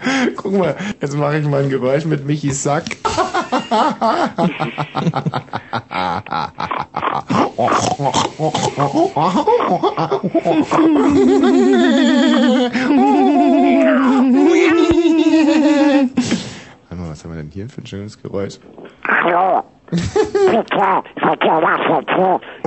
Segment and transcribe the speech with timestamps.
[0.36, 2.84] Guck mal, jetzt mache ich mal ein Geräusch mit Michis Sack.
[16.88, 18.58] Warte mal, was haben wir denn hier für ein schönes Geräusch?
[19.90, 21.26] Bitte Sie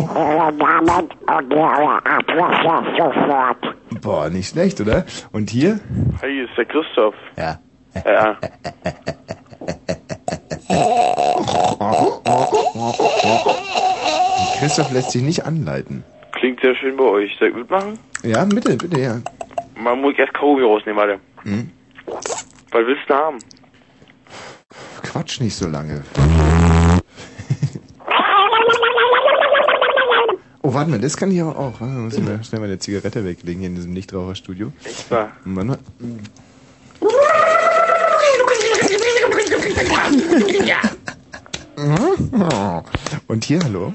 [0.05, 4.01] Ihre Namen und Ihre Adresse sofort.
[4.01, 5.05] Boah, nicht schlecht, oder?
[5.31, 5.79] Und hier?
[6.21, 7.15] Hi, hier ist der Christoph.
[7.37, 7.59] Ja.
[8.05, 8.37] Ja.
[14.59, 16.03] Christoph lässt sich nicht anleiten.
[16.33, 17.35] Klingt sehr schön bei euch.
[17.39, 17.99] Soll ich mitmachen?
[18.23, 19.21] Ja, bitte, bitte, ja.
[19.75, 21.19] Mal muss erst Kaugummi rausnehmen, warte.
[21.43, 21.71] Hm?
[22.05, 23.39] Was willst du haben?
[25.01, 26.03] Quatsch nicht so lange.
[30.61, 31.79] Oh, warte mal, das kann ich aber auch.
[31.79, 34.73] Warte mal, muss ich mal schnell meine Zigarette weglegen hier in diesem Nichtraucherstudio.
[34.83, 35.31] Echt wahr?
[35.45, 35.77] Mann,
[43.27, 43.93] Und hier, hallo?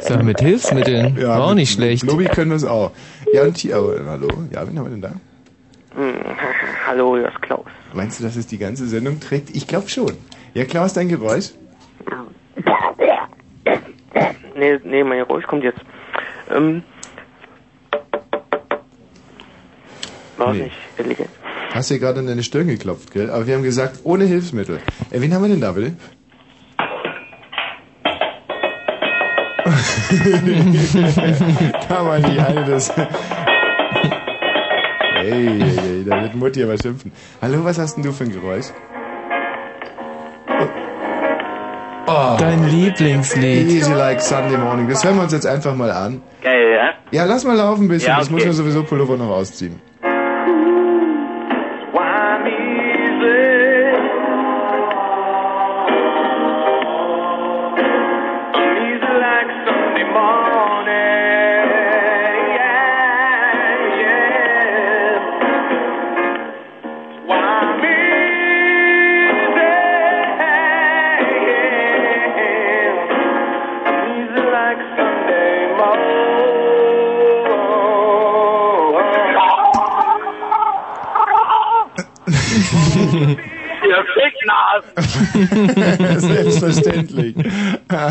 [0.00, 1.16] Sag, mit Hilfsmitteln.
[1.18, 2.04] Ja, War auch mit- nicht schlecht.
[2.04, 2.92] Lobi können wir es auch.
[3.32, 4.28] Ja, und hier, oh, hallo?
[4.52, 5.12] Ja, wen haben wir denn da?
[5.94, 6.14] Hm,
[6.86, 7.66] hallo, hier ist Klaus.
[7.92, 9.54] Meinst du, dass es die ganze Sendung trägt?
[9.54, 10.12] Ich glaube schon.
[10.54, 11.50] Ja, Klaus, dein Geräusch?
[14.56, 15.80] Nee, nee, mein Geräusch kommt jetzt.
[16.50, 16.82] Ähm.
[20.36, 20.64] War Nee.
[20.64, 21.30] nicht elegant.
[21.72, 23.30] Hast dir gerade an deine Stirn geklopft, gell?
[23.30, 24.80] Aber wir haben gesagt, ohne Hilfsmittel.
[25.10, 25.94] Äh, wen haben wir denn da, bitte?
[31.88, 32.94] Kann man nicht eine das...
[32.96, 33.06] Hey,
[35.22, 37.12] hey, hey, da wird Mutti aber schimpfen.
[37.42, 38.66] Hallo, was hast denn du für ein Geräusch?
[42.12, 42.36] Oh.
[42.40, 43.68] Dein Lieblingslied.
[43.68, 44.88] Easy like Sunday morning.
[44.88, 46.20] Das hören wir uns jetzt einfach mal an.
[46.42, 46.90] Geil, ja?
[47.12, 48.08] Ja, lass mal laufen ein bisschen.
[48.08, 48.48] Ja, Das muss okay.
[48.48, 49.80] man sowieso Pullover noch ausziehen.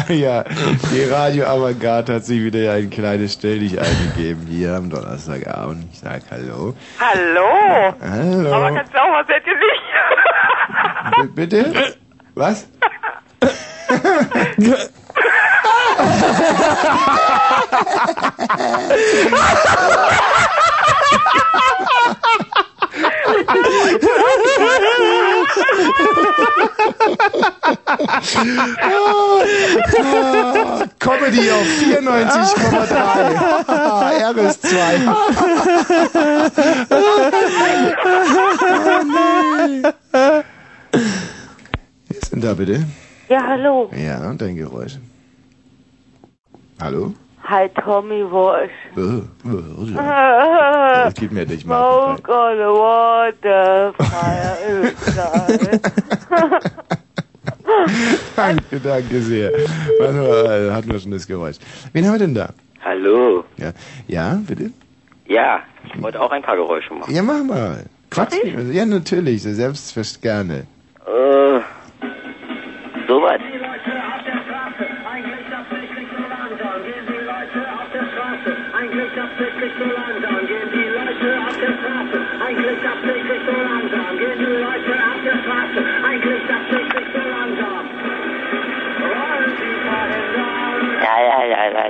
[0.18, 0.44] ja,
[0.92, 5.86] die Radio Avantgarde hat sich wieder ein kleines Stelldich eingegeben hier am Donnerstagabend.
[5.92, 6.74] Ich sag Hallo.
[7.00, 7.94] Hallo!
[8.02, 8.54] Hallo.
[8.54, 9.84] Aber ganz sauber seid ihr nicht.
[11.36, 11.96] B bitte?
[12.34, 12.68] Was?
[28.12, 28.22] Ah,
[31.00, 34.30] Comedy auf 94,3.
[34.34, 34.74] RS2.
[42.08, 42.86] Wer ist denn da bitte?
[43.30, 43.90] Ja, hallo.
[43.96, 44.98] Ja, und dein Geräusch.
[46.82, 47.14] Hallo?
[47.44, 48.72] Hi, Tommy Walsh.
[48.96, 49.24] Äh, äh,
[51.04, 52.16] Das geht mir nicht mal.
[52.16, 55.80] Smoke on the water, fire inside.
[58.36, 59.52] Danke, danke sehr.
[60.00, 61.58] Warte mal, äh, hatten wir schon das Geräusch.
[61.94, 62.54] Wen haben wir denn da?
[62.84, 63.44] Hallo.
[63.58, 63.72] Ja,
[64.08, 64.72] ja bitte?
[65.28, 67.14] Ja, ich wollte auch ein paar Geräusche machen.
[67.14, 67.86] Ja, mach mal.
[68.10, 68.34] Quatsch.
[68.72, 70.66] Ja, natürlich, so selbst gerne.
[71.06, 71.60] Äh,
[73.08, 73.42] soweit.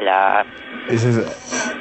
[0.05, 0.43] Ja.
[0.87, 1.75] Ist es.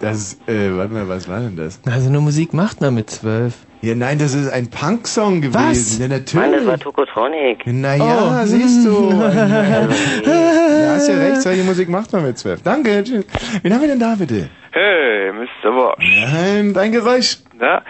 [0.00, 1.80] Das, äh, warte mal, was war denn das?
[1.86, 3.54] Also eine Musik macht man mit zwölf.
[3.80, 5.54] Ja, nein, das ist ein Punk-Song gewesen.
[5.70, 5.98] Was?
[5.98, 6.80] Ja, Mann, das war natürlich.
[6.82, 7.66] Tokotronic.
[7.66, 8.46] Naja, Oh.
[8.46, 9.10] siehst du.
[9.20, 12.62] Ja, hast ja recht, solche Musik macht man mit zwölf.
[12.62, 13.24] Danke, tschüss.
[13.62, 14.48] Wen haben wir denn da, bitte?
[14.72, 15.70] Hey, Mr.
[15.74, 15.96] Wash.
[16.32, 17.38] Nein, dein Geräusch.
[17.58, 17.82] Na,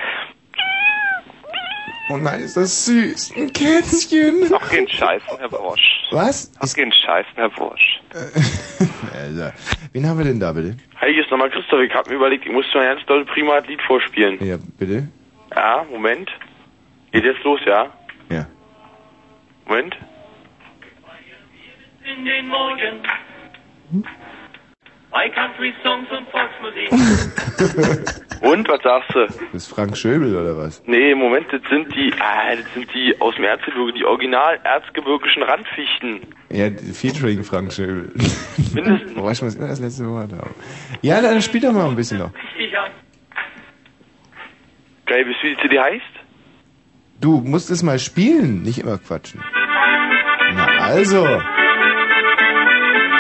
[2.09, 3.35] Oh nein, ist das süß.
[3.37, 4.49] Ein Kätzchen.
[4.49, 6.07] noch kein Scheißen, Herr Wash.
[6.13, 6.53] Was?
[6.61, 8.01] Noch kein Scheißen, Herr Wash.
[9.13, 9.51] Also,
[9.93, 10.77] wen haben wir denn da, bitte?
[11.01, 11.81] Hi, hier ist nochmal Christoph.
[11.81, 14.45] Ich hab mir überlegt, ich muss mal ein ganz doll prima Lied vorspielen.
[14.45, 15.09] Ja, bitte?
[15.55, 16.31] Ja, Moment.
[17.13, 17.91] Geht jetzt los, ja?
[18.29, 18.47] Ja.
[19.67, 19.97] Moment.
[22.05, 23.03] in den Morgen.
[25.17, 26.91] Bei Country Songs und Volksmusik.
[28.43, 29.27] Und, was sagst du?
[29.27, 30.83] Das ist Frank Schöbel oder was?
[30.85, 34.61] Nee, im Moment, das sind die, ah, das sind die aus dem Erzgebirge, die original
[34.63, 36.21] erzgebirgischen Randfichten.
[36.51, 38.13] Ja, featuring Frank Schöbel.
[38.75, 39.15] Mindestens.
[39.15, 40.55] Boah, ich muss immer das letzte Wort haben.
[41.01, 42.33] Ja, dann spiel doch mal ein bisschen noch.
[45.07, 46.05] Geil, wisst ihr, wie die CD heißt?
[47.23, 49.43] Du musst es mal spielen, nicht immer quatschen.
[50.53, 51.27] Na also.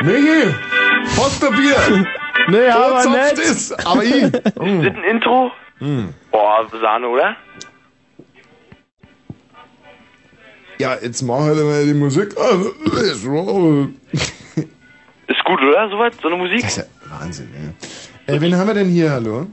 [0.03, 0.55] Michi,
[1.14, 2.06] Posterbier.
[2.49, 3.47] Nee, aber Verzapft nett.
[3.47, 4.12] ist, aber ich.
[4.23, 5.50] Ist das ein Intro?
[5.79, 6.14] Hm.
[6.31, 7.37] Boah, Sahne, oder?
[10.79, 12.35] Ja, jetzt mach halt mal die Musik.
[12.37, 13.25] Ist
[15.44, 15.88] gut, oder?
[15.91, 16.12] Sowas?
[16.23, 16.61] So eine Musik?
[16.62, 16.85] Das ist ja
[17.19, 18.35] Wahnsinn, ja.
[18.35, 19.47] Äh, wen haben wir denn hier, hallo?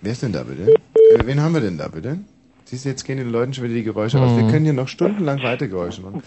[0.00, 0.72] Wer ist denn da bitte?
[0.72, 2.18] Äh, wen haben wir denn da bitte?
[2.64, 4.36] Siehst du, jetzt gehen den Leuten schon wieder die Geräusche aus.
[4.36, 4.50] Wir Mhm.
[4.50, 6.22] können hier noch stundenlang weiter Geräusche machen.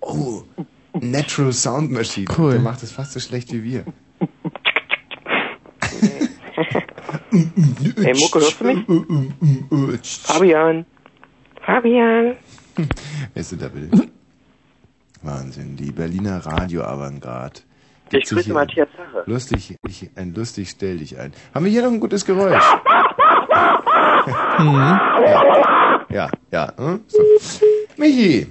[0.00, 0.42] Oh,
[1.00, 2.26] Natural Sound Machine.
[2.36, 2.52] Cool.
[2.52, 3.84] Der macht das fast so schlecht wie wir.
[7.32, 8.84] Ey, Mucke, hörst du mich?
[10.22, 10.86] Fabian.
[11.64, 12.36] Fabian.
[12.76, 14.08] Wer ist denn da bitte?
[15.22, 17.60] Wahnsinn, die Berliner Radio Avantgarde.
[18.12, 19.24] Ich grüße Matthias Sache.
[19.26, 21.32] Lustig, ich, ein lustig stell dich ein.
[21.52, 22.62] Haben wir hier noch ein gutes Geräusch?
[26.10, 26.72] Ja, ja.
[26.76, 27.00] Hm?
[27.08, 27.18] So.
[27.96, 28.46] Michi.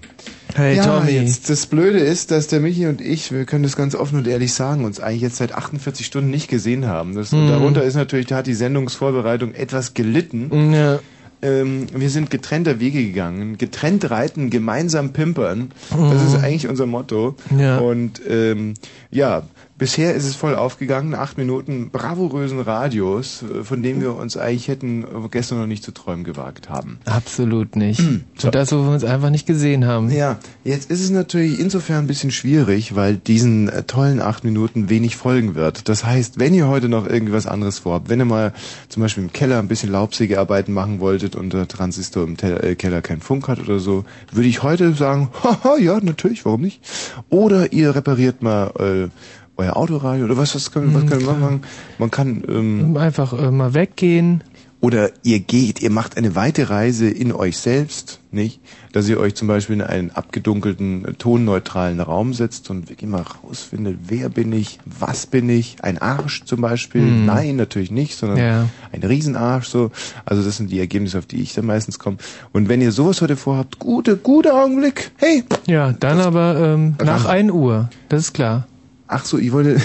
[0.56, 1.12] Hey, ja, Tommy.
[1.12, 4.28] Jetzt, das Blöde ist, dass der Michi und ich, wir können das ganz offen und
[4.28, 7.14] ehrlich sagen, uns eigentlich jetzt seit 48 Stunden nicht gesehen haben.
[7.14, 7.50] Das, Mhm.
[7.50, 10.72] Darunter ist natürlich, da hat die Sendungsvorbereitung etwas gelitten.
[10.74, 11.00] Ja.
[11.42, 13.58] Ähm, wir sind getrennter Wege gegangen.
[13.58, 15.72] Getrennt reiten, gemeinsam pimpern.
[15.90, 17.36] Das ist eigentlich unser Motto.
[17.50, 17.60] Mhm.
[17.60, 17.78] Ja.
[17.80, 18.76] Und ähm,
[19.12, 19.44] ja,
[19.78, 21.16] bisher ist es voll aufgegangen.
[21.16, 25.84] Acht Minuten bravourösen Radios, äh, von denen wir uns eigentlich hätten äh, gestern noch nicht
[25.84, 27.00] zu träumen gewagt haben.
[27.06, 28.02] Absolut nicht.
[28.38, 28.50] So.
[28.52, 30.12] Das, wo wir uns einfach nicht gesehen haben.
[30.12, 34.90] Ja, jetzt ist es natürlich insofern ein bisschen schwierig, weil diesen äh, tollen acht Minuten
[34.90, 35.88] wenig folgen wird.
[35.88, 38.54] Das heißt, wenn ihr heute noch irgendwas anderes vorhabt, wenn ihr mal
[38.90, 42.76] zum Beispiel im Keller ein bisschen Laubsägearbeiten machen wolltet und der Transistor im Tel äh,
[42.76, 46.82] Keller keinen Funk hat oder so, würde ich heute sagen, haha, ja, natürlich, warum nicht?
[47.30, 49.10] Oder ihr repariert mal äh,
[49.58, 51.62] euer Autoradio oder was, was können, was können wir machen?
[51.98, 54.44] Man kann ähm, Einfach äh, mal weggehen.
[54.82, 58.60] oder ihr geht, ihr macht eine weite Reise in euch selbst, nicht?
[58.92, 63.24] Dass ihr euch zum Beispiel in einen abgedunkelten, äh, tonneutralen Raum setzt und wirklich mal
[63.24, 67.02] rausfindet, wer bin ich, was bin ich, ein Arsch zum Beispiel.
[67.02, 67.26] Hm.
[67.26, 68.70] Nein, natürlich nicht, sondern Ja.
[68.92, 69.92] ein Riesenarsch so.
[70.26, 72.18] Also das sind die Ergebnisse, auf die ich dann meistens komme.
[72.54, 75.12] Und wenn ihr sowas heute vorhabt, gute, guter Augenblick.
[75.18, 77.90] Hey, Ja, dann aber ähm, nach 1 Uhr.
[78.10, 78.68] Das ist klar.
[79.08, 79.80] Ach so, ich wollte,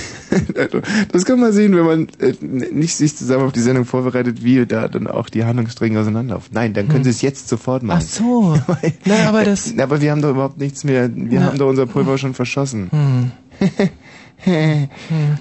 [1.13, 4.65] das kann man sehen, wenn man äh, nicht sich zusammen auf die Sendung vorbereitet, wie
[4.65, 6.53] da dann auch die Handlungsstränge auseinanderlaufen.
[6.55, 8.03] Nein, dann können Sie es jetzt sofort machen.
[8.03, 8.59] Ach so.
[9.05, 9.75] Na, aber das.
[9.75, 11.47] Na, aber wir haben doch überhaupt nichts mehr, wir Na.
[11.47, 12.91] haben doch unser Pulver schon verschossen.
[12.91, 13.33] Hm.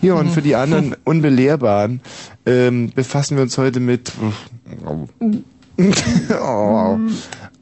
[0.01, 2.01] Ja, und für die anderen Unbelehrbaren
[2.45, 4.11] ähm, befassen wir uns heute mit
[4.85, 5.07] oh,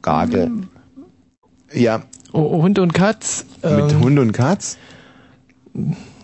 [0.02, 0.50] Gage.
[1.72, 3.46] Ja, Oh, Hund und Katz.
[3.62, 4.76] mit ähm, Hund und Katz?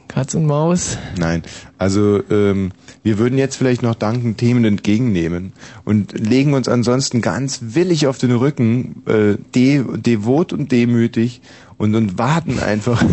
[0.09, 0.97] Katz und Maus.
[1.19, 1.43] Nein,
[1.77, 2.71] also ähm,
[3.03, 5.53] wir würden jetzt vielleicht noch dankend Themen entgegennehmen
[5.85, 11.41] und legen uns ansonsten ganz willig auf den Rücken, äh, de devot und demütig
[11.79, 13.03] und, und warten einfach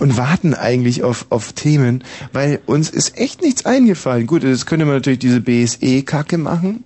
[0.00, 2.02] und warten eigentlich auf, auf Themen,
[2.32, 4.26] weil uns ist echt nichts eingefallen.
[4.26, 6.82] Gut, das könnte man natürlich diese BSE-Kacke machen,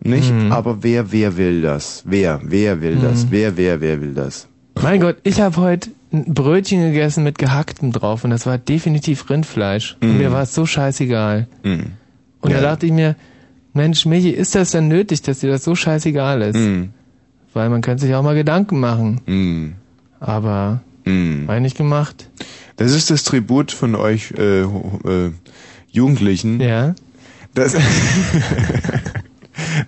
[0.00, 0.32] nicht?
[0.50, 2.04] Aber wer, wer will das?
[2.06, 3.26] Wer, wer will das?
[3.30, 4.46] Wer, wer, wer will das?
[4.82, 9.28] Mein Gott, ich habe heute ein Brötchen gegessen mit gehacktem drauf und das war definitiv
[9.28, 9.96] Rindfleisch.
[10.00, 10.18] Und Mhm.
[10.18, 11.46] mir war es so scheißegal.
[11.62, 11.92] Mhm.
[12.40, 12.60] Und Ja.
[12.60, 13.16] da dachte ich mir,
[13.74, 16.56] Mensch, Michi, ist das denn nötig, dass dir das so scheißegal ist?
[16.56, 16.90] Mhm.
[17.52, 19.20] Weil man könnte sich auch mal Gedanken machen.
[19.26, 19.74] Mhm.
[20.20, 21.46] Aber Mhm.
[21.46, 22.28] war ich nicht gemacht.
[22.76, 25.32] Das ist das Tribut von euch äh, äh,
[25.90, 26.60] Jugendlichen.
[26.60, 26.94] Ja.
[27.54, 27.74] Das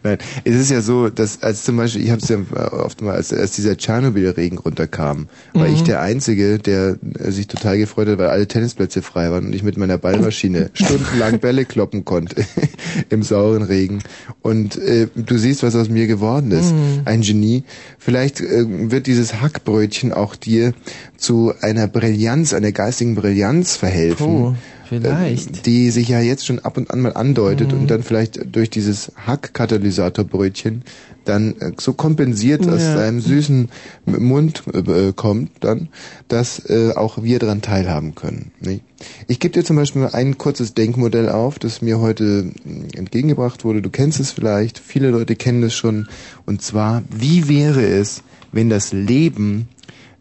[0.03, 2.39] Nein, es ist ja so, dass als zum Beispiel, ich habe es ja
[2.73, 5.75] oft mal, als, als dieser Tschernobyl-Regen runterkam, war Mhm.
[5.75, 9.55] ich der Einzige, der äh, sich total gefreut hat, weil alle Tennisplätze frei waren und
[9.55, 12.45] ich mit meiner Ballmaschine stundenlang Bälle kloppen konnte
[13.11, 13.99] im sauren Regen.
[14.41, 16.73] Und äh, du siehst, was aus mir geworden ist.
[16.73, 17.03] Mhm.
[17.05, 17.65] Ein Genie.
[17.99, 20.73] Vielleicht äh, wird dieses Hackbrötchen auch dir
[21.19, 24.55] zu einer Brillanz, einer geistigen Brillanz verhelfen Oh,
[24.91, 25.59] vielleicht.
[25.59, 28.69] äh, die sich ja jetzt schon ab und an mal andeutet und dann vielleicht durch
[28.69, 30.83] dieses Hack-Katalysatorbrötchen
[31.25, 32.95] dann äh, so kompensiert aus Ja.
[32.99, 33.69] seinem süßen
[34.07, 35.89] Mund äh, kommt dann,
[36.29, 38.53] dass äh, auch wir daran teilhaben können.
[38.61, 38.83] Nicht?
[39.29, 42.51] Ich gebe dir zum Beispiel mal ein kurzes Denkmodell auf, das mir heute
[42.95, 43.81] entgegengebracht wurde.
[43.83, 46.09] Du kennst es vielleicht, viele Leute kennen es schon.
[46.47, 49.69] Und zwar, wie wäre es, wenn das Leben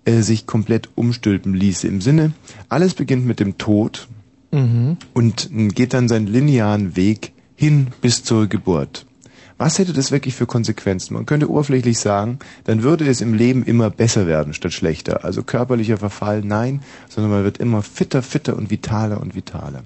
[0.06, 1.88] äh, sich komplett umstülpen ließe?
[1.88, 2.32] Im Sinne,
[2.70, 4.08] alles beginnt mit dem Tod
[4.52, 4.98] Mhm.
[5.14, 9.06] und geht dann seinen linearen Weg hin bis zur Geburt.
[9.60, 11.16] Was hätte das wirklich für Konsequenzen?
[11.16, 15.26] Man könnte oberflächlich sagen, dann würde es im Leben immer besser werden statt schlechter.
[15.26, 19.84] Also körperlicher Verfall, nein, sondern man wird immer fitter, fitter und vitaler und vitaler.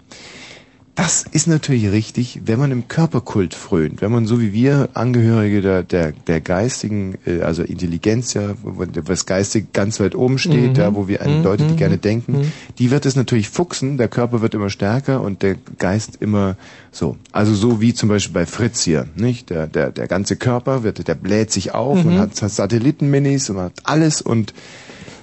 [0.96, 5.62] Das ist natürlich richtig, wenn man im Körperkult frönt, wenn man so wie wir Angehörige
[5.62, 10.74] der, der, der geistigen, äh, also Intelligenz ja, wo was geistig ganz weit oben steht,
[10.74, 10.80] Mhm.
[10.80, 11.44] ja, wo wir an Mhm.
[11.44, 11.78] Leute, die Mhm.
[11.78, 12.52] gerne denken, Mhm.
[12.78, 16.58] die wird es natürlich fuchsen, der Körper wird immer stärker und der Geist immer
[16.92, 17.18] so.
[17.32, 19.50] Also so wie zum Beispiel bei Fritz hier, nicht?
[19.50, 22.12] Der, der, der ganze Körper wird, der bläht sich auf, Mhm.
[22.12, 24.54] man hat Satellitenminis und man hat alles und,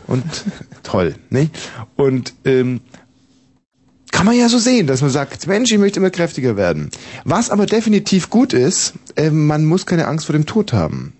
[0.09, 0.25] und
[0.83, 1.57] toll, nicht?
[1.95, 2.81] Und, ähm,
[4.11, 6.91] kann man ja so sehen, dass man sagt, Mensch, ich möchte immer kräftiger werden.
[7.25, 11.13] Was aber definitiv gut ist, äh, man muss keine Angst vor dem Tod haben.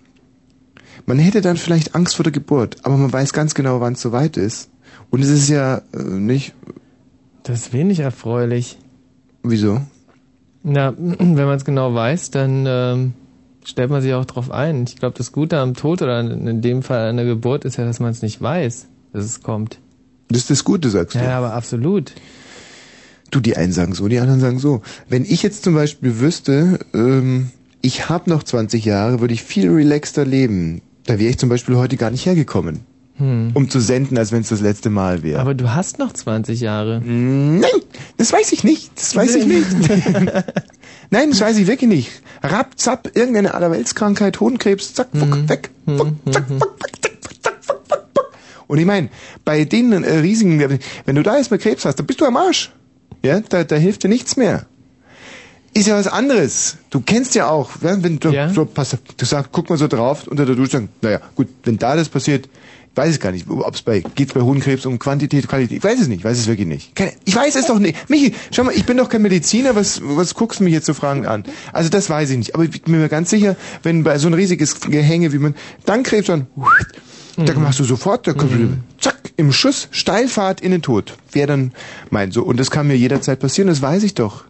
[1.05, 4.01] Man hätte dann vielleicht Angst vor der Geburt, aber man weiß ganz genau, wann es
[4.01, 4.69] soweit ist.
[5.09, 6.53] Und es ist ja äh, nicht.
[7.43, 8.77] Das ist wenig erfreulich.
[9.43, 9.81] Wieso?
[10.63, 13.13] Na, wenn man es genau weiß, dann ähm,
[13.63, 14.83] stellt man sich auch drauf ein.
[14.83, 17.77] Ich glaube, das Gute am Tod oder in in dem Fall an der Geburt ist
[17.77, 19.79] ja, dass man es nicht weiß, dass es kommt.
[20.29, 21.19] Das ist das Gute, sagst du.
[21.19, 22.13] Ja, aber absolut.
[23.31, 24.81] Du, die einen sagen so, die anderen sagen so.
[25.09, 27.49] Wenn ich jetzt zum Beispiel wüsste, ähm,
[27.81, 30.81] ich habe noch 20 Jahre, würde ich viel relaxter leben.
[31.05, 32.81] Da wäre ich zum Beispiel heute gar nicht hergekommen,
[33.17, 33.51] Hm.
[33.53, 35.39] um zu senden, als wenn es das letzte Mal wäre.
[35.39, 37.01] Aber du hast noch 20 Jahre.
[37.03, 37.69] Nein,
[38.17, 38.91] das weiß ich nicht.
[38.95, 39.67] Das weiß ich nicht.
[41.09, 42.11] Nein, das weiß ich wirklich nicht.
[42.43, 47.53] Rapp, zapp, irgendeine Allerweltskrankheit, Hodenkrebs, zack, fuck, weg, fuck, zack, fuck, fuck, zack, fuck, zack,
[47.61, 48.31] fuck, fuck, fuck.
[48.67, 49.09] Und ich meine,
[49.45, 52.71] bei den äh, riesigen, wenn du da erstmal Krebs hast, dann bist du am Arsch.
[53.23, 54.65] Ja, da, da hilft dir nichts mehr.
[55.73, 56.77] Ist ja was anderes.
[56.89, 60.27] Du kennst ja auch, ja, wenn du, so, pass, du sagst, guck mal so drauf
[60.27, 62.49] unter der Dusche, naja, gut, wenn da das passiert,
[62.95, 66.01] weiß ich gar nicht, ob es bei, geht's bei Hodenkrebs um Quantität, Qualität, ich weiß
[66.01, 66.93] es nicht, weiß es wirklich nicht.
[66.93, 68.09] Keine, ich weiß es doch nicht.
[68.09, 70.93] Michi, schau mal, ich bin doch kein Mediziner, was, was guckst du mich jetzt so
[70.93, 71.45] fragend an?
[71.71, 74.33] Also das weiß ich nicht, aber ich bin mir ganz sicher, wenn bei so ein
[74.33, 76.47] riesiges Gehänge wie man, dann Krebs dann,
[77.37, 78.49] da machst du sofort, da zack,
[79.37, 81.17] im Schuss, Steilfahrt in den Tod.
[81.31, 81.71] Wer dann
[82.09, 84.43] meint so, und das kann mir jederzeit passieren, das weiß ich doch.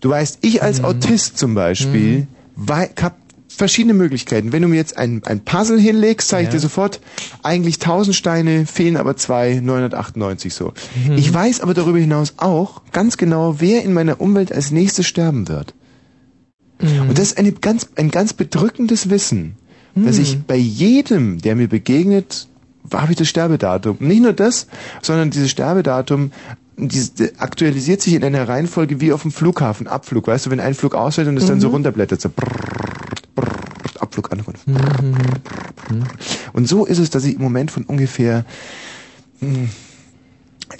[0.00, 3.16] Du weißt, ich als Autist zum Beispiel, wei- hab
[3.48, 4.52] verschiedene Möglichkeiten.
[4.52, 6.52] Wenn du mir jetzt ein, ein Puzzle hinlegst, zeige ich Ja.
[6.52, 7.00] dir sofort,
[7.42, 10.74] eigentlich 1000 Steine, fehlen aber zwei, 998 so.
[11.06, 11.16] Mhm.
[11.16, 15.48] Ich weiß aber darüber hinaus auch ganz genau, wer in meiner Umwelt als nächstes sterben
[15.48, 15.72] wird.
[16.82, 17.08] Mhm.
[17.08, 19.54] Und das ist eine ganz, ein ganz bedrückendes Wissen,
[19.94, 20.22] dass Mhm.
[20.22, 22.48] ich bei jedem, der mir begegnet,
[22.92, 23.96] habe ich das Sterbedatum.
[24.00, 24.66] Nicht nur das,
[25.02, 26.30] sondern dieses Sterbedatum
[26.78, 30.26] dieses, aktualisiert sich in einer Reihenfolge wie auf dem Flughafen, Abflug.
[30.26, 31.74] Weißt du, wenn ein Flug ausfällt und es dann so Mhm.
[31.74, 34.66] runterblättert, so brrrt, brrrt, Abflug, Ankunft.
[34.68, 34.76] Mhm.
[36.52, 38.44] Und so ist es, dass ich im Moment von ungefähr
[39.40, 39.70] hm,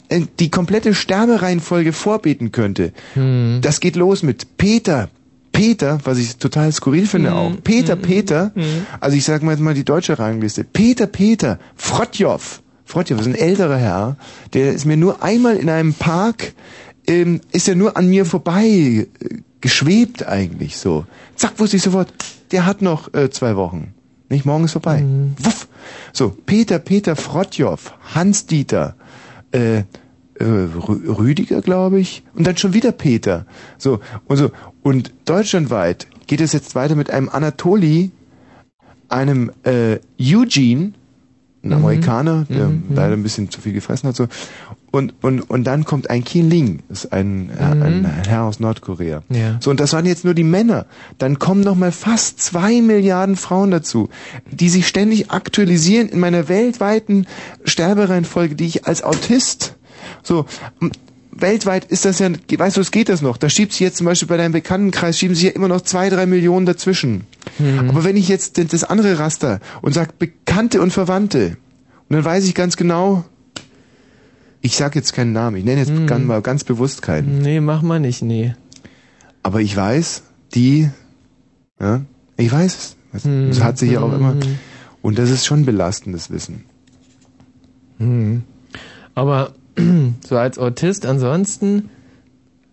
[0.09, 2.93] äh, die komplette Sterbereihenfolge vorbeten könnte.
[3.15, 3.59] Hm.
[3.63, 5.09] Das geht los mit Peter.
[5.51, 7.37] Peter, was ich total skurril finde Hm.
[7.37, 7.51] auch.
[7.63, 8.51] Peter, Peter.
[8.99, 10.63] Also ich sage mal jetzt mal die deutsche Rangliste.
[10.63, 11.57] Peter, Peter.
[11.75, 12.61] Frotjof.
[12.85, 14.17] Frotjof ist ein älterer Herr.
[14.53, 16.53] Der ist mir nur einmal in einem Park,
[17.07, 21.05] ähm, ist er nur an mir vorbei äh, geschwebt eigentlich so.
[21.37, 22.13] Zack, wusste ich sofort,
[22.51, 23.93] der hat noch äh, zwei Wochen.
[24.29, 25.03] Nicht, morgen ist vorbei.
[25.37, 25.67] Wuff.
[26.11, 28.95] So, Peter, Peter Frotjof, Hans-Dieter,
[29.53, 29.83] äh, äh,
[30.39, 33.45] Rü- Rüdiger, glaube ich, und dann schon wieder Peter.
[33.77, 34.51] So, und so.
[34.81, 38.11] Und deutschlandweit geht es jetzt weiter mit einem Anatoli,
[39.07, 40.91] einem äh, Eugene,
[41.63, 41.73] ein Mhm.
[41.73, 42.95] Amerikaner, der Mhm, mhm.
[42.95, 44.27] leider ein bisschen zu viel gefressen hat, so.
[44.93, 48.07] Und, und, und dann kommt ein Qin Ling, ist ein, äh, ein Mhm.
[48.27, 49.23] Herr aus Nordkorea.
[49.29, 49.57] Ja.
[49.59, 50.85] So, und das waren jetzt nur die Männer.
[51.17, 54.09] Dann kommen noch mal fast zwei Milliarden Frauen dazu,
[54.51, 57.25] die sich ständig aktualisieren in meiner weltweiten
[57.65, 59.77] Sterbereihenfolge, die ich als Autist,
[60.21, 60.45] so,
[61.31, 63.37] weltweit ist das ja, weißt du, es geht das noch.
[63.37, 66.11] Da schiebt sich jetzt zum Beispiel bei deinem Bekanntenkreis, schieben sich ja immer noch zwei,
[66.11, 67.23] drei Millionen dazwischen.
[67.57, 67.89] Mhm.
[67.89, 71.57] Aber wenn ich jetzt das andere Raster und sag Bekannte und Verwandte,
[72.09, 73.25] und dann weiß ich ganz genau,
[74.63, 76.07] ich sag jetzt keinen Namen, ich nenne jetzt Mhm.
[76.07, 77.41] ganz, mal ganz bewusst keinen.
[77.41, 78.55] Nee, mach mal nicht, nee.
[79.43, 80.23] Aber ich weiß,
[80.55, 80.89] die,
[81.79, 82.01] ja,
[82.37, 82.95] ich weiß es.
[83.11, 83.49] Das, Hm.
[83.49, 84.17] das hat sich ja auch Hm.
[84.19, 84.35] immer.
[85.01, 86.63] Und das ist schon belastendes Wissen.
[87.97, 88.43] Hm.
[89.15, 89.53] Aber
[90.27, 91.89] so als Autist ansonsten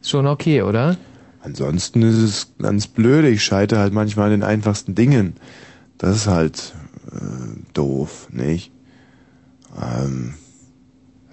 [0.02, 0.97] schon okay, oder?
[1.42, 3.25] Ansonsten ist es ganz blöd.
[3.25, 5.35] Ich scheitere halt manchmal an den einfachsten Dingen.
[5.99, 6.73] Das ist halt
[7.12, 8.70] äh, doof, nicht?
[9.80, 10.35] Ähm,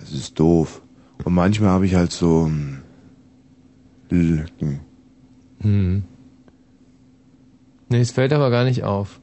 [0.10, 0.82] Das ist doof.
[1.26, 2.80] Und manchmal habe ich halt so hm,
[4.10, 4.80] Lücken.
[5.62, 6.04] Hm.
[7.90, 9.20] Nee, es fällt aber gar nicht auf.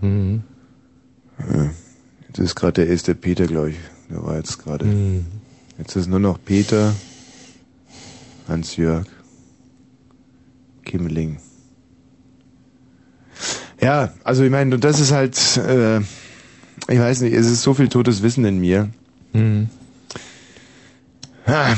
[0.00, 0.42] Hm.
[1.38, 1.70] Ja.
[2.28, 3.76] Jetzt ist gerade der erste Peter, glaube ich.
[4.08, 4.86] Der war jetzt gerade.
[4.86, 5.26] Hm.
[5.76, 6.94] Jetzt ist nur noch Peter,
[8.48, 9.06] Hans-Jörg,
[10.84, 11.38] Kimmeling.
[13.80, 15.98] Ja, also ich meine, und das ist halt, äh,
[16.88, 18.88] ich weiß nicht, es ist so viel totes Wissen in mir.
[19.32, 19.68] Hm.
[21.46, 21.74] Ah,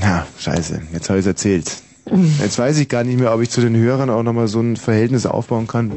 [0.00, 1.70] ja, scheiße, jetzt habe ich es erzählt.
[2.40, 4.76] Jetzt weiß ich gar nicht mehr, ob ich zu den Hörern auch nochmal so ein
[4.76, 5.92] Verhältnis aufbauen kann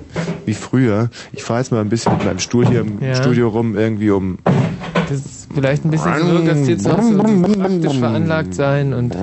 [0.46, 1.10] wie früher.
[1.32, 3.16] Ich fahre jetzt mal ein bisschen mit meinem Stuhl hier im Ja.
[3.16, 4.38] Studio rum, irgendwie um
[5.10, 9.15] Das ist vielleicht ein bisschen so, dass die jetzt noch so, praktisch veranlagt sein und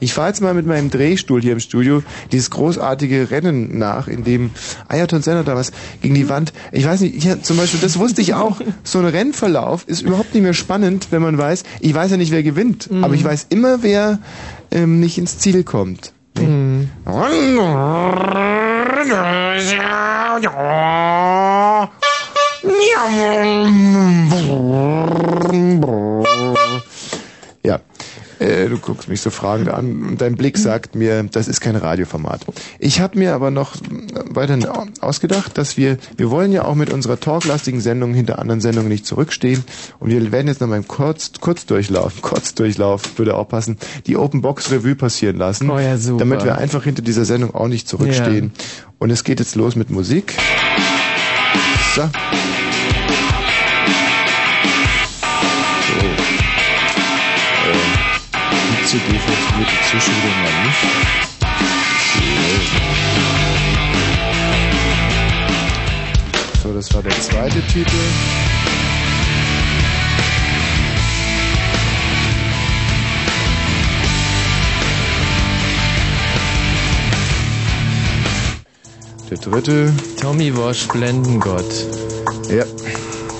[0.00, 4.24] Ich fahre jetzt mal mit meinem Drehstuhl hier im Studio dieses großartige Rennen nach, in
[4.24, 4.50] dem
[4.88, 6.52] Ayrton Senna da was gegen die Wand.
[6.72, 8.60] Ich weiß nicht, ich, zum Beispiel, das wusste ich auch.
[8.82, 12.32] So ein Rennverlauf ist überhaupt nicht mehr spannend, wenn man weiß, ich weiß ja nicht,
[12.32, 14.18] wer gewinnt, aber ich weiß immer, wer
[14.70, 16.12] ähm, nicht ins Ziel kommt.
[27.62, 27.80] Ja,
[28.38, 31.76] äh, du guckst mich so fragend an und dein Blick sagt mir, das ist kein
[31.76, 32.46] Radioformat.
[32.78, 33.76] Ich habe mir aber noch
[34.30, 34.66] weiterhin
[35.00, 39.06] ausgedacht, dass wir, wir wollen ja auch mit unserer talklastigen Sendung hinter anderen Sendungen nicht
[39.06, 39.64] zurückstehen
[39.98, 44.40] und wir werden jetzt noch mal im Kurz, Kurzdurchlauf, Kurzdurchlauf würde auch passen, die Open
[44.42, 48.52] Box Revue passieren lassen, Oh ja, damit wir einfach hinter dieser Sendung auch nicht zurückstehen.
[48.98, 50.34] Und es geht jetzt los mit Musik.
[51.92, 52.02] So.
[52.02, 52.08] So.
[58.52, 60.82] Die CD funktioniert inzwischen wieder mal nicht.
[66.62, 68.59] So, das war der zweite Titel.
[79.30, 79.92] Der dritte.
[80.20, 81.64] Tommy Walsh Blendengott.
[82.48, 82.64] Ja,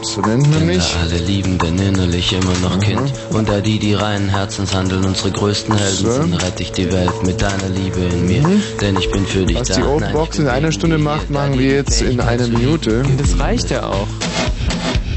[0.02, 0.78] so nennt man mich.
[0.92, 3.12] Kinder alle lieben, denn innerlich immer noch Kind.
[3.30, 6.12] Und da die, die reinen Herzens handeln, unsere größten Helden So.
[6.12, 8.62] sind, rette ich die Welt mit deiner Liebe in mir.
[8.80, 9.74] Denn ich bin für dich Was da.
[9.76, 13.02] die Open Nein, Box in einer Stunde macht, machen wir jetzt in einer Minute.
[13.18, 14.06] Das reicht ja auch.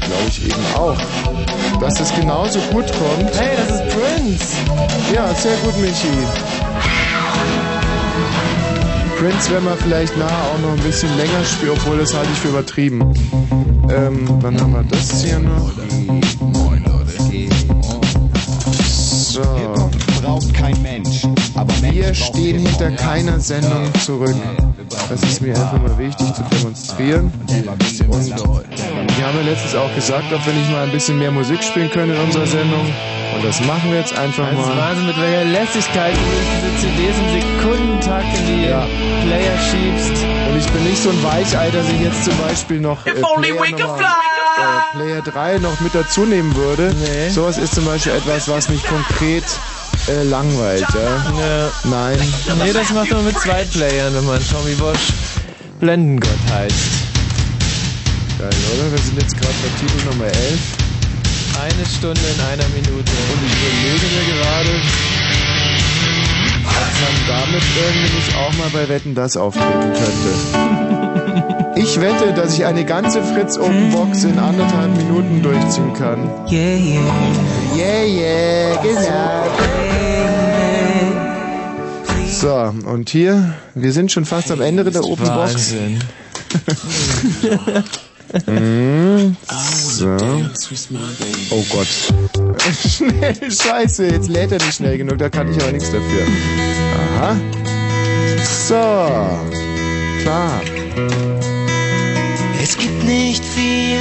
[0.00, 0.98] Glaube ich eben auch.
[1.80, 3.32] Dass das genauso gut kommt.
[3.38, 4.44] Hey, das ist Prince.
[5.14, 6.08] Ja, sehr gut, Michi.
[9.24, 12.38] Prince werden wir vielleicht nachher auch noch ein bisschen länger spielen, obwohl das halte ich
[12.40, 13.00] für übertrieben.
[13.90, 15.72] Ähm, dann haben wir das hier noch.
[18.86, 19.40] So.
[20.20, 21.22] Braucht kein Mensch.
[21.54, 24.36] Aber Wir stehen hinter keiner Sendung zurück.
[25.08, 27.32] Das ist mir einfach mal wichtig zu demonstrieren.
[27.48, 31.64] Und wir haben ja letztens auch gesagt, ob wir nicht mal ein bisschen mehr Musik
[31.64, 32.92] spielen können in unserer Sendung.
[33.34, 34.76] Und das machen wir jetzt einfach Das ist mal.
[34.76, 40.24] Wahnsinn, mit welcher Lässigkeit du diese CDs im Sekundentakt in die Player schiebst.
[40.48, 43.70] Und ich bin nicht so ein Weichei, dass ich jetzt zum Beispiel noch äh, Player,
[43.70, 46.94] Nummer, äh, Player 3 noch mit dazu nehmen würde.
[47.00, 47.28] Nee.
[47.30, 49.44] Sowas ist zum Beispiel etwas, was mich konkret
[50.08, 50.86] äh, langweilt.
[50.94, 51.70] Ja?
[51.84, 52.18] Nein.
[52.62, 55.12] Nee, das macht man mit zwei Playern, wenn man Tommy Walsh
[55.80, 56.74] Blendengott heißt.
[58.38, 58.92] Geil, oder?
[58.92, 60.83] Wir sind jetzt gerade bei Titel Nummer 11.
[61.60, 62.92] Eine Stunde in einer Minute.
[62.92, 64.74] Und ich überlege mir gerade,
[66.66, 71.54] ob man damit irgendwie nicht auch mal bei Wetten das auftreten könnte.
[71.76, 76.30] Ich wette, dass ich eine ganze Fritz Open Box in anderthalb Minuten durchziehen kann.
[76.48, 77.02] Yeah, yeah.
[77.74, 79.44] Yeah, yeah, genau.
[82.30, 85.54] So, und hier, wir sind schon fast am Ende der Open Box.
[85.54, 85.98] Wahnsinn.
[88.46, 89.36] Mhm.
[89.88, 90.16] So.
[91.50, 91.86] Oh Gott.
[92.96, 96.26] Schnell, scheiße, jetzt lädt er nicht schnell genug, da kann ich aber nichts dafür.
[97.18, 97.36] Aha.
[98.42, 98.74] So.
[100.22, 100.60] Klar.
[102.62, 103.98] Es gibt nicht viel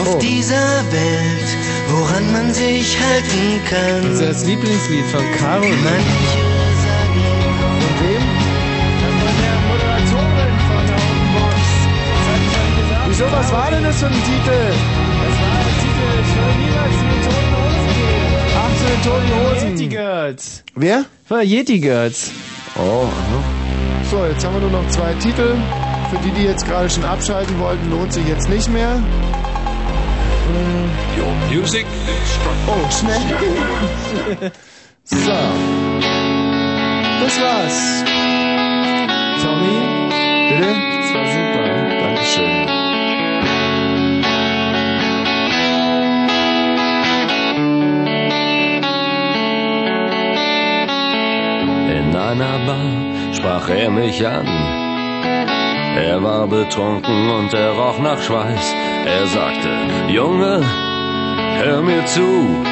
[0.00, 0.18] auf Oh.
[0.20, 1.48] dieser Welt,
[1.90, 4.02] woran man sich halten kann.
[4.02, 5.64] Das ist das Lieblingslied von Caro.
[5.64, 6.45] Man
[13.18, 14.26] Wieso, was war denn das für ein Titel?
[14.44, 16.06] Das war der Titel.
[16.20, 18.28] Ich würde niemals zu den Toten Hosen gehen.
[18.60, 19.88] Ach, zu den Toten Yeti Hosen.
[19.88, 20.64] Girls.
[20.74, 21.04] Wer?
[21.30, 22.30] War Yeti Girls.
[22.76, 24.04] Oh, aha.
[24.10, 25.54] So, jetzt haben wir nur noch zwei Titel.
[26.10, 29.02] Für die, die jetzt gerade schon abschalten wollten, lohnt sich jetzt nicht mehr.
[31.18, 31.86] Your music
[32.66, 33.20] Oh, schnell.
[35.04, 35.16] so.
[37.22, 38.04] Das war's.
[39.42, 39.80] Tommy,
[40.50, 40.74] Bitte?
[41.00, 41.45] das war
[53.32, 54.46] sprach er mich an.
[55.96, 58.74] Er war betrunken und er roch nach Schweiß.
[59.06, 59.70] Er sagte,
[60.08, 60.60] Junge,
[61.62, 62.64] hör mir zu.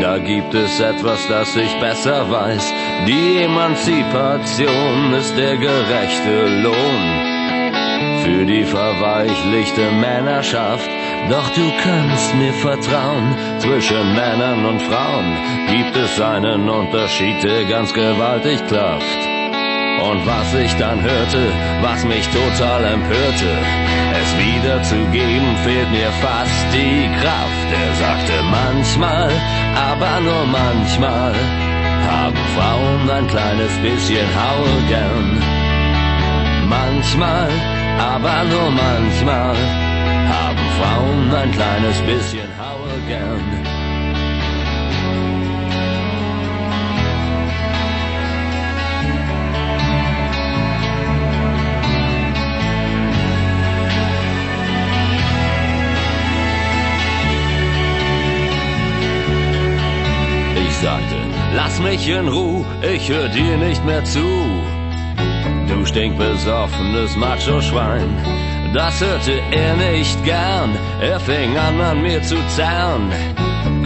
[0.00, 2.72] Da gibt es etwas, das ich besser weiß.
[3.06, 7.28] Die Emanzipation ist der gerechte Lohn
[8.24, 10.88] für die verweichlichte Männerschaft.
[11.30, 15.36] Doch du kannst mir vertrauen, zwischen Männern und Frauen
[15.68, 19.28] gibt es einen Unterschied, der ganz gewaltig klafft.
[20.00, 21.52] Und was ich dann hörte,
[21.82, 23.52] was mich total empörte,
[24.20, 27.68] es wiederzugeben, fehlt mir fast die Kraft.
[27.72, 29.30] Er sagte manchmal,
[29.74, 31.34] aber nur manchmal,
[32.08, 35.42] haben Frauen ein kleines bisschen Haul gern.
[36.68, 37.50] Manchmal,
[37.98, 39.56] aber nur manchmal
[40.28, 43.78] haben Frauen ein kleines bisschen Haue gern.
[60.66, 61.16] Ich sagte,
[61.54, 64.28] lass mich in Ruhe, ich hör dir nicht mehr zu.
[65.68, 68.47] Du stinkbesoffenes Macho-Schwein.
[68.74, 73.10] Das hörte er nicht gern, er fing an an mir zu zerren.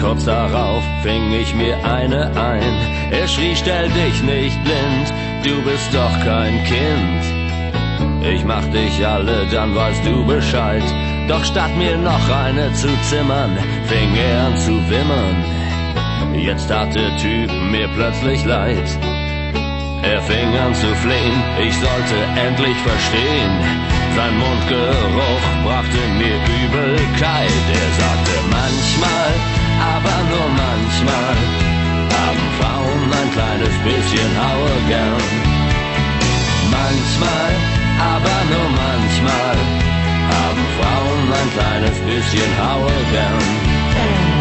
[0.00, 3.12] Kurz darauf fing ich mir eine ein.
[3.12, 5.12] Er schrie, stell dich nicht blind,
[5.44, 7.22] du bist doch kein Kind.
[8.24, 10.82] Ich mach dich alle, dann weißt du Bescheid.
[11.28, 15.44] Doch statt mir noch eine zu zimmern, fing er an zu wimmern.
[16.34, 18.98] Jetzt tat der Typ mir plötzlich leid.
[20.02, 23.91] Er fing an zu flehen, ich sollte endlich verstehen.
[24.14, 27.64] Sein Mundgeruch brachte mir Übelkeit.
[27.80, 29.32] Er sagte manchmal,
[29.94, 31.36] aber nur manchmal,
[32.16, 35.24] haben Frauen ein kleines bisschen Haue gern.
[36.70, 37.52] Manchmal,
[38.14, 39.56] aber nur manchmal,
[40.34, 44.31] haben Frauen ein kleines bisschen Haue gern.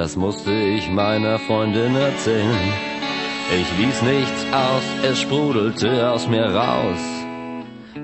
[0.00, 2.72] Das musste ich meiner Freundin erzählen.
[3.52, 7.02] Ich ließ nichts aus, es sprudelte aus mir raus.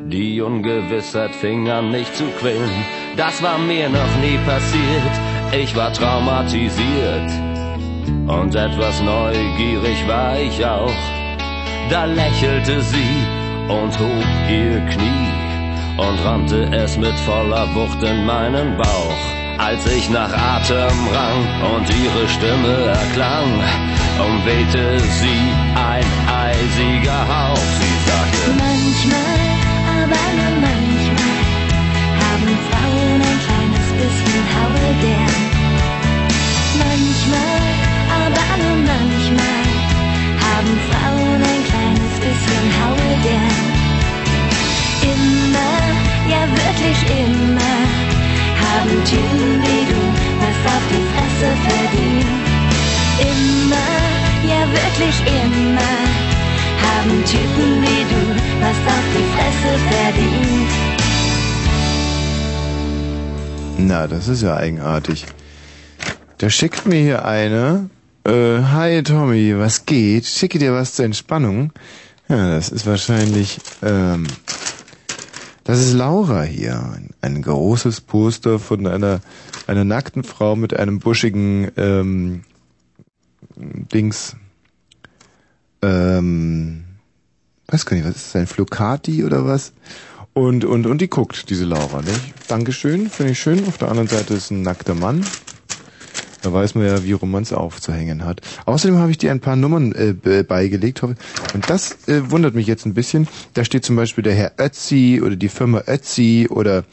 [0.05, 2.85] Die Ungewissheit fing an mich zu quälen.
[3.17, 5.15] Das war mir noch nie passiert.
[5.53, 7.31] Ich war traumatisiert.
[8.29, 11.01] Und etwas neugierig war ich auch.
[11.89, 13.17] Da lächelte sie
[13.69, 15.31] und hob ihr Knie
[15.97, 19.36] und rammte es mit voller Wucht in meinen Bauch.
[19.59, 23.49] Als ich nach Atem rang und ihre Stimme erklang,
[24.21, 25.41] umwehte sie
[25.75, 27.67] ein eisiger Hauch.
[27.81, 29.41] Sie sagte, Manchmal,
[30.03, 31.41] aber nur manchmal,
[32.21, 35.41] haben Frauen ein kleines bisschen Haue gern.
[36.79, 37.65] Manchmal,
[38.23, 39.65] aber nur manchmal,
[40.47, 43.57] haben Frauen ein kleines bisschen Haue gern.
[45.13, 45.77] Immer,
[46.29, 48.26] ja wirklich immer,
[48.77, 50.01] haben Typen wie du
[50.43, 52.27] was auf die Fresse verdient.
[53.31, 53.91] Immer,
[54.51, 55.95] ja wirklich immer,
[56.85, 58.21] haben Typen wie du
[58.61, 60.71] was auf die Fresse verdient.
[63.79, 65.25] Na, das ist ja eigenartig.
[66.39, 67.89] Da schickt mir hier eine.
[68.25, 70.27] Äh, hi Tommy, was geht?
[70.27, 71.73] Schicke dir was zur Entspannung.
[72.29, 74.27] Ja, das ist wahrscheinlich, ähm,
[75.67, 76.75] das ist Laura hier.
[76.75, 79.21] Ein, ein großes Poster von einer,
[79.67, 82.45] einer nackten Frau mit einem buschigen, ähm,
[83.57, 84.37] Dings,
[85.83, 86.85] ähm,
[87.69, 89.73] weiß gar nicht, was ist das, ein Flocati oder was?
[90.35, 92.35] Und, und, und die guckt, diese Laura, nicht?
[92.49, 93.67] Dankeschön, finde ich schön.
[93.67, 95.25] Auf der anderen Seite ist ein nackter Mann.
[96.47, 98.41] Da weiß man ja, wie rum man es aufzuhängen hat.
[98.67, 101.03] Außerdem habe ich dir ein paar Nummern äh, be- beigelegt.
[101.03, 101.19] Und
[101.67, 103.27] das äh, wundert mich jetzt ein bisschen.
[103.55, 106.85] Da steht zum Beispiel der Herr Ötzi oder die Firma Ötzi oder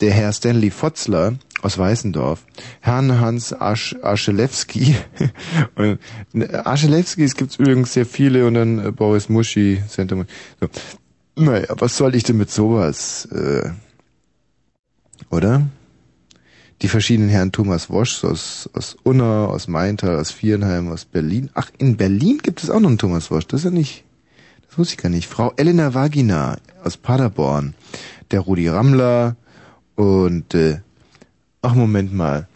[0.00, 2.44] der Herr Stanley Fotzler aus Weißendorf,
[2.80, 4.96] Herrn Hans Asch, Aschelewski.
[5.76, 6.00] und
[6.34, 10.26] äh, Aschelewskis gibt's übrigens sehr viele und dann äh, Boris Muschi, Center.
[10.60, 10.68] So.
[11.36, 13.26] Naja, was soll ich denn mit sowas?
[13.26, 13.70] Äh,
[15.30, 15.68] oder?
[16.82, 21.50] Die verschiedenen Herren Thomas Wosch aus, aus Unna, aus Maintal, aus Vierenheim, aus Berlin.
[21.54, 23.46] Ach, in Berlin gibt es auch noch einen Thomas Wosch.
[23.46, 24.04] Das ist ja nicht,
[24.68, 25.28] das wusste ich gar nicht.
[25.28, 27.74] Frau Elena Vagina aus Paderborn.
[28.30, 29.36] Der Rudi Rammler
[29.94, 30.80] und, äh,
[31.62, 32.48] ach, Moment mal.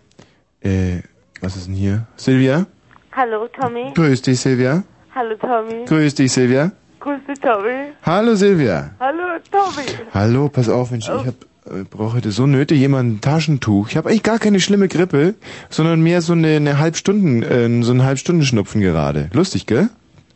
[0.61, 0.99] Äh,
[1.41, 2.07] was ist denn hier?
[2.17, 2.67] Silvia?
[3.13, 3.93] Hallo, Tommy.
[3.95, 4.83] Grüß dich, Silvia.
[5.15, 5.85] Hallo, Tommy.
[5.87, 6.73] Grüß dich, Silvia.
[7.01, 7.93] Grüß dich, Tommy.
[8.03, 8.91] Hallo, Silvia.
[9.01, 9.89] Hallo, Tommy.
[10.13, 11.35] Hallo, pass auf, Mensch, ich hab,
[11.67, 13.89] äh, brauche heute so nötig jemand ein Taschentuch.
[13.89, 15.35] Ich habe eigentlich gar keine schlimme Grippe,
[15.69, 19.31] sondern mehr so eine, eine Halbstunden, äh, so einen Halbstundenschnupfen gerade.
[19.33, 19.89] Lustig, gell?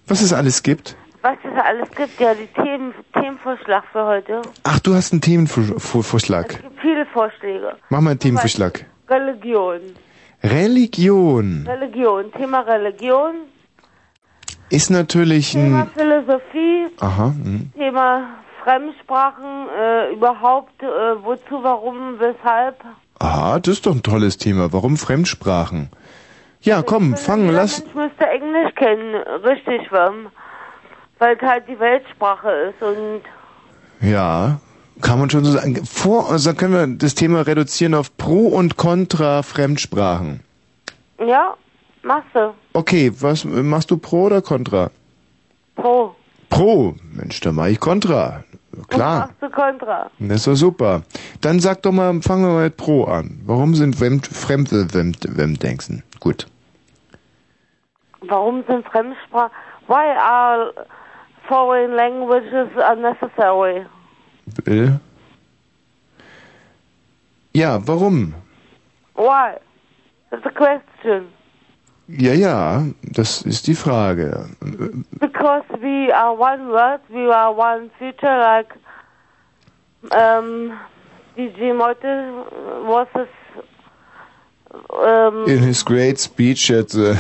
[0.07, 0.97] Was es alles gibt?
[1.23, 4.43] Was es alles gibt, ja, die Themen, Themenvorschlag für heute.
[4.65, 6.53] Ach, du hast einen Themenvorschlag.
[6.53, 7.77] Es gibt viele Vorschläge.
[7.89, 8.85] Mach mal einen Themenvorschlag.
[9.09, 9.81] Religion.
[10.43, 12.31] Religion Religion.
[12.33, 13.35] Thema Religion.
[14.69, 15.91] ist natürlich Thema ein...
[15.97, 16.87] Philosophie.
[17.01, 17.71] Aha, hm.
[17.75, 19.69] Thema Fremdsprachen.
[19.79, 20.87] Äh, überhaupt, äh,
[21.23, 22.77] wozu, warum, weshalb.
[23.21, 24.73] Aha, das ist doch ein tolles Thema.
[24.73, 25.91] Warum Fremdsprachen?
[26.63, 27.81] Ja, komm, fang, Jeder lass...
[27.85, 33.21] Mensch müsste Englisch kennen, richtig, weil es halt die Weltsprache ist und
[34.01, 34.59] Ja,
[35.03, 35.85] kann man schon so sagen.
[35.85, 40.41] Vor, also dann können wir das Thema reduzieren auf Pro und Contra Fremdsprachen.
[41.19, 41.55] ja,
[42.03, 42.55] machst du.
[42.73, 44.91] Okay, was machst du Pro oder Contra?
[45.77, 46.15] Pro.
[46.49, 46.95] Pro.
[47.13, 48.43] Mensch, dann mach ich Contra.
[48.89, 49.19] Klar.
[49.21, 50.11] Machst du Kontra.
[50.19, 51.03] Das ist doch super.
[51.41, 53.41] Dann sag doch mal, fangen wir mal mit Pro an.
[53.47, 56.03] Warum sind Fremd, Fremde Wemdenken?
[56.21, 56.47] Gut.
[58.23, 59.51] Warum sind Fremdsprachen?
[59.87, 60.73] Why are
[61.49, 63.87] foreign languages unnecessary?
[64.65, 64.99] Bill?
[67.53, 68.35] Ja, warum?
[69.15, 69.57] Why?
[70.31, 71.29] That's a question.
[72.07, 74.47] Ja, ja, das ist die Frage.
[75.21, 78.75] Because we are one world, we are one future, like
[80.13, 80.79] um,
[81.37, 82.45] DJ Motte
[82.87, 83.29] was his
[84.91, 87.17] um, In his great speech at the...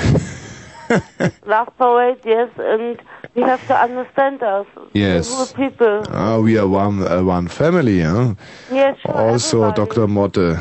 [1.46, 3.00] love parade, yes, and
[3.34, 4.66] we have to understand us.
[4.92, 5.30] Yes.
[5.30, 6.02] We're people.
[6.10, 8.34] Ah, we are one, uh, one family, huh?
[8.70, 9.14] Yes, sure.
[9.14, 10.06] Also, Dr.
[10.06, 10.58] Motte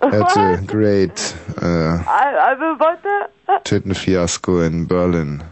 [0.00, 3.30] at a great uh, I, I'm a Motte.
[3.64, 5.42] Tittenfiasko in Berlin.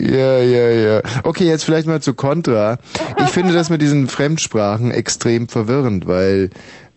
[0.00, 1.02] Ja, ja, ja.
[1.24, 2.78] Okay, jetzt vielleicht mal zu Contra.
[3.18, 6.50] Ich finde das mit diesen Fremdsprachen extrem verwirrend, weil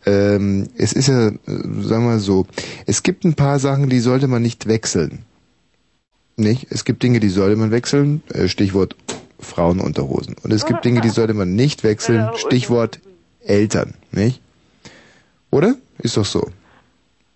[0.05, 2.45] ähm, es ist ja, äh, sagen wir so,
[2.85, 5.25] es gibt ein paar Sachen, die sollte man nicht wechseln.
[6.37, 6.67] Nicht?
[6.69, 8.23] Es gibt Dinge, die sollte man wechseln.
[8.33, 8.95] Äh, Stichwort
[9.39, 10.35] Frauenunterhosen.
[10.43, 12.29] Und es gibt Dinge, die sollte man nicht wechseln.
[12.35, 12.99] Stichwort
[13.41, 13.93] Eltern.
[14.11, 14.41] Nicht?
[15.51, 15.75] Oder?
[15.99, 16.47] Ist doch so.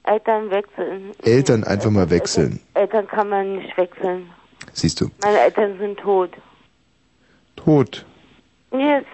[0.03, 1.11] Eltern wechseln.
[1.23, 2.59] Eltern einfach mal wechseln.
[2.73, 4.29] Eltern kann man nicht wechseln.
[4.73, 5.09] Siehst du.
[5.23, 6.31] Meine Eltern sind tot.
[7.55, 8.05] Tot.
[8.71, 9.05] Yes.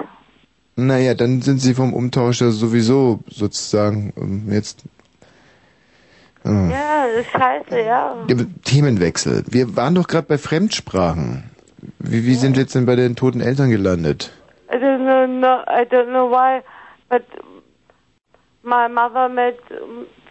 [0.76, 4.84] Naja, dann sind sie vom Umtausch ja sowieso sozusagen ähm, jetzt.
[6.46, 7.82] äh, Ja, das ist scheiße.
[7.82, 8.16] Ja,
[8.64, 9.44] Themenwechsel.
[9.48, 11.44] Wir waren doch gerade bei Fremdsprachen.
[12.00, 14.32] Wie, wie sind wir jetzt denn bei den toten Eltern gelandet?
[14.72, 16.62] I don't know, no, I don't know why,
[17.10, 17.24] but
[18.64, 19.58] my mother made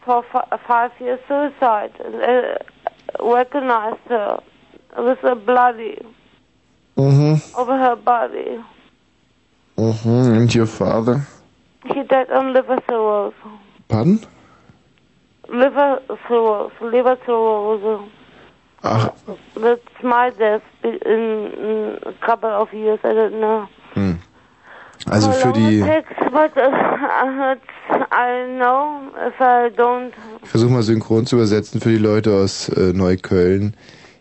[0.05, 0.25] for
[0.67, 1.91] five years suicide.
[2.01, 2.59] Uh,
[3.21, 4.39] recognized her
[4.97, 5.99] with a bloody
[6.97, 7.41] Mhm.
[7.57, 8.61] over her body.
[9.77, 10.37] Mhm.
[10.37, 11.27] And your father?
[11.85, 13.61] He died on liver cirrhosis.
[13.89, 14.21] Pardon?
[15.49, 18.11] Liver cirrhosis, liver cirrhosis.
[18.83, 19.11] Ach,
[19.55, 23.69] That's my death in, a couple of years, I don't know.
[23.95, 24.19] hm.
[25.07, 25.81] Also für die,
[26.33, 27.57] but uh,
[30.43, 33.75] ich versuche mal synchron zu übersetzen für die Leute aus äh, Neukölln.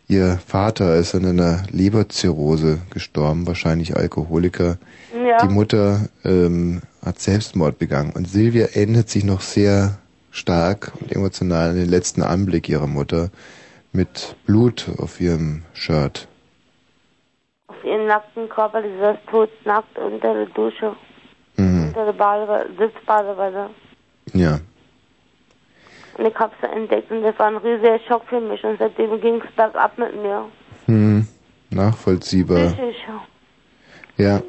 [0.08, 4.78] Ihr Vater ist an einer Leberzirrhose gestorben, wahrscheinlich Alkoholiker.
[5.13, 5.46] Ja.
[5.46, 9.98] Die Mutter ähm, hat Selbstmord begangen und Silvia erinnert sich noch sehr
[10.32, 13.32] stark und emotional an den letzten Anblick ihrer Mutter
[13.93, 16.28] mit Blut auf ihrem Shirt.
[17.67, 20.95] Auf ihren nackten Körper, die saß tot nackt unter der Dusche,
[21.58, 21.88] Mhm.
[21.88, 23.69] unter der Badewanne, Sitzbadewanne.
[24.34, 24.60] Ja.
[26.17, 29.45] Und ich hab's entdeckt und das war ein riesiger Schock für mich und seitdem ging's
[29.56, 30.45] bergab mit mir.
[30.86, 31.28] Hm.
[31.69, 32.58] Nachvollziehbar.
[32.71, 32.95] Richtig.
[34.17, 34.41] Ja,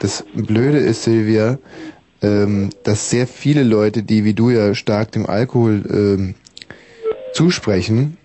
[0.00, 1.58] das Blöde ist, Silvia,
[2.22, 6.34] ähm, dass sehr viele Leute, die wie du ja stark dem Alkohol ähm,
[7.32, 8.18] zusprechen,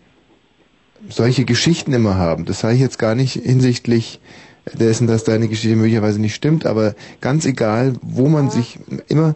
[1.09, 2.45] solche Geschichten immer haben.
[2.45, 4.19] Das sage ich jetzt gar nicht hinsichtlich
[4.73, 9.35] dessen, dass deine Geschichte möglicherweise nicht stimmt, aber ganz egal, wo man sich immer,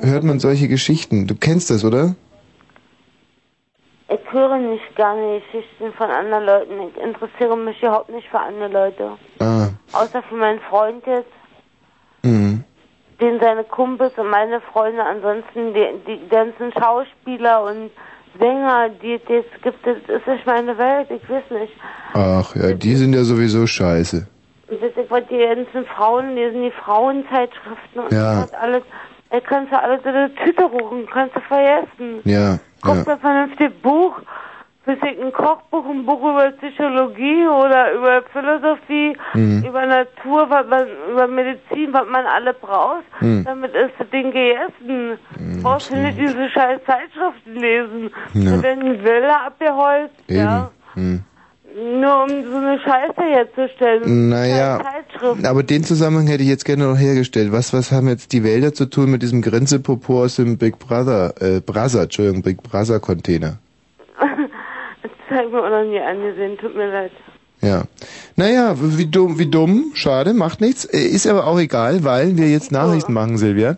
[0.00, 1.26] hört man solche Geschichten.
[1.26, 2.14] Du kennst das, oder?
[4.08, 6.72] Ich höre nicht gerne Geschichten von anderen Leuten.
[6.88, 9.12] Ich interessiere mich überhaupt nicht für andere Leute.
[9.40, 11.26] Ah, Außer für meinen Freund jetzt.
[12.22, 17.90] den seine Kumpels und meine Freunde, ansonsten die, die ganzen Schauspieler und
[18.38, 21.72] Sänger, die die es gibt, das ist nicht meine Welt, ich weiß nicht.
[22.14, 24.26] Ach ja, die sind ja sowieso scheiße.
[24.68, 28.42] Ich wollte die ganzen Frauen lesen, die Frauenzeitschriften und Ja.
[28.42, 28.82] das alles.
[29.30, 32.20] Da kannst du alles in eine Tüte rufen, kannst du vergessen.
[32.24, 33.12] Ja, Guck ja.
[33.14, 34.20] ein vernünftiges Buch,
[34.94, 39.64] ich, ein Kochbuch, ein Buch über Psychologie oder über Philosophie, Mhm.
[39.66, 43.04] über Natur, was man, über Medizin, was man alle braucht.
[43.20, 43.44] Mhm.
[43.44, 45.18] Damit ist das Ding gegessen.
[45.38, 48.10] Du brauchst du nicht diese scheiß Zeitschriften lesen.
[48.34, 48.56] Ja.
[48.56, 50.38] Da werden Wälder abgeholzt, Eben.
[50.38, 50.70] ja.
[50.94, 51.22] Hm.
[52.00, 54.30] Nur um so eine Scheiße herzustellen.
[54.30, 54.80] Naja,
[55.44, 57.52] aber den Zusammenhang hätte ich jetzt gerne noch hergestellt.
[57.52, 61.34] Was, was haben jetzt die Wälder zu tun mit diesem Grenzepopo aus dem Big Brother,
[61.38, 63.58] äh, Brother, Entschuldigung, Big Brother Container?
[65.36, 67.12] Das zeig mir auch noch nie angesehen, tut mir leid.
[67.60, 67.82] Ja.
[68.36, 70.86] Naja, wie dumm, wie dumm, schade, macht nichts.
[70.86, 73.76] Äh, Ist aber auch egal, weil wir jetzt Nachrichten machen, Silvia.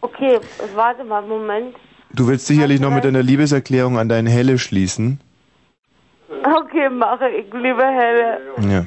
[0.00, 0.38] Okay,
[0.76, 1.74] warte mal, Moment.
[2.12, 5.18] Du willst sicherlich noch mit deiner Liebeserklärung an deine Helle schließen.
[6.28, 8.38] Okay, mache ich, liebe Helle.
[8.68, 8.84] Ja.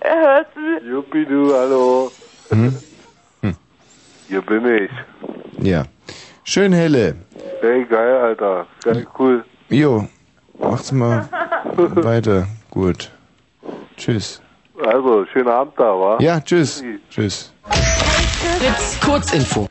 [0.00, 0.88] Hörst du?
[0.88, 2.12] Juppie, du, hallo.
[2.50, 2.76] Hm?
[4.28, 4.90] Hier bin ich.
[5.66, 5.84] Ja.
[6.44, 7.16] Schön Helle.
[7.60, 8.66] Hey, geil, Alter.
[8.84, 9.44] Geil, cool.
[9.70, 10.06] Jo,
[10.58, 11.28] macht's mal
[11.76, 12.46] weiter.
[12.70, 13.10] Gut.
[13.96, 14.40] Tschüss.
[14.84, 16.18] Also, schönen Abend da, wa?
[16.20, 16.82] Ja, tschüss.
[17.10, 17.52] Tschüss.
[18.58, 19.68] Fritz, Kurzinfo.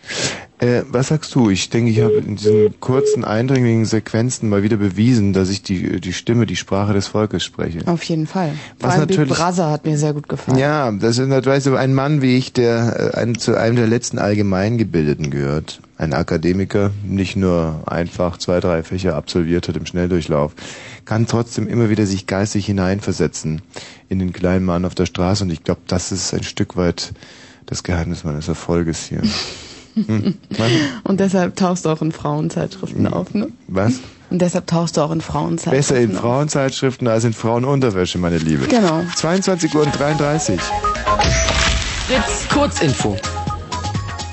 [0.60, 1.52] Äh, was sagst du?
[1.52, 6.02] Ich denke, ich habe in diesen kurzen, eindringlichen Sequenzen mal wieder bewiesen, dass ich die,
[6.02, 7.82] die Stimme, die Sprache des Volkes spreche.
[7.86, 8.54] Auf jeden Fall.
[8.80, 10.58] Vor Was allem Big natürlich- Brother hat mir sehr gut gefallen.
[10.58, 13.86] Ja, das ist natürlich so ein Mann wie ich, der äh, ein, zu einem der
[13.86, 15.80] letzten Allgemeingebildeten gehört.
[16.00, 20.54] Ein Akademiker, nicht nur einfach zwei, drei Fächer absolviert hat im Schnelldurchlauf,
[21.06, 23.62] kann trotzdem immer wieder sich geistig hineinversetzen
[24.10, 27.14] in den kleinen Mann auf der Straße und ich glaube, das ist ein Stück weit
[27.68, 29.22] das Geheimnis meines Erfolges hier.
[30.06, 30.36] Hm.
[30.50, 30.72] Was?
[31.04, 33.50] Und deshalb tauchst du auch in Frauenzeitschriften auf, ne?
[33.68, 34.00] Was?
[34.30, 36.22] Und deshalb tauchst du auch in Frauenzeitschriften Besser in auf.
[36.22, 38.68] Frauenzeitschriften als in Frauenunterwäsche, meine Liebe.
[38.68, 39.02] Genau.
[39.16, 40.60] 22 Uhr und 33.
[42.08, 43.18] Fritz, Kurzinfo.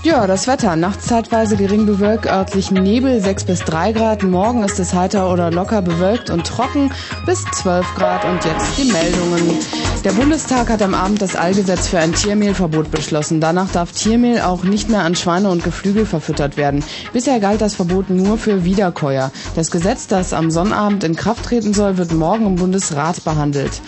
[0.03, 0.77] Ja, das Wetter.
[0.77, 4.23] Nachts zeitweise gering bewölkt, örtlich Nebel 6 bis 3 Grad.
[4.23, 6.93] Morgen ist es heiter oder locker bewölkt und trocken
[7.25, 8.25] bis 12 Grad.
[8.27, 9.59] Und jetzt die Meldungen.
[10.05, 13.41] Der Bundestag hat am Abend das Allgesetz für ein Tiermehlverbot beschlossen.
[13.41, 16.85] Danach darf Tiermehl auch nicht mehr an Schweine und Geflügel verfüttert werden.
[17.15, 19.33] Bisher galt das Verbot nur für Wiederkäuer.
[19.57, 23.81] Das Gesetz, das am Sonnabend in Kraft treten soll, wird morgen im Bundesrat behandelt.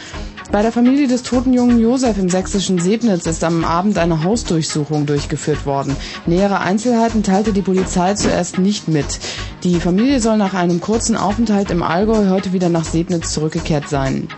[0.51, 5.05] Bei der Familie des toten jungen Josef im sächsischen Sebnitz ist am Abend eine Hausdurchsuchung
[5.05, 5.95] durchgeführt worden.
[6.25, 9.19] Nähere Einzelheiten teilte die Polizei zuerst nicht mit.
[9.65, 14.29] Die Familie soll nach einem kurzen Aufenthalt im Allgäu heute wieder nach Sebnitz zurückgekehrt sein.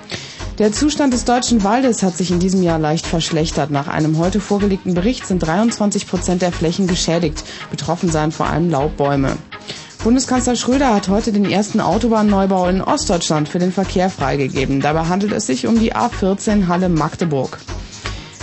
[0.59, 3.71] Der Zustand des deutschen Waldes hat sich in diesem Jahr leicht verschlechtert.
[3.71, 7.45] Nach einem heute vorgelegten Bericht sind 23 Prozent der Flächen geschädigt.
[7.71, 9.37] Betroffen seien vor allem Laubbäume.
[10.03, 14.81] Bundeskanzler Schröder hat heute den ersten Autobahnneubau in Ostdeutschland für den Verkehr freigegeben.
[14.81, 17.59] Dabei handelt es sich um die A14 Halle Magdeburg.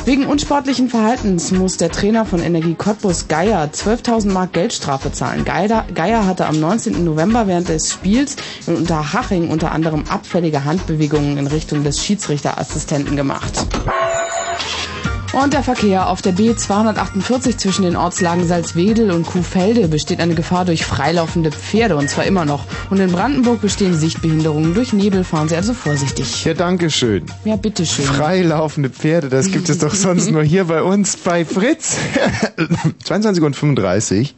[0.05, 5.43] Wegen unsportlichen Verhaltens muss der Trainer von Energie Cottbus Geier 12.000 Mark Geldstrafe zahlen.
[5.45, 7.03] Geier, hatte am 19.
[7.03, 8.35] November während des Spiels
[8.67, 13.65] in Unterhaching unter anderem abfällige Handbewegungen in Richtung des Schiedsrichterassistenten gemacht.
[15.35, 20.63] Und der Verkehr auf der B248 zwischen den Ortslagen Salzwedel und Kuhfelde besteht eine Gefahr
[20.63, 22.63] durch freilaufende Pferde und zwar immer noch.
[22.89, 25.25] Und in Brandenburg bestehen Sichtbehinderungen durch Nebel.
[25.25, 26.45] Fahren Sie also vorsichtig.
[26.45, 27.25] Ja, danke schön.
[27.43, 28.05] Ja, bitteschön.
[28.05, 31.97] Freilaufende Pferde, das gibt es doch sonst nur hier bei uns bei Fritz.
[33.03, 34.35] 22 und 35.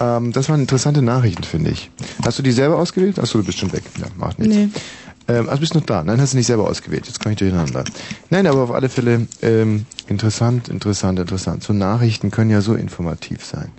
[0.00, 1.90] Ähm, das waren interessante Nachrichten, finde ich.
[2.24, 3.18] Hast du die selber ausgewählt?
[3.18, 3.82] Achso, du bist schon weg.
[4.00, 4.56] Ja, macht nichts.
[4.56, 4.68] Nee.
[5.28, 6.04] Ähm, also bist du noch da?
[6.04, 7.06] Nein, hast du nicht selber ausgewählt.
[7.06, 7.84] Jetzt komme ich durcheinander.
[8.30, 11.62] Nein, aber auf alle Fälle ähm, interessant, interessant, interessant.
[11.62, 13.70] So Nachrichten können ja so informativ sein.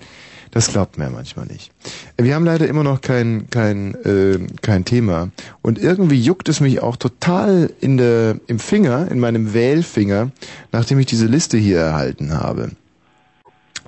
[0.51, 1.69] Das glaubt man ja manchmal nicht.
[2.17, 6.81] Wir haben leider immer noch kein kein äh, kein Thema und irgendwie juckt es mich
[6.81, 10.31] auch total in der im Finger, in meinem Wählfinger,
[10.71, 12.71] nachdem ich diese Liste hier erhalten habe.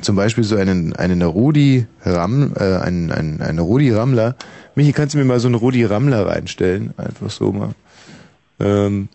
[0.01, 4.35] Zum Beispiel so einen einen Rudi Ram, äh, einen, einen, einen Rudi Rammler.
[4.75, 6.93] Michi, kannst du mir mal so einen Rudi Rammler reinstellen?
[6.97, 7.71] Einfach so mal.
[8.59, 9.09] Ähm,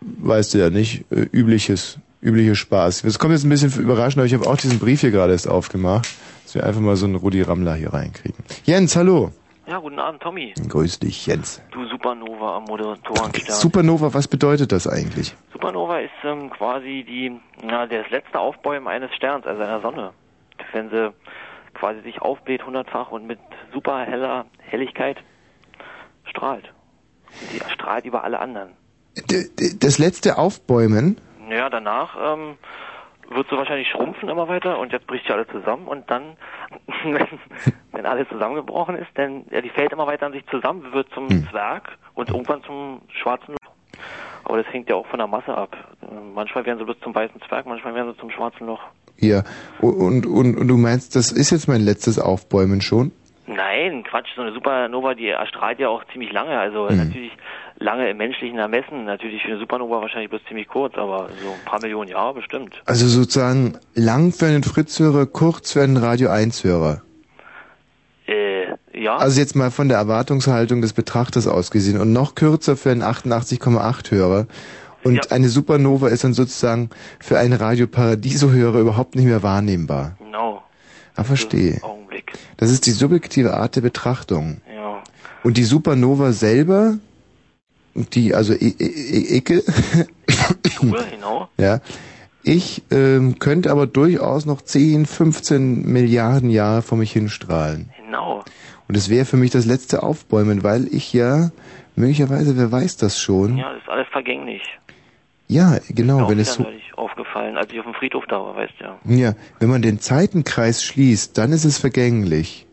[0.00, 3.02] weißt du ja nicht, äh, übliches, übliches Spaß.
[3.02, 5.48] Das kommt jetzt ein bisschen überraschend, aber ich habe auch diesen Brief hier gerade erst
[5.48, 6.08] aufgemacht,
[6.44, 8.44] dass wir einfach mal so einen Rudi Rammler hier reinkriegen.
[8.64, 9.32] Jens, hallo.
[9.66, 10.54] Ja, guten Abend, Tommy.
[10.68, 11.60] Grüß dich, Jens.
[11.72, 13.56] Du Supernova am Moderatorenstern.
[13.56, 15.34] Supernova, was bedeutet das eigentlich?
[15.52, 20.12] Supernova ist ähm, quasi die, na, das letzte Aufbäumen eines Sterns, also einer Sonne.
[20.72, 21.12] Wenn sie
[21.74, 23.40] quasi sich aufbläht hundertfach und mit
[23.72, 25.18] super heller Helligkeit
[26.24, 26.72] strahlt.
[27.50, 28.70] Sie strahlt über alle anderen.
[29.16, 31.20] D d- das letzte Aufbäumen?
[31.50, 32.56] Ja, danach ähm,
[33.30, 36.36] wird so wahrscheinlich schrumpfen immer weiter und jetzt bricht sie alle zusammen und dann,
[37.04, 37.26] wenn,
[37.92, 41.28] wenn alles zusammengebrochen ist, dann, ja, die fällt immer weiter an sich zusammen, wird zum
[41.28, 41.46] Hm.
[41.50, 43.72] Zwerg und irgendwann zum schwarzen Loch.
[44.44, 45.76] Aber das hängt ja auch von der Masse ab.
[46.02, 48.82] Äh, Manchmal werden sie bloß zum weißen Zwerg, manchmal werden sie zum schwarzen Loch.
[49.18, 49.42] Ja.
[49.80, 53.12] Und, und, und du meinst, das ist jetzt mein letztes Aufbäumen schon?
[53.46, 56.58] Nein, Quatsch, so eine Supernova, die erstrahlt ja auch ziemlich lange.
[56.58, 56.96] Also Mhm.
[56.96, 57.32] natürlich
[57.78, 59.04] lange im menschlichen Ermessen.
[59.04, 62.82] Natürlich für eine Supernova wahrscheinlich bloß ziemlich kurz, aber so ein paar Millionen Jahre bestimmt.
[62.84, 67.02] Also sozusagen lang für einen Fritz-Hörer, kurz für einen Radio 1-Hörer.
[68.26, 69.16] Äh, ja.
[69.16, 74.46] Also jetzt mal von der Erwartungshaltung des Betrachters ausgesehen und noch kürzer für einen 88,8-Hörer.
[75.04, 80.16] Und eine Supernova ist dann sozusagen für einen Radio Paradiso-Hörer überhaupt nicht mehr wahrnehmbar.
[80.18, 80.64] Genau.
[81.14, 81.78] Ah, verstehe.
[81.82, 82.32] Augenblick.
[82.56, 84.60] Das ist die subjektive Art der Betrachtung.
[84.74, 85.02] Ja.
[85.44, 86.98] Und die Supernova selber,
[88.12, 89.62] die, also I- Icke,
[91.10, 91.48] genau.
[91.58, 91.80] ja,
[92.42, 97.90] ich ähm, könnte aber durchaus noch 10, 15 Milliarden Jahre vor mich hinstrahlen.
[98.04, 98.44] Genau.
[98.88, 101.50] Und es wäre für mich das letzte Aufbäumen, weil ich ja,
[101.96, 104.62] möglicherweise, wer weiß das schon, Ja, das ist alles vergänglich.
[105.48, 106.64] ja, genau, Auch wenn es so,
[106.96, 109.16] aufgefallen, als ich auf dem Friedhof da war, weißt du ja.
[109.28, 112.65] ja, wenn man den Zeitenkreis schließt, dann ist es vergänglich.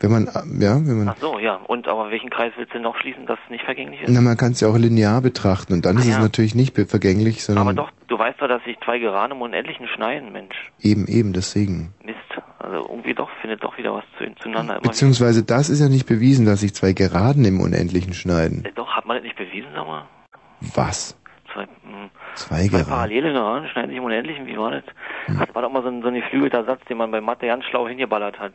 [0.00, 0.24] Wenn man,
[0.60, 1.54] ja, wenn man, Ach so, ja.
[1.56, 4.10] Und aber welchen Kreis willst du noch schließen, dass es nicht vergänglich ist?
[4.10, 6.20] na, man kann es ja auch linear betrachten und dann Ah, ist es ja.
[6.20, 9.88] natürlich nicht vergänglich, sondern Aber doch, du weißt doch, dass sich zwei Gerade im Unendlichen
[9.88, 10.54] schneiden, Mensch.
[10.80, 11.94] eben, eben, deswegen.
[12.04, 12.18] Mist.
[12.58, 16.44] Also irgendwie doch, findet doch wieder was zu, zueinander Beziehungsweise das ist ja nicht bewiesen,
[16.46, 18.64] dass sich zwei Geraden im Unendlichen schneiden.
[18.64, 20.04] Äh, Doch, hat man das nicht bewiesen, sag mal?
[20.74, 21.16] Was?
[21.52, 22.88] Zwei, mh, Zwei zwei Geraden?
[22.88, 24.84] parallele Geraden schneiden sich im Unendlichen, wie war das?
[25.28, 27.64] Das war doch mal so ein, so ein geflügelter Satz, den man bei Mathe ganz
[27.64, 28.52] schlau hingeballert hat.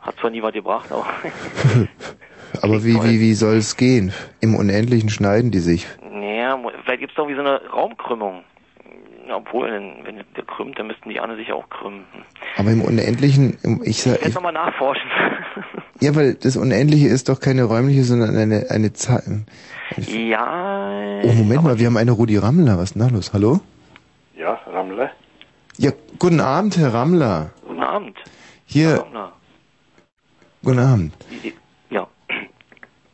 [0.00, 1.06] Hat zwar nie was gebracht, aber...
[2.62, 4.12] Aber wie, wie, wie soll es gehen?
[4.40, 5.86] Im Unendlichen schneiden die sich.
[6.12, 8.42] naja, vielleicht gibt's doch wie so eine Raumkrümmung.
[9.32, 12.04] Obwohl, wenn, der krümmt, dann müssten die anderen sich auch krümmen.
[12.56, 15.08] Aber im Unendlichen, im- ich Ich sag, werde ich, nochmal nachforschen.
[16.00, 19.44] ja, weil das Unendliche ist doch keine räumliche, sondern eine, eine Zahl.
[19.96, 22.76] ja, Oh, Moment mal, wir haben eine Rudi Rammler.
[22.78, 23.32] Was ist denn da los?
[23.32, 23.60] Hallo?
[24.36, 25.12] Ja, Rammler?
[25.78, 27.50] Ja, guten Abend, Herr Rammler.
[27.66, 28.16] guten Abend.
[28.66, 29.32] Hier, Na,
[30.62, 31.12] guten Abend.
[31.90, 32.06] Ja.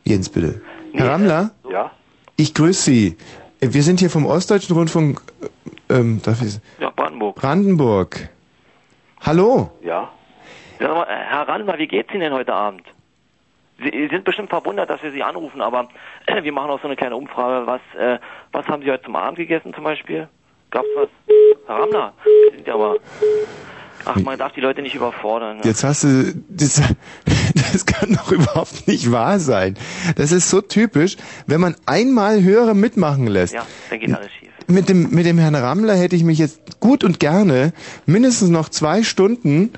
[0.03, 0.61] Jens, bitte.
[0.93, 1.51] Herr Rammler?
[1.69, 1.91] Ja?
[2.35, 3.17] Ich grüße Sie.
[3.61, 5.21] Äh, Wir sind hier vom Ostdeutschen Rundfunk,
[5.89, 7.35] äh, ähm, darf ich, Ja, Brandenburg.
[7.35, 8.29] Brandenburg.
[9.21, 9.71] Hallo?
[9.81, 10.11] Ja?
[10.79, 12.83] Sag mal, äh, Herr Randler, wie geht's Ihnen denn heute Abend?
[13.79, 15.87] Sie sind bestimmt verwundert, dass wir Sie anrufen, aber
[16.25, 17.67] äh, wir machen auch so eine kleine Umfrage.
[17.67, 18.17] Was, äh,
[18.51, 20.27] was haben Sie heute zum Abend gegessen zum Beispiel?
[20.71, 21.09] Gab's was?
[21.67, 22.13] Herr Randler,
[22.49, 22.95] Sie sind ja aber...
[24.07, 25.57] Ach, man darf die Leute nicht überfordern.
[25.57, 25.63] Ne?
[25.65, 26.81] Jetzt hast du, das,
[27.73, 29.75] das kann doch überhaupt nicht wahr sein.
[30.15, 33.53] Das ist so typisch, wenn man einmal Hörer mitmachen lässt.
[33.53, 34.47] Ja, dann geht alles schief.
[34.69, 37.71] Mit dem, mit dem Herrn Rammler hätte ich mich jetzt gut und gerne
[38.05, 39.71] mindestens noch zwei Stunden,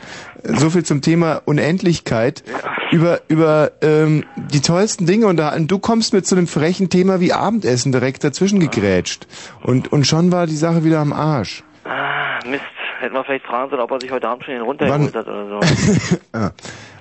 [0.44, 2.44] so viel zum Thema Unendlichkeit,
[2.92, 5.68] über, über ähm, die tollsten Dinge unterhalten.
[5.68, 9.28] Du kommst mit so einem frechen Thema wie Abendessen direkt dazwischen gegrätscht.
[9.62, 11.64] Und, und schon war die Sache wieder am Arsch.
[11.84, 12.64] Ah, Mist.
[13.00, 15.62] Hätten wir vielleicht fragen sollen, ob er sich heute Abend schon den runtergeholt hat oder
[15.62, 16.18] so.
[16.34, 16.52] Ah,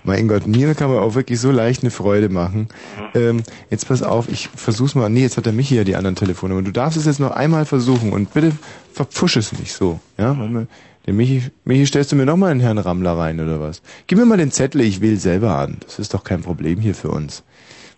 [0.05, 2.68] mein Gott, mir kann man auch wirklich so leicht eine Freude machen.
[3.14, 5.11] Ähm, jetzt pass auf, ich versuch's mal.
[5.11, 6.62] Nee, jetzt hat der Michi ja die anderen Telefonnummer.
[6.62, 8.53] Du darfst es jetzt noch einmal versuchen und bitte
[8.92, 10.01] verpfusch es nicht so.
[10.16, 10.66] Ja, mal.
[11.07, 13.82] Der Michi, Michi, stellst du mir noch mal einen Herrn Rammler rein oder was?
[14.07, 15.78] Gib mir mal den Zettel, ich wähle selber an.
[15.84, 17.42] Das ist doch kein Problem hier für uns.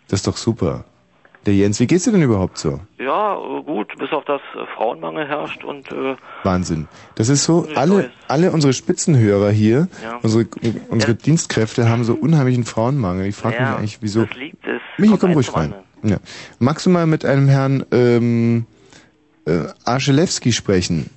[0.09, 0.84] Das ist doch super.
[1.47, 2.80] Der Jens, wie geht's dir denn überhaupt so?
[2.99, 6.14] Ja, äh, gut, bis auf das äh, Frauenmangel herrscht und äh,
[6.45, 6.86] Wahnsinn.
[7.14, 10.18] Das ist so, alle, alle unsere Spitzenhörer hier, Ja.
[10.22, 10.47] unsere,
[10.91, 13.26] unsere Dienstkräfte haben so unheimlichen Frauenmangel.
[13.26, 14.26] Ich frage Ja, mich eigentlich, wieso.
[14.26, 15.74] das liegt, es Michi, komm ruhig rein.
[16.03, 16.18] Ja.
[16.59, 18.66] Magst du mal mit einem Herrn ähm,
[19.47, 21.09] äh, Arschelewski sprechen?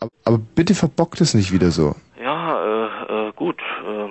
[0.00, 1.94] Aber, aber bitte verbockt es nicht wieder so.
[2.22, 3.56] ja, äh, äh, gut,
[3.86, 4.08] äh,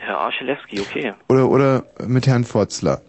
[0.00, 1.12] Herr Arschelewski, okay.
[1.28, 3.00] Oder oder mit Herrn Fotzler.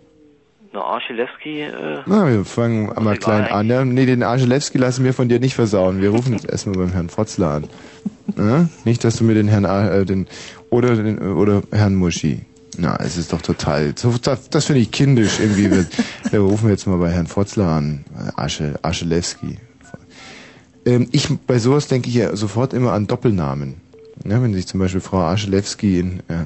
[0.73, 3.69] Na, Arschelewski, äh, Na, wir fangen einmal klein an.
[3.69, 6.01] Ja, nee, den Arschelewski lassen wir von dir nicht versauen.
[6.01, 7.63] Wir rufen jetzt erstmal beim Herrn Fotzler an.
[8.35, 8.67] Ja?
[8.83, 10.27] Nicht, dass du mir den Herrn äh, den
[10.71, 12.41] oder den oder Herrn Muschi.
[12.75, 13.93] Na, es ist doch total.
[13.93, 15.69] Das das finde ich kindisch irgendwie.
[15.69, 15.85] Wir,
[16.31, 18.03] wir rufen jetzt mal bei Herrn Fotzler an.
[18.35, 19.59] Asche, Aschelewski.
[20.85, 23.75] Ähm, ich, bei sowas denke ich ja sofort immer an Doppelnamen.
[24.25, 26.45] Ja, wenn sich zum Beispiel Frau Aschelewski in, äh,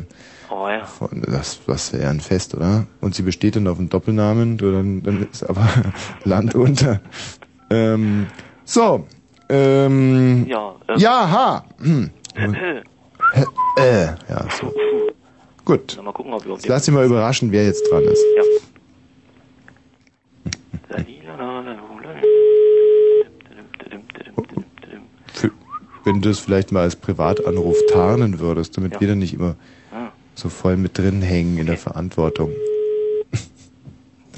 [1.11, 2.87] das, das wäre ein Fest, oder?
[3.01, 5.67] Und sie besteht dann auf einem Doppelnamen, dann, dann ist aber
[6.23, 7.01] Land unter.
[7.69, 8.27] Ähm,
[8.65, 9.05] so,
[9.49, 11.65] ähm, Ja, ähm, ja, ha.
[11.79, 12.09] Hm.
[13.77, 14.73] Äh, ja, so.
[15.65, 15.99] Gut.
[16.01, 18.23] Mal gucken, ob wir Jetzt lass dich mal überraschen, wer jetzt dran ist.
[18.37, 18.43] Ja.
[26.05, 29.57] Wenn du es vielleicht mal als Privatanruf tarnen würdest, damit wir dann nicht immer.
[30.37, 32.51] So voll mit drin hängen in der Verantwortung.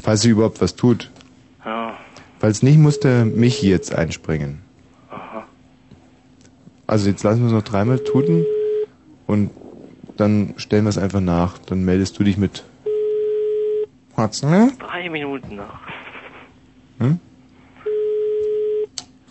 [0.02, 1.12] Falls sie überhaupt was tut.
[1.66, 1.98] Ja.
[2.40, 4.62] Falls nicht, muss der Michi jetzt einspringen.
[5.10, 5.46] Aha.
[6.88, 8.46] Also jetzt lassen wir es noch dreimal tuten
[9.28, 9.52] und
[10.16, 11.58] dann stellen wir es einfach nach.
[11.58, 12.64] Dann meldest du dich mit.
[14.16, 14.72] Hat's, ne?
[14.80, 15.80] Drei Minuten noch.
[17.00, 17.20] Hm?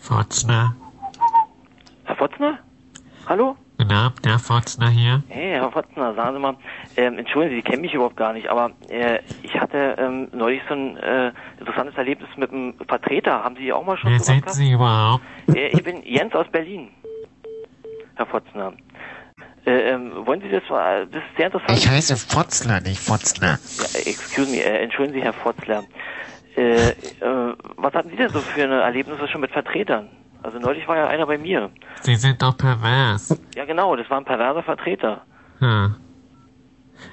[0.00, 0.76] Fotzner.
[2.04, 2.58] Herr Fotzner?
[3.26, 3.56] Hallo?
[3.78, 5.22] Guten Abend, Herr Fotzner hier.
[5.28, 6.56] Hey, Herr Fotzner, sagen Sie mal,
[6.96, 10.60] ähm, entschuldigen Sie, Sie kennen mich überhaupt gar nicht, aber äh, ich hatte ähm, neulich
[10.68, 13.44] so ein äh, interessantes Erlebnis mit einem Vertreter.
[13.44, 14.56] Haben Sie auch mal schon Wer sind gehabt?
[14.56, 15.22] Sie überhaupt?
[15.54, 16.88] Äh, ich bin Jens aus Berlin,
[18.16, 18.72] Herr Fotzner.
[19.64, 21.78] Äh, ähm, wollen Sie das mal, das ist sehr interessant.
[21.78, 23.60] Ich heiße Fotzler, nicht Fotzner.
[23.78, 25.84] Ja, excuse me, äh, entschuldigen Sie, Herr Fotzler.
[26.56, 26.94] Äh, äh,
[27.76, 30.08] was hatten Sie denn so für eine Erlebnisse schon mit Vertretern?
[30.42, 31.70] Also neulich war ja einer bei mir.
[32.02, 33.38] Sie sind doch pervers.
[33.54, 35.22] Ja genau, das war ein perverser Vertreter.
[35.58, 35.94] Hm.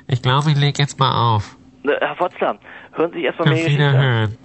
[0.07, 1.57] Ich glaube, ich leg jetzt mal auf.
[1.83, 2.57] Äh, Herr Fotzler,
[2.93, 3.55] hören Sie sich erstmal an.
[3.55, 4.37] Wiederhören.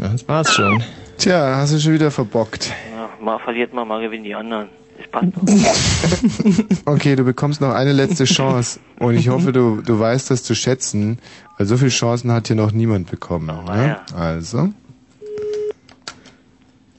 [0.00, 0.82] Das war's schon.
[1.18, 2.72] Tja, hast du schon wieder verbockt.
[2.94, 4.68] Ja, mal verliert man, mal gewinnen die anderen.
[4.98, 6.66] Das passt doch.
[6.86, 10.54] Okay, du bekommst noch eine letzte Chance und ich hoffe, du, du weißt das zu
[10.54, 11.18] schätzen,
[11.56, 13.46] weil so viele Chancen hat hier noch niemand bekommen.
[13.46, 14.00] Ne?
[14.14, 14.70] Also,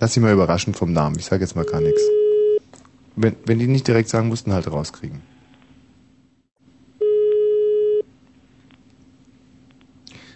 [0.01, 1.15] lass dich mal überraschen vom Namen.
[1.17, 2.01] Ich sage jetzt mal gar nichts.
[3.15, 5.21] Wenn, wenn die nicht direkt sagen, mussten halt rauskriegen.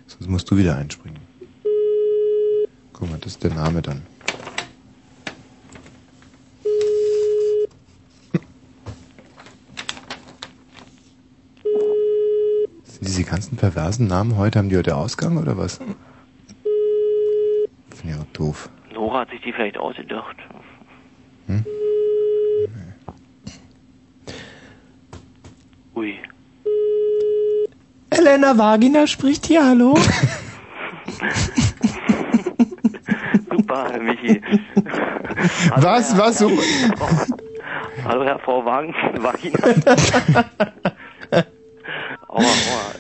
[0.06, 1.20] Sonst musst du wieder einspringen.
[2.94, 4.04] Guck mal, das ist der Name dann.
[13.02, 15.80] Diese ganzen perversen Namen heute, haben die heute Ausgang oder was?
[17.90, 18.70] Finde ich auch doof.
[18.96, 20.38] Nora hat sich die vielleicht ausgedacht.
[21.48, 21.64] Hm?
[25.96, 26.16] Ui.
[28.10, 29.96] Elena Vagina spricht hier, hallo?
[33.52, 34.42] Super, Herr Michi.
[35.76, 36.40] Was, was?
[36.40, 36.50] So?
[38.06, 39.60] Hallo, Herr Frau Wagen, Vagina.
[42.30, 42.96] aua, aua.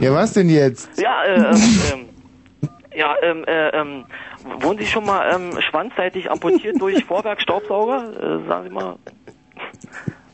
[0.00, 1.00] Ja, was denn jetzt?
[1.00, 2.08] Ja, äh, ähm, ähm,
[2.98, 4.04] ja, ähm, äh, ähm,
[4.58, 8.42] wurden Sie schon mal ähm, schwanzseitig amputiert durch Vorwerkstaubsauger?
[8.42, 8.96] Äh, sagen Sie mal.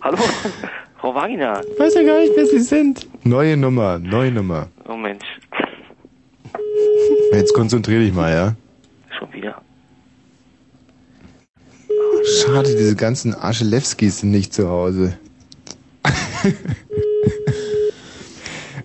[0.01, 0.17] Hallo,
[0.99, 1.61] Frau Vagina.
[1.61, 3.07] Ich weiß ja gar nicht, wer Sie sind.
[3.23, 4.69] Neue Nummer, neue Nummer.
[4.89, 5.27] Oh Mensch,
[7.33, 8.55] Jetzt konzentrier dich mal, ja?
[9.19, 9.61] schon wieder.
[12.41, 15.19] Schade, diese ganzen Arschelewskis sind nicht zu Hause.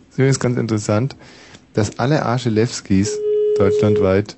[0.10, 1.16] Das ist übrigens ganz interessant,
[1.74, 3.18] dass alle Arschelewskis
[3.60, 4.38] deutschlandweit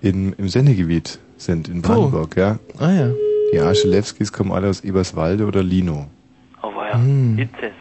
[0.00, 2.58] in, im Sendegebiet sind, in Brandenburg, ja.
[2.78, 3.10] Ah ja.
[3.52, 6.06] Die Arschelewskis kommen alle aus Eberswalde oder Lino.
[6.60, 7.38] Aber ja, Hm.
[7.38, 7.72] Inzest.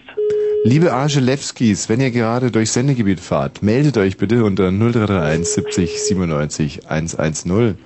[0.63, 6.89] Liebe Arschelewskis, wenn ihr gerade durchs Sendegebiet fahrt, meldet euch bitte unter 0331 70 97
[6.89, 7.77] 110.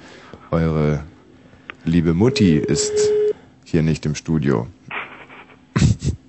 [0.51, 1.03] Eure
[1.85, 2.91] liebe Mutti ist
[3.63, 4.67] hier nicht im Studio.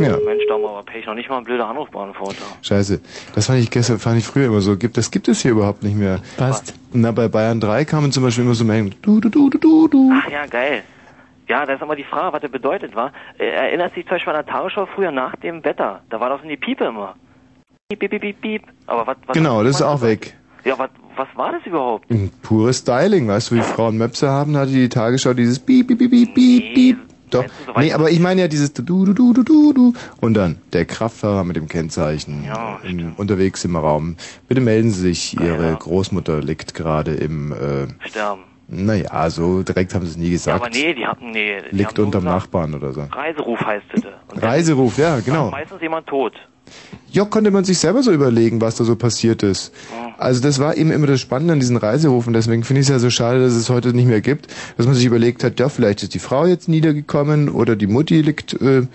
[0.00, 2.42] ja, Mensch, da haben wir aber Pech, noch nicht mal ein blöder Anrufbeantworter.
[2.62, 3.00] scheiße.
[3.34, 4.76] Das fand ich gestern, fand ich früher immer so.
[4.76, 6.20] Gibt, das gibt es hier überhaupt nicht mehr.
[6.36, 6.74] Passt.
[6.92, 8.94] Na, bei Bayern 3 kamen zum Beispiel immer so Mengen.
[9.02, 10.12] Du, du, du, du, du, du.
[10.12, 10.82] Ach ja, geil.
[11.48, 13.12] Ja, da ist immer die Frage, was das bedeutet, war.
[13.38, 16.00] Äh, erinnerst du dich zum Beispiel an der Tagesschau früher nach dem Wetter?
[16.08, 17.14] Da war doch so eine Piepe immer.
[17.88, 18.62] Piep, piep, piep, piep, piep.
[18.86, 20.34] Aber was, was Genau, das ist auch weg.
[20.64, 22.08] Ja, was, was war das überhaupt?
[22.10, 25.88] Ein pures Styling, weißt du, wie Frauen Möpse haben, da hatte die Tagesschau dieses Piep,
[25.88, 26.34] Piep, Piep, Piep,
[26.74, 26.98] Piep,
[27.30, 27.44] Doch.
[27.76, 29.92] Nee, aber ich meine ja dieses du, du, du, du, du, du.
[30.20, 32.44] Und dann der Kraftfahrer mit dem Kennzeichen
[32.84, 34.16] im, unterwegs im Raum.
[34.48, 38.42] Bitte melden Sie sich, Ihre Großmutter liegt gerade im, äh, Sterben.
[38.68, 40.60] naja, so direkt haben Sie es nie Ja, gesagt.
[40.62, 41.60] aber nee, die hatten, nee.
[41.70, 43.02] Die liegt unterm gesagt, Nachbarn oder so.
[43.10, 44.02] Reiseruf heißt es.
[44.42, 45.46] Reiseruf, ja, genau.
[45.46, 46.34] ist meistens jemand tot.
[47.12, 49.74] Ja, konnte man sich selber so überlegen, was da so passiert ist.
[50.16, 52.32] Also das war eben immer das Spannende an diesen Reiserufen.
[52.32, 54.46] Deswegen finde ich es ja so schade, dass es heute nicht mehr gibt.
[54.76, 58.20] Dass man sich überlegt hat, ja, vielleicht ist die Frau jetzt niedergekommen oder die Mutti
[58.20, 58.86] liegt, äh,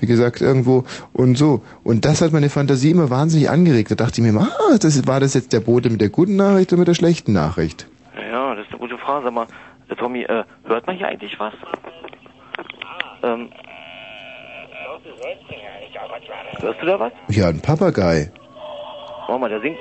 [0.00, 1.62] wie gesagt, irgendwo und so.
[1.84, 3.90] Und das hat meine Fantasie immer wahnsinnig angeregt.
[3.92, 6.36] Da dachte ich mir immer, ah, das, war das jetzt der Bote mit der guten
[6.36, 7.86] Nachricht oder mit der schlechten Nachricht?
[8.32, 9.26] Ja, das ist eine gute Frage.
[9.26, 9.46] Sag mal,
[9.88, 11.54] äh, Tommy, äh, hört man hier eigentlich was?
[13.22, 13.50] Ähm,
[16.62, 17.12] hörst du da was?
[17.28, 18.30] Ja, ein Papagei.
[19.26, 19.78] Warte mal, der singt.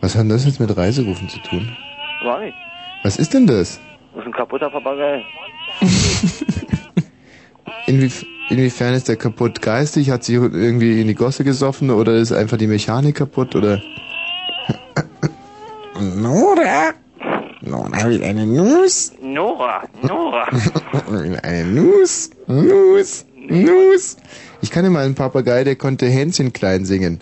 [0.00, 1.76] Was hat denn das jetzt mit Reiserufen zu tun?
[2.24, 2.54] War nicht.
[3.02, 3.80] Was ist denn das?
[4.12, 5.24] Das ist ein kaputter Papagei.
[7.86, 10.10] Inwief inwiefern ist der kaputt geistig?
[10.10, 13.80] Hat sich irgendwie in die Gosse gesoffen oder ist einfach die Mechanik kaputt oder?
[16.00, 16.92] Nora?
[17.60, 19.12] Nora will eine Nuss?
[19.32, 20.48] Nora, Nora.
[21.42, 22.30] eine Nuss?
[22.46, 23.24] Nuss?
[23.36, 24.16] Nuss?
[24.62, 27.20] Ich kannte mal einen Papagei, der konnte Hänschen klein singen.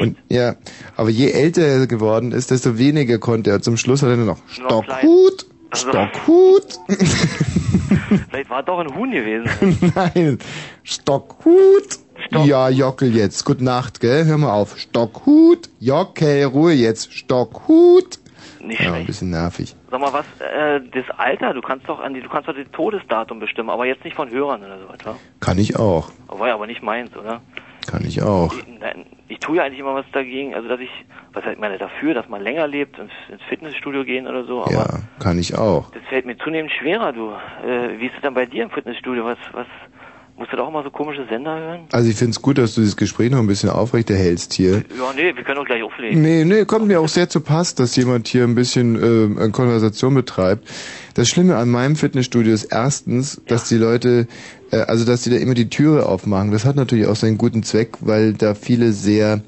[0.00, 0.56] Und ja,
[0.96, 3.62] aber je älter er geworden ist, desto weniger konnte er.
[3.62, 6.78] Zum Schluss hat er nur noch Stockhut, Also- Stockhut.
[8.30, 9.48] Vielleicht war doch ein Huhn gewesen.
[9.94, 10.38] Nein,
[10.82, 11.98] Stockhut.
[12.30, 13.44] Ja, Jockel jetzt.
[13.44, 14.24] Gute Nacht, gell?
[14.24, 14.78] Hör mal auf.
[14.78, 15.68] Stockhut.
[15.80, 17.12] Jockel, Ruhe jetzt.
[17.12, 18.18] Stockhut.
[18.64, 19.76] Nicht ja, ein bisschen nervig.
[19.94, 22.66] Sag mal, was, äh, das Alter, du kannst doch an die, du kannst doch das
[22.72, 25.20] Todesdatum bestimmen, aber jetzt nicht von Hörern oder so etwa.
[25.38, 26.10] Kann ich auch.
[26.26, 27.42] War ja aber nicht meins, oder?
[27.86, 28.52] Kann ich auch.
[28.80, 30.90] Nein, ich tue ja eigentlich immer was dagegen, also dass ich,
[31.32, 34.62] was heißt, ich meine dafür, dass man länger lebt, ins, ins Fitnessstudio gehen oder so,
[34.62, 34.86] aber Ja,
[35.20, 35.92] kann ich auch.
[35.92, 37.30] das fällt mir zunehmend schwerer, du.
[37.64, 39.24] Äh, wie ist es denn bei dir im Fitnessstudio?
[39.24, 39.68] Was, was,
[40.36, 41.80] musst du da auch mal so komische Sender hören?
[41.92, 44.84] Also ich find's gut, dass du dieses Gespräch noch ein bisschen aufrechterhältst hier.
[44.96, 46.22] Ja, nee, wir können doch gleich auflegen.
[46.22, 50.14] Nee, nee, kommt mir auch sehr zu Pass, dass jemand hier ein bisschen äh, Konversation
[50.14, 50.68] betreibt.
[51.14, 54.26] Das Schlimme an meinem Fitnessstudio ist erstens, dass die Leute,
[54.70, 56.50] äh, also dass die da immer die Türe aufmachen.
[56.50, 59.42] Das hat natürlich auch seinen guten Zweck, weil da viele sehr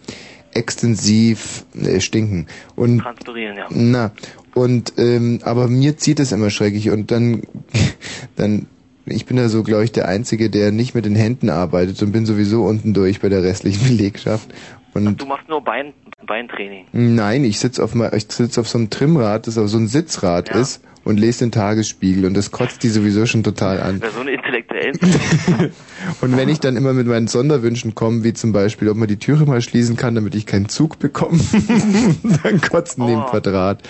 [0.53, 2.47] extensiv äh, stinken.
[2.77, 3.67] Und Transpirieren, ja.
[3.71, 4.13] na,
[4.55, 7.43] und ähm, aber mir zieht es immer schrecklich und dann
[8.37, 8.67] dann
[9.07, 12.13] ich bin da so, glaube ich, der Einzige, der nicht mit den Händen arbeitet und
[12.13, 14.53] bin sowieso unten durch bei der restlichen Belegschaft.
[14.95, 15.93] Und Du machst nur Bein,
[16.27, 16.87] Beintraining.
[16.93, 20.49] Nein, ich sitz auf ich sitz auf so einem Trimmrad, das auf so ein Sitzrad
[20.51, 24.01] ist und lese den Tagesspiegel und das kotzt die sowieso schon total an.
[24.01, 24.99] Bei so eine intellektuellen.
[26.21, 29.17] Und wenn ich dann immer mit meinen Sonderwünschen komme, wie zum Beispiel, ob man die
[29.19, 31.39] Türe mal schließen kann, damit ich keinen Zug bekomme,
[32.43, 33.83] dann kotzen die im Quadrat.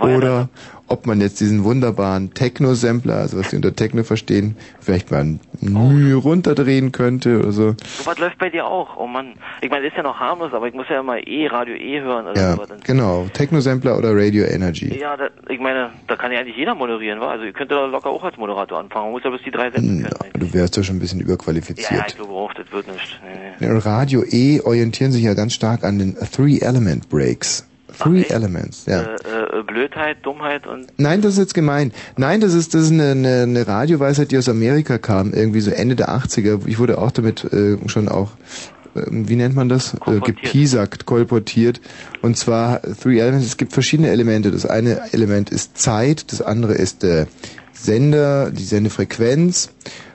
[0.00, 0.48] Oder
[0.88, 5.40] ob man jetzt diesen wunderbaren Techno-Sampler, also was die unter Techno verstehen, vielleicht mal ein
[5.60, 7.70] Mühe runterdrehen könnte oder so.
[7.82, 8.96] So was läuft bei dir auch.
[8.98, 9.34] Oh Mann.
[9.62, 12.26] Ich meine, ist ja noch harmlos, aber ich muss ja immer eh Radio E hören
[12.26, 12.54] oder Ja.
[12.54, 13.26] Und- genau.
[13.32, 14.98] Techno-Sampler oder Radio Energy.
[14.98, 17.30] Ja, da, ich meine, da kann ja eigentlich jeder moderieren, wa?
[17.30, 19.06] Also ihr könnt da locker auch als Moderator anfangen.
[19.06, 20.32] Man muss ja bis die drei setzen können.
[20.38, 22.04] Du wärst doch schon ein bisschen Ja, ja, überqualifiziert.
[22.08, 23.20] ich glaube auch, das wird nicht.
[23.24, 23.66] Nee, nee.
[23.66, 27.66] Ja, Radio E orientieren sich ja ganz stark an den Three-Element Breaks.
[27.98, 29.02] Three Elements, ja.
[29.02, 31.92] Äh, äh, Blödheit, Dummheit und Nein, das ist jetzt gemein.
[32.16, 35.70] Nein, das ist das ist eine, eine, eine Radioweisheit, die aus Amerika kam, irgendwie so
[35.70, 36.66] Ende der 80er.
[36.66, 39.94] Ich wurde auch damit äh, schon auch, äh, wie nennt man das?
[40.06, 41.80] Äh, gepiesackt, kolportiert.
[42.20, 44.50] Und zwar Three Elements, es gibt verschiedene Elemente.
[44.50, 47.26] Das eine Element ist Zeit, das andere ist der
[47.72, 49.70] Sender, die Sendefrequenz.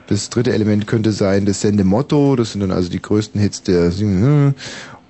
[0.08, 3.90] Das dritte Element könnte sein das Sendemotto, das sind dann also die größten Hits der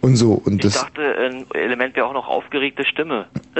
[0.00, 0.32] und so.
[0.32, 3.26] Und ich das dachte, ein Element wäre auch noch aufgeregte Stimme.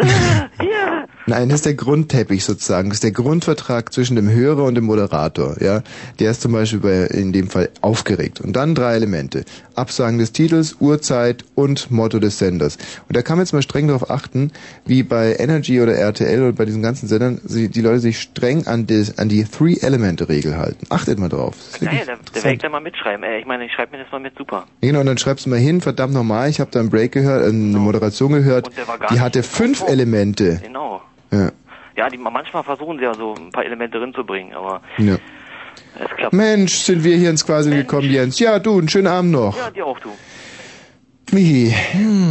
[1.27, 2.89] Nein, das ist der Grundteppich sozusagen.
[2.89, 5.57] Das ist der Grundvertrag zwischen dem Hörer und dem Moderator.
[5.61, 5.83] Ja,
[6.19, 8.41] der ist zum Beispiel bei, in dem Fall aufgeregt.
[8.41, 12.79] Und dann drei Elemente: Absagen des Titels, Uhrzeit und Motto des Senders.
[13.09, 14.53] Und da kann man jetzt mal streng darauf achten,
[14.87, 18.67] wie bei Energy oder RTL oder bei diesen ganzen Sendern sie, die Leute sich streng
[18.67, 20.87] an, des, an die Three-Elemente-Regel halten.
[20.91, 21.57] Achtet mal drauf.
[21.81, 23.25] Naja, da, da werde ich dann mal mitschreiben.
[23.39, 24.67] Ich meine, ich schreibe mir das mal mit, super.
[24.81, 27.45] Genau, und dann schreibst du mal hin, verdammt nochmal, ich habe da einen Break gehört,
[27.45, 30.61] eine Moderation gehört, der war gar die nicht hatte fünf Elemente.
[30.63, 31.01] Genau.
[31.31, 31.51] Ja,
[31.97, 35.17] Ja, die, manchmal versuchen sie ja so ein paar Elemente drin zu bringen, aber ja.
[35.99, 36.33] es klappt.
[36.33, 38.39] Mensch, sind wir hier ins Quasi gekommen, Jens.
[38.39, 39.57] Ja, du, einen schönen Abend noch.
[39.57, 40.11] Ja, dir auch, du.
[41.31, 41.75] Michi,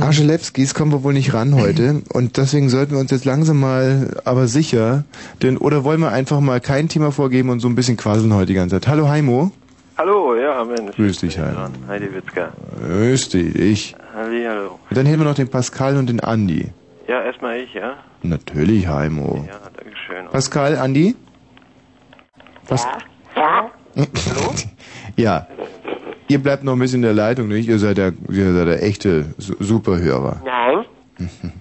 [0.01, 4.19] Arschelewskis kommen wir wohl nicht ran heute und deswegen sollten wir uns jetzt langsam mal,
[4.25, 5.03] aber sicher,
[5.43, 8.47] denn oder wollen wir einfach mal kein Thema vorgeben und so ein bisschen quasseln heute
[8.47, 8.87] die ganze Zeit.
[8.87, 9.51] Hallo Heimo.
[9.97, 10.95] Hallo, ja, Mensch.
[10.95, 11.69] Grüß dich, Heimo.
[11.87, 12.51] Heidi Witzka.
[12.85, 13.95] Grüß dich.
[14.13, 14.79] Hallihallo.
[14.89, 16.71] Und dann hätten wir noch den Pascal und den Andi.
[17.07, 17.95] Ja, erstmal ich, ja?
[18.21, 19.45] Natürlich, Heimo.
[19.47, 20.27] Ja, dankeschön.
[20.31, 21.15] Pascal, Andi?
[22.67, 22.87] Was?
[23.35, 23.71] Ja?
[25.15, 25.47] Ja.
[26.27, 27.67] Ihr bleibt noch ein bisschen in der Leitung, nicht?
[27.67, 30.41] Ihr seid der, ihr seid der echte Su- Superhörer.
[30.45, 30.85] Nein?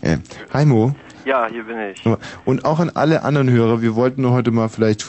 [0.00, 0.18] Äh,
[0.54, 0.94] Heimo,
[1.28, 2.02] Ja, hier bin ich.
[2.46, 5.04] und auch an alle anderen Hörer, wir wollten nur heute mal vielleicht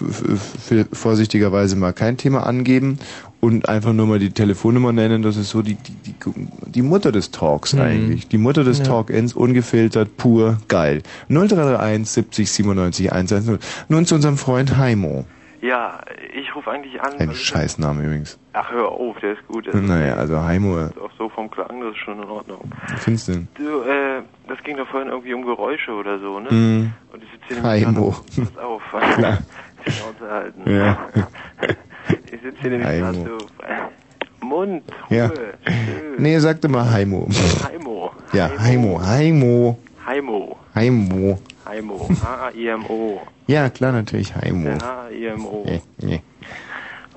[0.91, 2.99] vorsichtigerweise mal kein Thema angeben
[3.39, 5.21] und einfach nur mal die Telefonnummer nennen.
[5.21, 6.13] Das ist so die, die, die,
[6.71, 7.79] die Mutter des Talks Mhm.
[7.81, 8.27] eigentlich.
[8.27, 8.83] Die Mutter des Ja.
[8.85, 11.03] Talk-Ins, ungefiltert, pur, geil.
[11.29, 13.57] 0331 70 97 110.
[13.87, 15.25] Nun zu unserem Freund Heimo.
[15.61, 15.99] Ja,
[16.33, 17.13] ich rufe eigentlich an.
[17.19, 18.39] Ein Scheißname übrigens.
[18.53, 19.65] Ach, hör auf, der ist gut.
[19.65, 22.71] Der ist Naja, also Heimo, ist auch so vom Klang, das ist schon in Ordnung.
[22.87, 23.47] wie findest du denn?
[23.55, 26.49] Du, äh, das ging doch vorhin irgendwie um Geräusche oder so, ne?
[26.49, 26.93] Mm.
[27.13, 28.11] Und ich sitze hier Heimo.
[28.11, 28.81] Pass auf.
[29.15, 29.37] Klar.
[29.85, 30.69] Die Schnauze halten.
[30.69, 30.97] Ja.
[32.31, 34.45] Ich sitze hier nämlich gerade so.
[34.45, 35.15] Mund, Ruhe.
[35.15, 35.31] Ja.
[36.17, 37.27] Nee, sag doch mal Heimo.
[37.67, 38.11] Heimo.
[38.33, 40.57] Ja, Heimo, Heimo, Heimo.
[40.73, 41.39] Heimo.
[41.69, 42.09] Heimo.
[42.23, 43.21] H-A-I-M-O.
[43.45, 44.71] Ja, klar, natürlich Heimo.
[44.71, 45.63] H-A-I-M-O.
[45.65, 46.21] Nee, nee.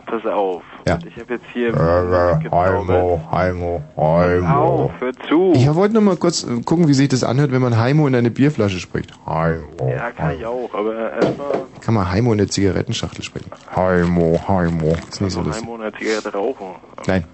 [0.05, 0.63] pass auf.
[0.87, 0.99] Ja.
[1.07, 1.73] Ich habe jetzt hier...
[1.75, 4.85] Heimo, Heimo, Heimo.
[4.85, 5.53] Auf, hör zu.
[5.55, 8.15] Ich wollte nur mal kurz äh, gucken, wie sich das anhört, wenn man Heimo in
[8.15, 9.13] eine Bierflasche spricht.
[9.25, 9.89] Heimo.
[9.89, 13.51] Ja, kann ich auch, aber erstmal Kann man Heimo in eine Zigarettenschachtel sprechen.
[13.75, 14.97] Heimo, Heimo.
[15.09, 15.67] Ist nicht so noch lustig.
[15.67, 16.67] einmal eine Zigarette rauchen.
[17.07, 17.25] Nein.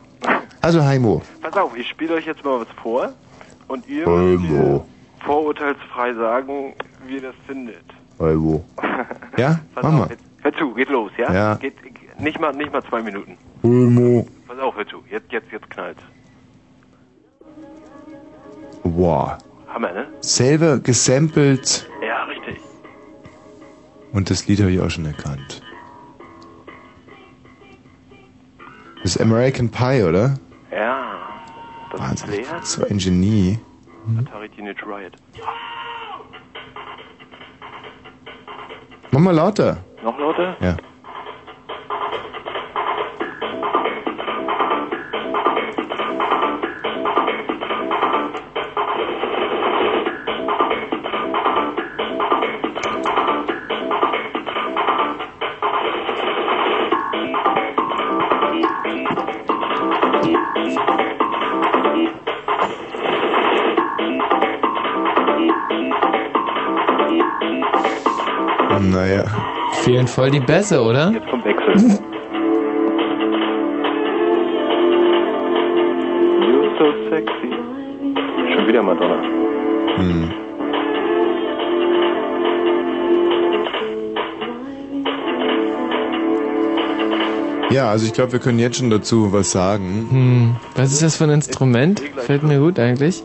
[0.61, 1.23] Also Heimo.
[1.41, 3.13] Pass auf, ich spiele euch jetzt mal was vor
[3.67, 4.85] und ihr Heimo.
[5.25, 6.75] Vorurteilsfrei sagen,
[7.07, 7.85] wie ihr das findet.
[8.19, 8.65] Heimo.
[9.37, 9.61] Ja?
[9.75, 10.09] Pass Mach auf, mal.
[10.11, 11.33] jetzt, hör zu, geht los, ja?
[11.33, 11.55] Ja.
[11.55, 11.75] Geht,
[12.19, 13.37] nicht mal, nicht mal zwei Minuten.
[13.63, 14.27] Heimo.
[14.49, 16.03] Pass auf, hör zu, jetzt, jetzt, jetzt knallt's.
[18.83, 19.39] Wow.
[19.69, 20.07] Hammer, ne?
[20.21, 22.57] Selber gesampelt Ja, richtig.
[24.13, 25.63] und das Lied habe ich auch schon erkannt.
[29.03, 30.35] Das ist American Pie, oder?
[30.73, 31.17] Ja.
[31.93, 32.29] Das ist Wahnsinn.
[32.45, 32.61] Player.
[32.63, 33.59] So ein Genie.
[34.19, 35.15] Atari Teenage Riot.
[39.11, 39.79] Mach mal lauter.
[40.03, 40.57] Noch lauter?
[40.61, 40.77] Ja.
[68.91, 69.25] Naja.
[69.83, 71.11] Fehlen voll die Bässe, oder?
[71.11, 71.75] Jetzt kommt Wechsel.
[76.41, 77.51] You're so sexy.
[78.55, 79.23] Schon wieder Madonna.
[79.97, 80.31] Hm.
[87.71, 90.09] Ja, also ich glaube, wir können jetzt schon dazu was sagen.
[90.11, 90.57] Hm.
[90.75, 92.01] Was ist das für ein Instrument?
[92.17, 93.23] Fällt mir gut eigentlich.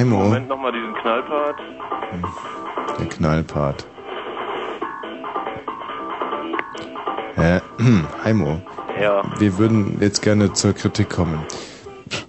[0.00, 1.56] Heimo, Moment nochmal diesen Knallpart.
[2.98, 3.86] der Knallpart.
[7.36, 7.60] Äh,
[8.24, 8.62] Heimo,
[8.98, 9.22] Ja.
[9.38, 11.40] wir würden jetzt gerne zur Kritik kommen.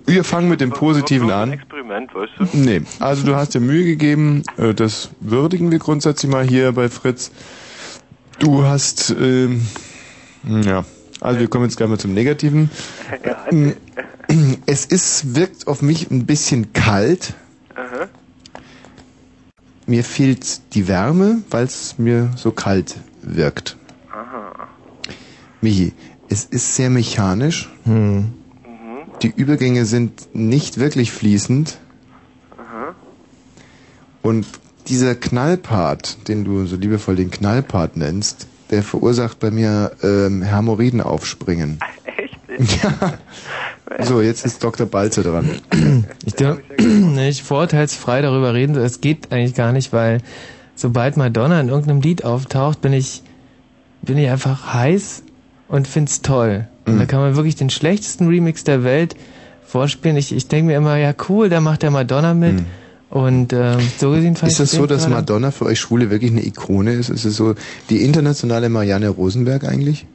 [0.05, 1.53] Wir fangen mit dem Positiven an.
[1.53, 2.57] Experiment, weißt du?
[2.57, 6.89] Nee, also du hast dir Mühe gegeben, äh, das würdigen wir grundsätzlich mal hier bei
[6.89, 7.31] Fritz.
[8.39, 9.65] Du hast, ähm,
[10.43, 10.83] ja,
[11.21, 12.69] also wir kommen jetzt gleich mal zum Negativen.
[13.49, 13.75] Ähm,
[14.65, 17.33] Es ist, wirkt auf mich ein bisschen kalt.
[19.91, 23.75] Mir fehlt die Wärme, weil es mir so kalt wirkt.
[24.09, 24.69] Aha.
[25.59, 25.91] Michi,
[26.29, 27.69] es ist sehr mechanisch.
[27.83, 28.31] Mhm.
[29.21, 31.77] Die Übergänge sind nicht wirklich fließend.
[32.57, 32.95] Aha.
[34.21, 34.45] Und
[34.87, 41.01] dieser Knallpart, den du so liebevoll den Knallpart nennst, der verursacht bei mir ähm, Hämorrhoiden
[41.01, 41.79] aufspringen.
[42.83, 44.05] Ja.
[44.05, 44.85] So, jetzt ist Dr.
[44.85, 45.49] Balze dran.
[46.25, 50.19] Ich darf nicht vorurteilsfrei darüber reden, es geht eigentlich gar nicht, weil
[50.75, 53.21] sobald Madonna in irgendeinem Lied auftaucht, bin ich,
[54.01, 55.23] bin ich einfach heiß
[55.67, 56.67] und find's toll.
[56.85, 56.99] Und Mhm.
[56.99, 59.15] da kann man wirklich den schlechtesten Remix der Welt
[59.65, 60.15] vorspielen.
[60.17, 62.63] Ich, ich denke mir immer, ja cool, da macht der Madonna mit.
[63.09, 64.47] Und ähm, so gesehen fand Mhm.
[64.53, 67.09] Ist das so, dass Madonna für euch Schwule wirklich eine Ikone ist?
[67.09, 67.55] Ist es so
[67.89, 70.05] die internationale Marianne Rosenberg eigentlich?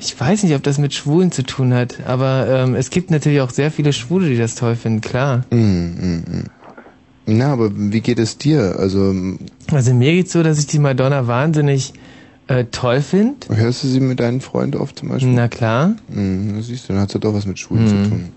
[0.00, 3.40] Ich weiß nicht, ob das mit Schwulen zu tun hat, aber ähm, es gibt natürlich
[3.40, 5.44] auch sehr viele Schwule, die das toll finden, klar.
[5.50, 6.44] Mm, mm, mm.
[7.26, 8.76] Na, aber wie geht es dir?
[8.78, 9.14] Also
[9.72, 11.92] Also mir geht's so, dass ich die Madonna wahnsinnig
[12.46, 13.34] äh, toll finde.
[13.54, 15.32] hörst du sie mit deinen Freunden oft zum Beispiel?
[15.32, 15.88] Na klar.
[16.08, 18.28] Mm, na siehst du, dann hat ja doch was mit Schwulen zu tun.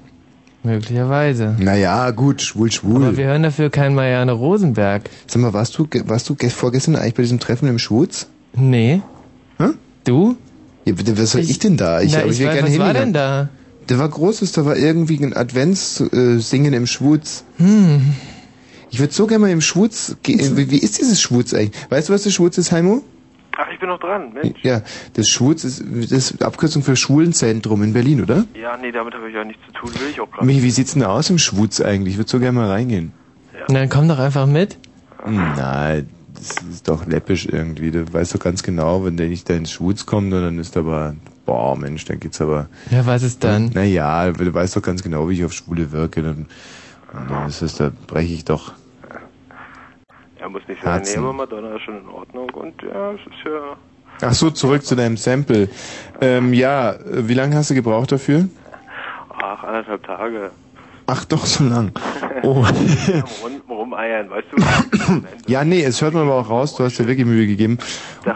[0.64, 1.56] Möglicherweise.
[1.60, 3.04] Naja, gut, schwul, schwul.
[3.06, 5.10] Aber wir hören dafür keinen Marianne Rosenberg.
[5.28, 8.28] Sag mal, warst du, warst du ge- vorgestern eigentlich bei diesem Treffen im Schwutz?
[8.56, 9.02] Nee.
[9.58, 9.70] Hä?
[10.04, 10.36] Du?
[10.86, 12.02] Ja, bitte, was soll ich, Ich- denn da?
[12.04, 12.96] Na, aber ich wär weiß, gerne was war hingegangen.
[12.96, 13.50] denn da?
[13.90, 17.44] Der war großes, da war irgendwie ein Adventssingen im Schwutz.
[17.58, 18.14] Hm.
[18.90, 20.58] Ich würde so gerne mal im Schwutz gehen.
[20.58, 21.72] Wie, wie ist dieses Schwutz eigentlich?
[21.90, 23.02] Weißt du, was der Schwutz ist, Heimo?
[23.58, 24.60] Ach, ich bin noch dran, Mensch.
[24.64, 24.82] Ja,
[25.14, 28.46] das Schwutz ist, das ist Abkürzung für Schwulenzentrum in Berlin, oder?
[28.60, 30.46] Ja, nee, damit habe ich ja nichts zu tun, will ich auch gerade.
[30.46, 32.14] Michi, wie sieht's denn aus im Schwutz eigentlich?
[32.14, 33.12] Ich würde so gerne mal reingehen.
[33.70, 34.78] Na, Dann komm doch einfach mit.
[35.26, 36.10] Nein,
[36.42, 37.92] das ist doch läppisch irgendwie.
[37.92, 41.16] Du weißt doch ganz genau, wenn der nicht da ins Schwutz kommt, dann ist aber,
[41.46, 42.68] boah, Mensch, dann geht's aber.
[42.90, 43.70] Ja, was ist dann?
[43.74, 46.24] Naja, du weißt doch ganz genau, wie ich auf Schwule wirke.
[46.24, 46.48] Dann,
[47.14, 48.74] und dann ist das, da breche ich doch.
[50.40, 51.20] Er muss nicht sagen, nee, Herzen.
[51.20, 53.78] aber Madonna ist schon in Ordnung und ja, es ist ja...
[54.24, 55.70] Ach so, zurück zu deinem Sample.
[56.20, 58.50] Ähm, ja, wie lange hast du gebraucht dafür?
[59.30, 60.52] Ach, anderthalb Tage.
[61.06, 61.92] Ach doch, so lang.
[62.44, 62.66] Oh.
[63.92, 65.24] Rum, rumeiern, weißt du?
[65.48, 67.78] ja, nee, es hört man aber auch raus, du hast dir wirklich Mühe gegeben.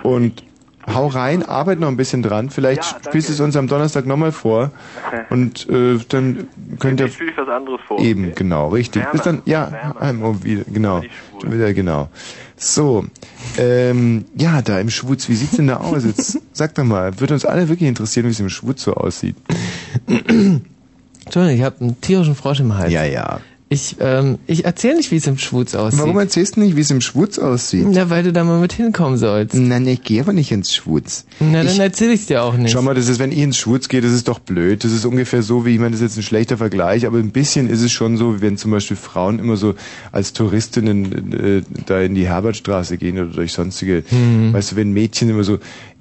[0.03, 0.43] Und
[0.93, 2.49] hau rein, arbeite noch ein bisschen dran.
[2.49, 4.71] Vielleicht Ja, spielst du es uns am Donnerstag nochmal vor.
[5.29, 6.47] Und äh, dann
[6.79, 7.07] könnt ihr...
[7.07, 7.99] Ich spiele ich was anderes vor.
[7.99, 9.01] Eben, genau, richtig.
[9.01, 9.11] Wärmer.
[9.11, 11.01] Bis dann, ja, einmal wieder, genau.
[11.41, 12.09] Schon wieder, genau.
[12.57, 13.05] So,
[13.57, 16.39] ähm, ja, da im Schwutz, wie sieht's denn da aus jetzt?
[16.53, 19.35] Sag doch mal, würde uns alle wirklich interessieren, wie es im Schwutz so aussieht.
[20.07, 22.93] Entschuldigung, ich habe einen tierischen Frosch im Hals.
[22.93, 23.39] Ja, ja.
[23.67, 25.99] Ich, ähm, ich erzähle nicht, wie es im Schwutz aussieht.
[25.99, 27.87] Warum erzählst du nicht, wie es im Schwutz aussieht?
[27.89, 29.55] Na, weil du da mal mit hinkommen sollst.
[29.55, 31.25] Nein, ich gehe aber nicht ins Schwutz.
[31.39, 32.71] Na, dann Ich- erzähl ich's dir auch nicht.
[32.71, 34.83] Schau mal, das ist, wenn ihr ins Schwutz geht, das ist doch blöd.
[34.83, 37.31] Das ist ungefähr so, wie, ich meine, das ist jetzt ein schlechter Vergleich, aber ein
[37.31, 39.73] bisschen ist es schon so, wie wenn zum Beispiel Frauen immer so
[40.11, 44.53] als Touristinnen äh, da in die Herbertstraße gehen oder durch sonstige, Mhm.
[44.53, 45.57] weißt du, wenn Mädchen immer so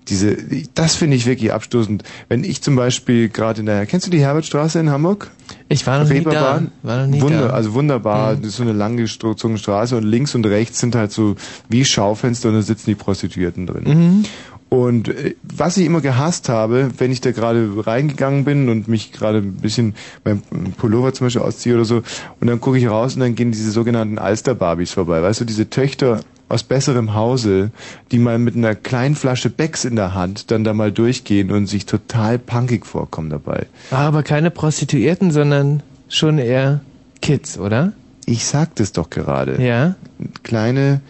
[0.09, 0.37] diese,
[0.75, 2.03] das finde ich wirklich abstoßend.
[2.29, 5.31] Wenn ich zum Beispiel gerade in der, kennst du die Herbertstraße in Hamburg?
[5.69, 6.63] Ich war noch nie da.
[6.83, 7.55] War noch nie Wunder, da.
[7.55, 11.37] Also wunderbar, das ist so eine langgezogene Straße und links und rechts sind halt so
[11.69, 13.85] wie Schaufenster und da sitzen die Prostituierten drin.
[13.85, 14.25] Mhm.
[14.69, 19.13] Und äh, was ich immer gehasst habe, wenn ich da gerade reingegangen bin und mich
[19.13, 19.95] gerade ein bisschen
[20.25, 20.43] beim
[20.77, 22.03] Pullover zum Beispiel ausziehe oder so,
[22.41, 25.23] und dann gucke ich raus und dann gehen diese sogenannten Alster-Barbies vorbei.
[25.23, 27.71] Weißt du, diese Töchter aus besserem Hause,
[28.13, 31.67] die mal mit einer kleinen Flasche Becks in der Hand dann da mal durchgehen und
[31.67, 33.67] sich total punkig vorkommen dabei.
[33.91, 36.81] Ah, aber keine Prostituierten, sondern schon eher
[37.23, 37.93] Kids, oder?
[38.27, 39.63] Ich sag das doch gerade.
[39.63, 39.97] Ja?
[40.43, 41.01] Kleine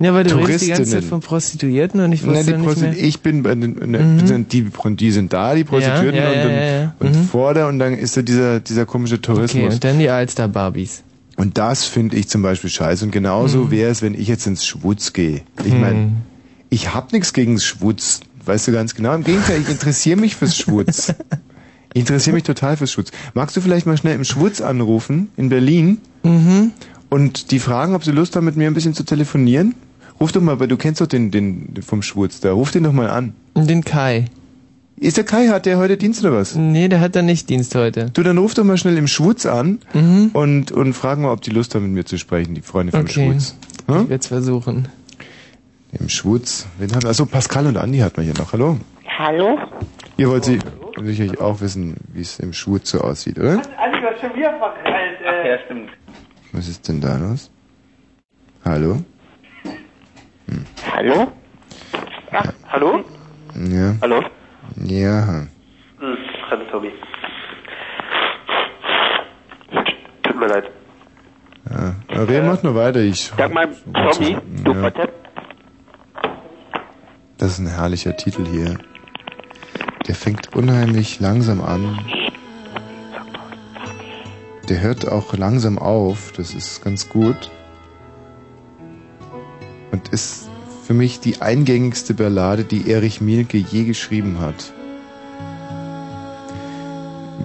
[0.00, 2.80] Ja, weil du redest die ganze Zeit von Prostituierten und ich Nein, wusste die nicht
[2.80, 2.92] mehr.
[2.96, 4.26] ich bin bei den, ne, Mhm.
[4.26, 6.94] sind die, die sind da, die Prostituierten Ja, ja, und, dann, ja, ja, ja.
[7.00, 7.24] und Mhm.
[7.24, 9.64] vor der und dann ist da dieser, dieser komische Tourismus.
[9.64, 11.02] Okay, und dann die Alster-Barbies.
[11.38, 13.04] Und das finde ich zum Beispiel scheiße.
[13.04, 13.70] Und genauso Mhm.
[13.70, 15.42] wäre es, wenn ich jetzt ins Schwutz gehe.
[15.64, 15.80] Ich Mhm.
[15.80, 16.12] meine,
[16.68, 18.20] ich hab nichts gegen Schwutz.
[18.44, 19.14] Weißt du ganz genau.
[19.14, 21.14] Im Gegenteil, ich interessiere mich fürs Schwutz.
[21.94, 23.10] Ich interessiere mich total fürs Schwutz.
[23.32, 26.72] Magst du vielleicht mal schnell im Schwutz anrufen, in Berlin, Mhm.
[27.08, 29.74] und die fragen, ob sie Lust haben, mit mir ein bisschen zu telefonieren?
[30.20, 32.52] Ruf doch mal, weil du kennst doch den, den vom Schwutz da.
[32.52, 33.32] Ruf den doch mal an.
[33.56, 34.26] Den Kai.
[35.00, 36.54] Ist der Kai, hat der heute Dienst oder was?
[36.56, 38.10] Nee, der hat da nicht Dienst heute.
[38.12, 40.30] Du, dann ruf doch mal schnell im Schwutz an Mhm.
[40.32, 43.02] und, und frag mal, ob die Lust haben, mit mir zu sprechen, die Freunde vom
[43.02, 43.30] Okay.
[43.30, 43.56] Schwutz.
[43.80, 44.88] Ich werde es versuchen.
[45.98, 46.66] Im Schwutz.
[46.78, 47.10] Wen haben wir?
[47.10, 48.52] Achso, Pascal und Andi hat man hier noch.
[48.52, 48.78] Hallo.
[49.18, 49.58] Hallo?
[50.16, 50.58] Ihr wollt sie
[51.02, 53.52] sicherlich auch wissen, wie es im Schwutz so aussieht, oder?
[53.52, 55.48] Andi, du hast schon wieder verkeilt, äh.
[55.50, 55.90] Ja, stimmt.
[56.52, 57.50] Was ist denn da los?
[58.64, 59.02] Hallo?
[60.94, 61.28] Hallo?
[62.72, 63.04] Hallo?
[63.70, 63.94] Ja.
[64.02, 64.20] Hallo?
[64.76, 65.46] Ja.
[65.98, 66.16] Hm,
[66.50, 66.90] hallo Tobi.
[70.22, 70.70] Tut mir leid.
[71.70, 71.94] ja.
[72.08, 73.00] Aber wer macht nur weiter?
[73.00, 73.32] Ich.
[73.36, 73.68] Sag mal,
[74.12, 74.80] Tommy, du Ja.
[74.80, 75.10] Quartett.
[77.38, 78.78] Das ist ein herrlicher Titel hier.
[80.06, 81.98] Der fängt unheimlich langsam an.
[84.68, 86.32] Der hört auch langsam auf.
[86.36, 87.50] Das ist ganz gut.
[89.92, 90.47] Und ist
[90.88, 94.72] für mich die eingängigste Ballade, die Erich Mielke je geschrieben hat.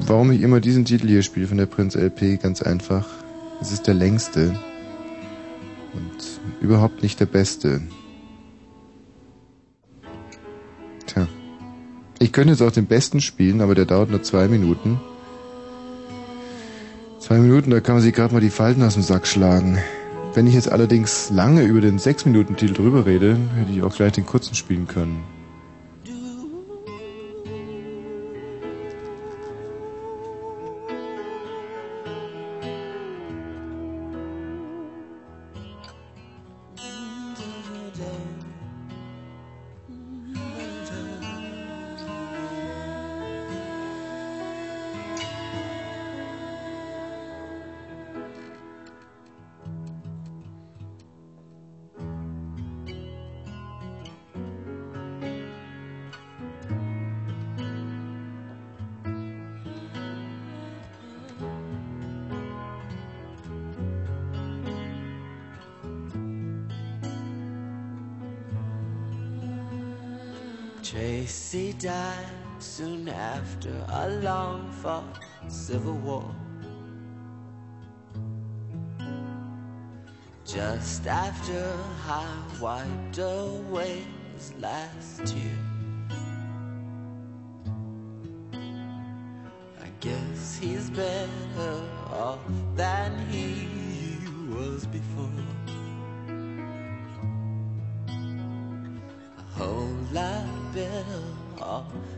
[0.08, 2.41] Warum ich immer diesen Titel hier spiele von der Prinz LP?
[2.41, 3.06] Ganz einfach.
[3.60, 4.58] Es ist der längste.
[5.94, 7.82] Und überhaupt nicht der beste.
[11.06, 11.28] Tja.
[12.20, 15.02] Ich könnte jetzt auch den besten spielen, aber der dauert nur zwei Minuten.
[17.20, 19.80] Zwei Minuten, da kann man sich gerade mal die Falten aus dem Sack schlagen.
[20.36, 23.94] Wenn ich jetzt allerdings lange über den sechs Minuten Titel drüber rede, hätte ich auch
[23.94, 25.24] gleich den kurzen spielen können.
[71.84, 72.26] Died
[72.60, 75.20] soon after a long fought
[75.50, 76.34] civil war.
[80.46, 81.78] Just after
[82.08, 82.26] I
[82.62, 85.58] wiped away his last tear.
[89.82, 92.40] I guess he's better off
[92.78, 93.68] than he
[94.56, 95.44] was before.
[99.38, 101.43] A whole lot better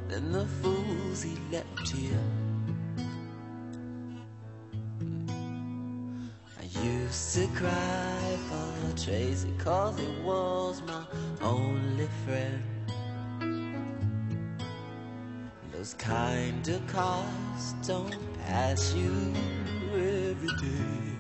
[0.07, 2.19] than the fools he left here.
[6.59, 11.05] I used to cry for Tracy cause he was my
[11.41, 12.63] only friend.
[15.71, 18.15] Those kind of cars don't
[18.45, 19.33] pass you
[19.93, 21.15] every day.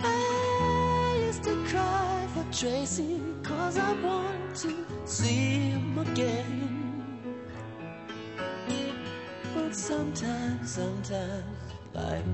[0.00, 4.74] I used to cry for Tracy cause I want to
[5.04, 7.02] see him again.
[9.54, 11.44] But sometimes, sometimes
[11.94, 12.24] life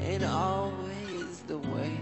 [0.00, 1.98] ain't always the way.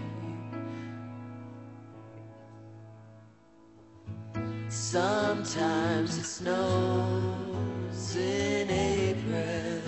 [4.69, 9.81] Sometimes it snows in April.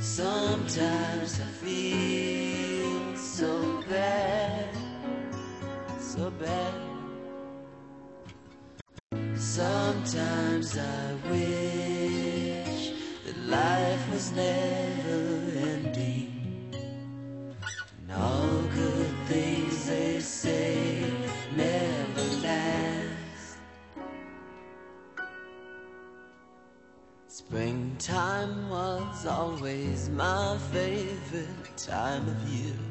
[0.00, 2.95] Sometimes I feel
[3.36, 4.70] so bad,
[6.00, 6.74] so bad.
[9.34, 12.92] Sometimes I wish
[13.26, 15.20] that life was never
[15.68, 16.72] ending.
[17.98, 21.04] And all good things they say
[21.54, 23.58] never last.
[27.28, 32.85] Springtime was always my favorite time of year.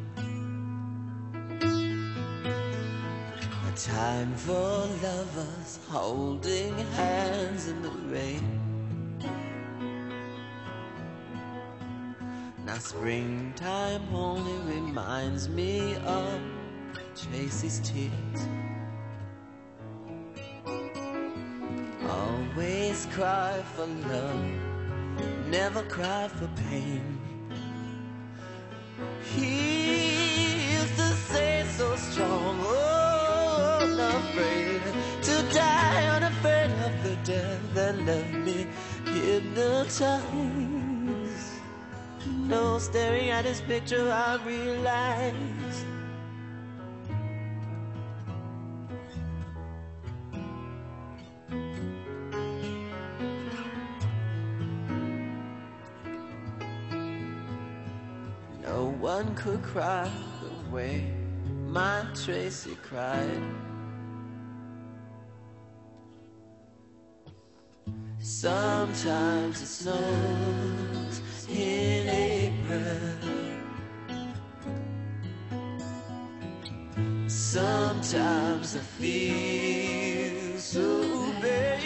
[3.75, 8.61] Time for lovers holding hands in the rain.
[12.65, 16.39] Now springtime only reminds me of
[17.15, 18.47] Tracy's tears.
[22.07, 24.45] Always cry for love,
[25.47, 27.19] never cry for pain.
[29.35, 33.04] He used to say so strong, oh,
[39.85, 41.61] hypnotized.
[42.27, 45.85] No, staring at his picture, I realized.
[58.61, 60.09] No one could cry
[60.41, 61.13] the way
[61.67, 63.41] my Tracy cried.
[68.27, 73.19] Sometimes it snows in April.
[77.27, 81.83] Sometimes I feel so bad.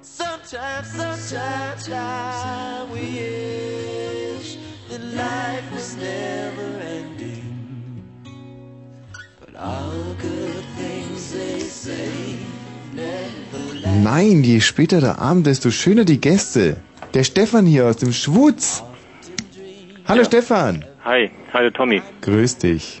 [0.00, 4.56] Sometimes, sometimes I wish
[4.88, 8.04] that life was never ending.
[9.40, 12.53] But all good things they say.
[14.02, 16.76] Nein, je später der Abend, desto schöner die Gäste.
[17.14, 18.82] Der Stefan hier aus dem Schwutz.
[20.06, 20.84] Hallo Stefan.
[21.04, 22.02] Hi, hallo Tommy.
[22.22, 23.00] Grüß dich.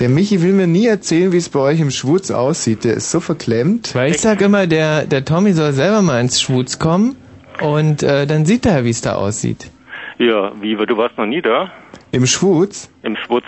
[0.00, 2.84] Der Michi will mir nie erzählen, wie es bei euch im Schwutz aussieht.
[2.84, 3.94] Der ist so verklemmt.
[3.94, 7.16] Weil ich sag immer, der, der Tommy soll selber mal ins Schwutz kommen
[7.60, 9.70] und äh, dann sieht er, wie es da aussieht.
[10.18, 11.70] Ja, wie, du warst noch nie da?
[12.14, 12.88] Im Schwutz?
[13.02, 13.44] Im Schwutz.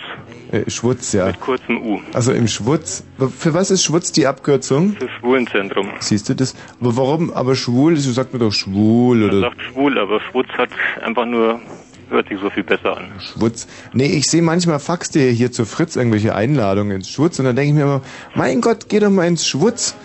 [0.51, 1.27] Äh, Schwutz, ja.
[1.27, 2.01] Mit kurzem U.
[2.11, 3.01] Also im Schwutz.
[3.17, 4.97] Für was ist Schwutz die Abkürzung?
[4.99, 5.87] Für Schwulenzentrum.
[6.01, 6.53] Siehst du das?
[6.81, 7.31] Aber warum?
[7.31, 10.69] Aber schwul, so sagt man doch schwul Man oder sagt schwul, aber Schwutz hat
[11.01, 11.61] einfach nur,
[12.09, 13.05] hört sich so viel besser an.
[13.21, 13.69] Schwutz.
[13.93, 17.55] Nee, ich sehe manchmal faxt ihr hier zu Fritz irgendwelche Einladungen ins Schwutz und dann
[17.55, 18.01] denke ich mir immer,
[18.35, 19.95] mein Gott, geh doch mal ins Schwutz.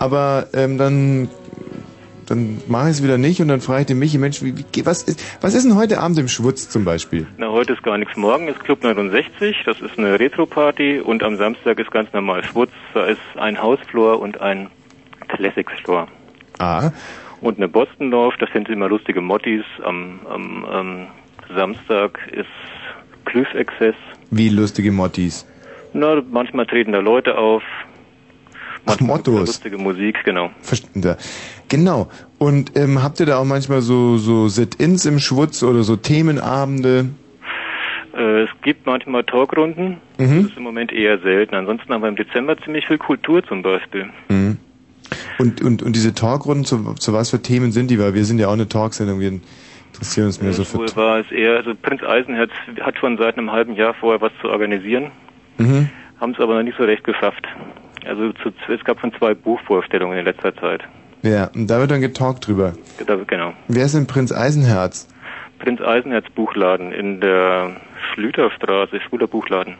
[0.00, 1.28] Aber ähm, dann
[2.28, 4.86] dann mache ich es wieder nicht und dann frage ich den Michi, Mensch, wie, wie,
[4.86, 7.26] was, ist, was ist denn heute Abend im Schwutz zum Beispiel?
[7.38, 8.16] Na, heute ist gar nichts.
[8.16, 12.70] Morgen ist Club 69, das ist eine Retro-Party und am Samstag ist ganz normal Schwutz.
[12.94, 14.68] Da ist ein Hausfloor und ein
[15.28, 16.08] Classics-Floor.
[16.58, 16.90] Ah.
[17.40, 19.64] Und eine Boston-Lauf, das sind immer lustige Mottis.
[19.84, 21.06] Am, am, am
[21.54, 22.46] Samstag ist
[23.24, 23.94] Klüff-Exzess.
[24.30, 25.46] Wie lustige Mottis.
[25.92, 27.62] Na, manchmal treten da Leute auf.
[28.88, 29.46] Ach, Mottos.
[29.46, 30.50] Lustige Musik, genau.
[30.60, 31.16] Verstehen da.
[31.68, 32.08] Genau.
[32.38, 37.10] Und ähm, habt ihr da auch manchmal so, so Sit-ins im Schwutz oder so Themenabende?
[38.16, 39.98] Äh, es gibt manchmal Talkrunden.
[40.18, 40.42] Mhm.
[40.42, 41.54] Das ist im Moment eher selten.
[41.54, 44.08] Ansonsten haben wir im Dezember ziemlich viel Kultur zum Beispiel.
[44.28, 44.56] Mhm.
[45.38, 47.98] Und, und, und diese Talkrunden, zu, zu was für Themen sind die?
[47.98, 49.32] Weil wir sind ja auch eine Talksendung, wir
[49.92, 50.78] interessieren uns mehr so für...
[50.78, 54.32] Wohl war es eher, also Prinz Eisenherz hat schon seit einem halben Jahr vorher was
[54.40, 55.10] zu organisieren,
[55.58, 55.88] Mhm.
[56.20, 57.46] haben es aber noch nicht so recht geschafft.
[58.06, 60.82] Also zu, es gab schon zwei Buchvorstellungen in letzter Zeit.
[61.22, 62.74] Ja, und da wird dann getalkt drüber.
[63.06, 63.52] Da, genau.
[63.66, 65.08] Wer ist denn Prinz Eisenherz?
[65.58, 67.76] Prinz Eisenherz Buchladen in der
[68.14, 69.74] Schlüterstraße, Schwuler Buchladen.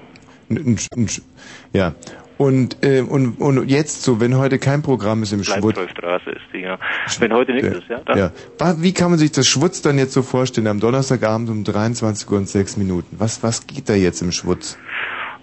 [1.73, 1.95] Ja.
[2.39, 5.77] Und, äh, und, und jetzt so, wenn heute kein Programm ist im Schwutz.
[5.77, 6.79] Leipzigstraße ist die, ja.
[7.19, 8.17] Wenn heute nichts ist, ja, dann.
[8.17, 8.31] Ja.
[8.79, 10.69] Wie kann man sich das Schwutz dann jetzt so vorstellen?
[10.69, 13.17] Am Donnerstagabend um 23 Uhr und 6 Minuten.
[13.19, 14.79] Was, was geht da jetzt im Schwutz?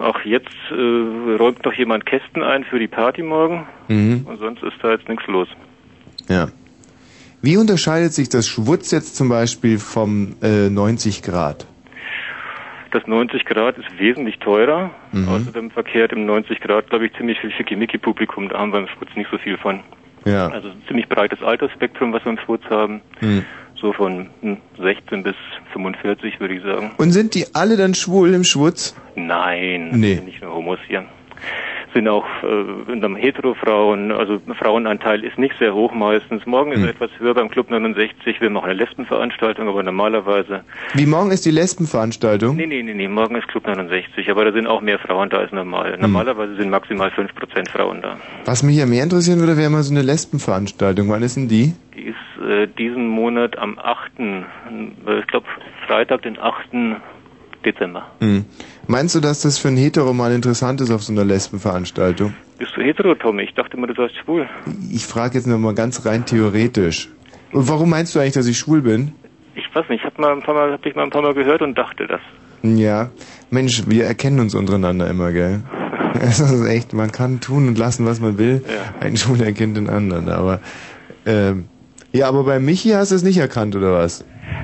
[0.07, 3.65] Ach, jetzt äh, räumt noch jemand Kästen ein für die Party morgen.
[3.87, 4.27] Mhm.
[4.27, 5.47] Und sonst ist da jetzt nichts los.
[6.29, 6.49] Ja.
[7.41, 11.65] Wie unterscheidet sich das Schwutz jetzt zum Beispiel vom äh, 90 Grad?
[12.91, 14.91] Das 90 Grad ist wesentlich teurer.
[15.11, 15.27] Mhm.
[15.27, 18.49] Außerdem verkehrt im 90 Grad, glaube ich, ziemlich viel Schickimicki-Publikum.
[18.49, 19.79] Da haben wir im Schwutz nicht so viel von.
[20.23, 20.49] Ja.
[20.49, 23.01] Also ein ziemlich breites Altersspektrum, was wir im Schwutz haben.
[23.21, 23.43] Mhm.
[23.85, 25.35] So von hm, 16 bis
[25.73, 26.89] 45, würde ich sagen.
[26.97, 28.95] Und sind die alle dann schwul im Schwutz?
[29.15, 30.19] Nein, Nee.
[30.25, 31.05] nicht nur Homos hier.
[31.95, 36.45] Sind auch äh, in einem Hetero-Frauen, also Frauenanteil ist nicht sehr hoch meistens.
[36.45, 38.41] Morgen ist er etwas höher beim Club 69.
[38.41, 40.65] Wir machen eine Lesbenveranstaltung, aber normalerweise.
[40.93, 42.57] Wie morgen ist die Lesbenveranstaltung?
[42.57, 45.37] Nee, nee, nee, nee, morgen ist Club 69, aber da sind auch mehr Frauen da
[45.37, 45.97] als normal.
[45.97, 48.17] Normalerweise sind maximal 5% Frauen da.
[48.43, 51.07] Was mich ja mehr interessieren würde, wäre mal so eine Lesbenveranstaltung.
[51.07, 51.75] Wann ist denn die?
[51.95, 55.45] Die ist äh, diesen Monat am 8., äh, ich glaube
[55.87, 56.67] Freitag, den 8.
[57.65, 58.05] Dezember.
[58.19, 58.45] Hm.
[58.87, 62.33] Meinst du, dass das für einen Hetero mal interessant ist auf so einer Lesbenveranstaltung?
[62.59, 63.43] Bist du hetero, Tommy?
[63.43, 64.47] Ich dachte immer, du seist schwul.
[64.91, 67.09] Ich frage jetzt nur mal ganz rein theoretisch.
[67.51, 69.13] Und warum meinst du eigentlich, dass ich schwul bin?
[69.55, 71.33] Ich weiß nicht, ich habe mal ein paar Mal, hab dich mal ein paar Mal
[71.33, 72.21] gehört und dachte das.
[72.63, 73.09] Ja,
[73.49, 75.61] Mensch, wir erkennen uns untereinander immer, gell?
[76.13, 78.63] Das ist echt, man kann tun und lassen, was man will.
[79.01, 80.61] Ein Schwuler erkennt den anderen, aber
[81.25, 81.65] ähm,
[82.13, 84.23] ja, aber bei Michi hast du es nicht erkannt, oder was?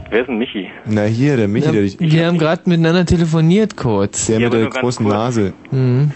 [0.10, 0.71] Wer ist denn Michi?
[0.86, 2.00] Na hier, der Michi, der dich.
[2.00, 4.28] wir haben gerade miteinander telefoniert kurz.
[4.28, 5.16] Der Ja, mit aber der nur ganz großen kurz.
[5.16, 5.54] Nase.
[5.72, 6.12] Mhm.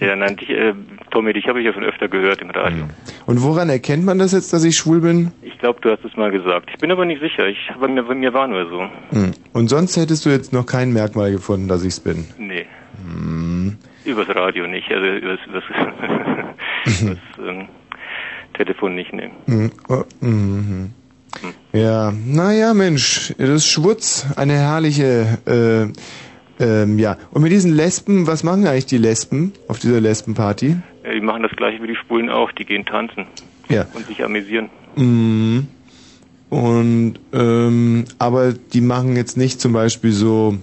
[0.00, 0.74] Ja, nein, dich, äh,
[1.10, 2.84] Tommy, dich habe ich ja schon öfter gehört im Radio.
[3.26, 5.30] Und woran erkennt man das jetzt, dass ich schwul bin?
[5.42, 6.68] Ich glaube, du hast es mal gesagt.
[6.74, 7.46] Ich bin aber nicht sicher.
[7.46, 8.80] Ich, bei, mir, bei mir war nur so.
[9.18, 9.30] Hm.
[9.52, 12.26] Und sonst hättest du jetzt noch kein Merkmal gefunden, dass ich's bin.
[12.38, 12.66] Nee,
[13.06, 13.76] Hm.
[14.04, 14.90] übers Radio nicht.
[14.90, 15.64] Also übers, übers,
[17.02, 17.68] übers ähm,
[18.54, 19.32] Telefon nicht nehmen.
[19.46, 19.70] Hm.
[19.88, 20.90] Oh, mhm.
[21.72, 25.38] Ja, naja, Mensch, das ist Schwutz, eine herrliche,
[26.58, 27.16] äh, ähm, ja.
[27.32, 30.76] Und mit diesen Lesben, was machen eigentlich die Lesben auf dieser Lesbenparty?
[31.04, 32.52] Ja, die machen das gleiche wie die Schwulen auch.
[32.52, 33.26] Die gehen tanzen
[33.68, 33.86] Ja.
[33.94, 34.70] und sich amüsieren.
[34.96, 35.66] Mhm.
[36.50, 40.56] Und, ähm, aber die machen jetzt nicht zum Beispiel so,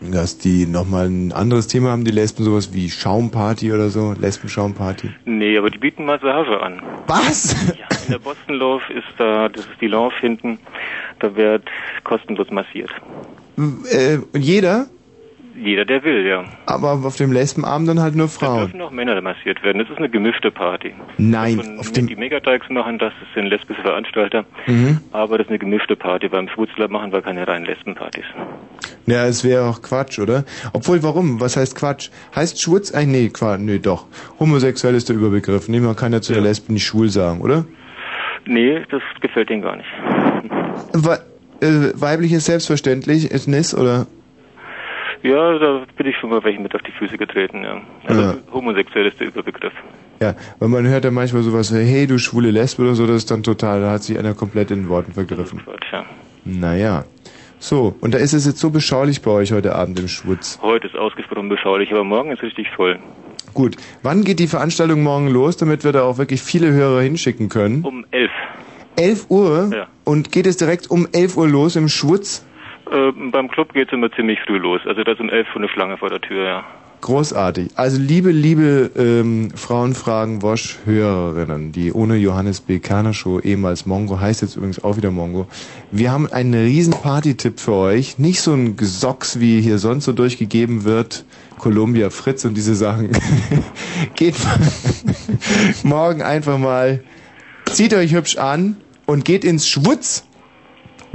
[0.00, 5.10] dass die nochmal ein anderes Thema haben, die Lesben, sowas wie Schaumparty oder so, Lesbenschaumparty.
[5.24, 6.82] Nee, aber die bieten Massage an.
[7.06, 7.54] Was?
[7.78, 10.58] Ja, in der Boston Love ist da, das ist die Love hinten,
[11.20, 11.64] da wird
[12.04, 12.90] kostenlos massiert.
[13.90, 14.86] Äh, und jeder?
[15.58, 16.44] Jeder, der will, ja.
[16.66, 18.58] Aber auf dem Lesbenabend dann halt nur Da Frauen.
[18.66, 19.78] dürfen auch Männer massiert werden.
[19.78, 20.92] Das ist eine gemischte Party.
[21.16, 22.08] Nein, Von auf dem...
[22.08, 24.44] die Megadykes machen das, das sind lesbische Veranstalter.
[24.66, 25.00] Mhm.
[25.12, 26.28] Aber das ist eine gemischte Party.
[26.28, 28.26] Beim Schwutzler machen wir keine reinen Lesbenpartys.
[29.06, 30.44] Ja, es wäre auch Quatsch, oder?
[30.72, 31.40] Obwohl, warum?
[31.40, 32.10] Was heißt Quatsch?
[32.34, 32.92] Heißt Schwutz?
[32.92, 34.06] Eigentlich, nee, Quatsch, nee, doch.
[34.40, 35.68] Homosexuell ist der Überbegriff.
[35.68, 37.64] Nee, man kann ja zu der Lesben nicht schwul sagen, oder?
[38.46, 39.88] Nee, das gefällt denen gar nicht.
[40.92, 41.20] We
[41.60, 44.06] äh, weibliches ist Nis, oder?
[45.22, 47.80] Ja, da bin ich schon mal welchen mit auf die Füße getreten, ja.
[48.06, 48.34] Also Ja.
[48.52, 49.72] homosexuell ist der Überbegriff.
[50.20, 53.16] Ja, weil man hört ja manchmal sowas, wie, hey, du schwule Lesbe oder so, das
[53.16, 55.62] ist dann total, da hat sich einer komplett in den Worten vergriffen.
[55.64, 56.04] Quatsch, ja.
[56.44, 57.04] Naja.
[57.58, 60.58] So, und da ist es jetzt so beschaulich bei euch heute Abend im Schwutz.
[60.62, 62.98] Heute ist ausgesprochen beschaulich, aber morgen ist richtig voll.
[63.54, 67.48] Gut, wann geht die Veranstaltung morgen los, damit wir da auch wirklich viele Hörer hinschicken
[67.48, 67.82] können?
[67.82, 68.30] Um elf.
[68.96, 69.70] 11 Uhr?
[69.74, 69.86] Ja.
[70.04, 72.46] Und geht es direkt um 11 Uhr los im Schwutz?
[72.90, 74.80] Äh, beim Club geht's immer ziemlich früh los.
[74.86, 76.64] Also da ist um elf schon eine Schlange vor der Tür, ja.
[77.00, 77.70] Großartig.
[77.76, 82.78] Also liebe, liebe ähm, Frauenfragen Wosch Hörerinnen, die ohne Johannes B.
[82.78, 85.46] Kerner Show, ehemals Mongo, heißt jetzt übrigens auch wieder Mongo.
[85.92, 88.18] Wir haben einen riesen Party-Tipp für euch.
[88.18, 91.24] Nicht so ein Gesocks, wie hier sonst so durchgegeben wird.
[91.58, 93.10] Columbia, Fritz und diese Sachen.
[94.14, 94.34] geht
[95.82, 97.02] morgen einfach mal,
[97.70, 100.24] zieht euch hübsch an und geht ins Schwutz.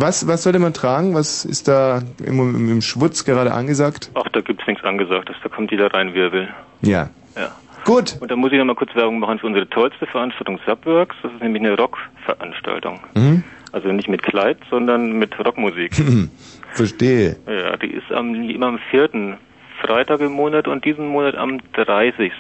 [0.01, 1.13] Was, was sollte man tragen?
[1.13, 4.09] Was ist da im, im, im Schwutz gerade angesagt?
[4.15, 5.35] Ach, da gibt's nichts Angesagtes.
[5.43, 6.49] Da kommt jeder rein, wie er will.
[6.81, 7.11] Ja.
[7.35, 7.51] Ja.
[7.85, 8.17] Gut.
[8.19, 11.15] Und da muss ich noch mal kurz Werbung machen für unsere tollste Veranstaltung Subworks.
[11.21, 12.99] Das ist nämlich eine Rockveranstaltung.
[13.13, 13.43] Mhm.
[13.73, 15.93] Also nicht mit Kleid, sondern mit Rockmusik.
[16.71, 17.35] Verstehe.
[17.45, 19.37] ja, die ist am, immer am vierten
[19.81, 22.31] Freitag im Monat und diesen Monat am 30.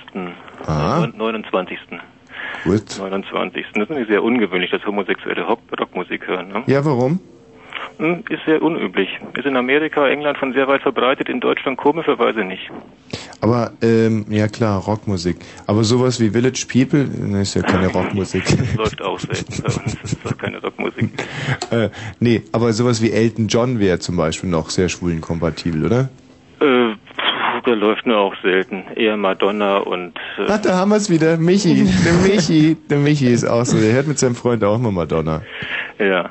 [0.65, 1.03] Aha.
[1.03, 1.77] Äh, 29.
[2.63, 2.97] Gut.
[2.97, 3.65] 29.
[3.73, 6.47] Das ist nämlich sehr ungewöhnlich, dass Homosexuelle Rock Rockmusik hören.
[6.47, 6.63] Ne?
[6.65, 7.19] Ja, warum?
[7.97, 9.09] Hm, Ist sehr unüblich.
[9.37, 12.69] Ist in Amerika, England schon sehr weit verbreitet, in Deutschland komischerweise nicht.
[13.41, 15.37] Aber, ähm, ja klar, Rockmusik.
[15.67, 18.43] Aber sowas wie Village People, ne, ist ja keine Rockmusik.
[18.57, 19.97] Das läuft auch selten bei uns.
[20.01, 21.09] Das ist doch keine Rockmusik.
[21.71, 21.89] äh,
[22.19, 26.09] nee, aber sowas wie Elton John wäre zum Beispiel noch sehr schwulenkompatibel, oder?
[26.59, 26.95] Äh,
[27.65, 28.83] der läuft nur auch selten.
[28.95, 30.13] Eher Madonna und...
[30.37, 31.37] Äh, Ach, da haben wir es wieder.
[31.37, 32.77] Michi, der Michi.
[32.89, 33.77] Der Michi ist auch so.
[33.79, 35.41] Der hört mit seinem Freund auch immer Madonna.
[35.99, 36.29] ja.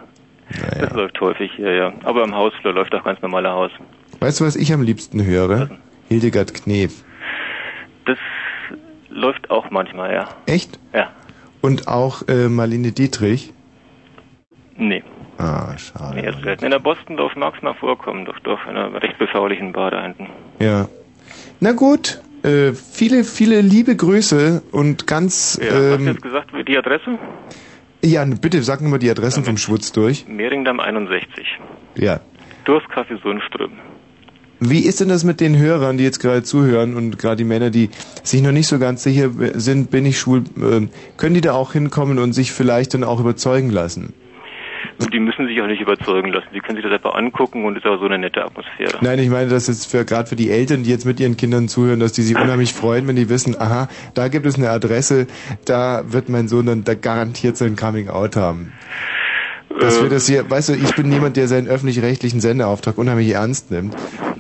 [0.78, 1.92] Das läuft häufig hier, ja.
[2.04, 3.70] Aber am Hausflur läuft auch ganz normaler Haus.
[4.18, 5.70] Weißt du, was ich am liebsten höre?
[6.08, 7.04] Hildegard Knef.
[8.06, 8.18] Das
[9.08, 10.28] läuft auch manchmal, ja.
[10.46, 10.78] Echt?
[10.92, 11.10] Ja.
[11.60, 13.52] Und auch äh, Marlene Dietrich?
[14.76, 15.02] Nee.
[15.38, 16.20] Ah, schade.
[16.20, 16.64] Nee, ist selten.
[16.64, 20.02] In der Bostondorf mag es mal vorkommen, doch doch, in einer recht beschaulichen Bar da
[20.02, 20.26] hinten.
[20.58, 20.88] Ja.
[21.60, 25.58] Na gut, äh, viele, viele liebe Grüße und ganz...
[25.62, 27.18] Ja, hast du ähm, jetzt gesagt, die Adresse?
[28.02, 30.26] Ja, bitte sag mir mal die Adressen vom Schwutz durch.
[30.26, 31.28] Mehringdamm 61.
[31.96, 32.20] Ja.
[32.64, 33.72] Durstkaffee Sundström.
[34.62, 37.70] Wie ist denn das mit den Hörern, die jetzt gerade zuhören und gerade die Männer,
[37.70, 37.88] die
[38.22, 40.86] sich noch nicht so ganz sicher sind, bin ich schwul, äh,
[41.16, 44.12] können die da auch hinkommen und sich vielleicht dann auch überzeugen lassen?
[45.12, 46.48] Die müssen sich auch nicht überzeugen lassen.
[46.54, 48.98] Die können sich das einfach angucken und ist auch so eine nette Atmosphäre.
[49.00, 51.68] Nein, ich meine, dass jetzt für gerade für die Eltern, die jetzt mit ihren Kindern
[51.68, 55.26] zuhören, dass die sich unheimlich freuen, wenn die wissen, aha, da gibt es eine Adresse,
[55.64, 58.72] da wird mein Sohn dann da garantiert sein Coming Out haben.
[59.80, 63.70] Dass wir das hier, weißt du, ich bin jemand, der seinen öffentlich-rechtlichen Sendeauftrag unheimlich ernst
[63.70, 63.94] nimmt.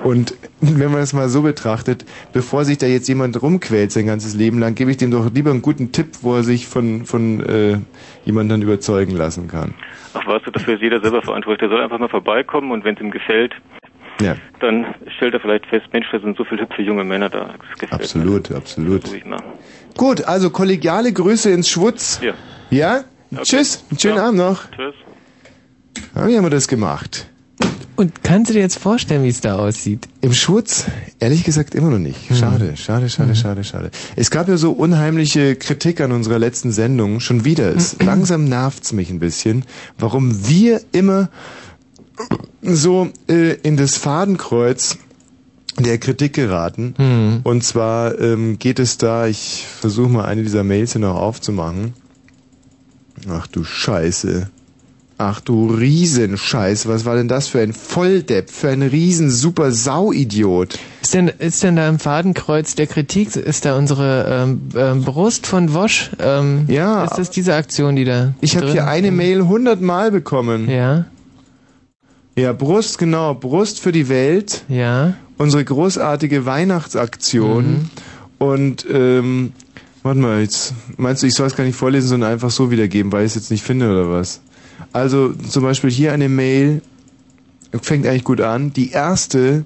[0.04, 4.34] Und wenn man das mal so betrachtet, bevor sich da jetzt jemand rumquält sein ganzes
[4.34, 7.40] Leben lang, gebe ich dem doch lieber einen guten Tipp, wo er sich von, von
[7.46, 7.78] äh,
[8.24, 9.74] jemandem überzeugen lassen kann.
[10.14, 11.60] Ach, weißt du, dafür ist jeder selber verantwortlich.
[11.60, 13.52] Der soll einfach mal vorbeikommen und wenn es ihm gefällt,
[14.20, 14.36] Ja.
[14.60, 14.86] dann
[15.16, 17.54] stellt er vielleicht fest, Mensch, da sind so viele hübsche junge Männer da.
[17.90, 19.10] Absolut, absolut.
[19.12, 19.24] mir.
[19.30, 19.42] Mal.
[19.96, 22.20] Gut, also kollegiale Grüße ins Schwutz.
[22.22, 22.32] Ja.
[22.70, 23.04] Ja?
[23.42, 24.70] Tschüss, einen schönen Abend noch.
[24.72, 24.94] Tschüss.
[26.14, 27.26] Ja, wie haben wir das gemacht?
[28.00, 30.08] Und kannst du dir jetzt vorstellen, wie es da aussieht?
[30.22, 30.86] Im Schwutz?
[31.18, 32.34] Ehrlich gesagt immer noch nicht.
[32.34, 33.90] Schade, schade, schade, schade, schade.
[34.16, 37.20] Es gab ja so unheimliche Kritik an unserer letzten Sendung.
[37.20, 37.76] Schon wieder.
[37.76, 39.66] Es langsam nervt's mich ein bisschen,
[39.98, 41.28] warum wir immer
[42.62, 44.96] so äh, in das Fadenkreuz
[45.78, 46.94] der Kritik geraten.
[46.96, 47.40] Hm.
[47.42, 51.92] Und zwar ähm, geht es da, ich versuche mal eine dieser Mails hier noch aufzumachen.
[53.28, 54.48] Ach du Scheiße.
[55.22, 60.78] Ach du Riesenscheiß, was war denn das für ein Volldepp, für ein riesen super Sauidiot.
[61.02, 65.46] Ist denn, ist denn da im Fadenkreuz der Kritik, ist da unsere ähm, ähm, Brust
[65.46, 66.08] von Wosch?
[66.18, 67.04] Ähm, ja.
[67.04, 70.70] Ist das diese Aktion, die da Ich habe hier eine Mail hundertmal bekommen.
[70.70, 71.04] Ja.
[72.34, 74.62] Ja, Brust, genau, Brust für die Welt.
[74.68, 75.12] Ja.
[75.36, 77.64] Unsere großartige Weihnachtsaktion.
[77.66, 77.90] Mhm.
[78.38, 79.52] Und, ähm,
[80.02, 83.12] warte mal, jetzt, meinst du, ich soll es gar nicht vorlesen, sondern einfach so wiedergeben,
[83.12, 84.40] weil ich es jetzt nicht finde oder was?
[84.92, 86.82] Also, zum Beispiel hier eine Mail,
[87.80, 88.72] fängt eigentlich gut an.
[88.72, 89.64] Die erste,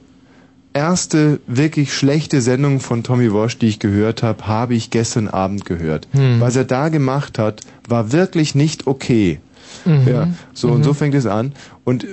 [0.73, 5.65] erste wirklich schlechte Sendung von Tommy Walsh, die ich gehört habe, habe ich gestern Abend
[5.65, 6.09] gehört.
[6.13, 6.41] Hm.
[6.41, 9.41] Was er da gemacht hat, war wirklich nicht okay.
[9.85, 10.09] Mhm.
[10.09, 11.53] Ja, so und so fängt es an.
[11.85, 12.09] Und äh,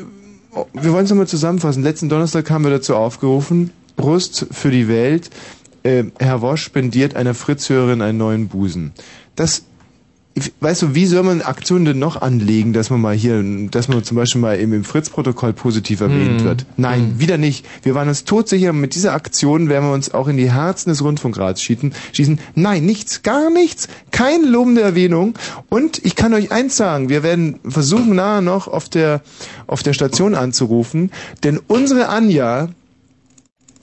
[0.73, 1.83] wir wollen es nochmal zusammenfassen.
[1.83, 5.29] Letzten Donnerstag haben wir dazu aufgerufen, Brust für die Welt.
[5.83, 8.91] Äh, Herr Wosch spendiert einer Fritzhörerin einen neuen Busen.
[9.35, 9.63] Das
[10.61, 14.01] Weißt du, wie soll man Aktionen denn noch anlegen, dass man mal hier, dass man
[14.03, 16.45] zum Beispiel mal im, im Fritz-Protokoll positiv erwähnt Hm.
[16.45, 16.65] wird?
[16.77, 17.65] Nein, wieder nicht.
[17.83, 21.03] Wir waren uns todsicher, mit dieser Aktion werden wir uns auch in die Herzen des
[21.03, 21.93] Rundfunkrats schießen.
[22.13, 22.39] schießen.
[22.55, 23.89] Nein, nichts, gar nichts.
[24.11, 25.33] Keine lobende Erwähnung.
[25.67, 29.21] Und ich kann euch eins sagen, wir werden versuchen, nachher noch auf der,
[29.67, 31.11] auf der Station anzurufen,
[31.43, 32.69] denn unsere Anja,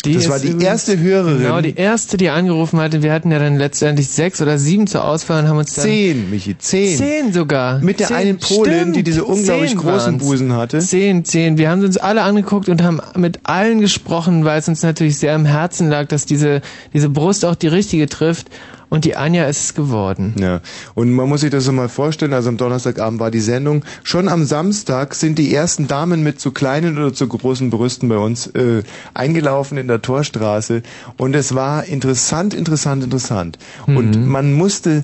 [0.03, 1.43] das war die erste Hörerin.
[1.43, 3.03] Genau, die erste, die angerufen hatte.
[3.03, 5.85] Wir hatten ja dann letztendlich sechs oder sieben zur Auswahl und haben uns dann...
[5.85, 6.97] Zehn, Michi, zehn.
[6.97, 7.81] Zehn sogar.
[7.81, 10.25] Mit der Zehn, einen Polin, stimmt, die diese unglaublich zehn großen waren's.
[10.25, 10.79] Busen hatte.
[10.79, 11.59] Zehn, zehn.
[11.59, 15.35] Wir haben uns alle angeguckt und haben mit allen gesprochen, weil es uns natürlich sehr
[15.35, 16.61] am Herzen lag, dass diese,
[16.93, 18.49] diese Brust auch die richtige trifft.
[18.91, 20.35] Und die Anja ist es geworden.
[20.39, 20.61] Ja,
[20.95, 23.85] und man muss sich das so mal vorstellen, also am Donnerstagabend war die Sendung.
[24.03, 28.17] Schon am Samstag sind die ersten Damen mit zu kleinen oder zu großen Brüsten bei
[28.17, 28.83] uns äh,
[29.15, 30.83] eingelaufen in der Torstraße
[31.17, 33.59] und es war interessant, interessant, interessant.
[33.87, 35.03] Und man musste,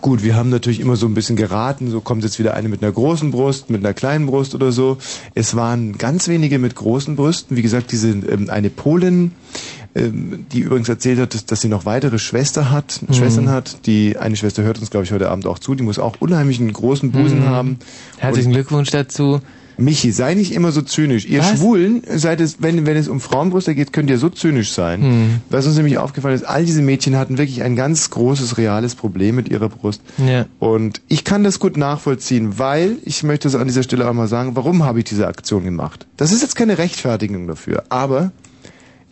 [0.00, 2.82] gut, wir haben natürlich immer so ein bisschen geraten, so kommt jetzt wieder eine mit
[2.82, 4.98] einer großen Brust, mit einer kleinen Brust oder so.
[5.34, 9.32] Es waren ganz wenige mit großen Brüsten, wie gesagt, diese ähm, eine Polin,
[9.94, 13.14] die übrigens erzählt hat, dass, dass sie noch weitere Schwester hat, Mhm.
[13.14, 13.86] Schwestern hat.
[13.86, 15.74] Die eine Schwester hört uns, glaube ich, heute Abend auch zu.
[15.74, 17.46] Die muss auch unheimlich einen großen Busen Mhm.
[17.48, 17.78] haben.
[18.18, 19.40] Herzlichen Glückwunsch dazu.
[19.78, 21.24] Michi, sei nicht immer so zynisch.
[21.26, 21.56] Ihr Was?
[21.58, 25.02] Schwulen, seid es, wenn, wenn es um Frauenbrüste geht, könnt ihr so zynisch sein.
[25.02, 25.30] Hm.
[25.48, 29.34] Was uns nämlich aufgefallen ist, all diese Mädchen hatten wirklich ein ganz großes, reales Problem
[29.34, 30.02] mit ihrer Brust.
[30.18, 30.44] Ja.
[30.58, 34.28] Und ich kann das gut nachvollziehen, weil, ich möchte es an dieser Stelle auch mal
[34.28, 36.06] sagen, warum habe ich diese Aktion gemacht?
[36.18, 38.30] Das ist jetzt keine Rechtfertigung dafür, aber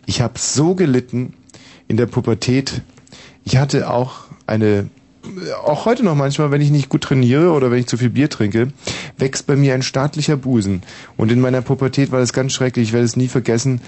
[0.05, 1.33] ich habe so gelitten
[1.87, 2.81] in der Pubertät.
[3.43, 4.89] Ich hatte auch eine,
[5.65, 8.29] auch heute noch manchmal, wenn ich nicht gut trainiere oder wenn ich zu viel Bier
[8.29, 8.69] trinke,
[9.17, 10.81] wächst bei mir ein staatlicher Busen.
[11.17, 12.89] Und in meiner Pubertät war das ganz schrecklich.
[12.89, 13.81] Ich werde es nie vergessen.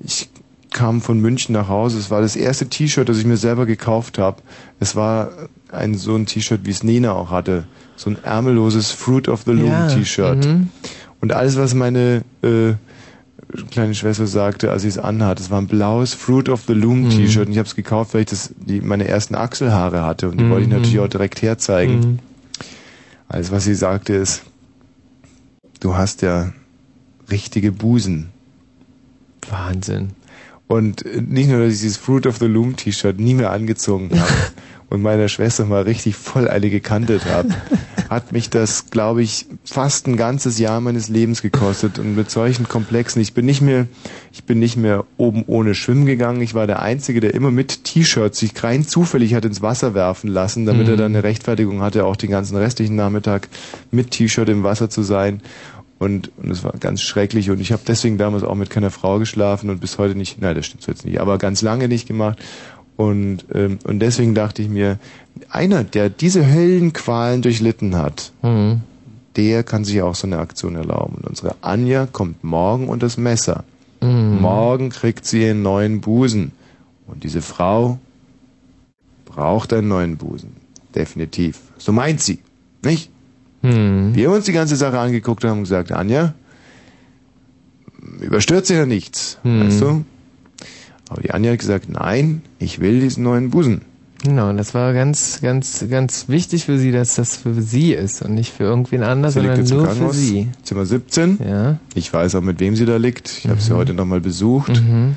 [0.00, 0.28] Ich
[0.70, 1.98] kam von München nach Hause.
[1.98, 4.42] Es war das erste T-Shirt, das ich mir selber gekauft habe.
[4.80, 5.30] Es war
[5.72, 7.64] ein so ein T-Shirt, wie es Nena auch hatte.
[7.96, 10.44] So ein ärmelloses Fruit of the Loom Ja, T-Shirt.
[10.44, 10.68] mhm.
[11.20, 12.74] Und alles, was meine äh,
[13.70, 15.40] kleine Schwester sagte, als sie es anhat.
[15.40, 17.10] Es war ein blaues Fruit of the Loom Mhm.
[17.10, 20.38] T-Shirt und ich habe es gekauft, weil ich das die meine ersten Achselhaare hatte und
[20.38, 20.50] die Mhm.
[20.50, 21.98] wollte ich natürlich auch direkt herzeigen.
[22.00, 22.18] Mhm.
[23.28, 24.42] Alles, was sie sagte, ist,
[25.80, 26.52] du hast ja
[27.30, 28.30] richtige Busen.
[29.50, 30.10] Wahnsinn.
[30.66, 34.10] Und äh, nicht nur, dass ich dieses Fruit of the Loom T-Shirt nie mehr angezogen
[34.12, 34.32] habe
[34.90, 37.48] und meiner Schwester mal richtig voll eine gekantet habe,
[38.08, 42.66] hat mich das, glaube ich, fast ein ganzes Jahr meines Lebens gekostet und mit solchen
[42.68, 43.20] Komplexen.
[43.20, 43.86] Ich bin nicht mehr,
[44.32, 46.40] ich bin nicht mehr oben ohne schwimmen gegangen.
[46.40, 50.28] Ich war der Einzige, der immer mit T-Shirt sich rein zufällig hat ins Wasser werfen
[50.28, 50.92] lassen, damit Mhm.
[50.92, 53.48] er dann eine Rechtfertigung hatte, auch den ganzen restlichen Nachmittag
[53.90, 55.42] mit T-Shirt im Wasser zu sein.
[55.98, 57.50] Und, und es war ganz schrecklich.
[57.50, 60.54] Und ich habe deswegen damals auch mit keiner Frau geschlafen und bis heute nicht, nein,
[60.54, 62.38] das stimmt so jetzt nicht, aber ganz lange nicht gemacht.
[62.96, 64.98] Und, ähm, und deswegen dachte ich mir,
[65.50, 68.80] einer, der diese Höllenqualen durchlitten hat, Mhm.
[69.36, 71.16] der kann sich auch so eine Aktion erlauben.
[71.16, 73.64] Und unsere Anja kommt morgen unter das Messer.
[74.00, 74.40] Mhm.
[74.40, 76.52] Morgen kriegt sie einen neuen Busen.
[77.06, 77.98] Und diese Frau
[79.24, 80.56] braucht einen neuen Busen.
[80.94, 81.60] Definitiv.
[81.78, 82.38] So meint sie.
[82.82, 83.10] Nicht?
[83.62, 84.14] Mhm.
[84.14, 86.34] Wir haben uns die ganze Sache angeguckt und haben gesagt, Anja,
[88.20, 89.38] überstürzt ja nichts.
[89.42, 89.60] Mhm.
[89.66, 90.04] Weißt du?
[91.08, 93.82] Aber die Anja hat gesagt, nein, ich will diesen neuen Busen.
[94.24, 98.22] Genau, und das war ganz, ganz, ganz wichtig für sie, dass das für sie ist
[98.22, 100.48] und nicht für irgendwen anders, Sie liegt sondern nur für sie.
[100.64, 101.38] Zimmer 17.
[101.48, 101.78] Ja.
[101.94, 103.30] Ich weiß auch, mit wem sie da liegt.
[103.38, 104.82] Ich habe sie heute nochmal besucht.
[104.82, 105.16] Mhm.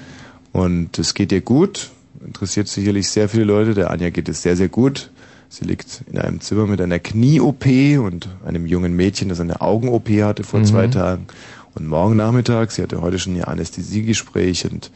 [0.52, 1.90] Und es geht ihr gut.
[2.26, 3.73] Interessiert sicherlich sehr viele Leute.
[3.73, 5.10] Der Anja geht es sehr, sehr gut.
[5.49, 7.65] Sie liegt in einem Zimmer mit einer Knie-OP
[7.99, 10.65] und einem jungen Mädchen, das eine Augen-OP hatte vor Mhm.
[10.65, 11.26] zwei Tagen.
[11.73, 14.91] Und morgen Nachmittag, sie hatte heute schon ihr Anästhesiegespräch und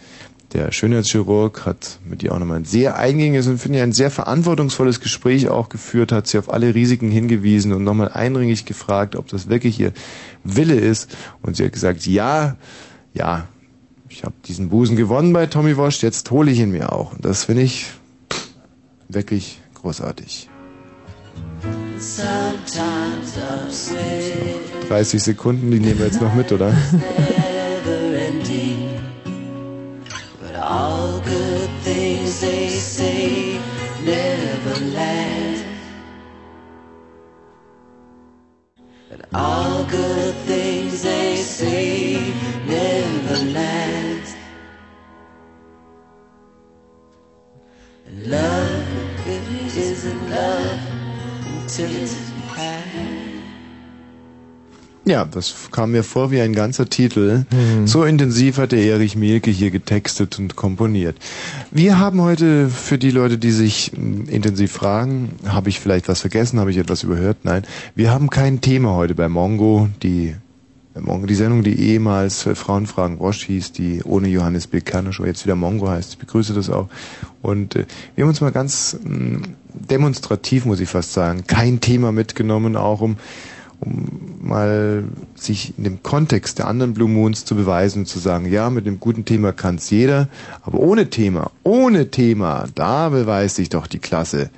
[0.55, 4.09] der Schönheitschirurg hat mit ihr auch nochmal ein sehr eingängiges und finde ich ein sehr
[4.09, 9.27] verantwortungsvolles Gespräch auch geführt, hat sie auf alle Risiken hingewiesen und nochmal eindringlich gefragt, ob
[9.27, 9.91] das wirklich ihr
[10.45, 11.13] Wille ist.
[11.41, 12.55] Und sie hat gesagt, ja,
[13.13, 13.47] ja,
[14.07, 17.11] ich habe diesen Busen gewonnen bei Tommy Walsh, jetzt hole ich ihn mir auch.
[17.13, 17.87] Und das finde ich
[19.09, 20.49] wirklich großartig.
[21.99, 26.73] Sometimes I'm sweet, 30 Sekunden, die nehmen wir jetzt noch mit, oder?
[30.67, 33.59] all good things they say
[34.03, 35.65] never last.
[39.09, 42.13] But all good things they say
[42.65, 44.37] never last.
[48.07, 48.85] And love
[49.77, 50.79] isn't love
[51.59, 53.24] until it's past.
[55.07, 57.45] Ja, das kam mir vor wie ein ganzer Titel.
[57.51, 57.85] Mhm.
[57.85, 61.15] So intensiv hat der Erich Mielke hier getextet und komponiert.
[61.69, 66.21] Wir haben heute für die Leute, die sich mm, intensiv fragen, habe ich vielleicht was
[66.21, 67.37] vergessen, habe ich etwas überhört?
[67.43, 67.63] Nein,
[67.93, 69.89] wir haben kein Thema heute bei Mongo.
[70.01, 70.33] Die
[70.95, 74.81] äh, die Sendung, die ehemals äh, Frauenfragen Roche hieß, die ohne Johannes B.
[74.81, 76.13] Kerner-Show jetzt wieder Mongo heißt.
[76.13, 76.87] Ich begrüße das auch.
[77.43, 79.41] Und äh, wir haben uns mal ganz mh,
[79.71, 83.17] demonstrativ, muss ich fast sagen, kein Thema mitgenommen, auch um
[83.85, 85.03] um mal
[85.35, 88.85] sich in dem Kontext der anderen Blue Moons zu beweisen und zu sagen, ja, mit
[88.85, 90.27] dem guten Thema kann's jeder,
[90.63, 94.49] aber ohne Thema, ohne Thema, da beweist sich doch die Klasse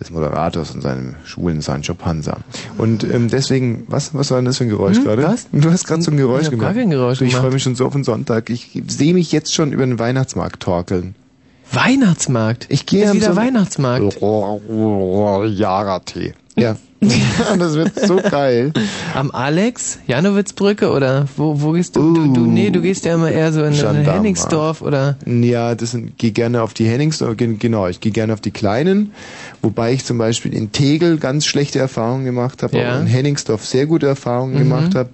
[0.00, 2.38] des Moderators und seinem schwulen Sancho Panza.
[2.76, 5.24] Und ähm, deswegen, was, was war denn das für ein Geräusch Hm, gerade?
[5.24, 5.48] was?
[5.50, 6.68] Du hast gerade so ein Geräusch Ich gemacht.
[6.68, 8.48] gar kein Geräusch du, ich freue mich schon so auf den Sonntag.
[8.48, 11.16] Ich sehe mich jetzt schon über den Weihnachtsmarkt torkeln.
[11.72, 12.66] Weihnachtsmarkt?
[12.68, 14.18] Ich gehe am wieder Sonntag- Weihnachtsmarkt.
[15.46, 16.34] Jara-Tee.
[16.56, 16.76] Ja.
[17.00, 18.72] ja, das wird so geil.
[19.14, 20.00] Am Alex?
[20.08, 22.12] Janowitzbrücke oder wo, wo gehst du?
[22.12, 22.32] du?
[22.32, 24.04] Du, nee, du gehst ja immer eher so in, in.
[24.04, 25.16] Henningsdorf oder.
[25.24, 28.50] Ja, das sind, gehe gerne auf die Henningsdorf, gen- genau, ich gehe gerne auf die
[28.50, 29.12] kleinen,
[29.62, 32.90] wobei ich zum Beispiel in Tegel ganz schlechte Erfahrungen gemacht habe, Ja.
[32.94, 34.58] aber in Henningsdorf sehr gute Erfahrungen Mhm.
[34.58, 35.10] gemacht habe.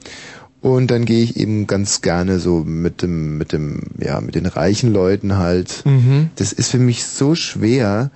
[0.64, 4.46] Und dann gehe ich eben ganz gerne so mit dem, mit dem, ja, mit den
[4.46, 5.82] reichen Leuten halt.
[5.84, 6.30] Mhm.
[6.36, 8.10] Das ist für mich so schwer,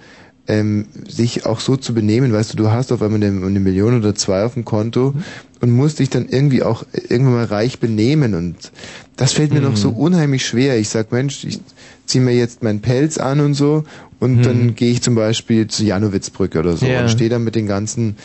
[0.47, 3.99] ähm, sich auch so zu benehmen, weißt du, du hast auf einmal eine, eine Million
[3.99, 5.13] oder zwei auf dem Konto
[5.61, 8.73] und musst dich dann irgendwie auch irgendwann mal reich benehmen und
[9.17, 9.67] das fällt mir Mhm.
[9.67, 10.79] noch so unheimlich schwer.
[10.79, 11.61] Ich sag, Mensch, ich
[12.07, 13.85] zieh mir jetzt meinen Pelz an und so
[14.21, 14.43] und Mhm.
[14.43, 17.03] dann gehe ich zum Beispiel zu Janowitzbrücke oder so Ja.
[17.03, 18.17] und stehe dann mit den ganzen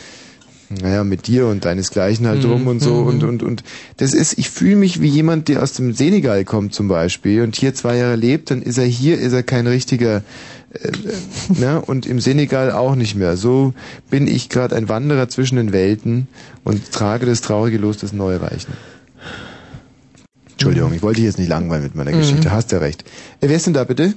[0.80, 3.06] naja, mit dir und deinesgleichen halt Mhm, rum und so mhm.
[3.08, 3.64] und und und
[3.96, 7.56] das ist, ich fühle mich wie jemand, der aus dem Senegal kommt zum Beispiel und
[7.56, 10.22] hier zwei Jahre lebt, dann ist er hier, ist er kein richtiger
[10.72, 11.80] äh, äh, ne?
[11.80, 13.36] und im Senegal auch nicht mehr.
[13.36, 13.74] So
[14.10, 16.28] bin ich gerade ein Wanderer zwischen den Welten
[16.64, 18.74] und trage das traurige Los des Neureichen.
[20.52, 22.18] Entschuldigung, ich wollte dich jetzt nicht langweilen mit meiner Mhm.
[22.18, 23.02] Geschichte, hast ja recht.
[23.40, 24.14] Äh, wer ist denn da bitte?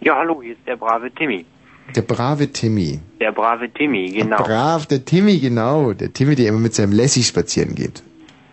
[0.00, 1.44] Ja, hallo, hier ist der brave Timmy.
[1.94, 3.00] Der brave Timmy.
[3.20, 4.42] Der brave Timmy, genau.
[4.42, 5.92] Brav, der Timmy, genau.
[5.92, 8.02] Der Timmy, der immer mit seinem Lassie spazieren geht.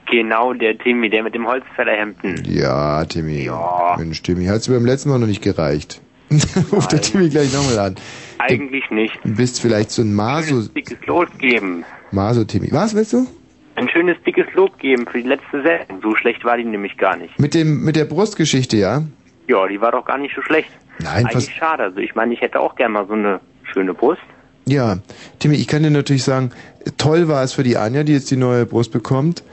[0.10, 2.43] Genau, der Timmy, der mit dem Holzfällerhemden.
[2.47, 3.49] Ja, Timmy.
[3.97, 6.01] Mensch, Timmy, hat's beim letzten Mal noch nicht gereicht.
[6.72, 7.95] Ruft der Timmy gleich nochmal an.
[8.38, 9.18] Eigentlich nicht.
[9.23, 11.85] Du bist vielleicht so ein Maso, Dickes Lob geben.
[12.11, 12.72] Maso-Timmy.
[12.72, 13.27] Was willst du?
[13.76, 16.01] Ein schönes dickes Lob geben für die letzte Sendung.
[16.03, 17.39] So schlecht war die nämlich gar nicht.
[17.39, 19.03] Mit dem, mit der Brustgeschichte, ja?
[19.48, 20.70] Ja, die war doch gar nicht so schlecht.
[20.99, 21.84] Nein, Eigentlich schade.
[21.84, 23.40] Also ich meine, ich hätte auch gerne mal so eine
[23.72, 24.22] schöne Brust.
[24.65, 24.99] Ja,
[25.40, 26.52] Timmy, ich kann dir natürlich sagen,
[26.98, 29.44] toll war es für die Anja, die jetzt die neue Brust bekommt.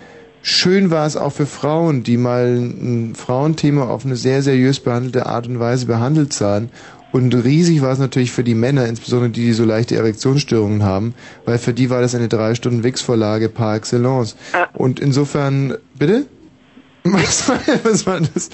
[0.43, 5.27] Schön war es auch für Frauen, die mal ein Frauenthema auf eine sehr seriös behandelte
[5.27, 6.71] Art und Weise behandelt sahen.
[7.12, 11.15] Und riesig war es natürlich für die Männer, insbesondere die, die so leichte Erektionsstörungen haben,
[11.45, 14.37] weil für die war das eine drei Stunden Wix-Vorlage par excellence.
[14.73, 16.27] Und insofern, bitte?
[17.05, 18.51] Was war, was war das?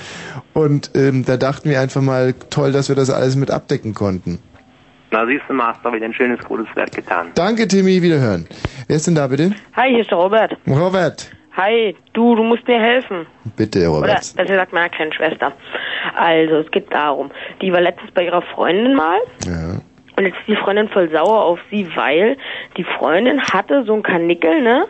[0.52, 4.39] Und ähm, da dachten wir einfach mal, toll, dass wir das alles mit abdecken konnten.
[5.10, 7.28] Na, siehst du doch wieder ein schönes, gutes Werk getan.
[7.35, 8.47] Danke, Timmy, wiederhören.
[8.89, 9.52] Wer ist denn da bitte?
[9.74, 10.56] Hi, hier ist der Robert.
[10.66, 11.31] Robert.
[11.56, 13.27] Hi, du, du musst mir helfen.
[13.56, 14.35] Bitte, Oder Robert.
[14.36, 15.52] besser gesagt meiner kleinen Schwester.
[16.16, 17.31] Also, es geht darum,
[17.62, 19.81] die war letztens bei ihrer Freundin mal Ja.
[20.16, 22.36] Und jetzt ist die Freundin voll sauer auf sie, weil
[22.76, 24.86] die Freundin hatte so ein Kanickel, ne?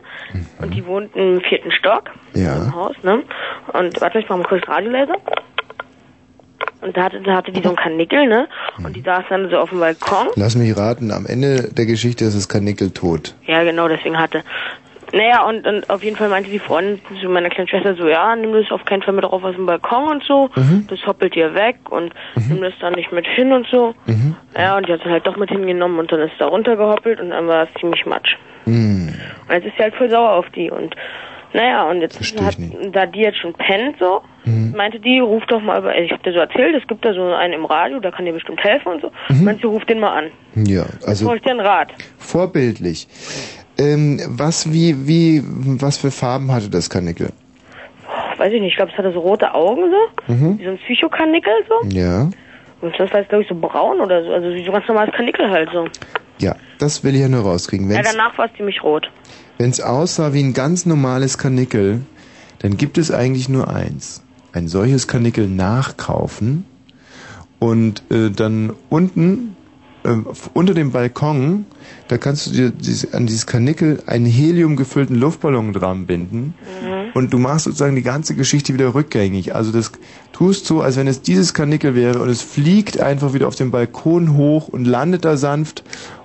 [0.60, 2.56] Und die wohnt im vierten Stock Ja.
[2.56, 3.22] im Haus, ne?
[3.72, 5.14] Und warte, ich mach mal kurz Radio leise.
[6.82, 8.48] Und da hatte, da hatte die so ein Kanickel, ne?
[8.84, 10.28] Und die saß dann so auf dem Balkon.
[10.36, 13.34] Lass mich raten, am Ende der Geschichte ist das Kanickel tot.
[13.46, 14.42] Ja, genau, deswegen hatte.
[15.16, 18.36] Naja, und, und auf jeden Fall meinte die Freundin zu meiner kleinen Schwester so, ja,
[18.36, 20.51] nimm das auf keinen Fall mit drauf aus dem Balkon und so,
[20.88, 22.12] das hoppelt dir weg und
[22.48, 23.94] nimm das dann nicht mit hin und so.
[24.56, 27.30] Ja, und die hat es halt doch mit hingenommen und dann ist da runtergehoppelt und
[27.30, 28.36] dann war es ziemlich matsch.
[28.64, 29.14] Hm.
[29.48, 30.94] Und jetzt ist sie halt voll sauer auf die und
[31.52, 32.56] naja, und jetzt hat,
[32.93, 34.20] da die jetzt schon pennt so,
[34.74, 37.32] meinte die, ruf doch mal, bei- ich hab dir so erzählt, es gibt da so
[37.32, 39.10] einen im Radio, da kann dir bestimmt helfen und so.
[39.43, 40.30] Meinte sie, ruf den mal an.
[40.66, 41.93] Ja, Also, also brauche ich dir einen Rat.
[42.18, 43.06] vorbildlich.
[43.78, 47.30] Ähm, was, wie, wie, was für Farben hatte das Kanickel?
[48.38, 50.58] Weiß ich nicht, ich glaube, es hatte so rote Augen so, Mhm.
[50.58, 51.88] wie so ein Psychokanickel so.
[51.88, 52.30] Ja.
[52.80, 55.14] Und das war jetzt, glaube ich, so braun oder so, also wie so ganz normales
[55.14, 55.86] Kanickel halt so.
[56.38, 57.88] Ja, das will ich ja nur rauskriegen.
[57.90, 59.10] Ja, Wenn's, danach war es ziemlich rot.
[59.58, 62.02] wenn's aussah wie ein ganz normales Kanickel,
[62.58, 64.22] dann gibt es eigentlich nur eins.
[64.52, 66.64] Ein solches Kanickel nachkaufen
[67.58, 69.56] und äh, dann unten
[70.04, 70.08] äh,
[70.54, 71.64] unter dem Balkon,
[72.08, 76.54] da kannst du dir dieses, an dieses Kanickel einen heliumgefüllten Luftballon dran binden
[77.14, 79.54] und du machst sozusagen die ganze Geschichte wieder rückgängig.
[79.54, 79.92] Also das
[80.32, 83.70] tust so, als wenn es dieses Kanickel wäre und es fliegt einfach wieder auf den
[83.70, 85.82] Balkon hoch und landet da sanft.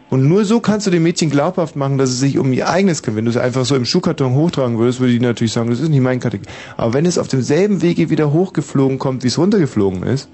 [0.10, 3.02] Und nur so kannst du dem Mädchen glaubhaft machen, dass es sich um ihr eigenes
[3.02, 3.20] kümmert.
[3.20, 5.88] Wenn du es einfach so im Schuhkarton hochtragen würdest, würde die natürlich sagen, das ist
[5.88, 6.48] nicht mein Kanickel.
[6.76, 10.28] Aber wenn es auf demselben Wege wieder hochgeflogen kommt, wie es runtergeflogen ist,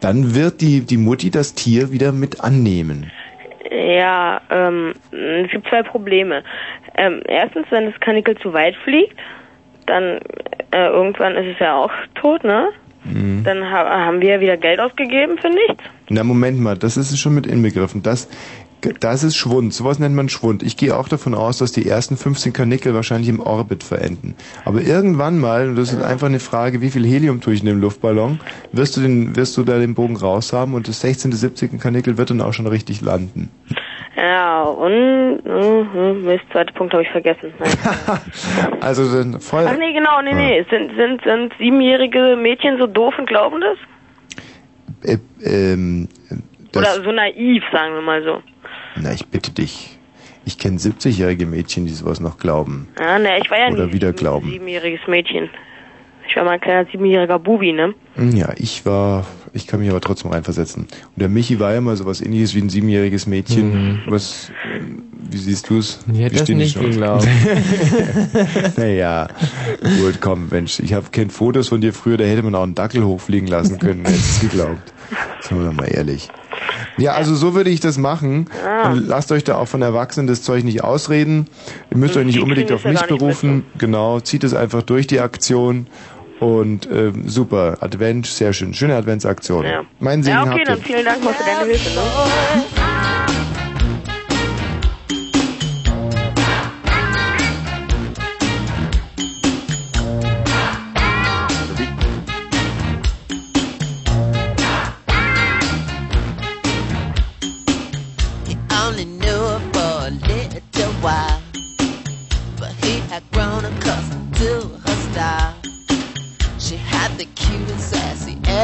[0.00, 3.10] dann wird die, die Mutti das Tier wieder mit annehmen.
[3.78, 6.42] Ja, ähm, es gibt zwei Probleme.
[6.96, 9.16] Ähm, erstens, wenn das Kanickel zu weit fliegt,
[9.86, 10.18] dann
[10.72, 12.68] äh, irgendwann ist es ja auch tot, ne?
[13.04, 13.44] Mhm.
[13.44, 15.84] Dann ha haben wir ja wieder Geld ausgegeben für nichts.
[16.08, 18.02] Na, Moment mal, das ist schon mit inbegriffen.
[18.02, 18.28] Das,
[19.00, 19.74] das ist Schwund.
[19.74, 20.62] Sowas nennt man Schwund.
[20.62, 24.34] Ich gehe auch davon aus, dass die ersten 15 Kanickel wahrscheinlich im Orbit verenden.
[24.64, 27.66] Aber irgendwann mal, und das ist einfach eine Frage, wie viel Helium tue ich in
[27.66, 28.40] dem Luftballon,
[28.72, 31.78] wirst du, den, wirst du da den Bogen raus haben und das 16., 17.
[31.78, 33.50] Kanickel wird dann auch schon richtig landen.
[34.16, 37.52] Ja, und mhm, Mist, zweiter Punkt habe ich vergessen.
[38.80, 39.64] Also dann voll.
[39.68, 40.64] Ach nee, genau, nee, nee.
[40.70, 43.78] Sind, sind, sind siebenjährige Mädchen so doof und glauben das?
[45.04, 46.08] Äh, ähm,
[46.72, 48.42] das, Oder so naiv, sagen wir mal so.
[49.02, 49.98] Na, ich bitte dich.
[50.44, 52.88] Ich kenne 70-jährige Mädchen, die sowas noch glauben.
[52.98, 54.50] Ja, ne, ich war ja Oder nie wieder ein glauben.
[54.50, 55.50] siebenjähriges Mädchen.
[56.26, 57.94] Ich war mal ein kleiner siebenjähriger Bubi, ne?
[58.14, 60.82] Hm, Ja, ich war, ich kann mich aber trotzdem reinversetzen.
[60.84, 64.02] Und der Michi war ja mal sowas ähnliches wie ein siebenjähriges Mädchen.
[64.06, 66.00] Was, ähm, wie siehst du es?
[66.12, 67.26] Ich hätte das nicht geglaubt.
[68.76, 69.28] naja,
[70.00, 72.74] gut, komm, Mensch, ich habe kennt Fotos von dir früher, da hätte man auch einen
[72.74, 74.92] Dackel hochfliegen lassen können, hätte es geglaubt.
[75.40, 76.28] Sagen wir doch mal ehrlich.
[76.96, 78.46] Ja, also so würde ich das machen.
[78.66, 78.90] Ah.
[78.90, 81.46] Und lasst euch da auch von Erwachsenen das Zeug nicht ausreden.
[81.90, 83.64] Ihr müsst euch nicht unbedingt auf mich berufen.
[83.78, 85.86] Genau, zieht es einfach durch die Aktion.
[86.40, 88.72] Und ähm, super, Advent, sehr schön.
[88.72, 89.64] Schöne Adventsaktion.
[89.64, 89.82] Ja.
[89.98, 90.84] Mein Segen ja, okay, habt dann ihr.
[90.84, 92.02] vielen Dank mal für deine Hilfe, ne?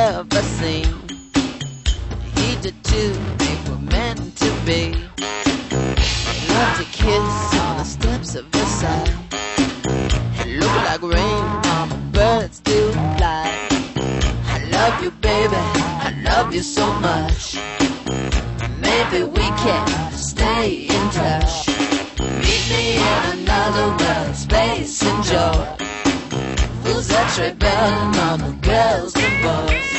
[0.04, 0.84] ever seen.
[2.36, 4.92] He did too, they were meant to be.
[6.52, 9.14] Love to kiss on the steps of his side.
[10.40, 11.44] It looked like rain
[11.76, 13.48] on the birds do fly.
[14.54, 15.64] I love you, baby.
[16.08, 17.56] I love you so much.
[18.80, 21.68] Maybe we can stay in touch.
[22.44, 25.84] Meet me in another world, space and joy.
[26.84, 29.93] Who's that rebellion on the girls and boys?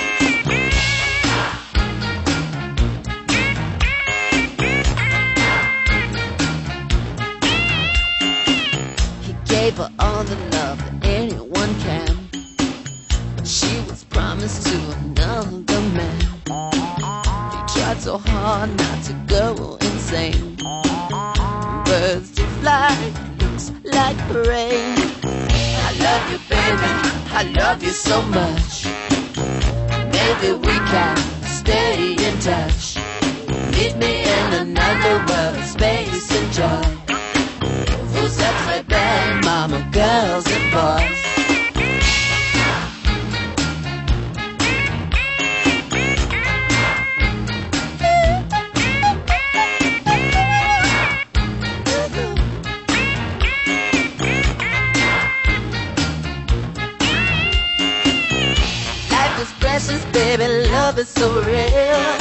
[10.23, 12.07] The love that anyone can.
[13.43, 16.21] She was promised to another man.
[17.51, 20.55] He tried so hard not to go insane.
[21.85, 22.95] Birds to fly,
[23.39, 24.17] looks like
[24.47, 24.95] rain.
[25.87, 26.91] I love you, baby.
[27.39, 28.85] I love you so much.
[30.15, 32.97] Maybe we can stay in touch.
[33.75, 36.94] Meet me in another world, space and joy.
[38.25, 41.21] Vous êtes très belles, mama, girls and boys.
[59.11, 62.15] Life is precious, baby, love is so real.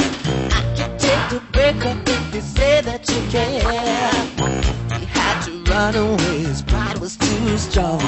[0.51, 1.83] I can take the break
[5.85, 8.01] run away, his pride was too strong.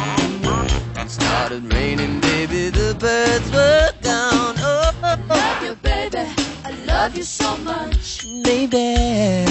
[0.95, 4.55] It started raining, baby, the birds were gone.
[4.57, 6.25] Oh, oh, oh, love you, baby,
[6.65, 8.25] I love you so much.
[8.25, 8.95] Maybe,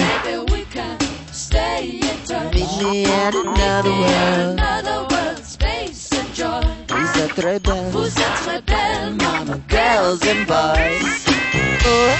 [0.03, 0.99] maybe we can
[1.31, 2.53] stay in touch.
[2.53, 4.59] Meet me in another world.
[4.59, 6.61] Another world, space and joy.
[6.91, 7.31] Who's that.
[7.91, 11.25] Vous êtes très belles, mama, girls and boys.
[11.85, 12.16] Oh.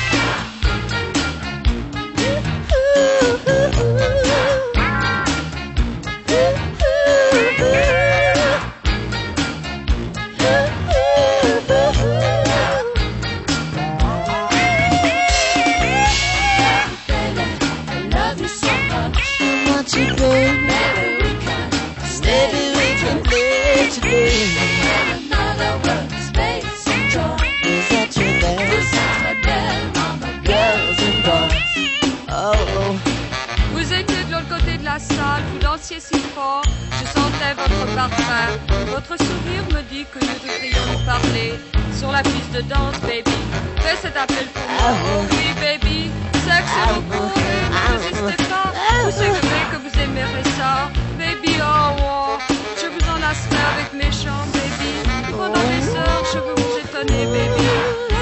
[37.98, 38.50] Parfum.
[38.94, 41.54] Votre sourire me dit que nous devrions nous parler
[42.00, 43.38] sur la piste de danse, baby.
[43.82, 44.92] Fais cet appel pour moi.
[44.94, 46.12] Oh oui, baby,
[46.46, 47.68] c'est que c'est beaucoup, baby.
[47.74, 48.68] Ne résistez pas.
[49.04, 51.54] Vous savez que vous aimerez ça, baby.
[51.60, 52.38] Oh, oh.
[52.82, 54.92] je vous enlacerai avec mes chants, baby.
[55.32, 57.70] Pendant des heures, je veux vous étonner, baby.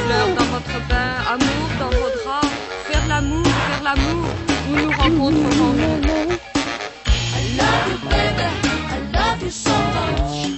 [0.05, 2.53] Fleurs dans votre bain, amour dans vos draps.
[2.87, 4.25] Faire l'amour, faire l'amour,
[4.69, 6.54] nous nous rencontrerons.
[9.45, 10.49] You so much.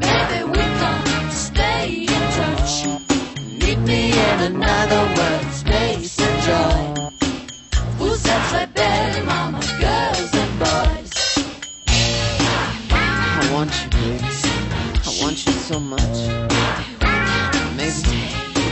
[0.00, 2.86] Maybe we can stay in touch.
[3.60, 7.10] Meet me in another world, space and joy.
[7.98, 11.12] Vous êtes très belles, mama, girls and boys.
[13.40, 14.24] I want you, baby.
[15.04, 16.16] I want you so much.
[17.76, 18.00] Maybe,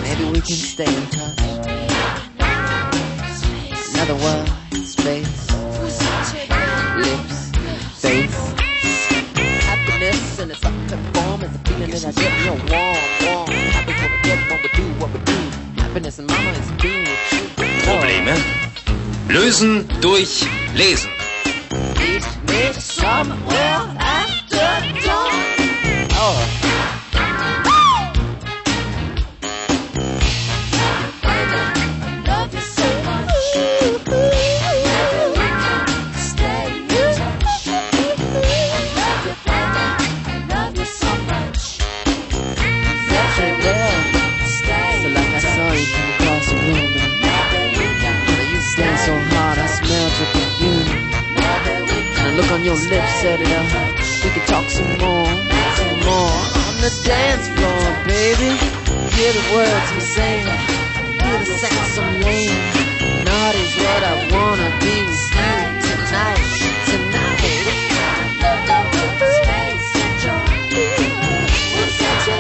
[0.03, 1.41] maybe we can stay in touch.
[3.93, 4.49] Another world,
[4.87, 5.51] space,
[6.97, 7.51] lips,
[8.01, 8.54] face.
[11.95, 13.51] Is a feeling that I get real warm, warm.
[13.71, 15.39] Happy when we get what we do, what we do.
[15.81, 17.45] Happiness and mama is being with you.
[17.85, 18.35] Probleme
[19.29, 20.45] lösen durch
[20.75, 21.11] Lesen.
[21.99, 24.67] Meet me somewhere after
[25.07, 25.33] dawn.
[26.13, 26.54] Oh.
[52.65, 54.25] Your lips set it.
[54.25, 55.29] We could talk some more,
[55.77, 58.57] some more on the dance floor, baby.
[59.17, 60.47] Hear the words we sing,
[61.21, 62.57] hear the sense I'm laying.
[63.29, 64.97] Naughty's what I wanna be
[65.29, 66.55] tonight, tonight.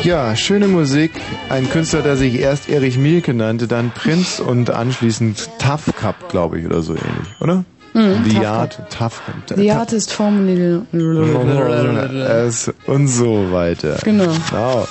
[0.03, 1.13] Ja, schöne Musik.
[1.49, 6.59] Ein Künstler, der sich erst Erich Mielke nannte, dann Prinz und anschließend Tough Cup, glaube
[6.61, 7.65] ich, oder so ähnlich, oder?
[7.95, 9.23] Mhm, The Tough Art, Tough.
[9.57, 10.83] The artist formerly...
[10.93, 13.99] Es und so weiter.
[14.03, 14.33] Genau.
[14.51, 14.87] Genau.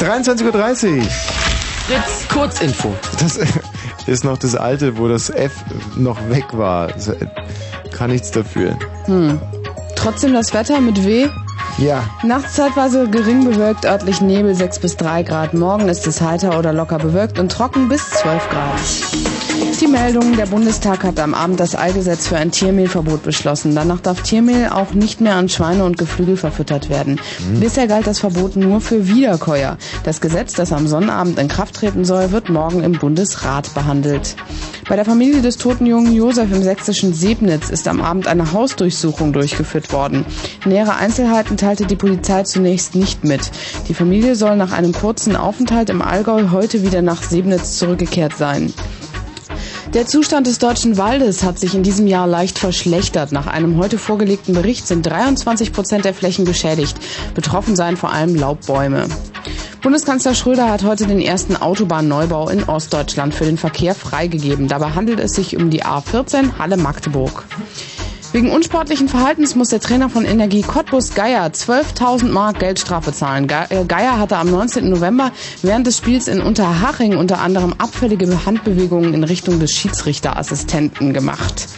[0.00, 1.02] 23.30 Uhr.
[1.86, 2.94] Fritz, Kurzinfo.
[3.18, 3.38] Das
[4.06, 5.52] ist noch das alte, wo das F
[5.96, 6.88] noch weg war.
[7.92, 8.76] Kann nichts dafür.
[9.06, 9.40] Hm.
[9.96, 11.28] Trotzdem das Wetter mit W.
[11.78, 12.04] Ja.
[12.22, 15.54] Nachts zeitweise gering bewölkt, örtlich Nebel 6 bis 3 Grad.
[15.54, 19.33] Morgen ist es heiter oder locker bewölkt und trocken bis 12 Grad.
[19.84, 23.74] Die Meldung, der Bundestag hat am Abend das Allgesetz für ein Tiermehlverbot beschlossen.
[23.74, 27.20] Danach darf Tiermehl auch nicht mehr an Schweine und Geflügel verfüttert werden.
[27.38, 27.60] Mhm.
[27.60, 29.76] Bisher galt das Verbot nur für Wiederkäuer.
[30.02, 34.36] Das Gesetz, das am Sonnabend in Kraft treten soll, wird morgen im Bundesrat behandelt.
[34.88, 39.32] Bei der Familie des toten jungen Josef im sächsischen Sebnitz ist am Abend eine Hausdurchsuchung
[39.34, 40.24] durchgeführt worden.
[40.64, 43.50] Nähere Einzelheiten teilte die Polizei zunächst nicht mit.
[43.88, 48.72] Die Familie soll nach einem kurzen Aufenthalt im Allgäu heute wieder nach Sebnitz zurückgekehrt sein.
[49.94, 53.30] Der Zustand des deutschen Waldes hat sich in diesem Jahr leicht verschlechtert.
[53.30, 56.96] Nach einem heute vorgelegten Bericht sind 23 Prozent der Flächen geschädigt.
[57.34, 59.06] Betroffen seien vor allem Laubbäume.
[59.82, 64.66] Bundeskanzler Schröder hat heute den ersten Autobahnneubau in Ostdeutschland für den Verkehr freigegeben.
[64.66, 67.44] Dabei handelt es sich um die A14 Halle-Magdeburg.
[68.34, 73.48] Wegen unsportlichen Verhaltens muss der Trainer von Energie Cottbus Geier 12.000 Mark Geldstrafe zahlen.
[73.48, 74.90] Äh, Geier hatte am 19.
[74.90, 75.30] November
[75.62, 81.68] während des Spiels in Unterhaching unter anderem abfällige Handbewegungen in Richtung des Schiedsrichterassistenten gemacht.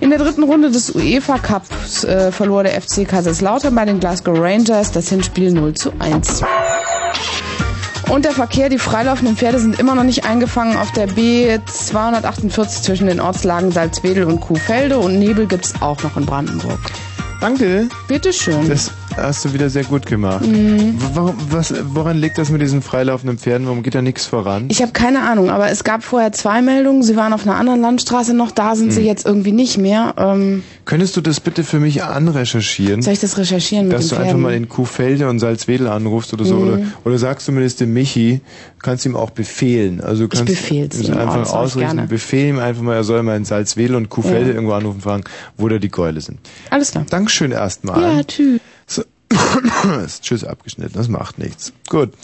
[0.00, 4.38] In der dritten Runde des UEFA Cups äh, verlor der FC Kaiserslautern bei den Glasgow
[4.38, 6.44] Rangers das Hinspiel 0 zu 1.
[8.08, 13.06] Und der Verkehr, die freilaufenden Pferde sind immer noch nicht eingefangen auf der B248 zwischen
[13.06, 16.80] den Ortslagen Salzwedel und Kuhfelde und Nebel gibt's auch noch in Brandenburg.
[17.40, 17.88] Danke.
[18.08, 18.68] Bitteschön.
[18.68, 20.44] Das hast du wieder sehr gut gemacht.
[20.44, 20.94] Mhm.
[21.14, 23.66] Warum, was, woran liegt das mit diesen freilaufenden Pferden?
[23.66, 24.66] Warum geht da nichts voran?
[24.70, 27.02] Ich habe keine Ahnung, aber es gab vorher zwei Meldungen.
[27.04, 29.06] Sie waren auf einer anderen Landstraße noch, da sind sie Hm.
[29.06, 30.14] jetzt irgendwie nicht mehr.
[30.18, 33.02] Ähm, Könntest du das bitte für mich anrecherchieren?
[33.02, 36.32] soll ich das recherchieren mit Dass den du einfach mal in Kuhfelde und Salzwedel anrufst
[36.32, 36.56] oder so.
[36.56, 36.62] Mhm.
[36.68, 38.40] Oder, oder sagst zumindest dem Michi,
[38.82, 40.00] kannst ihm auch befehlen.
[40.00, 42.06] Also du Ich kannst ihm, oh, einfach ich ausrichten.
[42.08, 44.54] Befehl ihm einfach mal, er soll mal in Salzwedel und Kuhfelde Ja.
[44.54, 45.24] irgendwo anrufen und fragen,
[45.56, 46.38] wo da die Gäule sind.
[46.70, 47.04] Alles klar.
[47.28, 48.16] Dankeschön erstmal.
[48.16, 48.60] Ja, tschüss.
[48.86, 49.02] So.
[50.02, 51.74] ist tschüss abgeschnitten, das macht nichts.
[51.90, 52.14] Gut.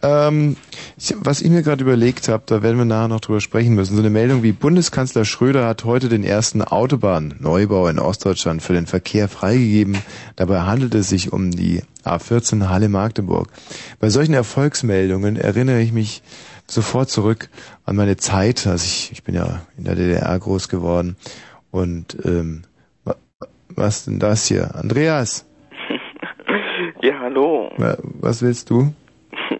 [0.00, 0.56] Ähm,
[0.96, 3.96] ich, was ich mir gerade überlegt habe, da werden wir nachher noch drüber sprechen müssen.
[3.96, 8.86] So eine Meldung wie Bundeskanzler Schröder hat heute den ersten Autobahnneubau in Ostdeutschland für den
[8.86, 9.98] Verkehr freigegeben.
[10.36, 13.48] Dabei handelt es sich um die A14 Halle-Magdeburg.
[13.98, 16.22] Bei solchen Erfolgsmeldungen erinnere ich mich
[16.68, 17.48] sofort zurück
[17.86, 18.68] an meine Zeit.
[18.68, 21.16] Also ich, ich bin ja in der DDR groß geworden.
[21.72, 22.62] Und ähm,
[23.76, 24.74] was denn das hier?
[24.74, 25.46] Andreas,
[27.02, 27.70] Ja, hallo.
[27.76, 28.92] wa- was willst du?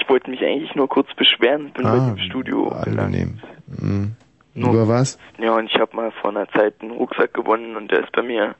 [0.00, 1.68] Ich wollte mich eigentlich nur kurz beschweren.
[1.68, 2.68] Ich bin Ah, heute im Studio.
[2.68, 3.38] Angenehm.
[3.80, 4.12] Mhm.
[4.54, 5.18] Nur- Über was?
[5.38, 8.20] Ja, und ich habe mal vor einer Zeit einen Rucksack gewonnen und der ist bei
[8.22, 8.54] mir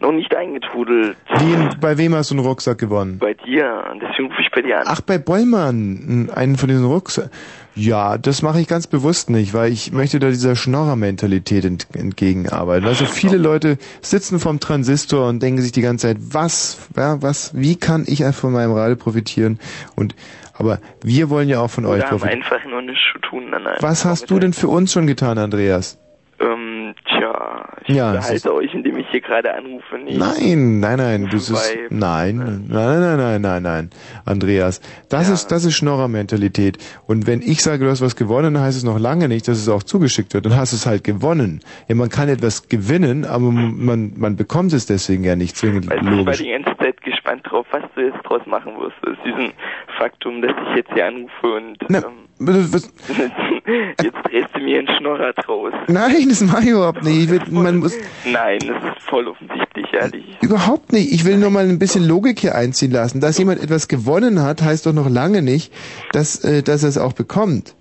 [0.00, 1.16] noch nicht eingetrudelt.
[1.38, 3.18] Wie, bei wem hast du einen Rucksack gewonnen?
[3.20, 3.84] Bei dir.
[3.92, 4.84] Und deswegen rufe ich bei dir an.
[4.88, 7.30] Ach, bei Bollmann, einen von diesen Rucksack.
[7.76, 12.88] Ja, das mache ich ganz bewusst nicht, weil ich möchte da dieser Schnorrer-Mentalität ent entgegenarbeiten.
[12.88, 17.52] Also viele Leute sitzen vom Transistor und denken sich die ganze Zeit, was, ja, was,
[17.54, 19.60] wie kann ich von meinem Radio profitieren?
[19.94, 20.14] Und
[20.58, 22.42] aber wir wollen ja auch von euch Oder haben profitieren.
[22.42, 25.36] einfach nur nichts zu tun an einem Was hast du denn für uns schon getan,
[25.36, 25.98] Andreas?
[26.40, 29.98] Ähm, tja, ich Ja, unterhalte euch, indem ich hier gerade anrufe.
[29.98, 30.18] Nicht.
[30.18, 32.36] Nein, nein, nein, das ist Wobei- nein,
[32.68, 33.90] nein, nein, nein, nein, nein,
[34.24, 36.78] Andreas, das ist das ist Schnorrer-Mentalität.
[37.06, 39.58] Und wenn ich sage, du hast was gewonnen, dann heißt es noch lange nicht, dass
[39.58, 40.46] es auch zugeschickt wird.
[40.46, 41.60] Dann hast du es halt gewonnen.
[41.88, 45.98] Ja, man kann etwas gewinnen, aber man man bekommt es deswegen ja nicht zwingend Weil
[45.98, 46.38] ich war logisch.
[46.38, 48.96] die ganze Zeit gespannt drauf, was du jetzt draus machen wirst.
[49.06, 49.52] Aus diesem
[49.98, 52.92] Faktum, dass ich jetzt hier anrufe und Na, ähm, was,
[54.02, 55.72] jetzt drehst du mir einen Schnorrer draus.
[55.88, 57.16] nein, das mache ich überhaupt nicht.
[57.24, 60.24] Ich will, man muss Nein, das ist voll offensichtlich, ehrlich.
[60.40, 61.12] Überhaupt nicht.
[61.12, 63.20] Ich will nur mal ein bisschen Logik hier einziehen lassen.
[63.20, 65.72] Dass jemand etwas gewonnen hat, heißt doch noch lange nicht,
[66.12, 67.74] dass, äh, dass er es auch bekommt.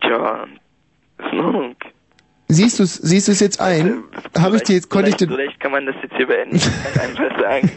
[0.00, 0.44] Tja,
[1.18, 1.76] ist in Ordnung.
[2.48, 4.04] Siehst du es siehst du's jetzt ein?
[4.38, 6.56] Habe ich dir jetzt, konnte ich Vielleicht, dir, vielleicht kann man das jetzt hier beenden.
[6.56, 7.70] Ich kann einfach sagen.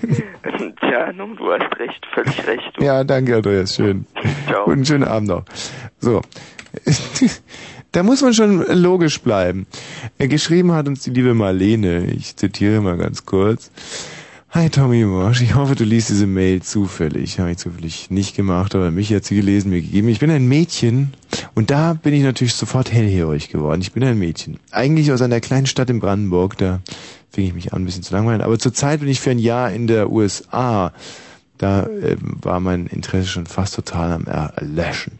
[0.81, 2.71] Tja, nun, du hast recht, völlig recht.
[2.75, 2.83] Du.
[2.83, 4.05] ja, danke, Andreas, schön.
[4.47, 4.65] Ciao.
[4.65, 5.45] Und einen schönen Abend noch.
[5.99, 6.21] So.
[7.97, 9.65] Da muss man schon logisch bleiben.
[10.19, 13.71] Geschrieben hat uns die liebe Marlene, ich zitiere mal ganz kurz.
[14.51, 17.39] Hi Tommy Morsch, ich hoffe, du liest diese Mail zufällig.
[17.39, 20.09] Habe ich zufällig nicht gemacht, aber mich hat sie gelesen, mir gegeben.
[20.09, 21.15] Ich bin ein Mädchen
[21.55, 23.81] und da bin ich natürlich sofort hellhörig geworden.
[23.81, 24.59] Ich bin ein Mädchen.
[24.69, 26.81] Eigentlich aus einer kleinen Stadt in Brandenburg, da
[27.31, 28.41] fing ich mich an, ein bisschen zu langweilen.
[28.41, 30.93] Aber zurzeit bin ich für ein Jahr in der USA.
[31.57, 35.13] Da äh, war mein Interesse schon fast total am Erlöschen.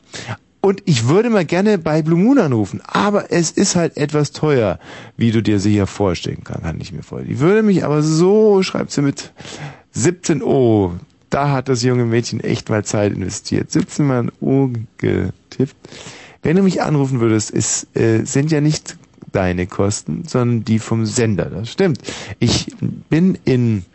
[0.68, 4.80] Und ich würde mal gerne bei Blue Moon anrufen, aber es ist halt etwas teuer,
[5.16, 7.34] wie du dir sicher vorstellen kannst, kann ich mir vorstellen.
[7.34, 9.32] Ich würde mich aber so, schreibt sie mit
[9.92, 10.92] 17 O,
[11.30, 13.72] da hat das junge Mädchen echt mal Zeit investiert.
[13.72, 15.78] 17 mal ein O getippt.
[16.44, 18.98] Wenn du mich anrufen würdest, es äh, sind ja nicht
[19.32, 21.46] deine Kosten, sondern die vom Sender.
[21.46, 22.00] Das stimmt.
[22.40, 22.76] Ich
[23.10, 23.86] bin in?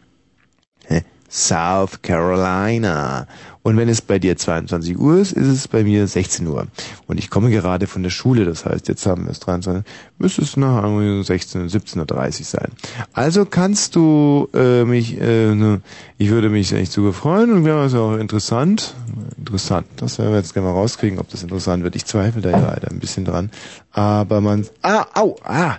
[1.32, 3.26] South Carolina.
[3.62, 6.66] Und wenn es bei dir 22 Uhr ist, ist es bei mir 16 Uhr.
[7.06, 9.84] Und ich komme gerade von der Schule, das heißt, jetzt haben wir es 23,
[10.18, 12.68] müsste es nach 16, 17.30 Uhr sein.
[13.12, 15.80] Also kannst du äh, mich, äh, ne,
[16.18, 18.94] ich würde mich echt sogar freuen und wäre es auch interessant.
[19.38, 21.94] Interessant, das werden wir jetzt gerne mal rauskriegen, ob das interessant wird.
[21.94, 23.50] Ich zweifle da ja leider ein bisschen dran.
[23.92, 25.76] Aber man, ah, au, ah,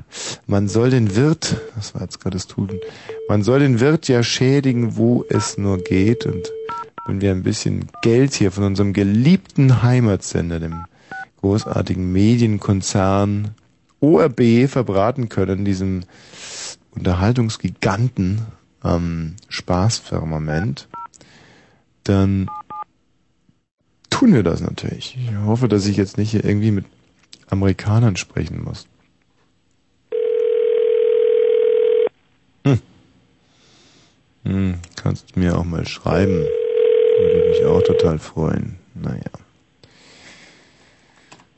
[0.48, 2.70] man soll den Wirt, das war jetzt gerade das Tun,
[3.28, 6.52] man soll den Wirt ja schädigen, wo es nur geht und
[7.06, 10.86] wenn wir ein bisschen Geld hier von unserem geliebten Heimatsender, dem
[11.42, 13.56] großartigen Medienkonzern
[14.00, 16.04] ORB verbraten können, diesem
[16.92, 18.42] Unterhaltungsgiganten
[18.82, 20.88] am Spaßfirmament,
[22.04, 22.50] dann
[24.10, 25.18] tun wir das natürlich.
[25.18, 26.86] Ich hoffe, dass ich jetzt nicht hier irgendwie mit
[27.50, 28.88] Amerikanern sprechen muss.
[32.66, 32.80] Hm.
[34.44, 36.46] Hm, kannst mir auch mal schreiben.
[37.54, 38.78] Mich auch total freuen.
[38.96, 39.22] Naja.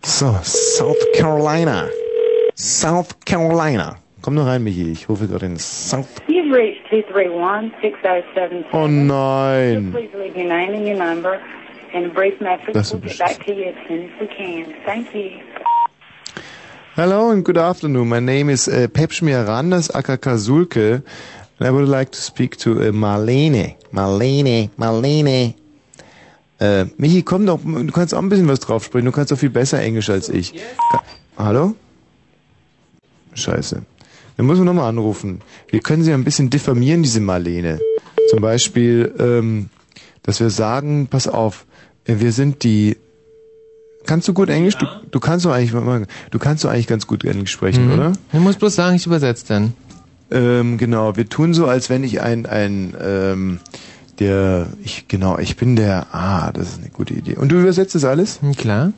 [0.03, 1.87] So, South Carolina.
[2.55, 3.95] South Carolina.
[4.21, 4.91] Komm nur rein, Michi.
[4.91, 6.07] Ich rufe gerade in South.
[6.27, 8.65] You've reached 231-6077.
[8.73, 9.91] Oh nein.
[9.91, 11.39] Please leave your name and your number
[11.93, 12.73] and a brief message.
[12.73, 14.73] Das We'll get back to you as soon as we can.
[14.85, 15.39] Thank you.
[16.95, 18.09] Hello and good afternoon.
[18.09, 21.03] My name is uh, Pepschmir Randers Akakazulke.
[21.59, 23.77] And I would like to speak to uh, Marlene.
[23.91, 25.55] Marlene, Marlene.
[26.59, 29.05] Äh, Michi, komm doch, du kannst auch ein bisschen was drauf sprechen.
[29.05, 30.53] Du kannst doch viel besser Englisch als ich.
[30.91, 31.03] Ka
[31.37, 31.75] Hallo?
[33.33, 33.81] Scheiße.
[34.37, 35.41] Dann müssen wir nochmal anrufen.
[35.69, 37.79] Wir können sie ein bisschen diffamieren, diese Marlene.
[38.29, 39.69] Zum Beispiel, ähm,
[40.23, 41.65] dass wir sagen, pass auf,
[42.05, 42.97] wir sind die.
[44.05, 44.77] Kannst du gut Englisch?
[44.77, 47.93] Du, du kannst doch eigentlich, du kannst doch eigentlich ganz gut Englisch sprechen, Mhm.
[47.93, 48.13] oder?
[48.31, 49.73] Du musst bloß sagen, ich übersetze dann.
[50.31, 53.59] Ähm, genau, wir tun so, als wenn ich ein, ein, ähm,
[54.19, 57.35] der, ich, genau, ich bin der, ah, das ist eine gute Idee.
[57.35, 58.39] Und du übersetzt das alles?
[58.57, 58.91] Klar.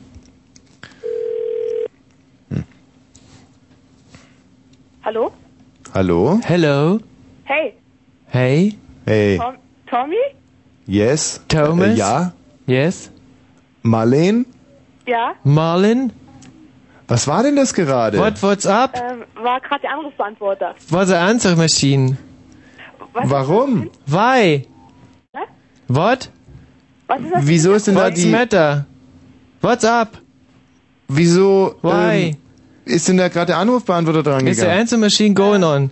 [5.02, 5.32] Hallo?
[5.94, 6.40] Hallo?
[6.44, 7.00] Hello.
[7.44, 7.74] Hey,
[8.26, 8.76] Hey.
[9.06, 9.38] Hey.
[9.38, 9.54] Tom
[9.86, 10.16] Tommy?
[10.86, 11.40] Yes?
[11.48, 11.88] Thomas?
[11.88, 12.32] Äh, ja?
[12.66, 13.10] Yes.
[13.82, 14.44] Marleen?
[15.06, 15.32] Ja?
[15.44, 16.12] Marlin?
[17.06, 18.18] Was war denn das gerade?
[18.18, 18.92] What, what's up?
[18.94, 20.74] Ähm, war gerade der Anrufbeantworter.
[20.90, 22.18] What's the answer machine?
[23.14, 23.90] Warum?
[24.06, 24.66] Why?
[25.88, 26.30] What?
[27.06, 27.46] Was ist das?
[27.46, 28.28] Wieso ist denn da What's die...
[28.28, 28.86] matter?
[29.60, 30.18] What's up?
[31.08, 32.30] Wieso Why?
[32.30, 32.36] Ähm,
[32.84, 34.80] ist denn da gerade der Anrufbeantworter dran Is the gegangen?
[34.80, 35.90] answer machine going on?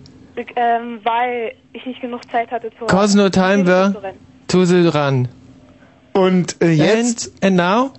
[0.55, 2.87] Ähm, weil ich nicht genug Zeit hatte zur...
[2.87, 4.13] Cause no time were
[4.47, 5.27] to the run.
[6.13, 7.31] Und äh, jetzt?
[7.41, 7.91] And, and now?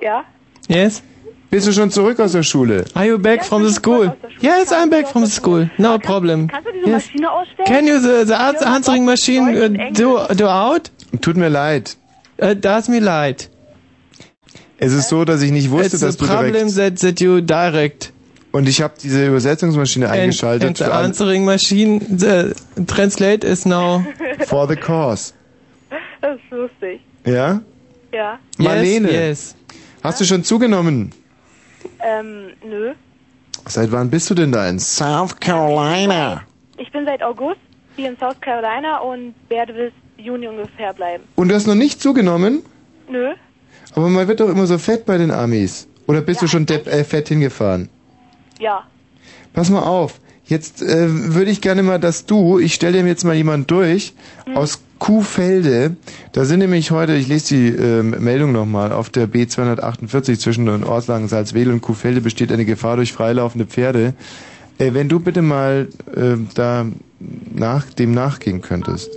[0.00, 0.24] Ja?
[0.68, 1.02] Yes?
[1.50, 2.84] Bist du schon zurück aus der Schule?
[2.94, 4.14] Are you back from the school?
[4.40, 5.70] Yes, I'm back from the school.
[5.78, 6.48] No problem.
[6.48, 7.04] Kannst du diese Yes.
[7.06, 7.66] Maschine ausstellen?
[7.66, 10.90] Can you the, the ans- answering machine uh, do, do out?
[11.22, 11.96] Tut mir leid.
[12.40, 13.48] Uh, does me leid.
[14.76, 16.76] Es ist so, dass ich nicht wusste, It's dass the du problem direkt...
[16.76, 18.12] that, that you direct.
[18.52, 20.94] Und ich habe diese Übersetzungsmaschine eingeschaltet and, and the
[21.24, 22.52] answering machine, the
[22.86, 24.04] translate is now
[24.46, 25.32] for the cause.
[26.20, 27.00] Das ist lustig.
[27.26, 27.60] Ja?
[28.12, 28.38] Ja.
[28.58, 29.54] Marlene, Yes,
[30.02, 31.12] hast du schon zugenommen?
[32.00, 32.94] Ähm, nö.
[33.66, 36.42] Seit wann bist du denn da in South Carolina?
[36.76, 37.60] Ich bin seit August
[37.96, 41.24] hier in South Carolina und werde bis Juni ungefähr bleiben.
[41.36, 42.62] Und du hast noch nicht zugenommen?
[43.08, 43.34] Nö.
[43.94, 45.88] Aber man wird doch immer so fett bei den Amis.
[46.06, 47.88] Oder bist du schon depp, äh, fett hingefahren?
[48.58, 48.84] Ja.
[49.52, 50.20] Pass mal auf.
[50.46, 54.14] Jetzt äh, würde ich gerne mal, dass du, ich stelle dir jetzt mal jemand durch,
[54.54, 55.96] aus Kuhfelde,
[56.32, 60.84] da sind nämlich heute, ich lese die ähm, Meldung nochmal, auf der B248 zwischen den
[60.84, 64.14] Ortslagen Salzwedel und Kuhfelde besteht eine Gefahr durch freilaufende Pferde.
[64.78, 66.86] Äh, wenn du bitte mal äh, da
[67.54, 69.10] nach, dem nachgehen könntest.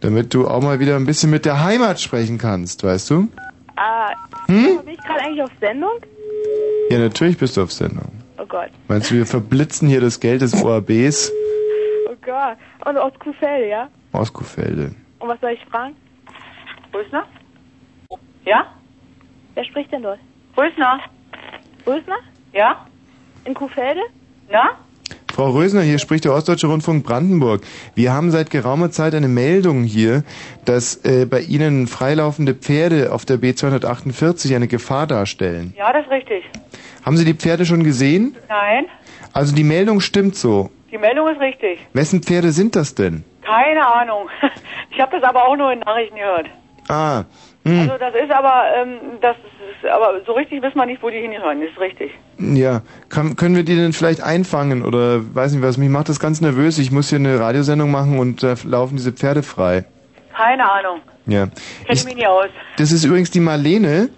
[0.00, 3.28] Damit du auch mal wieder ein bisschen mit der Heimat sprechen kannst, weißt du?
[3.76, 4.10] Ah,
[4.46, 4.78] Hm?
[4.84, 5.90] bin ich gerade eigentlich auf Sendung?
[6.90, 8.08] Ja, natürlich bist du auf Sendung.
[8.38, 8.68] Oh Gott.
[8.88, 11.32] Meinst du, wir verblitzen hier das Geld des OABs
[12.26, 12.58] Gott.
[12.84, 13.88] Und aus Kuhfelde, ja?
[14.12, 14.94] aus Kuhfelde?
[15.20, 15.94] Und was soll ich fragen?
[16.92, 17.24] Rösner?
[18.44, 18.66] Ja?
[19.54, 20.18] Wer spricht denn dort?
[20.56, 21.00] Rösner.
[21.86, 22.16] Rösner?
[22.52, 22.86] Ja?
[23.44, 24.00] In Kuhfelde?
[24.50, 24.70] Ja?
[25.32, 27.60] Frau Rösner, hier spricht der Ostdeutsche Rundfunk Brandenburg.
[27.94, 30.24] Wir haben seit geraumer Zeit eine Meldung hier,
[30.64, 35.74] dass äh, bei Ihnen freilaufende Pferde auf der B248 eine Gefahr darstellen.
[35.76, 36.44] Ja, das ist richtig.
[37.04, 38.34] Haben Sie die Pferde schon gesehen?
[38.48, 38.86] Nein,
[39.34, 40.70] Also die Meldung stimmt so.
[40.90, 41.78] Die Meldung ist richtig.
[41.92, 43.24] Wessen Pferde sind das denn?
[43.42, 44.28] Keine Ahnung.
[44.90, 46.46] Ich habe das aber auch nur in Nachrichten gehört.
[46.88, 47.24] Ah,
[47.66, 47.80] Hm.
[47.80, 51.18] Also das ist aber, ähm, das ist, aber so richtig wissen wir nicht, wo die
[51.18, 52.12] hingehören, ist richtig.
[52.38, 55.76] Ja, kann, können wir die denn vielleicht einfangen oder weiß nicht was?
[55.78, 56.78] Mich macht das ganz nervös.
[56.78, 59.84] Ich muss hier eine Radiosendung machen und da laufen diese Pferde frei.
[60.36, 61.00] Keine Ahnung.
[61.26, 61.46] Ja.
[61.46, 62.46] Kenn ich mich nie aus.
[62.78, 64.10] Das ist übrigens die Marlene.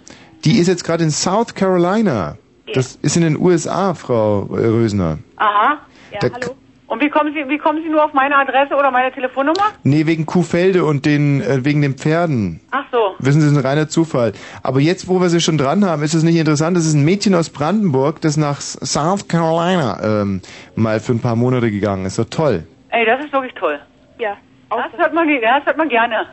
[0.44, 2.36] Die ist jetzt gerade in South Carolina.
[2.74, 5.18] Das ist in den USA, Frau Rösner.
[5.36, 5.78] Aha.
[6.12, 6.56] Ja, Da- hallo.
[6.86, 9.60] Und wie kommen Sie, wie kommen Sie nur auf meine Adresse oder meine Telefonnummer?
[9.82, 12.60] Nee, wegen Kuhfelde und den äh, wegen den Pferden.
[12.70, 13.14] Ach so.
[13.18, 14.32] Wissen Sie, das ist ein reiner Zufall.
[14.62, 16.78] Aber jetzt, wo wir sie schon dran haben, ist es nicht interessant.
[16.78, 20.40] Das ist ein Mädchen aus Brandenburg, das nach South Carolina ähm,
[20.76, 22.18] mal für ein paar Monate gegangen ist.
[22.18, 22.66] Doch toll.
[22.88, 23.78] Ey, das ist wirklich toll.
[24.18, 24.38] Ja.
[24.70, 26.24] Das hört man, das hört man gerne.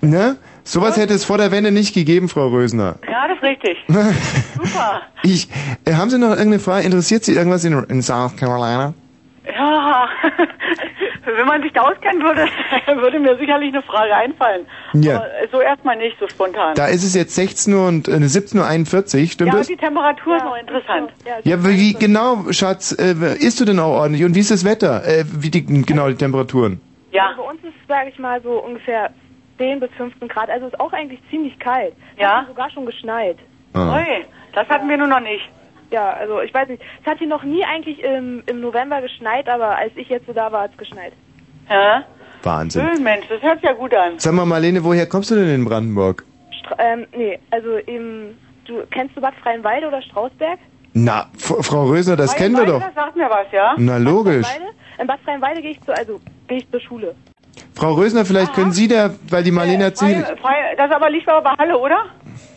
[0.00, 0.36] Ne?
[0.62, 2.96] Sowas hätte es vor der Wende nicht gegeben, Frau Rösner.
[3.10, 3.78] Ja, das ist richtig.
[4.54, 5.02] Super.
[5.24, 5.48] Ich,
[5.84, 6.84] äh, haben Sie noch irgendeine Frage?
[6.86, 8.94] Interessiert Sie irgendwas in, in South Carolina?
[9.46, 10.08] Ja,
[11.24, 12.48] wenn man sich da auskennen würde,
[13.00, 14.66] würde mir sicherlich eine Frage einfallen.
[14.94, 15.16] Ja.
[15.16, 16.74] Aber so erstmal nicht, so spontan.
[16.74, 19.68] Da ist es jetzt 16 Uhr und äh, 17.41 Uhr, stimmt ja, das?
[19.68, 21.12] und die Temperatur ist noch interessant.
[21.44, 24.24] Ja, wie wie genau, Schatz, äh, isst du denn auch ordentlich?
[24.24, 25.04] Und wie ist das Wetter?
[25.06, 26.80] Äh, wie die, genau die Temperaturen?
[27.12, 27.28] Ja.
[27.28, 29.10] Also bei uns ist, sage ich mal, so ungefähr
[29.58, 30.48] 10 bis 15 Grad.
[30.48, 31.94] Also ist auch eigentlich ziemlich kalt.
[32.18, 32.28] Ja.
[32.28, 33.36] Es hat sogar schon geschneit.
[33.74, 33.96] Ah.
[33.96, 35.48] Ui, das hatten wir nur noch nicht.
[35.94, 36.82] Ja, also ich weiß nicht.
[37.00, 40.32] Es hat hier noch nie eigentlich im, im November geschneit, aber als ich jetzt so
[40.32, 41.12] da war, hat es geschneit.
[41.68, 42.02] Hä?
[42.42, 42.82] Wahnsinn.
[42.82, 44.18] Schön, Mensch, das hört sich ja gut an.
[44.18, 46.24] Sag mal, Marlene, woher kommst du denn in Brandenburg?
[46.58, 50.58] Stra ähm, nee, also im, du kennst du Bad Freienwalde oder Strausberg?
[50.94, 52.80] Na, F Frau Rösner, das kennen wir doch.
[52.80, 53.74] Das sagt mir was, ja?
[53.78, 54.48] Na, logisch.
[54.98, 57.14] In Bad Freienwalde gehe ich zur, also gehe ich zur Schule.
[57.76, 61.42] Frau Rösner, vielleicht können Sie da, weil die Marlene hat frei, das aber liegt aber
[61.50, 62.06] bei Halle, oder?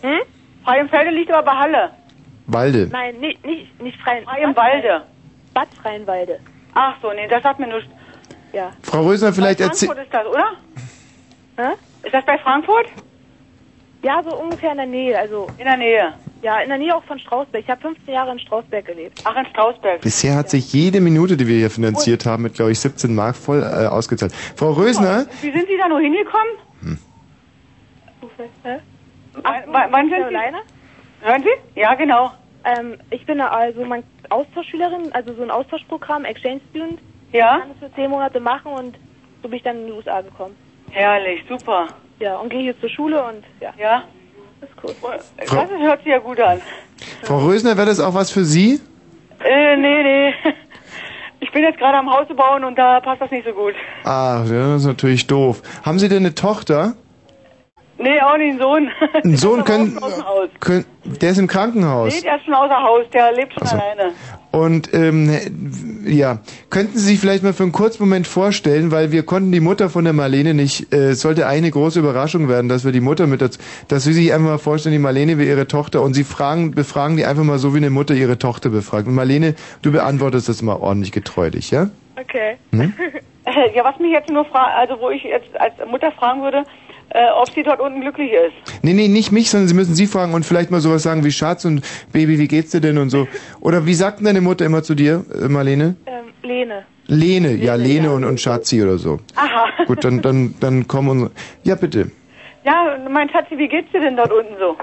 [0.01, 0.21] Hm?
[0.63, 1.91] Frei im Felde liegt aber bei Halle.
[2.47, 2.87] Walde.
[2.91, 4.23] Nein, nicht, nicht, nicht Freien.
[4.23, 5.03] Frei im Walde.
[5.53, 6.39] Bad Freienwalde.
[6.73, 7.81] Ach so, nee, das sagt mir nur.
[8.53, 8.71] Ja.
[8.83, 9.87] Frau Rösner, vielleicht erzähl...
[9.87, 10.51] Frankfurt ist das, oder?
[11.57, 11.73] Hä?
[12.03, 12.87] Ist das bei Frankfurt?
[14.03, 15.47] Ja, so ungefähr in der Nähe, also.
[15.57, 16.13] In der Nähe?
[16.43, 17.63] Ja, in der Nähe auch von Strausberg.
[17.63, 19.21] Ich habe 15 Jahre in Strausberg gelebt.
[19.25, 20.01] Ach, in Strausberg.
[20.01, 23.35] Bisher hat sich jede Minute, die wir hier finanziert haben, mit, glaube ich, 17 Mark
[23.35, 24.33] voll äh, ausgezahlt.
[24.55, 26.53] Frau Rösner, Wie sind Sie da nur hingekommen?
[28.63, 28.79] Hä?
[29.43, 30.29] Ach, wann, wann sind?
[30.29, 30.76] Sie?
[31.27, 31.79] Hören Sie?
[31.79, 32.31] Ja, genau.
[32.63, 36.99] Ähm, ich bin also mein Austauschschülerin, also so ein Austauschprogramm, Exchange Student.
[37.33, 37.55] Ja?
[37.55, 38.97] Ich kann das für 10 Monate machen und
[39.43, 40.55] so bin ich dann in die USA gekommen.
[40.89, 41.89] Herrlich, super.
[42.19, 43.73] Ja, und gehe hier zur Schule und ja.
[43.77, 44.03] Ja?
[44.61, 45.19] Das ist cool.
[45.37, 46.61] Das hört sich ja gut an.
[47.23, 48.79] Frau Rösner, wäre das auch was für Sie?
[49.43, 50.33] Äh, nee, nee.
[51.39, 53.75] Ich bin jetzt gerade am Haus bauen und da passt das nicht so gut.
[54.05, 55.61] Ah, ja, das ist natürlich doof.
[55.83, 56.95] Haben Sie denn eine Tochter?
[57.99, 58.89] Nee, auch nicht einen Sohn.
[59.23, 59.99] Einen Sohn können,
[60.59, 60.85] können...
[61.21, 62.13] Der ist im Krankenhaus.
[62.13, 63.77] Nee, der ist schon außer Haus, der lebt schon Ach so.
[63.77, 64.13] alleine.
[64.51, 69.23] Und ähm, ja, könnten Sie sich vielleicht mal für einen kurzen Moment vorstellen, weil wir
[69.23, 72.85] konnten die Mutter von der Marlene nicht, äh, es sollte eine große Überraschung werden, dass
[72.85, 75.67] wir die Mutter mit dazu, dass Sie sich einfach mal vorstellen, die Marlene wäre Ihre
[75.67, 79.07] Tochter und Sie fragen, befragen die einfach mal so, wie eine Mutter ihre Tochter befragt.
[79.07, 81.89] Und Marlene, du beantwortest das mal ordentlich getreulich, ja?
[82.19, 82.57] Okay.
[82.71, 82.93] Hm?
[83.73, 86.63] Ja, was mich jetzt nur fragt, also wo ich jetzt als Mutter fragen würde,
[87.17, 88.53] äh, ob sie dort unten glücklich ist.
[88.83, 91.31] Nee, nee, nicht mich, sondern Sie müssen Sie fragen und vielleicht mal sowas sagen wie
[91.31, 91.81] Schatz und
[92.13, 93.27] Baby, wie geht's dir denn und so.
[93.59, 95.95] Oder wie sagt denn deine Mutter immer zu dir, äh, Marlene?
[96.05, 96.85] Ähm, Lene.
[97.07, 99.19] Lene, ja, Lene und, und Schatzi oder so.
[99.35, 99.69] Aha.
[99.85, 101.31] Gut, dann, dann, dann kommen unsere.
[101.63, 102.11] Ja, bitte.
[102.65, 104.75] Ja, mein Schatzi, wie geht's dir denn dort unten so?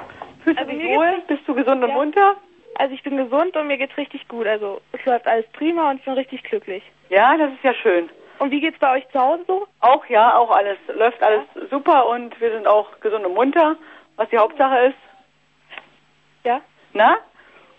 [0.42, 1.22] Fühlst Also du dich wohl?
[1.28, 2.34] Bist du gesund und munter?
[2.76, 4.46] Also ich bin gesund und mir geht's richtig gut.
[4.46, 6.82] Also es läuft alles prima und ich bin richtig glücklich.
[7.10, 8.08] Ja, das ist ja schön.
[8.38, 9.66] Und wie geht's bei euch zu Hause so?
[9.80, 13.76] Auch ja, auch alles läuft alles super und wir sind auch gesund und munter,
[14.16, 14.96] was die Hauptsache ist.
[16.44, 16.60] Ja?
[16.92, 17.16] Na?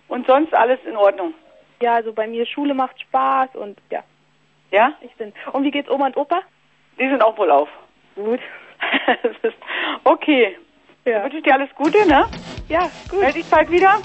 [0.07, 1.33] Und sonst alles in Ordnung.
[1.81, 4.03] Ja, also bei mir Schule macht Spaß und ja.
[4.71, 4.93] Ja?
[5.01, 5.33] Ich bin.
[5.51, 6.41] Und wie geht's Oma und Opa?
[6.99, 7.69] Die sind auch wohl auf.
[8.15, 8.39] Gut.
[10.03, 10.57] Okay.
[11.05, 11.13] Ja.
[11.13, 12.25] Dann wünsche ich dir alles Gute, ne?
[12.69, 13.21] Ja, gut.
[13.21, 13.99] Meld dich bald wieder?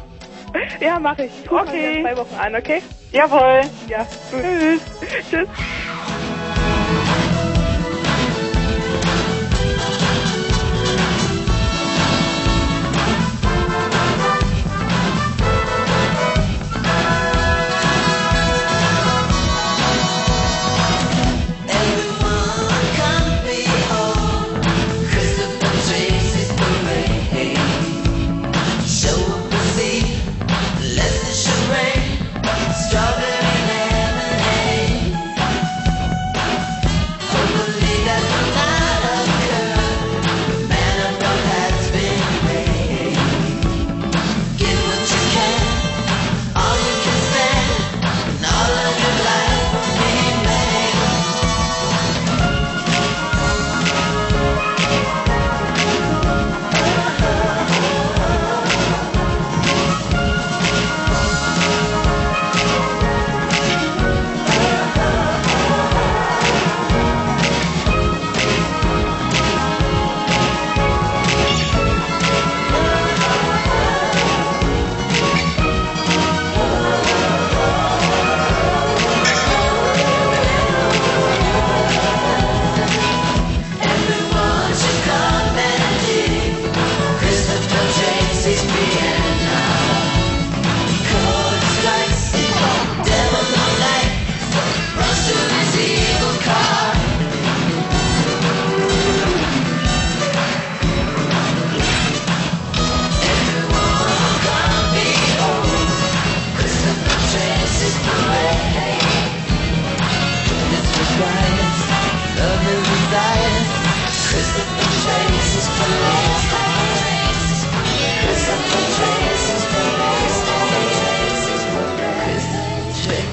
[0.80, 1.44] Ja, mache ich.
[1.44, 2.02] Ich mal Okay.
[2.02, 2.82] zwei Wochen an, okay?
[3.12, 3.62] Jawohl.
[3.88, 4.02] Ja,
[4.32, 4.42] gut.
[4.42, 5.00] Tschüss.
[5.30, 5.48] Tschüss.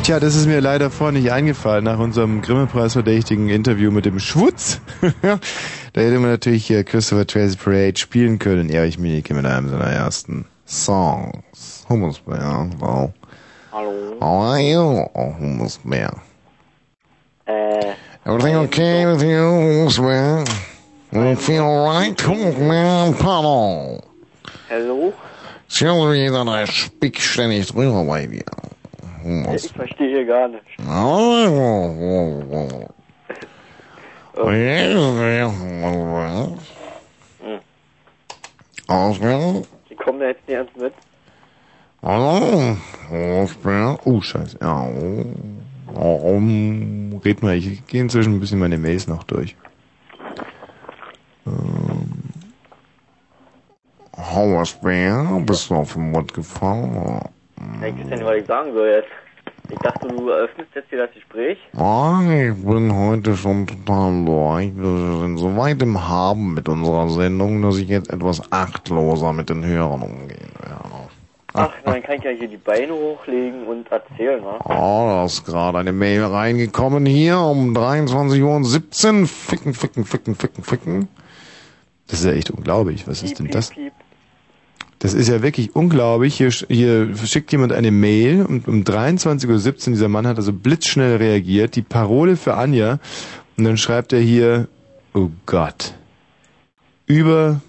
[0.08, 4.80] Tja, das ist mir leider vorher nicht eingefallen nach unserem Grimme-Preis-verdächtigen Interview mit dem Schwutz.
[5.02, 9.92] da hätte man natürlich hier Christopher Tracy Parade spielen können, Erich Mielke mit einem seiner
[9.92, 11.86] ersten Songs.
[11.90, 13.12] Humus Bär, wow.
[13.74, 14.16] Hallo.
[14.22, 16.14] How are you, oh, Humus Bär?
[17.46, 17.92] Äh,
[18.24, 20.46] Everything okay with you, Humus Bär?
[21.12, 23.14] You feel right, Humus Bär?
[23.20, 24.00] Pardon.
[24.70, 25.14] hallo?
[25.68, 28.46] Excuse me that I speak ständig drüber bei dir.
[29.28, 30.64] Humus Ich verstehe hier gar nicht.
[37.40, 37.60] Hm.
[38.88, 39.66] Auswählen.
[39.90, 40.94] Ich komme da jetzt nicht ernst mit.
[42.02, 42.78] Auswählen.
[44.06, 44.60] Oh, scheiße.
[44.62, 44.88] Ja,
[45.88, 47.56] warum red mal?
[47.58, 49.56] Ich gehe inzwischen ein bisschen meine Mails noch durch.
[51.46, 52.14] Ähm.
[54.16, 57.22] Hauersbär, bist du auf den Mund gefallen?
[57.58, 59.10] Ich weiß ja nicht, was ich sagen soll jetzt.
[59.70, 61.58] Ich dachte, du eröffnest jetzt hier das Gespräch.
[61.76, 64.72] Ah, ich bin heute schon total durch.
[64.76, 69.50] Wir sind so weit im Haben mit unserer Sendung, dass ich jetzt etwas achtloser mit
[69.50, 71.10] den Hörern umgehen werde.
[71.54, 74.60] Ach, dann kann ich ja hier die Beine hochlegen und erzählen, wa?
[74.66, 79.28] Oh, da ist gerade eine Mail reingekommen hier um 23.17 Uhr.
[79.28, 81.08] Ficken, ficken, ficken, ficken, ficken.
[82.08, 83.08] Das ist ja echt unglaublich.
[83.08, 83.72] Was ist denn das?
[85.00, 86.38] Das ist ja wirklich unglaublich.
[86.38, 91.18] Hier, hier schickt jemand eine Mail und um 23.17 Uhr, dieser Mann hat also blitzschnell
[91.18, 93.00] reagiert, die Parole für Anja
[93.58, 94.68] und dann schreibt er hier,
[95.14, 95.94] oh Gott,
[97.06, 97.62] über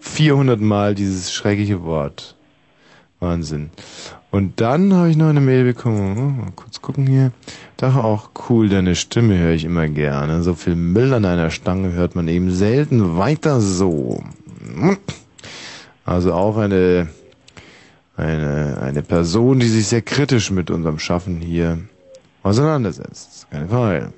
[0.00, 2.36] 400 Mal dieses schreckliche Wort.
[3.20, 3.70] Wahnsinn.
[4.30, 6.16] Und dann habe ich noch eine Mail bekommen.
[6.16, 7.32] Oh, Mal kurz gucken hier.
[7.76, 10.42] Doch auch cool, deine Stimme höre ich immer gerne.
[10.42, 13.18] So viel Müll an einer Stange hört man eben selten.
[13.18, 14.22] Weiter so.
[16.10, 17.06] Also auch eine,
[18.16, 21.78] eine, eine Person, die sich sehr kritisch mit unserem Schaffen hier
[22.42, 23.46] auseinandersetzt.
[23.48, 24.12] Keine Frage.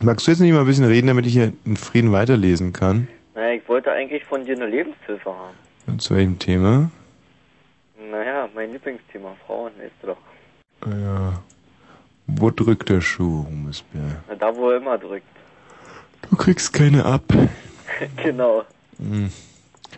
[0.00, 3.06] Magst du jetzt nicht mal ein bisschen reden, damit ich hier in Frieden weiterlesen kann?
[3.36, 6.00] Naja, ich wollte eigentlich von dir eine Lebenshilfe haben.
[6.00, 6.90] Zu welchem Thema?
[8.10, 10.90] Naja, mein Lieblingsthema, Frauen, weißt du doch.
[10.90, 11.40] Ja.
[12.26, 14.20] Wo drückt der Schuh, Humusbär?
[14.28, 15.26] Na, da, wo er immer drückt.
[16.28, 17.22] Du kriegst keine ab.
[18.16, 18.64] genau.
[18.98, 19.30] Hm.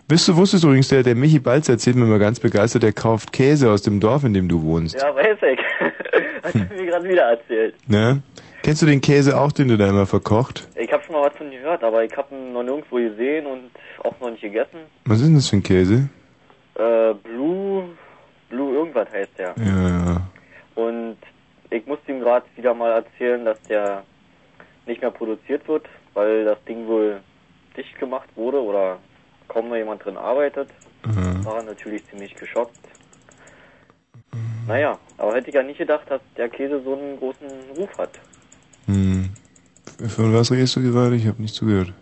[0.06, 2.92] Wisst du, wusstest du übrigens, der, der Michi Balz erzählt mir mal ganz begeistert, der
[2.92, 5.00] kauft Käse aus dem Dorf, in dem du wohnst.
[5.00, 5.58] Ja, weiß ich.
[6.44, 7.74] Hat er mir gerade wieder erzählt.
[7.88, 8.22] Ne?
[8.62, 10.68] Kennst du den Käse auch, den du da immer verkocht?
[10.76, 13.46] Ich habe schon mal was von dir gehört, aber ich habe ihn noch nirgendwo gesehen
[13.46, 13.70] und
[14.02, 14.80] auch noch nicht gegessen.
[15.06, 16.08] Was ist denn das für ein Käse?
[16.74, 17.84] Äh, Blue,
[18.50, 19.54] Blue irgendwas heißt der.
[19.56, 20.20] Ja, ja.
[20.74, 21.16] Und
[21.70, 24.02] ich musste ihm gerade wieder mal erzählen, dass der
[24.86, 27.20] nicht mehr produziert wird, weil das Ding wohl
[27.74, 28.98] dicht gemacht wurde oder
[29.48, 30.68] kaum noch jemand drin arbeitet.
[31.04, 31.44] Mhm.
[31.44, 32.78] War natürlich ziemlich geschockt.
[34.66, 37.46] Naja, aber hätte ich ja nicht gedacht, dass der Käse so einen großen
[37.76, 38.18] Ruf hat.
[38.86, 39.30] Hm.
[40.08, 41.16] Von was redest du gerade?
[41.16, 41.92] Ich habe nicht zugehört.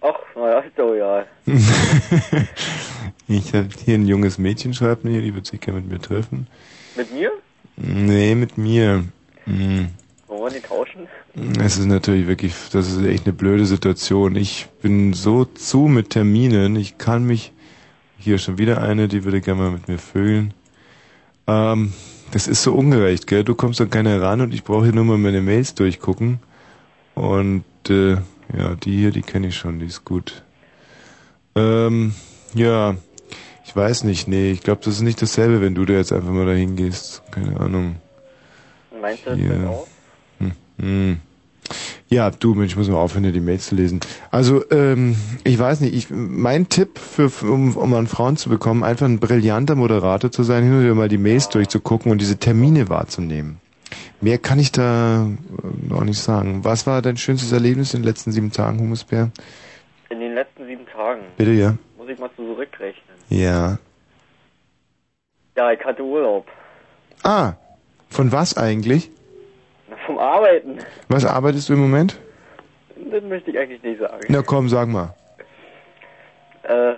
[0.00, 1.26] Ach, naja, ist doch egal.
[3.28, 6.46] ich habe hier ein junges Mädchen, schreibt mir die wird sich gerne mit mir treffen.
[6.96, 7.32] Mit mir?
[7.76, 9.04] Nee, mit mir.
[9.44, 9.88] Hm.
[10.52, 11.08] Wir die tauschen?
[11.62, 14.34] Es ist natürlich wirklich, das ist echt eine blöde Situation.
[14.36, 17.52] Ich bin so zu mit Terminen, ich kann mich,
[18.18, 20.54] hier schon wieder eine, die würde gerne mal mit mir vögeln.
[21.46, 21.92] Ähm,
[22.32, 23.44] das ist so ungerecht, gell?
[23.44, 26.40] Du kommst an keiner ran und ich brauche hier nur mal meine Mails durchgucken.
[27.14, 28.16] Und äh,
[28.56, 30.42] ja, die hier, die kenne ich schon, die ist gut.
[31.54, 32.14] Ähm,
[32.54, 32.96] ja,
[33.64, 36.30] ich weiß nicht, nee, ich glaube, das ist nicht dasselbe, wenn du da jetzt einfach
[36.30, 37.22] mal dahin gehst.
[37.30, 37.96] Keine Ahnung.
[39.00, 39.86] Meinst du das auch?
[40.80, 41.20] Hm.
[42.08, 44.00] Ja, du Mensch, ich muss mal aufhören, die Mails zu lesen.
[44.30, 48.82] Also, ähm, ich weiß nicht, ich, mein Tipp, für, um, um an Frauen zu bekommen,
[48.82, 52.38] einfach ein brillanter Moderator zu sein, hin und wieder mal die Mails durchzugucken und diese
[52.38, 53.60] Termine wahrzunehmen.
[54.20, 56.64] Mehr kann ich da äh, noch nicht sagen.
[56.64, 59.30] Was war dein schönstes Erlebnis in den letzten sieben Tagen, Humusbär?
[60.08, 61.20] In den letzten sieben Tagen.
[61.36, 61.76] Bitte, ja.
[61.98, 63.16] Muss ich mal zurückrechnen.
[63.28, 63.78] Ja.
[65.56, 66.46] Ja, ich hatte Urlaub.
[67.22, 67.54] Ah,
[68.08, 69.10] von was eigentlich?
[70.08, 70.78] Vom Arbeiten.
[71.08, 72.18] Was arbeitest du im Moment?
[73.12, 74.24] Das möchte ich eigentlich nicht sagen.
[74.28, 75.14] Na komm, sag mal.
[76.62, 76.94] Äh,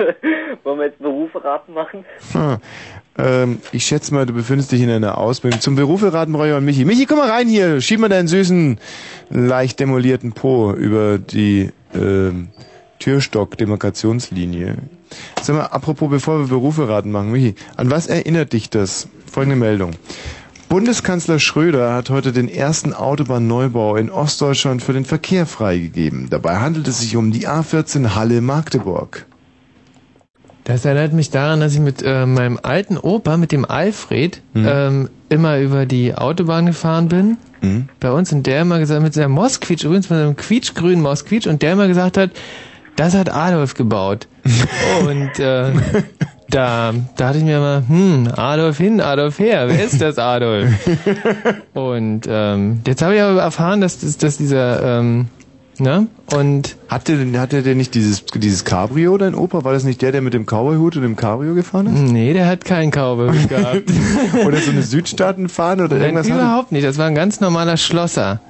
[0.64, 2.06] wollen wir jetzt Berufe raten machen?
[2.32, 2.56] Hm.
[3.18, 5.60] Ähm, ich schätze mal, du befindest dich in einer Ausbildung.
[5.60, 6.86] Zum Berufe raten brauche ich einen Michi.
[6.86, 7.82] Michi, komm mal rein hier.
[7.82, 8.80] Schieb mal deinen süßen,
[9.28, 12.48] leicht demolierten Po über die ähm,
[13.00, 14.76] Türstock-Demarkationslinie.
[15.42, 19.08] Sag mal, apropos, bevor wir Berufe raten machen, Michi, an was erinnert dich das?
[19.30, 19.90] Folgende Meldung.
[20.68, 26.28] Bundeskanzler Schröder hat heute den ersten Autobahnneubau in Ostdeutschland für den Verkehr freigegeben.
[26.28, 29.26] Dabei handelt es sich um die A14 Halle-Magdeburg.
[30.64, 34.66] Das erinnert mich daran, dass ich mit äh, meinem alten Opa, mit dem Alfred, Mhm.
[34.68, 37.36] ähm, immer über die Autobahn gefahren bin.
[37.60, 37.88] Mhm.
[38.00, 41.62] Bei uns und der immer gesagt, mit seinem Mosquitsch, übrigens mit einem quietschgrünen Mosquitsch, und
[41.62, 42.30] der immer gesagt hat,
[42.96, 44.26] das hat Adolf gebaut.
[45.06, 45.70] und äh,
[46.50, 50.68] da dachte ich mir immer, hm, Adolf hin, Adolf her, wer ist das Adolf?
[51.74, 55.26] und ähm, jetzt habe ich aber erfahren, dass, dass, dass dieser, ähm,
[55.78, 56.06] ne?
[56.32, 59.64] Und hatte, hatte der nicht dieses, dieses Cabrio, dein Opa?
[59.64, 62.12] War das nicht der, der mit dem Cowboyhut und dem Cabrio gefahren ist?
[62.12, 63.84] Nee, der hat keinen Cowboy gehabt.
[64.46, 66.30] oder so eine Südstaatenfahne oder Nein, irgendwas?
[66.30, 66.86] hatte- überhaupt nicht.
[66.86, 68.40] Das war ein ganz normaler Schlosser.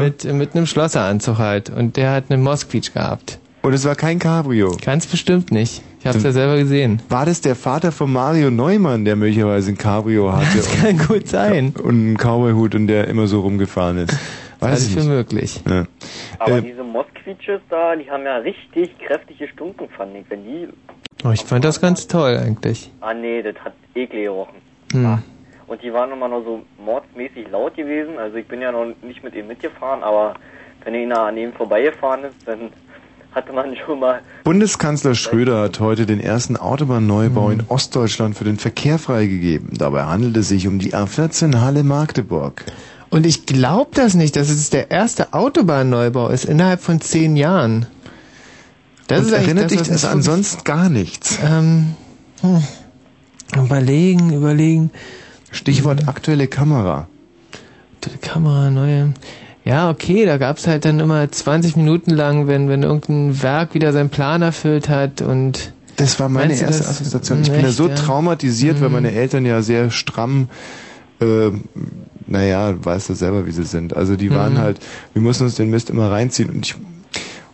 [0.00, 1.70] Mit, mit einem Schlosseranzug halt.
[1.70, 3.38] Und der hat einen Mosquitsch gehabt.
[3.62, 4.76] Und es war kein Cabrio?
[4.84, 5.82] Ganz bestimmt nicht.
[6.00, 7.02] Ich hab's ja selber gesehen.
[7.08, 10.56] War das der Vater von Mario Neumann, der möglicherweise ein Cabrio hatte?
[10.56, 11.74] Das kann gut sein.
[11.82, 14.16] Und einen Cowboyhut und der immer so rumgefahren ist?
[14.60, 15.08] Weiß ich ich für nicht.
[15.08, 15.60] möglich.
[15.68, 15.84] Ja.
[16.38, 20.24] Aber Äh, diese Moskvitsches da, die haben ja richtig kräftige Stunken, fand ich.
[20.30, 20.68] Wenn die.
[21.24, 22.90] Oh, ich fand das ganz toll eigentlich.
[23.00, 24.56] Ah nee, das hat eklig gerochen.
[24.92, 25.18] Hm.
[25.66, 28.18] Und die waren immer noch so mordsmäßig laut gewesen.
[28.18, 30.34] Also ich bin ja noch nicht mit ihm mitgefahren, aber
[30.84, 32.70] wenn er an ihm vorbeigefahren ist, dann
[33.32, 34.20] hatte man schon mal.
[34.44, 39.70] Bundeskanzler Schröder hat heute den ersten Autobahnneubau in Ostdeutschland für den Verkehr freigegeben.
[39.76, 42.64] Dabei handelt es sich um die A14 Halle Magdeburg.
[43.10, 47.86] Und ich glaube das nicht, dass es der erste Autobahnneubau ist innerhalb von zehn Jahren.
[49.06, 51.38] Das Und ist erinnert das, dich das mich- ansonsten gar nichts?
[51.44, 51.94] Ähm,
[52.42, 52.62] hm.
[53.56, 54.90] Überlegen, überlegen.
[55.50, 57.08] Stichwort aktuelle Kamera.
[57.94, 59.14] Aktuelle Kamera, neue.
[59.68, 63.92] Ja, okay, da gab's halt dann immer 20 Minuten lang, wenn, wenn irgendein Werk wieder
[63.92, 65.74] seinen Plan erfüllt hat und.
[65.96, 66.88] Das war meine erste das?
[66.88, 67.42] Assoziation.
[67.42, 67.94] Ich bin echt, so ja?
[67.94, 68.94] traumatisiert, weil Mhm.
[68.94, 70.48] meine Eltern ja sehr stramm,
[71.20, 71.50] äh,
[72.26, 73.94] naja, weißt du selber, wie sie sind.
[73.94, 74.58] Also die waren Mhm.
[74.58, 74.80] halt,
[75.12, 76.74] wir mussten uns den Mist immer reinziehen und ich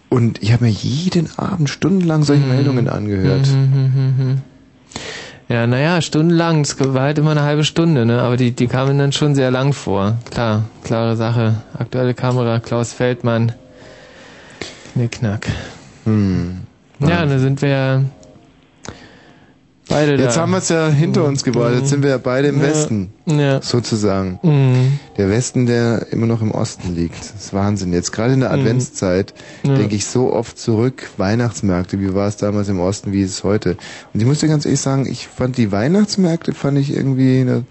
[0.09, 3.49] und ich habe mir jeden Abend stundenlang solche Meldungen angehört.
[3.49, 4.43] Mhm, mhm, mhm, mhm.
[5.48, 8.22] Ja, naja, stundenlang, das war halt immer eine halbe Stunde, ne?
[8.22, 10.16] Aber die, die kamen dann schon sehr lang vor.
[10.30, 11.56] Klar, klare Sache.
[11.78, 13.52] Aktuelle Kamera, Klaus Feldmann.
[14.94, 15.46] Knickknack.
[16.04, 16.60] Hm.
[17.00, 18.04] Ja, da sind wir
[19.94, 20.24] beide da.
[20.24, 21.72] Jetzt haben wir es ja hinter uns gebracht.
[21.76, 22.62] Jetzt sind wir ja beide im Ja.
[22.68, 23.10] Westen.
[23.26, 23.62] Ja.
[23.62, 24.38] Sozusagen.
[24.42, 24.98] Mhm.
[25.16, 27.18] Der Westen, der immer noch im Osten liegt.
[27.18, 27.92] Das ist Wahnsinn.
[27.92, 28.60] Jetzt gerade in der Mhm.
[28.60, 29.74] Adventszeit Ja.
[29.76, 31.10] denke ich so oft zurück.
[31.16, 33.76] Weihnachtsmärkte, wie war es damals im Osten, wie ist es heute?
[34.12, 37.46] Und ich muss dir ganz ehrlich sagen, ich fand die Weihnachtsmärkte, fand ich irgendwie in
[37.46, 37.62] der,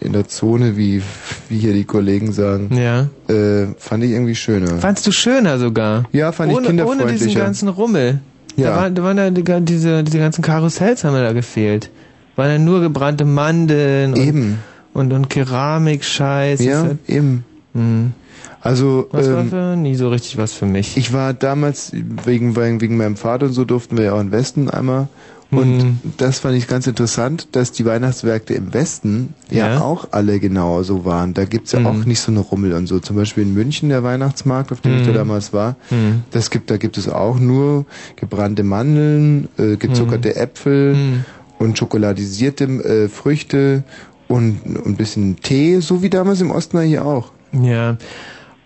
[0.00, 1.02] in der Zone, wie,
[1.50, 3.08] wie hier die Kollegen sagen, Ja.
[3.28, 4.78] äh, fand ich irgendwie schöner.
[4.78, 6.04] Fandst du schöner sogar?
[6.12, 7.40] Ja, fand ich ohne, Ohne diesen kinderfreundlicher.
[7.40, 8.20] ganzen Rummel.
[8.56, 8.70] Ja.
[8.70, 11.90] Da, waren, da waren ja diese, diese ganzen Karussells haben da gefehlt.
[12.36, 14.58] Waren ja nur gebrannte Mandeln und, Eben.
[14.92, 16.60] und, und Keramik-Scheiß.
[16.64, 17.44] Ja, ist eben.
[17.72, 18.12] Mhm.
[18.60, 20.96] Also, Das war ähm, für nie so richtig was für mich.
[20.96, 24.32] Ich war damals, wegen, wegen, wegen meinem Vater und so, durften wir ja auch im
[24.32, 25.08] Westen einmal.
[25.56, 25.98] Und Mhm.
[26.16, 29.80] das fand ich ganz interessant, dass die Weihnachtsmärkte im Westen ja, Ja.
[29.80, 31.34] auch alle genau so waren.
[31.34, 31.86] Da gibt's ja Mhm.
[31.86, 32.98] auch nicht so eine Rummel und so.
[33.00, 35.14] Zum Beispiel in München der Weihnachtsmarkt, auf dem ich da Mhm.
[35.14, 35.76] damals war.
[35.90, 36.22] Mhm.
[36.30, 37.86] Das gibt, da gibt es auch nur
[38.16, 41.24] gebrannte Mandeln, äh, gezuckerte Äpfel Mhm.
[41.58, 43.84] und schokoladisierte äh, Früchte
[44.28, 47.30] und und ein bisschen Tee, so wie damals im Osten hier auch.
[47.52, 47.96] Ja.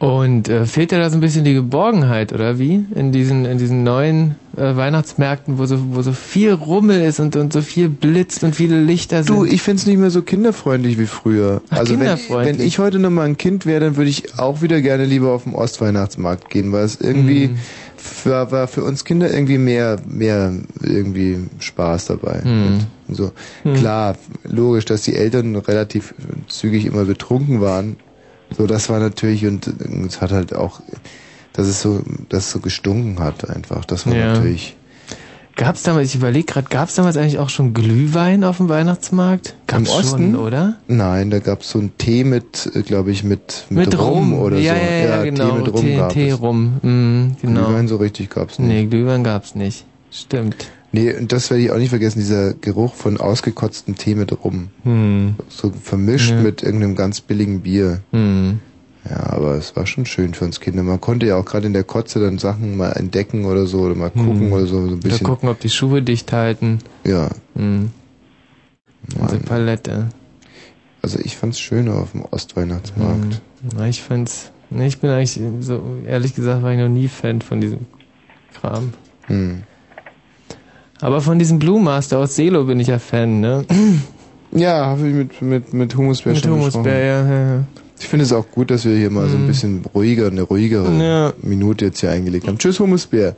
[0.00, 2.84] Und äh, fehlt dir da so ein bisschen die Geborgenheit, oder wie?
[2.94, 7.34] In diesen, in diesen neuen äh, Weihnachtsmärkten, wo so, wo so viel Rummel ist und,
[7.34, 9.34] und so viel blitzt und viele Lichter sind.
[9.36, 11.62] Du, ich find's nicht mehr so kinderfreundlich wie früher.
[11.70, 12.58] Ach, also wenn, kinderfreundlich.
[12.60, 15.32] wenn ich heute noch mal ein Kind wäre, dann würde ich auch wieder gerne lieber
[15.32, 17.58] auf den Ostweihnachtsmarkt gehen, weil es irgendwie Mhm.
[17.96, 22.42] für, war für uns Kinder irgendwie mehr mehr irgendwie Spaß dabei.
[22.44, 22.78] Mhm.
[23.08, 23.32] Und so
[23.64, 23.74] Mhm.
[23.74, 26.14] klar, logisch, dass die Eltern relativ
[26.46, 27.96] zügig immer betrunken waren.
[28.56, 29.66] So, das war natürlich und
[30.06, 30.80] es hat halt auch,
[31.52, 33.84] dass es so, dass es so gestunken hat einfach.
[33.84, 34.34] Das war Ja.
[34.34, 34.74] natürlich.
[35.56, 39.56] Gab's damals, ich überlege gerade, gab's damals eigentlich auch schon Glühwein auf dem Weihnachtsmarkt?
[39.66, 40.76] Gab's Im Osten, schon, oder?
[40.86, 44.38] Nein, da gab's so einen Tee mit, glaube ich, mit, mit, Mit Rum, Rum.
[44.38, 44.80] oder ja, so.
[44.80, 45.50] Ja, ja, genau.
[45.50, 46.40] Tee mit Rum Tee, gab Tee es.
[46.40, 46.74] rum.
[46.82, 47.66] Mhm, genau.
[47.66, 48.68] Glühwein so richtig gab's nicht.
[48.68, 49.84] Nee, Glühwein gab's nicht.
[50.12, 50.68] Stimmt.
[50.90, 54.68] Nee, und das werde ich auch nicht vergessen, dieser Geruch von ausgekotztem Tee mit Rum.
[54.84, 55.34] Hm.
[55.48, 56.40] So vermischt Ja.
[56.40, 58.00] mit irgendeinem ganz billigen Bier.
[58.12, 58.60] Hm.
[59.08, 60.82] Ja, aber es war schon schön für uns Kinder.
[60.82, 63.94] Man konnte ja auch gerade in der Kotze dann Sachen mal entdecken oder so oder
[63.94, 64.52] mal gucken Hm.
[64.52, 65.26] oder so, so ein Oder bisschen.
[65.26, 66.78] gucken, ob die Schuhe dicht halten.
[67.04, 67.28] Ja.
[67.54, 67.90] Hm.
[69.18, 70.08] Unsere Palette.
[71.02, 73.40] Also ich fand's schöner auf dem Ostweihnachtsmarkt.
[73.76, 73.84] Hm.
[73.84, 74.50] Ich find's.
[74.70, 77.80] Nee, ich bin eigentlich so, ehrlich gesagt, war ich noch nie Fan von diesem
[78.60, 78.92] Kram.
[79.26, 79.62] Hm.
[81.00, 83.64] Aber von diesem Blue Master aus Selo bin ich ja Fan, ne?
[84.50, 87.30] Ja, habe ich mit, mit, mit Humusbär Mit schon Humusbär, gesprochen.
[87.30, 87.64] ja, ja, ja.
[88.00, 89.46] Ich finde es auch gut, dass wir hier mal so ein Mhm.
[89.46, 91.32] bisschen ruhiger, eine ruhigere Ja.
[91.42, 92.56] Minute jetzt hier eingelegt haben.
[92.56, 93.36] Tschüss, Humusbär.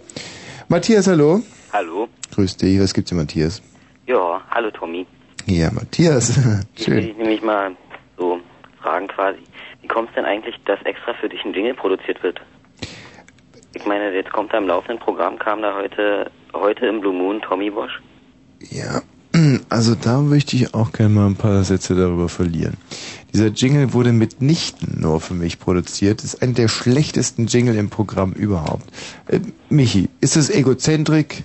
[0.69, 1.43] Matthias, hallo.
[1.73, 2.07] Hallo.
[2.33, 3.61] Grüß dich, was gibt's denn, Matthias?
[4.07, 5.05] Ja, hallo Tommy.
[5.47, 6.37] Ja, Matthias.
[6.77, 7.07] Ich will Schön.
[7.09, 7.73] dich nämlich mal
[8.17, 8.39] so
[8.81, 9.39] fragen quasi.
[9.83, 12.41] Wie kommt es denn eigentlich, dass extra für dich ein Jingle produziert wird?
[13.73, 17.41] Ich meine, jetzt kommt da im laufenden Programm, kam da heute, heute im Blue Moon
[17.41, 18.01] Tommy Bosch.
[18.69, 19.03] Ja,
[19.69, 22.77] also da möchte ich auch gerne mal ein paar Sätze darüber verlieren.
[23.33, 26.25] Dieser Jingle wurde mitnichten nur für mich produziert.
[26.25, 28.85] Ist einer der schlechtesten Jingle im Programm überhaupt.
[29.29, 31.45] Äh, Michi, ist das Egozentrik?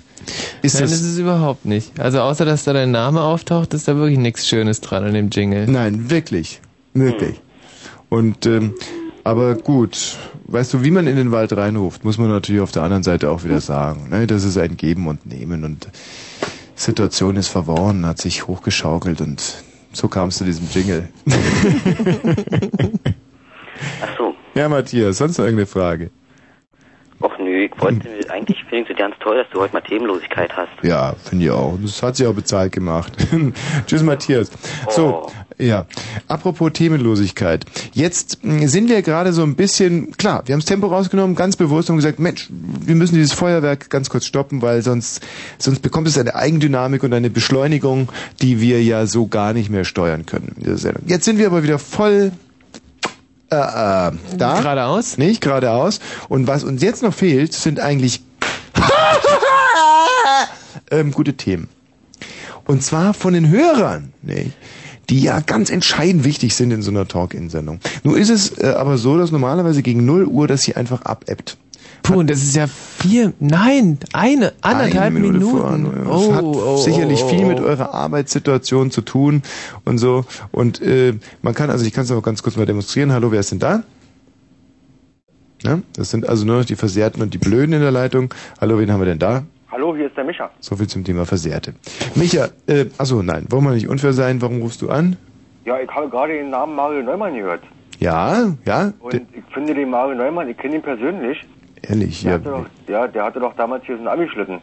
[0.63, 1.99] Ist Nein, das das ist überhaupt nicht.
[1.99, 5.29] Also außer, dass da dein Name auftaucht, ist da wirklich nichts Schönes dran an dem
[5.29, 5.67] Jingle.
[5.67, 6.61] Nein, wirklich.
[6.95, 7.39] Wirklich.
[8.09, 8.73] Und, ähm,
[9.25, 12.83] aber gut, weißt du, wie man in den Wald reinruft, muss man natürlich auf der
[12.83, 14.09] anderen Seite auch wieder sagen.
[14.09, 14.27] Ne?
[14.27, 15.89] Das ist ein Geben und Nehmen und
[16.75, 21.09] Situation ist verworren, hat sich hochgeschaukelt und so kam es zu diesem Jingle.
[24.01, 24.35] Ach so.
[24.53, 26.11] Ja, Matthias, sonst noch irgendeine Frage?
[27.21, 30.55] Och nö, ich wollte, eigentlich finde ich es ganz toll, dass du heute mal Themenlosigkeit
[30.55, 30.69] hast.
[30.83, 31.79] Ja, finde ich auch.
[31.81, 33.13] Das hat sich auch bezahlt gemacht.
[33.87, 34.51] Tschüss, Matthias.
[34.89, 35.85] So, ja.
[36.27, 37.65] Apropos Themenlosigkeit.
[37.93, 41.55] Jetzt mh, sind wir gerade so ein bisschen, klar, wir haben das Tempo rausgenommen, ganz
[41.55, 45.21] bewusst und gesagt, Mensch, wir müssen dieses Feuerwerk ganz kurz stoppen, weil sonst,
[45.57, 48.09] sonst bekommt es eine Eigendynamik und eine Beschleunigung,
[48.41, 50.55] die wir ja so gar nicht mehr steuern können.
[51.05, 52.31] Jetzt sind wir aber wieder voll
[53.51, 54.59] äh, äh, da.
[54.59, 55.17] Geradeaus?
[55.17, 55.99] Nicht geradeaus.
[56.29, 58.23] Und was uns jetzt noch fehlt, sind eigentlich
[60.91, 61.69] ähm, gute Themen.
[62.65, 64.51] Und zwar von den Hörern, ne,
[65.09, 67.79] die ja ganz entscheidend wichtig sind in so einer Talk-In-Sendung.
[68.03, 71.57] Nun ist es äh, aber so, dass normalerweise gegen 0 Uhr das hier einfach abebbt.
[72.03, 76.05] Puh, und das ist ja vier, nein, eine, anderthalb Eine Minute Minuten.
[76.05, 76.27] vor.
[76.27, 77.47] Das hat oh, sicherlich oh, viel oh.
[77.47, 79.41] mit eurer Arbeitssituation zu tun
[79.85, 80.25] und so.
[80.51, 83.11] Und äh, man kann, also ich kann es auch ganz kurz mal demonstrieren.
[83.11, 83.83] Hallo, wer ist denn da?
[85.63, 88.31] Ja, das sind also nur noch die Versehrten und die Blöden in der Leitung.
[88.61, 89.43] Hallo, wen haben wir denn da?
[89.71, 90.49] Hallo, hier ist der Micha.
[90.59, 91.73] So viel zum Thema Versehrte.
[92.15, 94.41] Micha, äh, achso, nein, wollen wir nicht unfair sein?
[94.41, 95.17] Warum rufst du an?
[95.65, 97.61] Ja, ich habe gerade den Namen Mario Neumann gehört.
[97.99, 101.43] Ja, ja, Und ich finde den Mario Neumann, ich kenne ihn persönlich.
[101.81, 102.37] ehrlich, Der ja.
[102.37, 104.59] hatte doch, ja, der hatte doch damals hier so einen Abi-Schlitten.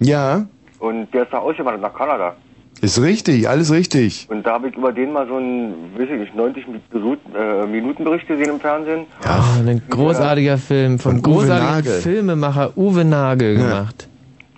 [0.00, 0.46] Ja,
[0.78, 2.34] Und der ist da ausgewandert nach Kanada.
[2.80, 4.26] ist richtig, alles richtig.
[4.30, 7.66] Und da habe ich über den mal so einen, weiß ich nicht, 90 Minuten, äh,
[7.66, 9.06] Minutenbericht gesehen im Fernsehen.
[9.24, 12.00] Ah, ein großartiger Film vom Von Uwe großartigen Nagel.
[12.00, 13.62] Filmemacher Uwe Nagel Ja.
[13.68, 14.07] gemacht.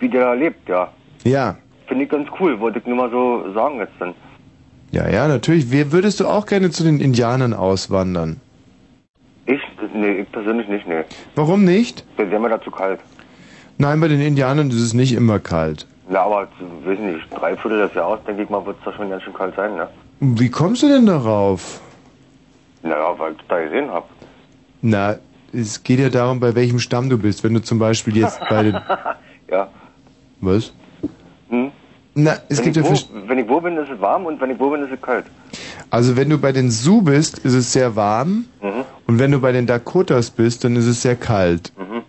[0.01, 0.89] Wie der da lebt, ja.
[1.23, 1.55] Ja.
[1.87, 4.13] Finde ich ganz cool, wollte ich nur mal so sagen jetzt dann.
[4.91, 5.71] Ja, ja, natürlich.
[5.71, 8.41] Wer würdest du auch gerne zu den Indianern auswandern?
[9.45, 9.61] Ich?
[9.93, 11.03] Nee, ich persönlich nicht, nee.
[11.35, 12.03] Warum nicht?
[12.17, 12.99] Der wäre mir da zu kalt.
[13.77, 15.85] Nein, bei den Indianern ist es nicht immer kalt.
[16.09, 16.47] Na, aber,
[16.83, 19.23] weiß ich nicht, drei Viertel des Jahres, denke ich mal, wird es da schon ganz
[19.23, 19.87] schön kalt sein, ne?
[20.19, 21.79] Wie kommst du denn darauf?
[22.83, 24.05] Naja, weil ich da gesehen habe.
[24.81, 25.15] Na,
[25.53, 27.43] es geht ja darum, bei welchem Stamm du bist.
[27.43, 28.75] Wenn du zum Beispiel jetzt bei den...
[30.41, 30.73] Was?
[31.49, 31.71] Hm?
[32.15, 32.83] Na, es wenn, gibt ja...
[32.83, 35.01] wo, wenn ich wo bin, ist es warm und wenn ich wo bin, ist es
[35.01, 35.25] kalt.
[35.89, 38.45] Also wenn du bei den Sioux bist, ist es sehr warm.
[38.61, 38.83] Mhm.
[39.07, 41.71] Und wenn du bei den Dakotas bist, dann ist es sehr kalt.
[41.77, 42.01] Mhm.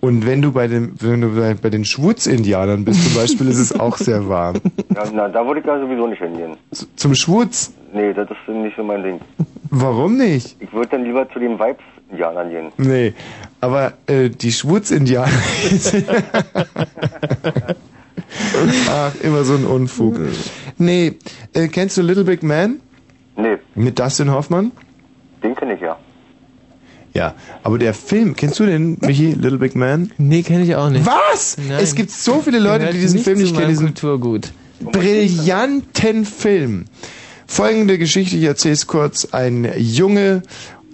[0.00, 3.58] Und wenn du bei den, wenn du bei, bei den Schwutz-Indianern bist zum Beispiel, ist
[3.58, 4.56] es auch sehr warm.
[4.94, 6.56] Ja, na, da würde ich ja sowieso nicht hingehen.
[6.70, 7.72] Z- Zum Schwutz?
[7.92, 9.20] Nee, das ist nicht so mein Ding.
[9.70, 10.56] Warum nicht?
[10.60, 12.72] Ich würde dann lieber zu den Vibes-Indianern gehen.
[12.76, 13.14] Nee,
[13.60, 15.32] aber äh, die Schwutz-Indianer.
[18.90, 20.18] Ach, immer so ein Unfug.
[20.78, 21.14] Nee,
[21.54, 22.80] äh, kennst du Little Big Man?
[23.36, 23.58] Nee.
[23.74, 24.72] Mit Dustin Hoffmann?
[25.42, 25.98] Den kenne ich ja.
[27.14, 30.12] Ja, aber der Film, kennst du den, Michi, Little Big Man?
[30.18, 31.06] Nee, kenne ich auch nicht.
[31.06, 31.56] Was?
[31.56, 31.78] Nein.
[31.80, 33.68] Es gibt so viele Leute, die diesen nicht Film nicht kennen.
[33.68, 34.52] Diesen Kulturgut.
[34.80, 36.84] brillanten Film.
[37.46, 39.28] Folgende Geschichte, ich erzähle es kurz.
[39.32, 40.42] Ein Junge,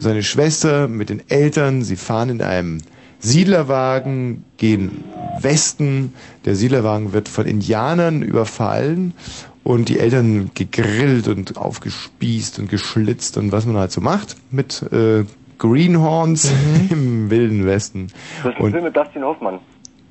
[0.02, 2.78] seine Schwester mit den Eltern, sie fahren in einem
[3.20, 5.04] Siedlerwagen, gehen
[5.40, 6.12] Westen.
[6.44, 9.14] Der Siedlerwagen wird von Indianern überfallen
[9.64, 14.82] und die Eltern gegrillt und aufgespießt und geschlitzt und was man halt so macht mit
[14.92, 15.24] äh,
[15.58, 16.52] Greenhorns
[16.90, 18.08] im wilden Westen.
[18.42, 19.58] Das ist ein Und Film mit Dustin Hoffmann.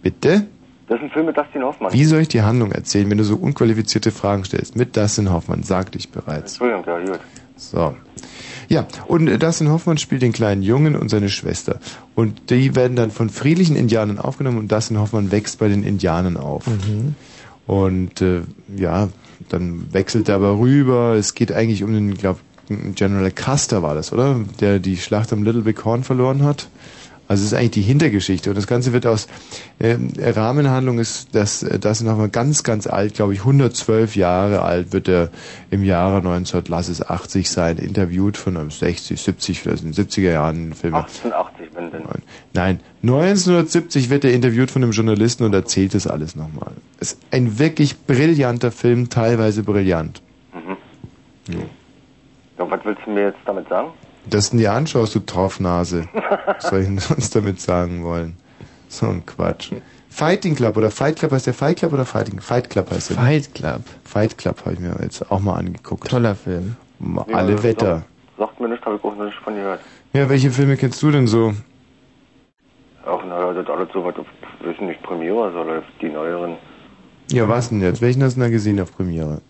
[0.01, 0.47] bitte?
[0.87, 1.93] Das ist ein Film mit Dustin Hoffmann.
[1.93, 4.75] Wie soll ich die Handlung erzählen, wenn du so unqualifizierte Fragen stellst?
[4.75, 6.59] Mit Dustin Hoffmann, sagte ich bereits.
[6.59, 7.19] Entschuldigung, ja, gut.
[7.55, 7.95] So.
[8.71, 11.81] Ja, und Dustin Hoffmann spielt den kleinen Jungen und seine Schwester.
[12.15, 16.37] Und die werden dann von friedlichen Indianern aufgenommen und Dustin Hoffmann wächst bei den Indianern
[16.37, 16.63] auf.
[17.67, 18.43] Und äh,
[18.73, 19.09] ja,
[19.49, 21.15] dann wechselt er aber rüber.
[21.15, 22.39] Es geht eigentlich um den, ich glaube,
[22.95, 24.39] General Custer war das, oder?
[24.61, 26.69] Der die Schlacht am Little Big Horn verloren hat.
[27.31, 29.29] Also es ist eigentlich die Hintergeschichte und das Ganze wird aus
[29.79, 34.63] äh, Rahmenhandlung ist das äh, das ist nochmal ganz ganz alt, glaube ich 112 Jahre
[34.63, 35.29] alt wird er
[35.69, 40.05] im Jahre 1900 lass es 80 sein interviewt von einem 60 70 vielleicht in den
[40.05, 40.97] 70er Jahren Filme.
[40.97, 42.03] 1880, wenn denn.
[42.51, 46.73] Nein, 1970 wird er interviewt von einem Journalisten und erzählt das alles nochmal.
[46.99, 50.21] Es ist ein wirklich brillanter Film, teilweise brillant.
[50.53, 51.55] Mhm.
[52.57, 53.91] Ja, was willst du mir jetzt damit sagen?
[54.25, 56.07] Dass du dir anschaust, du Torfnase.
[56.45, 58.37] Was soll ich denn sonst damit sagen wollen?
[58.87, 59.71] So ein Quatsch.
[60.09, 62.39] Fighting Club oder Fight Club heißt der Fight Club oder Fighting?
[62.41, 63.17] Fight Club heißt der.
[63.17, 63.81] Fight Club.
[64.03, 66.09] Fight Club habe ich mir jetzt auch mal angeguckt.
[66.09, 66.75] Toller Film.
[66.99, 68.03] Ma- Nee, Alle das Wetter.
[68.37, 69.79] Sagt mir nicht, habe ich auch noch nicht von gehört.
[70.13, 71.53] Ja, welche Filme kennst du denn so?
[73.05, 74.27] Auch, naja, das alles so was auf,
[74.61, 76.57] wissen nicht, Premiere, so läuft die neueren.
[77.31, 78.01] Ja, was denn jetzt?
[78.01, 79.41] Welchen hast du denn da gesehen auf Premiere?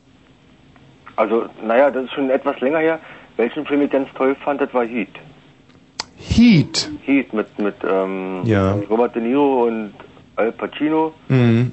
[1.16, 3.00] Also, naja, das ist schon etwas länger her.
[3.38, 5.10] Welchen Film ich ganz toll fand, das war Heat.
[6.18, 6.90] Heat.
[7.06, 8.74] Heat mit, mit ähm, Ja.
[8.90, 9.94] Robert De Niro und
[10.36, 11.14] Al Pacino.
[11.30, 11.72] Mhm.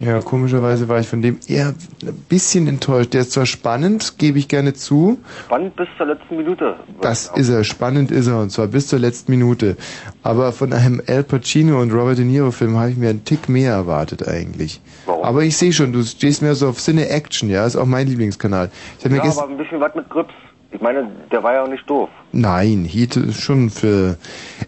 [0.00, 1.74] Ja, komischerweise war ich von dem eher
[2.04, 3.14] ein bisschen enttäuscht.
[3.14, 5.18] Der ist zwar spannend, gebe ich gerne zu.
[5.46, 6.76] Spannend bis zur letzten Minute.
[7.00, 9.76] Das ist er, spannend ist er, und zwar bis zur letzten Minute.
[10.22, 13.48] Aber von einem Al Pacino und Robert De Niro Film habe ich mir einen Tick
[13.48, 14.80] mehr erwartet eigentlich.
[15.06, 15.24] Warum?
[15.24, 18.06] Aber ich sehe schon, du stehst mehr so auf Cine Action, ja, ist auch mein
[18.06, 18.70] Lieblingskanal.
[19.00, 20.32] Ich habe mir Ja, gestern aber ein bisschen was mit Grips.
[20.70, 22.08] Ich meine, der war ja auch nicht doof.
[22.32, 24.18] Nein, Heat ist schon für.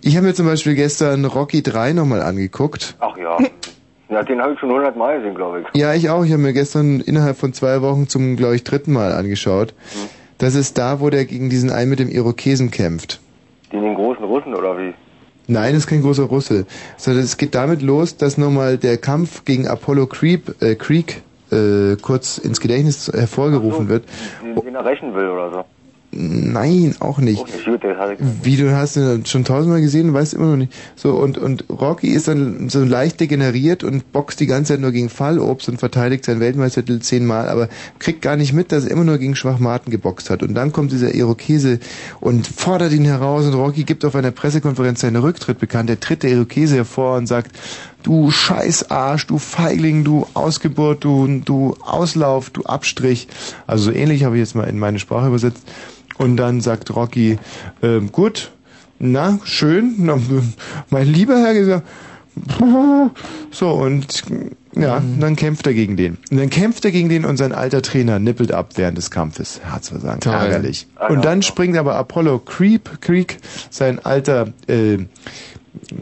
[0.02, 2.96] Ich habe mir zum Beispiel gestern Rocky 3 nochmal angeguckt.
[3.00, 3.36] Ach ja.
[4.08, 5.80] ja, den habe ich schon hundertmal gesehen, glaube ich.
[5.80, 6.24] Ja, ich auch.
[6.24, 9.74] Ich habe mir gestern innerhalb von zwei Wochen zum, glaube ich, dritten Mal angeschaut.
[10.38, 13.20] Das ist da, wo der gegen diesen einen mit dem Irokesen kämpft.
[13.70, 14.94] Den, den großen Russen oder wie?
[15.48, 16.64] Nein, das ist kein großer Russe.
[16.96, 21.96] Sondern es geht damit los, dass nochmal der Kampf gegen Apollo Creep, äh, Creek äh,
[22.00, 24.04] kurz ins Gedächtnis hervorgerufen wird.
[24.42, 25.64] Den, den er rächen will oder so.
[26.12, 27.44] Nein, auch nicht.
[28.42, 30.72] Wie du hast ihn schon tausendmal gesehen und weißt immer noch nicht.
[30.96, 34.90] So und und Rocky ist dann so leicht degeneriert und boxt die ganze Zeit nur
[34.90, 37.68] gegen Fallobst und verteidigt seinen Weltmeistertitel zehnmal, aber
[38.00, 40.42] kriegt gar nicht mit, dass er immer nur gegen Schwachmaten geboxt hat.
[40.42, 41.78] Und dann kommt dieser Irokese
[42.18, 45.90] und fordert ihn heraus und Rocky gibt auf einer Pressekonferenz seinen Rücktritt bekannt.
[45.90, 47.52] Er tritt der Irokese hervor und sagt,
[48.02, 53.28] du Scheißarsch, du Feigling, du Ausgeburt, du du Auslauf, du Abstrich.
[53.68, 55.62] Also so ähnlich habe ich jetzt mal in meine Sprache übersetzt.
[56.20, 57.38] Und dann sagt Rocky,
[57.82, 58.50] ähm, gut,
[58.98, 60.18] na, schön, na,
[60.90, 61.86] mein lieber Herr gesagt,
[63.50, 64.22] so und
[64.74, 66.18] ja, dann kämpft er gegen den.
[66.30, 69.62] Und dann kämpft er gegen den und sein alter Trainer nippelt ab während des Kampfes.
[69.64, 70.34] Herzversagen, Toll.
[70.34, 70.86] ärgerlich.
[70.96, 73.38] Ah, Und dann springt aber Apollo Creep, Creek,
[73.70, 74.98] sein alter äh,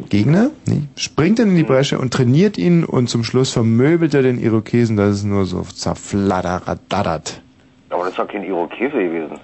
[0.09, 4.23] Gegner, nee, springt dann in die Bresche und trainiert ihn und zum Schluss vermöbelt er
[4.23, 7.41] den Irokesen, dass es nur so zerfladdert.
[7.91, 9.39] Aber das war kein Irokese gewesen.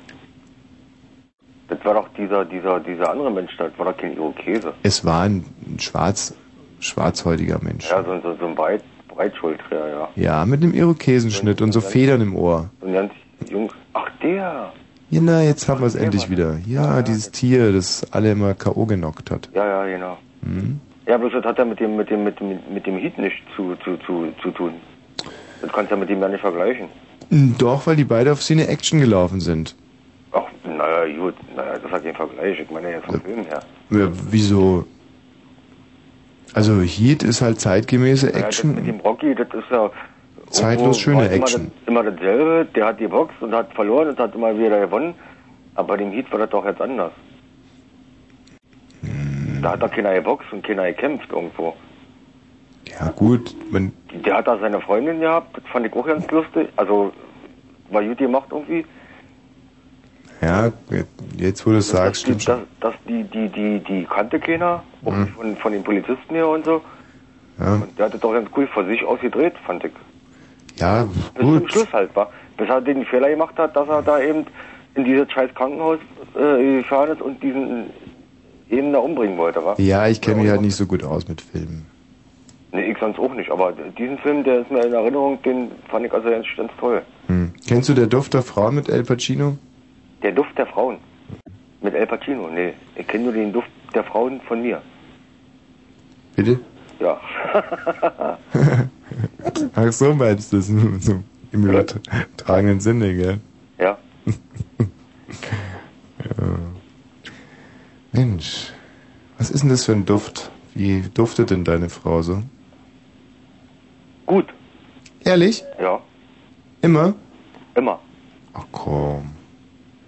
[1.68, 4.74] Das war doch dieser, dieser, dieser andere Mensch, das war doch kein Irokese.
[4.82, 5.44] Es war ein
[5.78, 6.34] schwarz,
[6.80, 7.88] schwarzhäutiger Mensch.
[7.88, 10.08] Ja, so, so, so ein Breit, Breitschultrier, ja.
[10.16, 12.68] Ja, mit einem Irokesenschnitt und so Federn im Ohr.
[12.80, 13.12] So ein ganz
[13.48, 13.72] jung.
[13.94, 14.72] Ach, der!
[15.10, 16.58] Ja, na, jetzt haben wir es endlich wieder.
[16.66, 18.84] Ja, dieses Tier, das alle immer K.O.
[18.86, 19.48] genockt hat.
[19.54, 20.18] Ja, ja, genau.
[20.42, 20.80] Hm?
[21.06, 23.38] Ja, bloß das hat ja mit dem, mit dem, mit dem, mit dem Heat nichts
[23.54, 24.74] zu, zu, zu, zu tun.
[25.60, 26.88] Das kannst du ja mit dem ja nicht vergleichen.
[27.58, 29.76] Doch, weil die beide auf Cine Action gelaufen sind.
[30.34, 32.58] Ach, naja, gut, naja, das hat keinen Vergleich.
[32.60, 33.60] Ich meine jetzt vom Film her.
[33.90, 34.84] Ja, wieso?
[36.54, 38.86] Also Heat ist halt zeitgemäße Naja, das mit Action.
[38.86, 39.90] dem Rocky, das ist ja...
[40.50, 41.72] Zeitlos schöne es immer Action.
[41.80, 45.14] Das, immer dasselbe, der hat geboxt und hat verloren und hat immer wieder gewonnen.
[45.74, 47.12] Aber bei dem Heat war das doch jetzt anders.
[49.00, 49.60] Hm.
[49.62, 51.74] Da hat doch keiner geboxt und keiner gekämpft irgendwo.
[52.86, 53.92] Ja gut, man,
[54.24, 56.68] Der hat da seine Freundin gehabt, das fand ich auch ganz lustig.
[56.76, 57.12] Also,
[57.90, 58.84] war gut gemacht irgendwie.
[60.44, 60.72] Ja,
[61.38, 62.66] jetzt wo du es sagst, stimmt dass, schon.
[62.80, 65.28] dass die, die, die, die kannte keiner, auch Mhm.
[65.28, 66.80] von, von den Polizisten her und so.
[67.58, 69.92] Ja, Und der hat das doch ganz cool vor sich ausgedreht, fand ich.
[70.76, 71.04] ja
[71.34, 71.72] Bis zum gut.
[71.72, 72.30] Schluss halt, war.
[72.56, 74.44] Bis er den Fehler gemacht hat, dass er da eben
[74.94, 75.98] in dieses scheiß Krankenhaus
[76.36, 77.90] äh, gefahren ist und diesen
[78.68, 79.74] jeden da umbringen wollte, wa?
[79.78, 81.86] Ja, ich kenne mich halt nicht so gut aus mit Filmen.
[82.72, 86.06] Nee, ich sonst auch nicht, aber diesen Film, der ist mir in Erinnerung, den fand
[86.06, 87.02] ich also ganz, ganz toll.
[87.28, 87.52] Hm.
[87.68, 89.58] Kennst du der Duft der Frau mit El Pacino?
[90.24, 90.96] Der Duft der Frauen.
[91.82, 92.72] Mit El Pacino, nee.
[92.96, 94.80] Ich kenne nur den Duft der Frauen von mir.
[96.34, 96.58] Bitte?
[96.98, 97.20] Ja.
[99.74, 101.22] Ach so meinst du das so
[101.52, 103.38] im übertragenen Sinne, gell?
[103.78, 103.84] ja.
[103.84, 103.98] Ja.
[108.12, 108.72] Mensch,
[109.36, 110.50] was ist denn das für ein Duft?
[110.74, 112.42] Wie duftet denn deine Frau so?
[114.24, 114.46] Gut.
[115.22, 115.62] Ehrlich?
[115.78, 116.00] Ja.
[116.80, 117.12] Immer?
[117.74, 118.00] Immer.
[118.54, 119.43] Ach komm.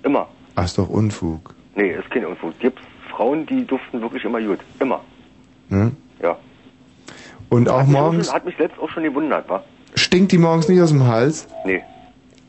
[0.06, 0.28] Immer.
[0.54, 1.52] Ach, ist doch Unfug.
[1.74, 2.56] Nee, ist kein Unfug.
[2.60, 2.80] Gibt's
[3.10, 4.60] Frauen, die duften wirklich immer gut.
[4.78, 5.00] Immer.
[5.68, 5.96] Hm?
[6.22, 6.36] Ja.
[7.48, 9.64] Und auch hat mich morgens, Schon, hat mich letzt auch schon gewundert, wa?
[9.96, 11.48] stinkt die morgens nicht aus dem Hals?
[11.64, 11.82] Nee.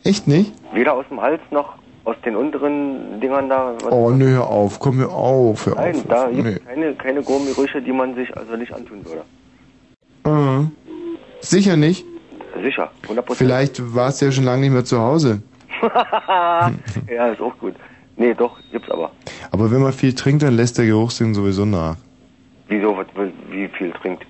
[0.03, 0.53] Echt nicht?
[0.73, 1.73] Weder aus dem Hals noch
[2.05, 3.73] aus den unteren Dingern da.
[3.89, 6.05] Oh, nee, hör auf, komm mir auf, hör Nein, auf.
[6.07, 9.23] da gibt es keine, keine Gummigerüche, die man sich also nicht antun würde.
[10.23, 10.65] Ah.
[11.41, 12.05] Sicher nicht?
[12.63, 13.33] Sicher, 100%.
[13.35, 15.41] Vielleicht warst du ja schon lange nicht mehr zu Hause.
[17.09, 17.75] ja, ist auch gut.
[18.15, 19.11] Nee, doch, gibt's aber.
[19.51, 21.97] Aber wenn man viel trinkt, dann lässt der Geruchssinn sowieso nach.
[22.67, 23.07] Wieso, was,
[23.49, 24.25] wie viel trinkt?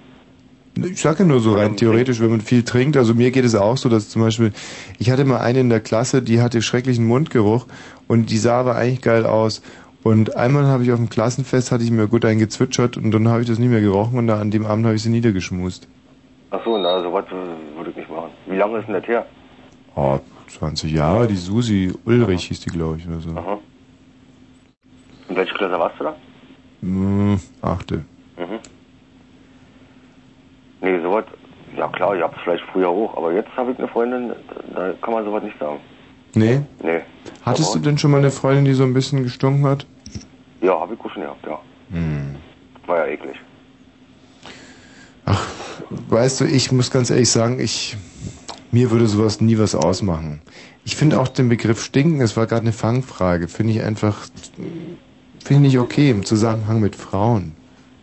[0.75, 2.97] Ich sage ja nur so rein theoretisch, wenn man viel trinkt.
[2.97, 4.51] Also mir geht es auch so, dass zum Beispiel,
[4.99, 7.65] ich hatte mal eine in der Klasse, die hatte schrecklichen Mundgeruch
[8.07, 9.63] und die sah aber eigentlich geil aus.
[10.03, 13.27] Und einmal habe ich auf dem Klassenfest, hatte ich mir gut einen gezwitschert und dann
[13.27, 15.87] habe ich das nie mehr gerochen und da an dem Abend habe ich sie niedergeschmust.
[16.51, 18.29] Ach so, na, sowas äh, würde ich nicht machen.
[18.45, 19.25] Wie lange ist denn das her?
[19.95, 23.31] Oh, 20 Jahre, die Susi Ulrich hieß die, glaube ich, oder so.
[23.31, 23.59] Aha.
[25.29, 26.15] In welcher Klasse warst du da?
[26.81, 28.05] Hm, achte.
[28.37, 28.59] Mhm.
[30.81, 31.25] Nee, sowas,
[31.75, 34.33] ja klar, ich hab's vielleicht früher auch, aber jetzt habe ich eine Freundin,
[34.73, 35.79] da kann man sowas nicht sagen.
[36.33, 36.61] Nee?
[36.81, 37.01] Nee.
[37.41, 39.85] Hattest du denn schon mal eine Freundin, die so ein bisschen gestunken hat?
[40.61, 41.59] Ja, habe ich auch schon gehabt, ja.
[41.91, 42.35] Hm.
[42.85, 43.35] War ja eklig.
[46.09, 47.97] Weißt du, ich muss ganz ehrlich sagen, ich
[48.71, 50.41] mir würde sowas nie was ausmachen.
[50.85, 54.27] Ich finde auch den Begriff stinken, es war gerade eine Fangfrage, finde ich einfach
[55.43, 57.53] finde ich nicht okay im Zusammenhang mit Frauen.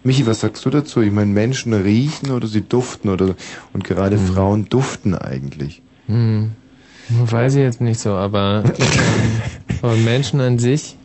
[0.02, 1.00] Michi, was sagst du dazu?
[1.00, 3.34] Ich meine, Menschen riechen oder sie duften oder
[3.72, 5.82] und gerade Frauen duften eigentlich.
[6.06, 6.52] Hm.
[7.08, 9.42] Weiß ich jetzt nicht so, aber, ähm,
[9.82, 10.96] aber Menschen an sich,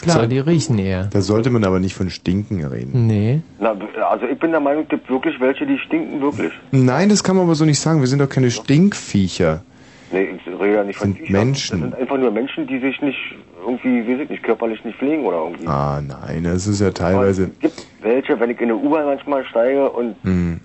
[0.00, 1.04] klar, die riechen eher.
[1.12, 3.06] Da sollte man aber nicht von Stinken reden.
[3.06, 3.40] Nee.
[3.58, 3.74] Na,
[4.08, 6.52] also ich bin der Meinung, es gibt wirklich welche, die stinken wirklich.
[6.70, 8.00] Nein, das kann man aber so nicht sagen.
[8.00, 9.62] Wir sind doch keine Stinkviecher.
[10.10, 11.32] Nee, ich rede ja nicht von Sind Viechern.
[11.32, 11.80] Menschen.
[11.82, 13.18] Das sind einfach nur Menschen, die sich nicht
[13.66, 15.66] irgendwie, weiß ich nicht, körperlich nicht pflegen oder irgendwie.
[15.66, 17.50] Ah, nein, das ist ja teilweise.
[17.54, 20.60] Es gibt welche, wenn ich in eine U-Bahn manchmal steige und Hm.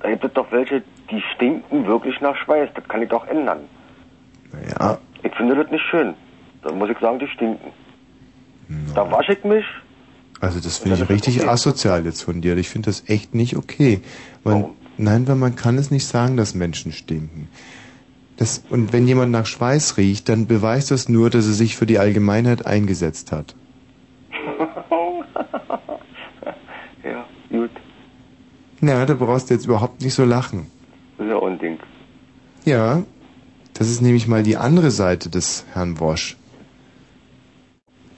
[0.00, 2.68] da gibt es doch welche, die stinken wirklich nach Schweiß.
[2.74, 3.60] Das kann ich doch ändern.
[4.80, 4.98] Ja.
[5.22, 6.12] Ich finde das nicht schön.
[6.62, 7.70] Da muss ich sagen, die stinken.
[8.94, 9.64] Da wasche ich mich.
[10.40, 12.56] Also das finde ich richtig asozial jetzt von dir.
[12.56, 14.00] Ich finde das echt nicht okay.
[14.44, 14.66] Man,
[14.98, 17.48] Nein, weil man kann es nicht sagen, dass Menschen stinken.
[18.38, 21.86] Das, und wenn jemand nach Schweiß riecht, dann beweist das nur, dass er sich für
[21.86, 23.54] die Allgemeinheit eingesetzt hat.
[27.04, 27.70] ja, gut.
[28.80, 30.70] Na, da brauchst du jetzt überhaupt nicht so lachen.
[31.16, 31.78] Das ist ja Unding.
[32.64, 33.02] Ja,
[33.74, 36.36] das ist nämlich mal die andere Seite des Herrn Wosch.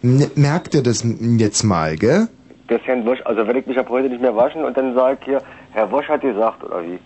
[0.03, 1.05] N merkt er das
[1.39, 2.29] jetzt mal, gell?
[2.69, 5.17] Das Herrn Wosch, also wenn ich mich ab heute nicht mehr waschen und dann sage
[5.21, 5.43] ich hier,
[5.73, 6.99] Herr Wosch hat gesagt, oder wie?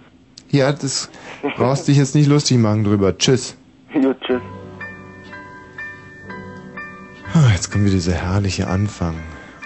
[0.50, 1.08] Ja, das
[1.56, 3.16] brauchst dich jetzt nicht lustig machen drüber.
[3.16, 3.56] Tschüss.
[3.94, 4.42] Gut, tschüss.
[7.34, 9.14] Ah, Jetzt kommt wieder dieser herrliche Anfang.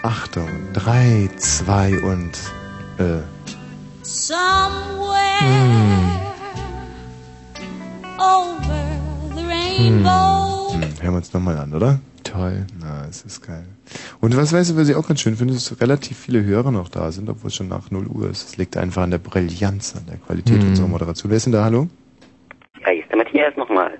[0.03, 2.31] Achtung, drei, zwei und
[2.99, 3.23] äh.
[4.03, 6.11] Somewhere Hm,
[8.19, 8.85] over
[9.35, 9.49] the hm,
[10.07, 10.73] rainbow.
[10.75, 10.83] hm.
[11.03, 11.99] Hören wir uns nochmal an, oder?
[12.37, 12.67] Toll.
[12.81, 13.65] Na, es ist geil.
[14.21, 16.89] Und was weißt du, was ich auch ganz schön finde, dass relativ viele Hörer noch
[16.89, 18.49] da sind, obwohl es schon nach 0 Uhr ist.
[18.51, 20.69] Es liegt einfach an der Brillanz, an der Qualität Hm.
[20.71, 21.31] unserer Moderation.
[21.31, 21.65] Wer ist denn da?
[21.65, 21.89] Hallo?
[22.85, 23.93] Ja, hier ist der Matthias nochmal.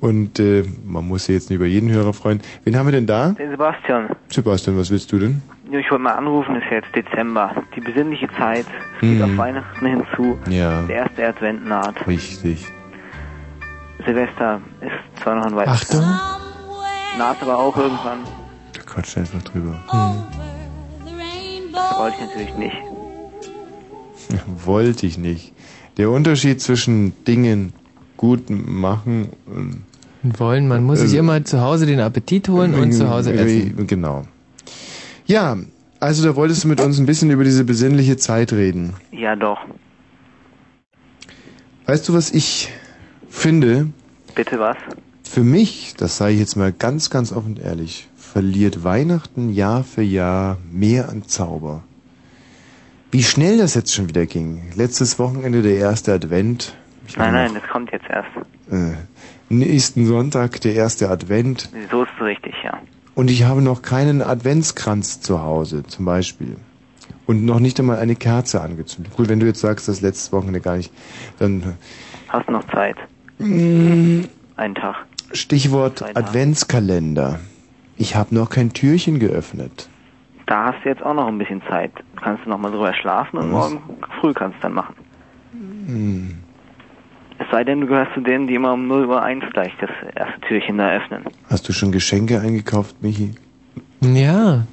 [0.00, 2.40] Und äh, man muss sich jetzt nicht über jeden Hörer freuen.
[2.64, 3.30] Wen haben wir denn da?
[3.30, 4.08] Den Sebastian.
[4.28, 5.40] Sebastian, was willst du denn?
[5.70, 7.54] Ja, Ich wollte mal anrufen, ist ja jetzt Dezember.
[7.76, 8.66] Die besinnliche Zeit.
[8.96, 9.22] Es geht Mhm.
[9.22, 10.36] auf Weihnachten hinzu.
[10.50, 10.82] Ja.
[10.82, 12.04] Der erste Advent naht.
[12.08, 12.66] Richtig.
[14.04, 15.82] Silvester ist zwar noch ein weiteres.
[15.82, 16.04] Achtung.
[17.18, 18.20] Naht aber auch irgendwann.
[18.72, 19.78] Da quatscht einfach drüber.
[21.72, 22.76] Das wollte ich natürlich nicht.
[24.64, 25.52] Wollte ich nicht.
[25.98, 27.72] Der Unterschied zwischen Dingen
[28.16, 29.84] gut machen und
[30.38, 33.86] Wollen, man muss sich Äh, immer zu Hause den Appetit holen und zu Hause essen.
[33.88, 34.22] Genau.
[35.26, 35.56] Ja,
[35.98, 38.94] also da wolltest du mit uns ein bisschen über diese besinnliche Zeit reden.
[39.10, 39.58] Ja, doch.
[41.86, 42.70] Weißt du, was ich
[43.28, 43.88] finde?
[44.36, 44.76] Bitte was?
[45.32, 49.82] Für mich, das sage ich jetzt mal ganz, ganz offen und ehrlich, verliert Weihnachten Jahr
[49.82, 51.84] für Jahr mehr an Zauber.
[53.10, 54.72] Wie schnell das jetzt schon wieder ging.
[54.74, 56.76] Letztes Wochenende der erste Advent.
[57.08, 58.28] Ich Nein, nein, das kommt jetzt erst.
[58.70, 58.92] Äh,
[59.48, 61.70] nächsten Sonntag der erste Advent.
[61.90, 62.78] So ist es richtig, ja.
[63.14, 66.56] Und ich habe noch keinen Adventskranz zu Hause, zum Beispiel.
[67.24, 69.16] Und noch nicht einmal eine Kerze angezündet.
[69.16, 70.92] Gut, wenn du jetzt sagst, das letztes Wochenende gar nicht,
[71.38, 71.78] dann...
[72.28, 72.98] Hast noch Zeit.
[73.38, 74.24] Mm,
[74.56, 75.06] Einen Tag.
[75.32, 76.02] Stichwort.
[76.16, 77.40] Adventskalender.
[77.96, 79.88] Ich habe noch kein Türchen geöffnet.
[80.46, 81.92] Da hast du jetzt auch noch ein bisschen Zeit.
[82.20, 83.70] Kannst du noch mal drüber schlafen und Was?
[83.70, 83.82] morgen
[84.20, 84.94] früh kannst du dann machen.
[85.52, 86.38] Hm.
[87.38, 89.90] Es sei denn, du gehörst zu denen, die immer um 0 Uhr 1 gleich das
[90.14, 91.24] erste Türchen da öffnen.
[91.50, 93.32] Hast du schon Geschenke eingekauft, Michi?
[94.00, 94.64] Ja.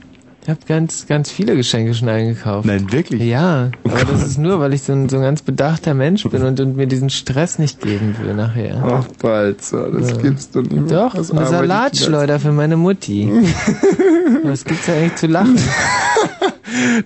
[0.43, 2.65] Ich habe ganz, ganz viele Geschenke schon eingekauft.
[2.65, 3.21] Nein, wirklich?
[3.21, 6.43] Ja, aber das ist nur, weil ich so ein, so ein ganz bedachter Mensch bin
[6.43, 8.81] und, und mir diesen Stress nicht geben will nachher.
[8.83, 10.17] Ach, Balzer, das Ja.
[10.17, 10.91] gibt's doch nicht.
[10.91, 13.29] Doch, Was eine Salatschleuder für meine Mutti.
[14.43, 15.57] Was gibt's da eigentlich zu lachen?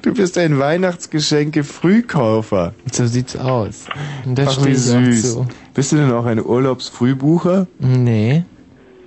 [0.02, 2.74] Du bist ein Weihnachtsgeschenke-Frühkäufer.
[2.92, 3.86] So sieht's aus.
[4.26, 5.38] Und das Ach, wie süß.
[5.74, 7.66] Bist du denn auch ein Urlaubsfrühbucher?
[7.80, 8.44] Nee.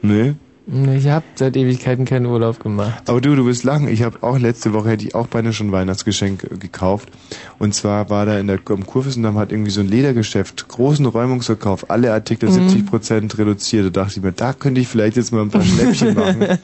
[0.02, 0.34] Nee.
[0.68, 3.08] Ich habe seit Ewigkeiten keinen Urlaub gemacht.
[3.08, 3.86] Aber du, du wirst lachen.
[3.86, 7.08] Ich habe auch letzte Woche hätte ich auch beinahe schon ein Weihnachtsgeschenk äh, gekauft.
[7.60, 11.88] Und zwar war da in der am Kurfürstendamm hat irgendwie so ein Ledergeschäft, großen Räumungsverkauf,
[11.88, 12.68] alle Artikel Mhm.
[12.68, 13.86] 70 Prozent reduziert.
[13.86, 16.58] Da dachte ich mir, da könnte ich vielleicht jetzt mal ein paar Schnäppchen machen.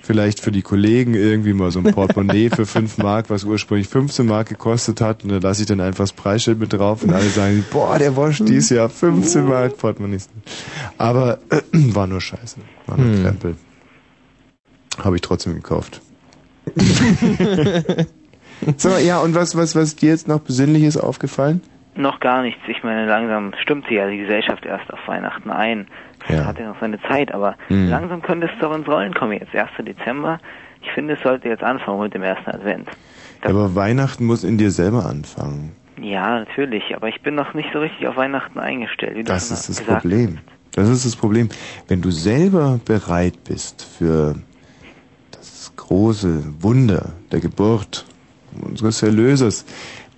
[0.00, 4.24] Vielleicht für die Kollegen irgendwie mal so ein Portemonnaie für 5 Mark, was ursprünglich 15
[4.26, 5.22] Mark gekostet hat.
[5.24, 8.16] Und da lasse ich dann einfach das Preisschild mit drauf und alle sagen, boah, der
[8.16, 10.28] Wosch dies Jahr 15 Mark Portemonnaies.
[10.96, 12.56] Aber äh, war nur Scheiße.
[12.86, 13.22] War nur Hm.
[13.22, 13.56] Krempel.
[15.02, 16.00] Habe ich trotzdem gekauft.
[18.76, 21.60] so, ja, und was, was, was dir jetzt noch Besinnliches aufgefallen?
[21.94, 22.60] Noch gar nichts.
[22.68, 25.86] Ich meine, langsam stimmt sich ja die Gesellschaft erst auf Weihnachten ein.
[26.28, 26.44] Das Ja.
[26.46, 27.88] hat ja noch seine Zeit, aber Mhm.
[27.88, 29.32] langsam könnte es doch ins Rollen kommen.
[29.32, 29.82] Jetzt 1.
[29.84, 30.38] Dezember.
[30.82, 32.88] Ich finde, es sollte jetzt anfangen mit dem ersten Advent.
[33.42, 35.72] Aber Weihnachten muss in dir selber anfangen.
[36.00, 39.28] Ja, natürlich, aber ich bin noch nicht so richtig auf Weihnachten eingestellt.
[39.28, 40.38] Das ist das Problem.
[40.72, 41.48] Das ist das Problem.
[41.88, 44.36] Wenn du selber bereit bist für
[45.32, 48.04] das große Wunder der Geburt
[48.62, 49.64] unseres Erlösers,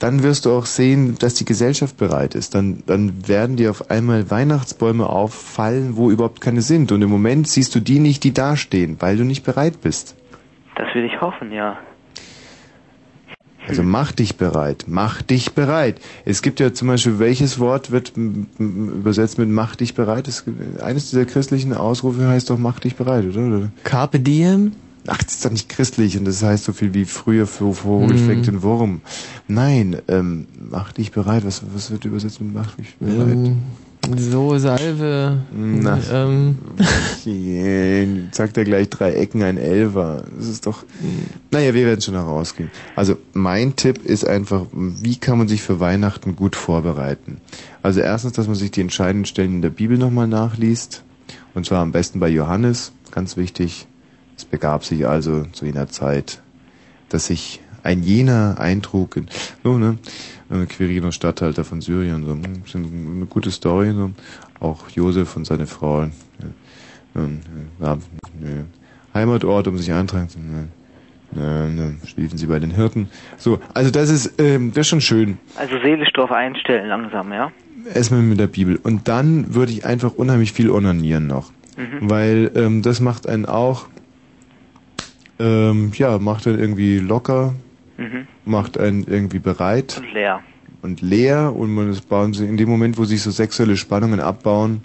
[0.00, 2.54] dann wirst du auch sehen, dass die Gesellschaft bereit ist.
[2.54, 6.90] Dann, dann werden dir auf einmal Weihnachtsbäume auffallen, wo überhaupt keine sind.
[6.90, 10.16] Und im Moment siehst du die nicht, die dastehen, weil du nicht bereit bist.
[10.74, 11.78] Das will ich hoffen, ja.
[13.68, 16.00] Also mach dich bereit, mach dich bereit.
[16.24, 20.26] Es gibt ja zum Beispiel, welches Wort wird übersetzt mit mach dich bereit?
[20.28, 23.46] Es gibt, eines dieser christlichen Ausrufe heißt doch mach dich bereit, oder?
[23.46, 23.70] oder?
[23.84, 24.72] Carpe diem?
[25.06, 28.16] Ach, das ist doch nicht christlich und das heißt so viel wie früher für Vogel
[28.16, 28.26] Mhm.
[28.26, 29.00] fängt den Wurm.
[29.48, 31.44] Nein, ähm, mach dich bereit.
[31.46, 33.36] Was, was wird übersetzt mit mach dich bereit?
[33.36, 33.62] Ähm,
[34.16, 35.42] so, Salve.
[35.54, 35.98] Na.
[36.10, 36.58] Ähm,
[38.32, 40.24] Sagt er gleich drei Ecken, ein Elfer.
[40.38, 40.84] Das ist doch.
[41.50, 42.70] Naja, wir werden schon herausgehen.
[42.96, 47.38] Also mein Tipp ist einfach, wie kann man sich für Weihnachten gut vorbereiten?
[47.82, 51.02] Also erstens, dass man sich die entscheidenden Stellen in der Bibel nochmal nachliest.
[51.54, 53.86] Und zwar am besten bei Johannes, ganz wichtig.
[54.50, 56.42] Begab sich also zu jener Zeit,
[57.08, 59.26] dass sich ein jener eintrug in,
[59.64, 59.98] so, ne,
[60.50, 64.10] äh, Quirino Statthalter von Syrien, so, hm, ist eine gute Story, so.
[64.58, 66.10] Auch Josef und seine Frau, ja,
[67.14, 67.28] äh,
[67.80, 67.98] ja,
[68.38, 68.64] nö.
[69.14, 70.68] Heimatort, um sich eintragen zu ne,
[71.32, 73.08] ne, ne, schliefen sie bei den Hirten.
[73.38, 75.38] So, also das ist, ähm, das ist schon schön.
[75.56, 77.50] Also seelisch drauf einstellen langsam, ja?
[77.94, 78.78] Erstmal mit der Bibel.
[78.82, 81.50] Und dann würde ich einfach unheimlich viel onanieren noch.
[81.76, 82.10] Mhm.
[82.10, 83.88] Weil ähm, das macht einen auch,
[85.40, 87.54] ähm, ja, macht einen irgendwie locker,
[87.96, 88.26] Mhm.
[88.44, 90.40] macht einen irgendwie bereit Und leer.
[90.82, 94.20] und leer und man ist bauen sie in dem Moment, wo sich so sexuelle Spannungen
[94.20, 94.82] abbauen.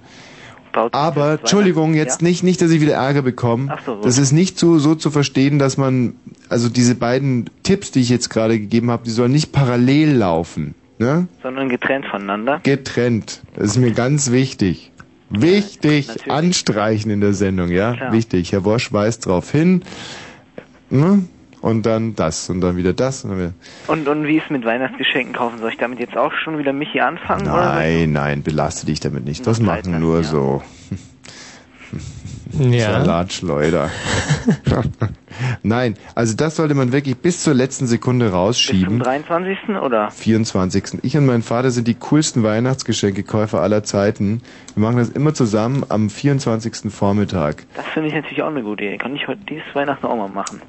[0.91, 3.71] Aber Entschuldigung, jetzt nicht nicht, dass ich wieder Ärger bekomme.
[3.73, 4.01] Ach so, so.
[4.01, 6.15] Das ist nicht so so zu verstehen, dass man
[6.49, 10.75] also diese beiden Tipps, die ich jetzt gerade gegeben habe, die sollen nicht parallel laufen,
[10.99, 11.27] ne?
[11.41, 12.59] Sondern getrennt voneinander.
[12.63, 13.41] Getrennt.
[13.55, 14.91] Das ist mir ganz wichtig.
[15.29, 17.93] Wichtig, anstreichen in der Sendung, ja?
[17.93, 18.11] Klar.
[18.13, 18.51] Wichtig.
[18.51, 19.81] Herr Wosch weist darauf hin.
[20.89, 21.23] Ne?
[21.61, 23.53] Und dann das und dann wieder das und dann wieder.
[23.87, 25.57] Und, und wie ist mit Weihnachtsgeschenken kaufen?
[25.59, 27.47] Soll ich damit jetzt auch schon wieder Michi anfangen?
[27.47, 27.73] Oder?
[27.73, 29.47] Nein, nein, belaste dich damit nicht.
[29.47, 30.61] Das machen nur so
[32.59, 32.91] Ja.
[32.91, 33.89] Salatschleuder.
[35.63, 38.99] nein, also das sollte man wirklich bis zur letzten Sekunde Zum rausschieben.
[38.99, 39.69] 23.
[39.81, 40.11] oder?
[40.11, 40.99] 24.
[41.01, 44.41] Ich und mein Vater sind die coolsten Weihnachtsgeschenkekäufer aller Zeiten.
[44.75, 46.91] Wir machen das immer zusammen am 24.
[46.93, 47.65] Vormittag.
[47.75, 48.97] Das finde ich natürlich auch eine gute Idee.
[48.97, 50.61] Kann ich heute dieses Weihnachten auch mal machen.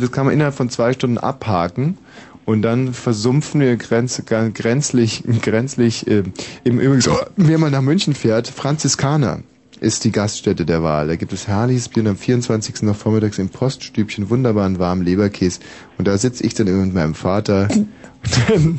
[0.00, 1.98] Das kann man innerhalb von zwei Stunden abhaken.
[2.44, 6.22] Und dann versumpfen wir grenz, grenzlich, grenzlich, äh,
[6.64, 9.40] im Übrigen, so, wer mal nach München fährt, Franziskaner
[9.80, 11.08] ist die Gaststätte der Wahl.
[11.08, 12.82] Da gibt es herrliches Bier und am 24.
[12.82, 15.60] noch vormittags im Poststübchen wunderbaren warmen Leberkäse.
[15.98, 17.68] Und da sitze ich dann immer mit meinem Vater.
[18.18, 18.78] Und dann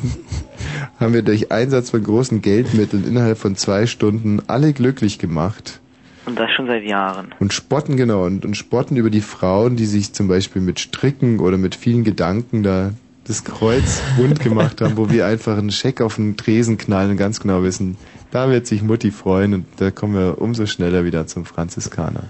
[0.98, 5.80] haben wir durch Einsatz von großen Geldmitteln innerhalb von zwei Stunden alle glücklich gemacht.
[6.26, 7.34] Und das schon seit Jahren.
[7.40, 11.40] Und spotten, genau, und, und spotten über die Frauen, die sich zum Beispiel mit Stricken
[11.40, 12.92] oder mit vielen Gedanken da
[13.24, 17.16] das Kreuz rund gemacht haben, wo wir einfach einen Scheck auf den Tresen knallen und
[17.16, 17.96] ganz genau wissen,
[18.30, 22.24] da wird sich Mutti freuen und da kommen wir umso schneller wieder zum Franziskaner.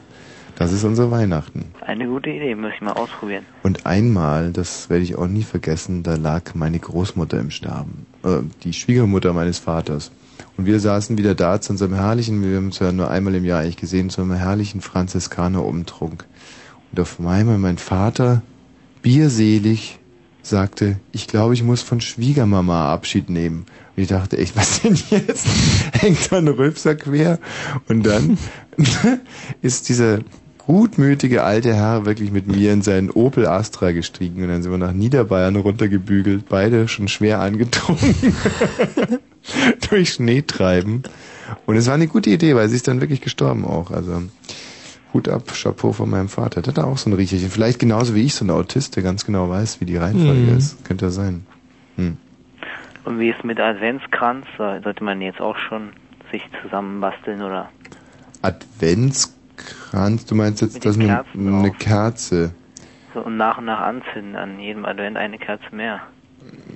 [0.56, 1.72] Das ist unser Weihnachten.
[1.80, 3.46] Eine gute Idee, muss ich mal ausprobieren.
[3.62, 8.04] Und einmal, das werde ich auch nie vergessen, da lag meine Großmutter im Sterben.
[8.22, 10.10] Äh, die Schwiegermutter meines Vaters.
[10.60, 13.46] Und wir saßen wieder da zu unserem herrlichen, wir haben uns ja nur einmal im
[13.46, 16.26] Jahr eigentlich gesehen, zu einem herrlichen Franziskaner-Umtrunk.
[16.92, 18.42] Und auf einmal mein Vater
[19.00, 19.98] bierselig
[20.42, 23.64] sagte, ich glaube, ich muss von Schwiegermama Abschied nehmen.
[23.96, 25.46] Und ich dachte echt, was denn jetzt?
[25.92, 27.38] Hängt da ein Rülpser quer?
[27.88, 28.36] Und dann
[29.62, 30.18] ist dieser
[30.58, 34.76] gutmütige alte Herr wirklich mit mir in seinen Opel Astra gestiegen und dann sind wir
[34.76, 38.14] nach Niederbayern runtergebügelt, beide schon schwer angetrunken
[39.90, 41.02] durch Schneetreiben.
[41.66, 43.90] Und es war eine gute Idee, weil sie ist dann wirklich gestorben auch.
[43.90, 44.22] Also
[45.12, 46.62] Hut ab, Chapeau von meinem Vater.
[46.62, 47.50] Der hat auch so ein Riecherchen.
[47.50, 50.56] Vielleicht genauso wie ich, so ein Autist, der ganz genau weiß, wie die Reihenfolge Mhm.
[50.56, 50.84] ist.
[50.84, 51.44] Könnte er sein.
[51.96, 52.16] Hm.
[53.04, 54.46] Und wie ist mit Adventskranz?
[54.56, 55.90] Sollte man jetzt auch schon
[56.30, 57.68] sich zusammenbasteln oder?
[58.42, 61.70] Adventskranz, du meinst jetzt Mit das den eine, eine.
[61.72, 62.52] Kerze.
[63.14, 66.00] So und nach und nach anzünden, an jedem Advent eine Kerze mehr.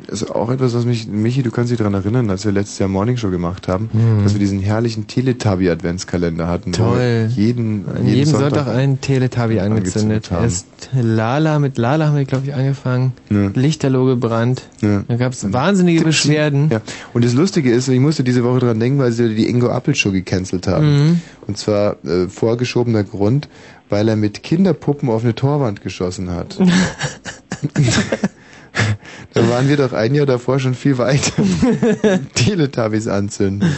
[0.07, 2.79] Das ist auch etwas, was mich, Michi, du kannst dich daran erinnern, als wir letztes
[2.79, 4.23] Jahr Morning Show gemacht haben, Mhm.
[4.23, 6.73] dass wir diesen herrlichen Teletubby-Adventskalender hatten.
[6.73, 6.99] Toll.
[6.99, 10.31] wir Jeden, An jedem Sonntag einen Teletubby angezündet.
[10.31, 10.45] angezündet haben.
[10.45, 13.13] Erst Lala, mit Lala haben wir, glaube ich, angefangen.
[13.55, 14.63] Lichterloh gebrannt.
[14.83, 16.69] Dann gab es wahnsinnige Beschwerden.
[16.71, 16.83] Ja.
[17.15, 19.95] Und das Lustige ist, ich musste diese Woche dran denken, weil sie die Ingo Appel
[19.95, 20.87] Show gecancelt haben.
[21.09, 21.21] Mhm.
[21.47, 23.49] Und zwar äh, vorgeschobener Grund,
[23.89, 26.59] weil er mit Kinderpuppen auf eine Torwand geschossen hat.
[29.35, 31.43] da waren wir doch ein Jahr davor schon viel weiter.
[32.35, 33.71] Teletubbies anzünden.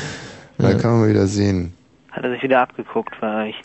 [0.59, 1.73] Da kann man mal wieder sehen.
[2.11, 3.57] Hat er sich wieder abgeguckt, war ich.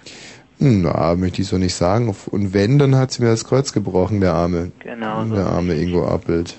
[0.60, 2.14] Na, möchte ich so nicht sagen.
[2.30, 4.72] Und wenn, dann hat sie mir das Kreuz gebrochen, der Arme.
[4.80, 5.36] Genau so.
[5.36, 6.56] Der arme Ingo Appelt.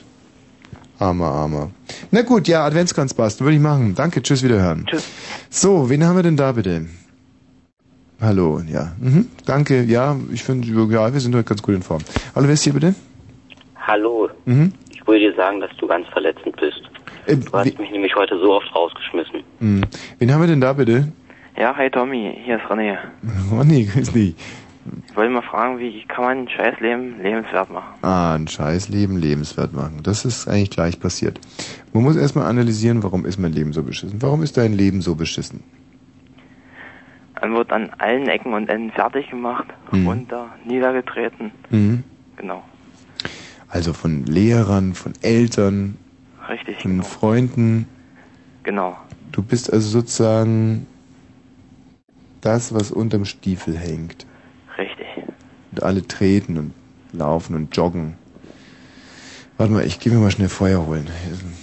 [0.98, 1.70] Armer, armer.
[2.10, 3.94] Na gut, ja, Adventskranz basteln, würde ich machen.
[3.94, 4.86] Danke, tschüss, wiederhören.
[4.86, 5.04] Tschüss.
[5.50, 6.86] So, wen haben wir denn da bitte?
[8.20, 8.92] Hallo, ja.
[9.00, 12.02] Mhm, danke, ja, ich finde, ja, wir sind heute ganz gut in Form.
[12.34, 12.94] Hallo, wer ist hier bitte?
[13.86, 14.72] Hallo, Mhm.
[14.90, 16.82] ich wollte dir sagen, dass du ganz verletzend bist.
[17.26, 19.42] Äh, Du hast mich nämlich heute so oft rausgeschmissen.
[19.60, 19.82] Mhm.
[20.18, 21.12] Wen haben wir denn da bitte?
[21.56, 22.96] Ja, hi Tommy, hier ist René.
[23.50, 24.34] Ronny, grüß dich.
[25.08, 27.94] Ich wollte mal fragen, wie kann man ein scheiß Leben lebenswert machen?
[28.02, 30.00] Ah, ein scheiß Leben lebenswert machen.
[30.02, 31.38] Das ist eigentlich gleich passiert.
[31.92, 34.20] Man muss erstmal analysieren, warum ist mein Leben so beschissen?
[34.22, 35.62] Warum ist dein Leben so beschissen?
[37.40, 40.06] Man wird an allen Ecken und Enden fertig gemacht, Mhm.
[40.06, 41.50] runter, niedergetreten.
[41.70, 42.02] Mhm.
[42.36, 42.64] Genau,
[43.72, 45.96] Also von Lehrern, von Eltern,
[46.46, 47.86] richtig, von Freunden.
[48.62, 48.98] genau.
[49.32, 50.86] Du bist also sozusagen
[52.42, 54.26] das, was unterm Stiefel hängt.
[54.76, 55.06] Richtig.
[55.70, 56.74] Und alle treten und
[57.14, 58.16] laufen und joggen.
[59.56, 61.08] Warte mal, ich gehe mir mal schnell Feuer holen.
[61.24, 61.61] Hier ist ein-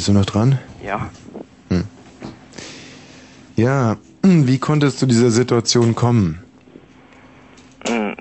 [0.00, 0.58] Bist du noch dran?
[0.82, 1.10] Ja.
[1.68, 1.84] Hm.
[3.54, 6.42] Ja, wie konnte es zu dieser Situation kommen?
[7.86, 8.12] Mm.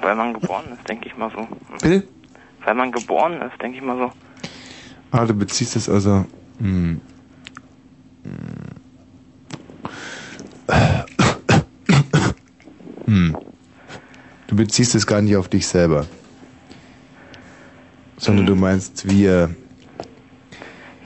[0.00, 1.46] Weil man geboren ist, denke ich mal so.
[1.82, 2.08] Bitte?
[2.64, 4.10] Weil man geboren ist, denke ich mal so.
[5.10, 6.24] Ah, du beziehst es also.
[6.60, 6.98] Hm.
[13.04, 13.36] Hm.
[14.46, 16.06] Du beziehst es gar nicht auf dich selber.
[18.16, 19.54] Sondern du meinst, wir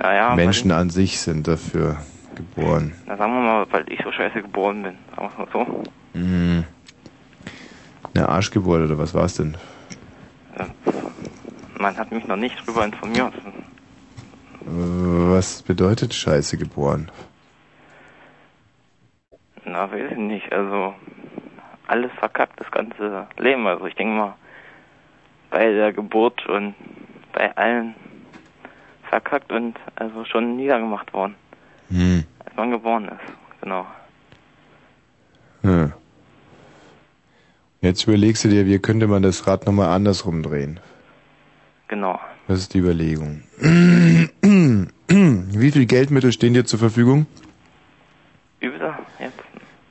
[0.00, 1.98] Naja, Menschen an sich sind dafür
[2.34, 2.94] geboren.
[3.04, 4.96] Na sagen wir mal, weil ich so scheiße geboren bin.
[5.14, 5.84] Sagen wir es mal so.
[6.14, 6.64] Hm.
[8.14, 9.58] Eine Arschgeburt oder was war's denn?
[11.78, 13.34] Man hat mich noch nicht drüber informiert.
[14.62, 17.10] Was bedeutet Scheiße geboren?
[19.66, 20.50] Na, weiß ich nicht.
[20.50, 20.94] Also,
[21.88, 23.66] alles verkackt, das ganze Leben.
[23.66, 24.34] Also, ich denke mal,
[25.50, 26.74] bei der Geburt und
[27.32, 27.94] bei allen
[29.10, 31.34] verkackt und also schon niedergemacht worden,
[31.90, 32.24] Hm.
[32.44, 33.60] als man geboren ist.
[33.60, 33.86] Genau.
[35.62, 35.90] Ja.
[37.82, 40.80] Jetzt überlegst du dir, wie könnte man das Rad nochmal andersrum drehen?
[41.88, 42.18] Genau.
[42.46, 43.42] Das ist die Überlegung.
[44.42, 47.26] Wie viel Geldmittel stehen dir zur Verfügung?
[48.60, 49.38] Übel jetzt?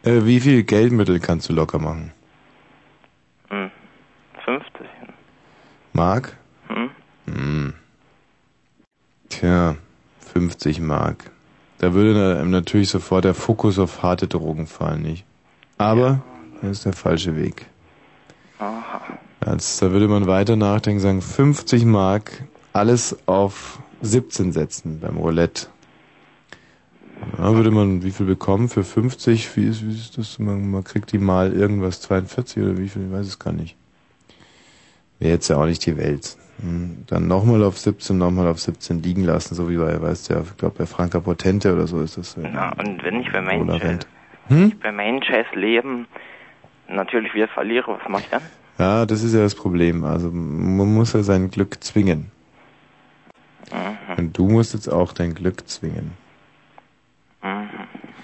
[0.04, 2.12] Äh, wie viel Geldmittel kannst du locker machen?
[3.50, 3.70] Hm.
[4.46, 4.88] 50.
[5.94, 6.38] Mark?
[6.68, 6.90] Hm?
[7.28, 7.74] Hm.
[9.30, 9.76] Tja,
[10.34, 11.32] 50 Mark.
[11.78, 15.26] Da würde natürlich sofort der Fokus auf harte Drogen fallen, nicht?
[15.78, 16.22] Aber
[16.62, 17.68] das ist der falsche Weg.
[18.60, 19.02] Aha.
[19.40, 22.44] Als, da würde man weiter nachdenken, sagen 50 Mark,
[22.74, 25.68] alles auf 17 setzen beim Roulette.
[27.38, 29.56] Da würde man wie viel bekommen für 50?
[29.56, 30.40] Wie ist, wie ist das?
[30.40, 33.06] Man, man kriegt die mal irgendwas 42 oder wie viel?
[33.06, 33.76] Ich weiß es gar nicht.
[35.20, 36.38] Wäre jetzt ja auch nicht die Welt.
[36.62, 40.34] Hm, Dann nochmal auf 17, nochmal auf 17 liegen lassen, so wie bei, weißt du
[40.34, 42.36] ja, ich glaube bei Franka Potente oder so ist das.
[42.38, 44.08] Na, und wenn ich bei meinem Scheiß.
[44.48, 44.74] Hm?
[44.82, 46.08] bei meinem scheiß Leben
[46.88, 48.42] natürlich wieder verliere, was mache ich dann?
[48.80, 50.04] Ja, das ist ja das Problem.
[50.04, 52.32] Also man muss ja sein Glück zwingen.
[53.72, 54.18] Mhm.
[54.18, 56.14] Und du musst jetzt auch dein Glück zwingen.
[57.44, 57.70] Mhm.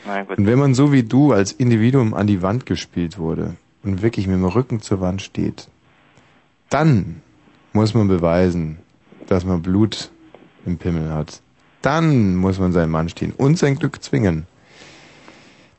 [0.08, 0.38] Na gut.
[0.38, 4.28] Und wenn man so wie du als Individuum an die Wand gespielt wurde und wirklich
[4.28, 5.68] mit dem Rücken zur Wand steht,
[6.70, 7.22] dann
[7.76, 8.80] muss man beweisen,
[9.28, 10.10] dass man Blut
[10.66, 11.42] im Pimmel hat.
[11.82, 14.48] Dann muss man seinen Mann stehen und sein Glück zwingen.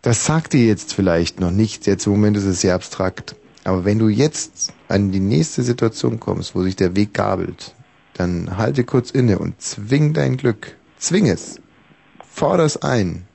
[0.03, 3.35] Das sagt dir jetzt vielleicht noch nicht, jetzt im Moment ist es sehr abstrakt.
[3.65, 7.75] Aber wenn du jetzt an die nächste Situation kommst, wo sich der Weg gabelt,
[8.13, 10.77] dann halte kurz inne und zwing dein Glück.
[10.99, 11.61] Zwing es.
[12.31, 13.27] Forder es ein.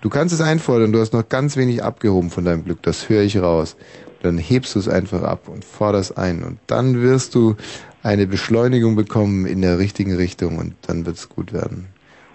[0.00, 3.22] Du kannst es einfordern, du hast noch ganz wenig abgehoben von deinem Glück, das höre
[3.22, 3.76] ich raus.
[4.22, 7.56] Dann hebst du es einfach ab und forderst ein und dann wirst du
[8.02, 11.86] eine Beschleunigung bekommen in der richtigen Richtung und dann wird es gut werden.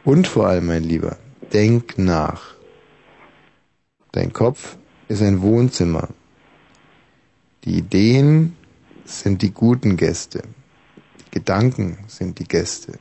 [0.04, 1.18] Und vor allem, mein Lieber,
[1.54, 2.56] denk nach.
[4.12, 4.78] Dein Kopf
[5.08, 6.10] ist ein Wohnzimmer.
[7.64, 8.56] Die Ideen
[9.06, 10.44] sind die guten Gäste.
[11.20, 12.94] Die Gedanken sind die Gäste.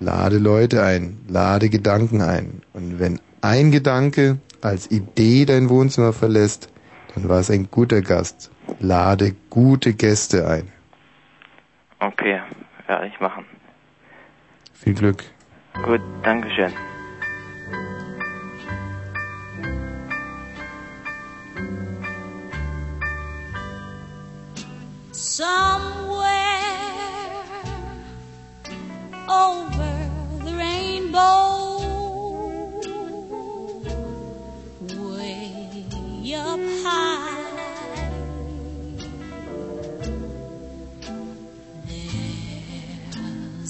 [0.00, 2.62] Lade Leute ein, lade Gedanken ein.
[2.72, 6.68] Und wenn ein Gedanke als Idee dein Wohnzimmer verlässt,
[7.14, 8.50] dann war es ein guter Gast.
[8.80, 10.68] Lade gute Gäste ein.
[12.00, 12.40] Okay,
[12.86, 13.44] werde ich machen.
[14.74, 15.24] Viel Glück.
[15.82, 16.72] Gut, Dankeschön.
[25.38, 26.28] somewhere
[29.28, 29.87] over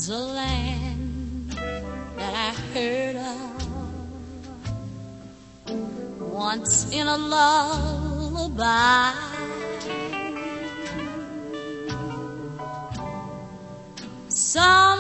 [0.09, 1.53] There's a land
[2.17, 3.61] that I heard of
[6.33, 9.13] once in a lullaby.
[14.31, 14.95] somewhere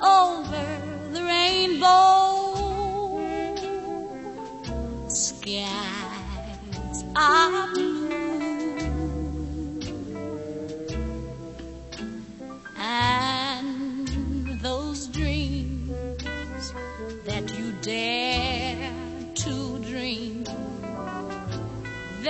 [0.00, 0.66] over
[1.12, 2.68] the rainbow.
[5.08, 7.85] Skies are blue,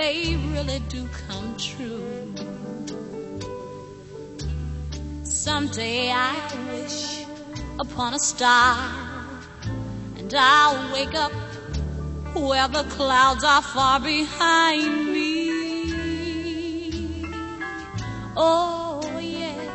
[0.07, 2.33] they really do come true.
[5.23, 6.33] Someday I
[6.71, 7.25] wish
[7.77, 8.77] upon a star,
[10.17, 11.33] and I'll wake up
[12.33, 15.25] where the clouds are far behind me.
[18.37, 19.67] Oh, yes,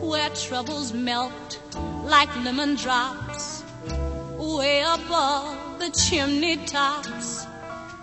[0.00, 1.58] where troubles melt
[2.04, 3.64] like lemon drops,
[4.38, 7.44] way above the chimney tops.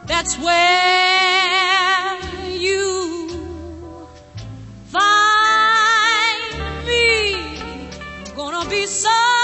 [0.06, 2.17] That's where
[2.51, 3.30] you
[4.88, 6.43] find
[6.85, 7.88] me.
[8.35, 9.38] Gonna be somewhere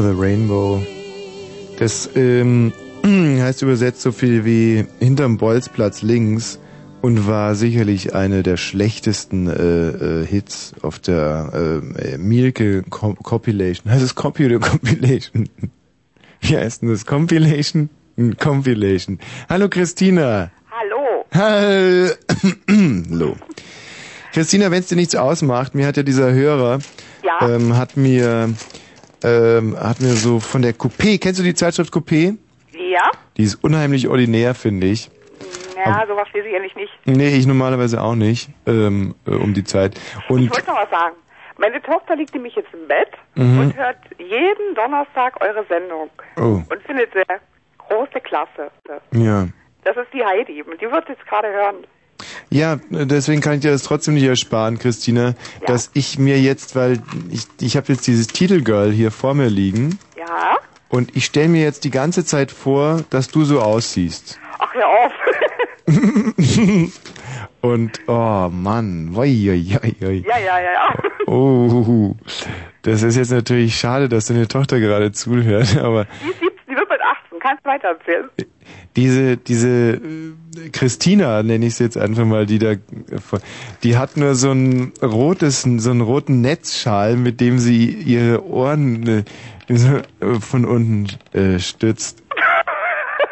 [0.00, 0.82] Over the Rainbow.
[1.78, 2.72] Das ähm,
[3.04, 6.58] heißt übersetzt so viel wie hinterm Bolzplatz links
[7.02, 13.92] und war sicherlich eine der schlechtesten äh, äh, Hits auf der äh, Mielke Com Compilation.
[13.92, 15.50] Heißt es Copy oder Compilation?
[16.40, 17.04] Wie heißt denn das?
[17.04, 17.90] Compilation?
[18.16, 19.18] Hm, Compilation.
[19.50, 20.50] Hallo Christina.
[20.70, 21.26] Hallo.
[21.34, 23.36] Hallo.
[24.32, 26.78] Christina, wenn es dir nichts ausmacht, mir hat ja dieser Hörer,
[27.22, 27.50] Ja.
[27.50, 28.48] ähm, hat mir,
[29.24, 32.36] ähm, hat mir so von der Coupé, kennst du die Zeitschrift Coupé?
[32.72, 33.10] Ja?
[33.36, 35.10] Die ist unheimlich ordinär, finde ich.
[35.84, 36.92] Ja, sowas lese ich ehrlich nicht.
[37.06, 39.94] Nee, ich normalerweise auch nicht, ähm, äh, um die Zeit.
[40.24, 41.16] Ich Und wollte noch was sagen.
[41.56, 43.58] Meine Tochter liegt nämlich jetzt im Bett Mhm.
[43.60, 46.62] und hört jeden Donnerstag eure Sendung Oh.
[46.70, 47.22] und findet sie
[47.78, 48.70] große Klasse.
[49.12, 49.46] ja.
[49.84, 51.76] Das ist die Heidi und die wird jetzt gerade hören.
[52.50, 55.34] Ja, deswegen kann ich dir das trotzdem nicht ersparen, Christina,
[55.66, 57.00] dass ich mir jetzt, weil
[57.30, 60.58] ich, ich habe jetzt dieses Titelgirl hier vor mir liegen Ja?
[60.88, 64.38] und ich stelle mir jetzt die ganze Zeit vor, dass du so aussiehst.
[64.58, 65.12] Ach, hör auf.
[67.60, 70.24] und, oh Mann, woi, oi, oi, oi.
[70.26, 70.94] ja, ja, ja, ja.
[71.26, 72.14] Oh,
[72.82, 76.76] Das ist jetzt natürlich schade, dass deine Tochter gerade zuhört, aber Die ist 17, die
[76.76, 77.38] wird bald 18.
[77.40, 78.28] Kannst weiter erzählen?
[78.96, 82.74] Diese, diese äh, Christina, nenne ich sie jetzt einfach mal, die da,
[83.82, 89.06] die hat nur so ein rotes, so einen roten Netzschal, mit dem sie ihre Ohren
[89.06, 89.24] äh,
[89.68, 91.06] äh, von unten
[91.58, 92.22] stützt.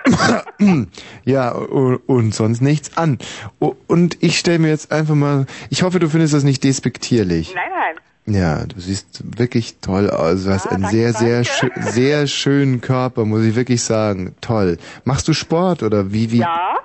[1.25, 3.19] ja, und sonst nichts an.
[3.59, 7.55] Und ich stelle mir jetzt einfach mal, ich hoffe, du findest das nicht despektierlich.
[7.55, 8.08] Nein, nein.
[8.31, 10.45] Ja, du siehst wirklich toll aus.
[10.45, 14.35] Du hast einen sehr, sehr, schö sehr schönen Körper, muss ich wirklich sagen.
[14.43, 14.77] Toll.
[15.05, 16.39] Machst du Sport oder wie, wie?
[16.39, 16.77] Ja?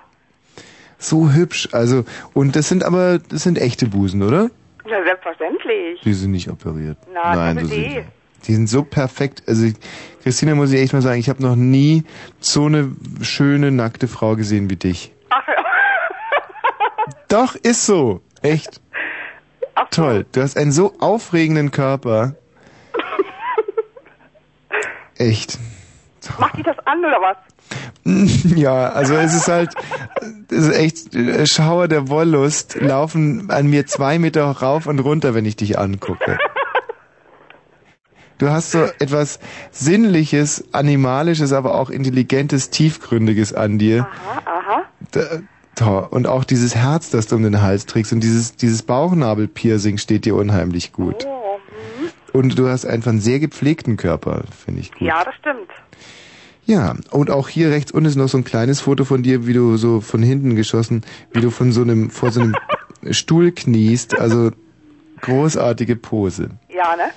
[0.97, 1.67] So hübsch.
[1.73, 4.51] Also, und das sind aber, das sind echte Busen, oder?
[4.85, 5.99] Ja, selbstverständlich.
[6.01, 6.97] Die sind nicht operiert.
[7.13, 8.05] Na, Nein, so sind
[8.47, 9.43] die sind so perfekt.
[9.47, 9.67] Also,
[10.23, 12.03] Christina muss ich echt mal sagen, ich habe noch nie
[12.39, 12.91] so eine
[13.21, 15.13] schöne, nackte Frau gesehen wie dich.
[15.29, 15.55] Ach, ja.
[17.27, 18.21] Doch, ist so.
[18.41, 18.81] Echt.
[19.91, 20.25] Toll.
[20.31, 22.35] Du hast einen so aufregenden Körper.
[25.17, 25.57] Echt.
[26.39, 27.37] Macht die das an oder was?
[28.55, 29.73] Ja, also es ist halt,
[30.51, 35.45] es ist echt, Schauer der Wollust laufen an mir zwei Meter rauf und runter, wenn
[35.45, 36.37] ich dich angucke.
[38.39, 39.39] Du hast so etwas
[39.71, 44.07] Sinnliches, Animalisches, aber auch Intelligentes, Tiefgründiges an dir.
[44.45, 44.83] Aha.
[45.11, 45.39] Da-
[45.75, 46.07] toll.
[46.09, 50.25] Und auch dieses Herz, das du um den Hals trägst und dieses, dieses Bauchnabelpiercing steht
[50.25, 51.25] dir unheimlich gut.
[51.25, 51.59] Oh,
[52.31, 55.01] Und du hast einfach einen sehr gepflegten Körper, finde ich gut.
[55.01, 55.69] Ja, das stimmt.
[56.65, 59.53] Ja, und auch hier rechts unten ist noch so ein kleines Foto von dir, wie
[59.53, 62.55] du so von hinten geschossen, wie du von so einem, vor so einem
[63.11, 64.51] Stuhl kniest, also
[65.21, 66.51] großartige Pose.
[66.73, 67.11] Ja, ne?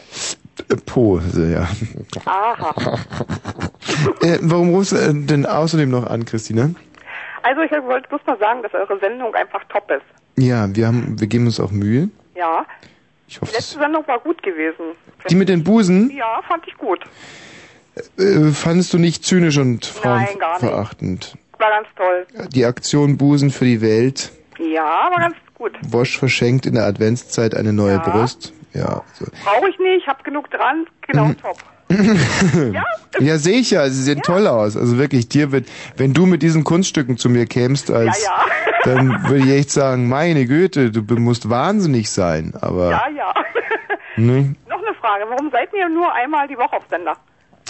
[0.68, 1.68] Äh, Pose, ja.
[2.24, 2.98] Aha.
[4.20, 6.70] Äh, warum rufst du denn außerdem noch an, Christina?
[7.46, 10.02] Also ich wollte bloß mal sagen, dass eure Sendung einfach top ist.
[10.36, 12.08] Ja, wir haben, wir geben uns auch Mühe.
[12.34, 12.66] Ja.
[13.28, 14.84] Ich hoffe, Die letzte Sendung war gut gewesen.
[15.30, 16.10] Die mit den Busen?
[16.10, 17.04] Ja, fand ich gut.
[18.18, 20.38] Äh, fandest du nicht zynisch und Nein, gar nicht.
[20.60, 21.34] frauenverachtend?
[21.58, 22.26] War ganz toll.
[22.52, 24.32] Die Aktion Busen für die Welt.
[24.58, 25.72] Ja, war ganz gut.
[25.88, 27.98] Wosch verschenkt in der Adventszeit eine neue Ja.
[28.00, 28.52] Brust.
[28.74, 29.24] Ja, so.
[29.44, 30.86] Brauche ich nicht, hab genug dran.
[31.06, 31.56] Genau, top.
[33.20, 33.88] ja, sehe ich ja.
[33.88, 34.76] Sie sehen toll aus.
[34.76, 38.72] Also wirklich, dir wird, wenn du mit diesen Kunststücken zu mir kämst, als, Ja, ja.
[38.84, 42.54] dann würde ich echt sagen, meine Güte, du musst wahnsinnig sein.
[42.60, 43.34] Aber, Ja, ja.
[44.16, 44.54] ne?
[44.68, 45.24] Noch eine Frage.
[45.28, 47.16] Warum seid ihr nur einmal die Woche auf Sender?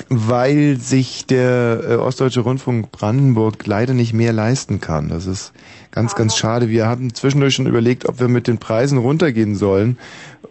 [0.09, 5.09] weil sich der äh, Ostdeutsche Rundfunk Brandenburg leider nicht mehr leisten kann.
[5.09, 5.53] Das ist
[5.97, 6.69] ganz, ganz schade.
[6.69, 9.99] Wir haben zwischendurch schon überlegt, ob wir mit den Preisen runtergehen sollen,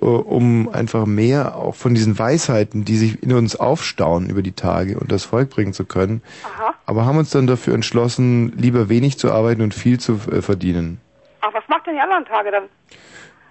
[0.01, 4.53] äh, um einfach mehr auch von diesen Weisheiten, die sich in uns aufstauen über die
[4.53, 6.23] Tage und das Volk bringen zu können.
[6.87, 10.99] Aber haben uns dann dafür entschlossen, lieber wenig zu arbeiten und viel zu äh, verdienen.
[11.41, 12.63] Ach, was macht denn die anderen Tage dann?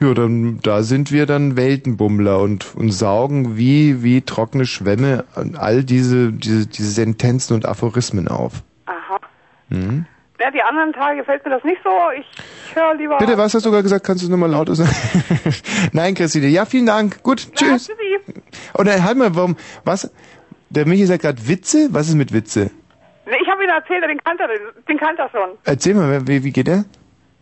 [0.00, 5.24] Ja, dann da sind wir dann Weltenbummler und, und saugen wie wie trockene Schwämme
[5.56, 8.64] all diese diese diese Sentenzen und Aphorismen auf.
[8.86, 9.20] Aha.
[9.68, 10.06] Mhm.
[10.44, 11.90] Ja, die anderen Tage gefällt mir das nicht so.
[12.18, 12.26] Ich,
[12.68, 13.16] ich höre lieber...
[13.16, 14.05] Bitte, was hast du gerade gesagt?
[14.05, 14.90] Kannst du es nochmal lauter sagen?
[15.94, 16.48] Nein, Christine.
[16.48, 17.23] Ja, vielen Dank.
[17.23, 17.86] Gut, tschüss.
[17.86, 18.42] tschüssi.
[18.74, 19.56] Oder halt mal, warum,
[19.86, 20.12] was?
[20.68, 21.89] Der Michi sagt gerade Witze?
[21.92, 22.70] Was ist mit Witze?
[23.24, 25.56] Nee, Ich habe Ihnen erzählt, den kannte er, den kannte er schon.
[25.64, 26.84] Erzähl mal, wie, wie geht der?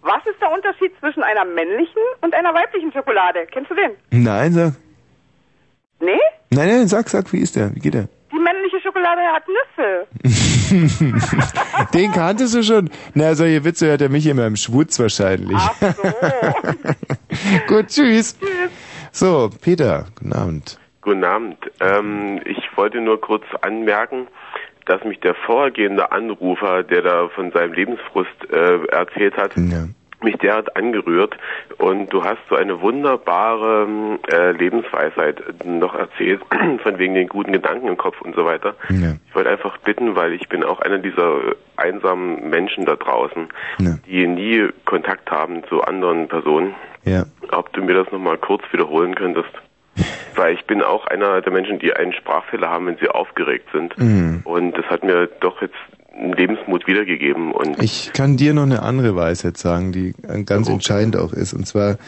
[0.02, 3.48] Was ist der Unterschied zwischen einer männlichen und einer weiblichen Schokolade?
[3.50, 3.90] Kennst du den?
[4.12, 4.74] Nein, sag.
[5.98, 6.20] Nee?
[6.50, 7.74] Nein, nein, sag, sag, wie ist der?
[7.74, 8.06] Wie geht der?
[8.30, 10.06] Die männliche Schokolade hat Nüsse.
[11.94, 12.90] Den kanntest du schon.
[13.14, 15.60] Na, solche Witze hört der Michi immer im Schwutz wahrscheinlich.
[17.68, 18.38] Gut, tschüss.
[19.10, 20.78] So, Peter, guten Abend.
[21.00, 21.58] Guten Abend.
[21.80, 24.28] Ähm, ich wollte nur kurz anmerken,
[24.86, 29.56] dass mich der vorhergehende Anrufer, der da von seinem Lebensfrust äh, erzählt hat,
[30.22, 31.36] mich derart angerührt.
[31.78, 36.42] Und du hast so eine wunderbare äh, Lebensweisheit noch erzählt,
[36.82, 38.74] von wegen den guten Gedanken im Kopf und so weiter.
[39.28, 43.48] Ich wollte einfach bitten, weil ich bin auch einer dieser einsamen Menschen da draußen,
[44.06, 46.74] die nie Kontakt haben zu anderen Personen.
[47.04, 47.24] Ja.
[47.50, 49.50] Ob du mir das nochmal kurz wiederholen könntest?
[50.36, 53.96] Weil ich bin auch einer der Menschen, die einen Sprachfehler haben, wenn sie aufgeregt sind.
[53.98, 54.40] Mhm.
[54.44, 55.74] Und das hat mir doch jetzt
[56.14, 57.52] Lebensmut wiedergegeben.
[57.52, 60.14] Und Ich kann dir noch eine andere Weisheit sagen, die
[60.46, 61.54] ganz entscheidend auch ist.
[61.54, 61.98] Und zwar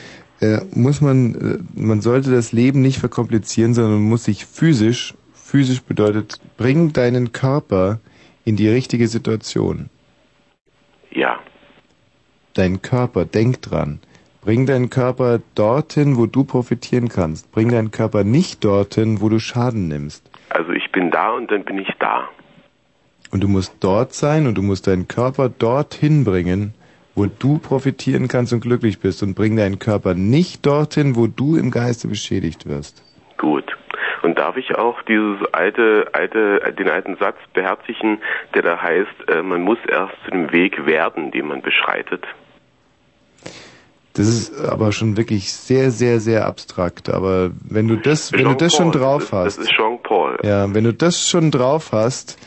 [0.40, 5.14] äh, muss man, äh, man sollte das Leben nicht verkomplizieren, sondern man muss sich physisch,
[5.32, 8.00] physisch bedeutet, bring deinen Körper
[8.44, 9.88] in die richtige Situation.
[11.10, 11.38] ja,
[12.54, 13.98] Dein Körper, denk dran.
[14.40, 17.50] Bring deinen Körper dorthin, wo du profitieren kannst.
[17.50, 20.30] Bring deinen Körper nicht dorthin, wo du Schaden nimmst.
[20.50, 22.28] also ich bin da und dann bin ich da.
[23.34, 26.72] Und du musst dort sein und du musst deinen Körper dorthin bringen,
[27.16, 29.24] wo du profitieren kannst und glücklich bist.
[29.24, 33.02] Und bring deinen Körper nicht dorthin, wo du im Geiste beschädigt wirst.
[33.36, 33.64] Gut.
[34.22, 38.18] Und darf ich auch dieses alte, alte, den alten Satz beherzigen,
[38.54, 42.24] der da heißt, äh, man muss erst zu dem Weg werden, den man beschreitet?
[44.12, 47.10] Das ist aber schon wirklich sehr, sehr, sehr abstrakt.
[47.10, 50.38] Aber wenn du das, wenn du das schon Jean-Paul, drauf hast, Das ist Jean-Paul.
[50.44, 52.38] ja, wenn du das schon drauf hast,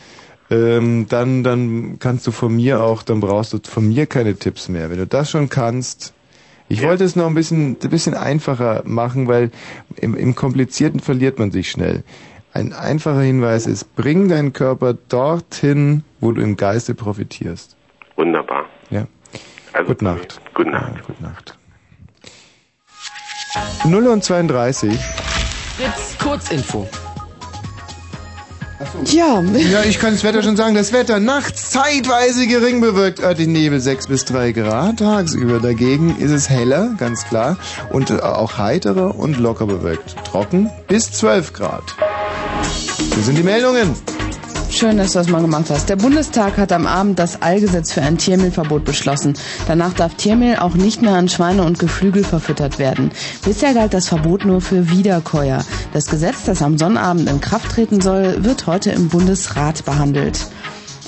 [0.50, 4.68] ähm, dann, dann kannst du von mir auch, dann brauchst du von mir keine Tipps
[4.68, 4.90] mehr.
[4.90, 6.14] Wenn du das schon kannst,
[6.68, 9.50] ich wollte es noch ein bisschen, ein bisschen einfacher machen, weil
[9.96, 12.02] im, im Komplizierten verliert man sich schnell.
[12.52, 17.76] Ein einfacher Hinweis ist, bring deinen Körper dorthin, wo du im Geiste profitierst.
[18.16, 18.66] Wunderbar.
[18.90, 19.06] Ja.
[19.72, 20.40] Also, Gute Nacht.
[20.54, 20.96] Gute Nacht.
[20.96, 21.58] Ja, gute Nacht.
[23.84, 24.98] 0 und 32.
[24.98, 26.88] Fritz, Kurzinfo.
[29.04, 29.42] Ja.
[29.42, 30.74] Ja, ich kann das Wetter schon sagen.
[30.74, 34.98] Das Wetter nachts zeitweise gering bewölkt, örtlich Nebel 6 bis 3 Grad.
[34.98, 37.56] Tagsüber dagegen ist es heller, ganz klar.
[37.90, 40.14] Und äh, auch heiterer und locker bewölkt.
[40.24, 41.82] Trocken bis 12 Grad.
[43.14, 43.94] Hier sind die Meldungen.
[44.70, 45.88] Schön, dass du das mal gemacht hast.
[45.88, 49.34] Der Bundestag hat am Abend das Allgesetz für ein Tiermehlverbot beschlossen.
[49.66, 53.10] Danach darf Tiermehl auch nicht mehr an Schweine und Geflügel verfüttert werden.
[53.44, 55.64] Bisher galt das Verbot nur für Wiederkäuer.
[55.94, 60.46] Das Gesetz, das am Sonnabend in Kraft treten soll, wird heute im Bundesrat behandelt.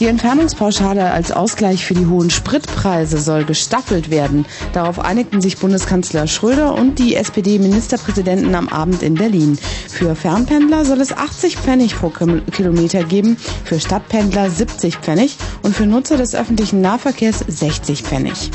[0.00, 4.46] Die Entfernungspauschale als Ausgleich für die hohen Spritpreise soll gestaffelt werden.
[4.72, 9.58] Darauf einigten sich Bundeskanzler Schröder und die SPD-Ministerpräsidenten am Abend in Berlin.
[9.90, 15.84] Für Fernpendler soll es 80 Pfennig pro Kilometer geben, für Stadtpendler 70 Pfennig und für
[15.84, 18.50] Nutzer des öffentlichen Nahverkehrs 60 Pfennig.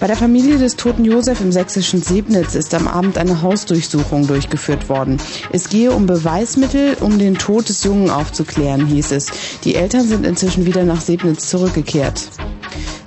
[0.00, 4.88] Bei der Familie des toten Josef im sächsischen Sebnitz ist am Abend eine Hausdurchsuchung durchgeführt
[4.88, 5.18] worden.
[5.52, 9.26] Es gehe um Beweismittel, um den Tod des Jungen aufzuklären, hieß es.
[9.64, 12.28] Die Eltern sind inzwischen wieder nach Sebnitz zurückgekehrt.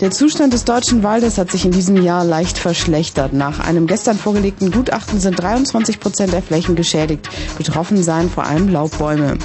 [0.03, 3.31] Der Zustand des deutschen Waldes hat sich in diesem Jahr leicht verschlechtert.
[3.31, 7.29] Nach einem gestern vorgelegten Gutachten sind 23 Prozent der Flächen geschädigt.
[7.57, 9.37] Betroffen seien vor allem Laubbäume.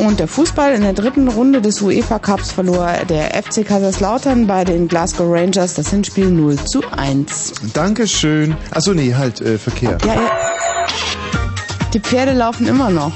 [0.00, 4.64] Und der Fußball in der dritten Runde des UEFA Cups verlor der FC Kaiserslautern bei
[4.64, 7.52] den Glasgow Rangers das Hinspiel 0 zu 1.
[7.74, 8.56] Dankeschön.
[8.70, 9.98] Achso, nee, halt, äh, Verkehr.
[10.06, 10.30] Ja, ja.
[11.92, 13.12] Die Pferde laufen immer noch.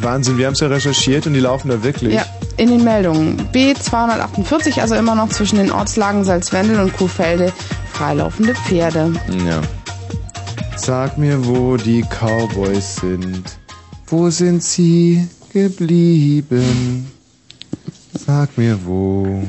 [0.00, 2.14] Wahnsinn, wir haben es ja recherchiert und die laufen da wirklich.
[2.14, 2.24] Ja,
[2.56, 3.48] in den Meldungen.
[3.52, 7.52] B248, also immer noch zwischen den Ortslagen Salzwendel und Kuhfelde,
[7.92, 9.12] freilaufende Pferde.
[9.48, 9.62] Ja.
[10.76, 13.42] Sag mir, wo die Cowboys sind.
[14.06, 17.06] Wo sind sie geblieben?
[18.14, 19.46] Sag mir, wo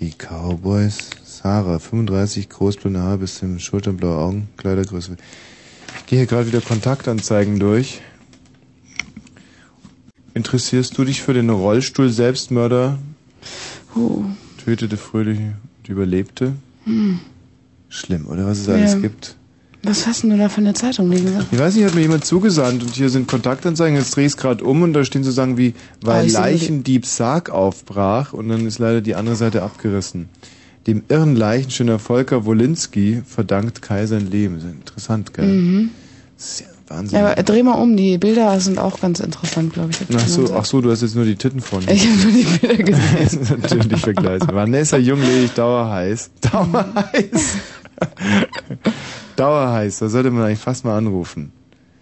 [0.00, 1.10] die Cowboys.
[1.24, 5.16] Sarah, 35, großblonde Haare bis zum Schultern, blaue Augen, Kleidergröße.
[5.98, 8.00] Ich gehe hier gerade wieder Kontaktanzeigen durch.
[10.34, 12.98] Interessierst du dich für den Rollstuhl Selbstmörder?
[13.94, 14.22] Oh.
[14.64, 16.54] Tötete fröhlich und überlebte?
[16.84, 17.18] Hm.
[17.88, 18.98] Schlimm, oder was es alles Ja.
[19.00, 19.36] gibt?
[19.84, 21.28] Was hast denn du da für eine Zeitung liegen?
[21.50, 24.36] Ich weiß nicht, hat mir jemand zugesandt und hier sind Kontaktanzeigen, jetzt dreh ich es
[24.36, 28.32] gerade um und da stehen so Sachen wie, weil Ah, ich sehe Leichendieb Sarg aufbrach
[28.32, 30.28] und dann ist leider die andere Seite abgerissen.
[30.86, 34.56] Dem irren Leichenschöner Volker Wolinski verdankt Kai sein Leben.
[34.56, 35.46] Das ist interessant, gell?
[35.46, 35.90] Mhm.
[36.36, 37.18] Das ist ja Wahnsinn.
[37.18, 40.16] Ja, aber dreh mal um, die Bilder sind auch ganz interessant, glaube ich.
[40.16, 41.82] Ach so, ach so, du hast jetzt nur die Titten von.
[41.88, 43.60] Ich habe nur die Bilder gesehen.
[43.62, 44.48] Natürlich vergleichen.
[44.52, 46.30] Vanessa Jungledig, dauerheiß.
[46.52, 47.56] Dauerheiß.
[49.36, 51.52] dauerheiß, da sollte man eigentlich fast mal anrufen.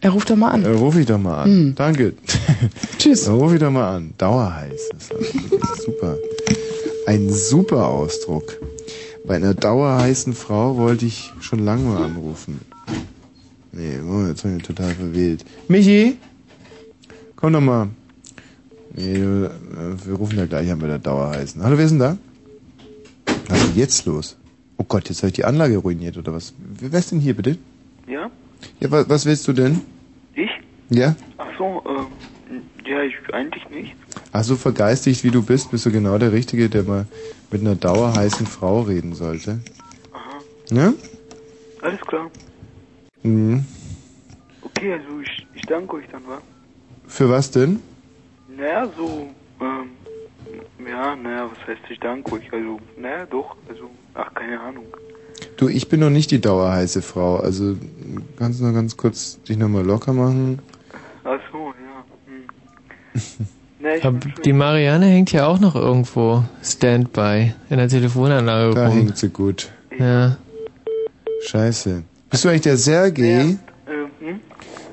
[0.02, 0.64] Er ruft doch mal an.
[0.64, 1.50] Äh, ruf ich doch mal an.
[1.50, 1.74] Hm.
[1.74, 2.14] Danke.
[2.98, 3.28] Tschüss.
[3.28, 4.14] Ruf ich doch mal an.
[4.16, 4.90] Dauerheiß.
[4.94, 6.16] Das ist super.
[7.06, 8.58] Ein super Ausdruck.
[9.26, 12.60] Bei einer dauerheißen Frau wollte ich schon lange mal anrufen.
[13.72, 15.44] Nee, oh, jetzt habe ich total verwählt.
[15.68, 16.16] Michi?
[17.36, 17.88] Komm doch mal.
[18.94, 19.50] Nee, äh,
[20.04, 21.62] wir rufen ja gleich an bei der Dauerheißen.
[21.62, 22.16] Hallo, wer ist denn da?
[23.48, 24.36] Was ist denn jetzt los?
[24.80, 26.54] Oh Gott, jetzt habe ich die Anlage ruiniert, oder was?
[26.56, 27.58] Wer ist denn hier, bitte?
[28.06, 28.30] Ja?
[28.80, 29.82] Ja, was, was willst du denn?
[30.32, 30.48] Ich?
[30.88, 31.14] Ja?
[31.36, 33.94] Ach so, ähm, ja, ich eigentlich nicht.
[34.32, 37.06] Ach so vergeistigt wie du bist, bist du genau der Richtige, der mal
[37.50, 39.60] mit einer dauerheißen Frau reden sollte.
[40.12, 40.40] Aha.
[40.70, 40.94] Ja?
[41.82, 42.30] Alles klar.
[43.22, 43.66] Mhm.
[44.62, 46.40] Okay, also ich, ich danke euch dann, wa?
[47.06, 47.80] Für was denn?
[48.48, 49.28] Naja, so,
[49.60, 49.90] ähm,
[50.88, 52.52] ja, naja, was heißt ich danke euch?
[52.52, 54.84] Also, naja, doch, also, ach, keine Ahnung.
[55.56, 57.36] Du, ich bin noch nicht die dauerheiße Frau.
[57.36, 57.76] Also
[58.38, 60.58] kannst du noch ganz kurz dich nochmal locker machen?
[61.24, 62.04] Ach so, ja.
[62.26, 63.46] Hm.
[63.80, 68.88] Na, ich Aber die Marianne hängt ja auch noch irgendwo Standby in der Telefonanlage Da
[68.88, 68.96] rum.
[68.96, 69.70] hängt sie gut.
[69.98, 70.36] Ja.
[71.46, 72.02] Scheiße.
[72.30, 73.56] Bist du eigentlich der Sergei?
[73.86, 74.40] Äh, hm?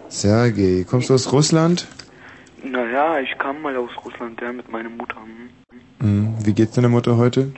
[0.08, 1.88] Sergei, kommst du aus Russland?
[2.64, 5.16] Naja, ich kam mal aus Russland, ja, mit meiner Mutter.
[5.18, 5.50] Hm.
[6.00, 6.34] Hm.
[6.44, 7.52] Wie geht's deiner Mutter heute?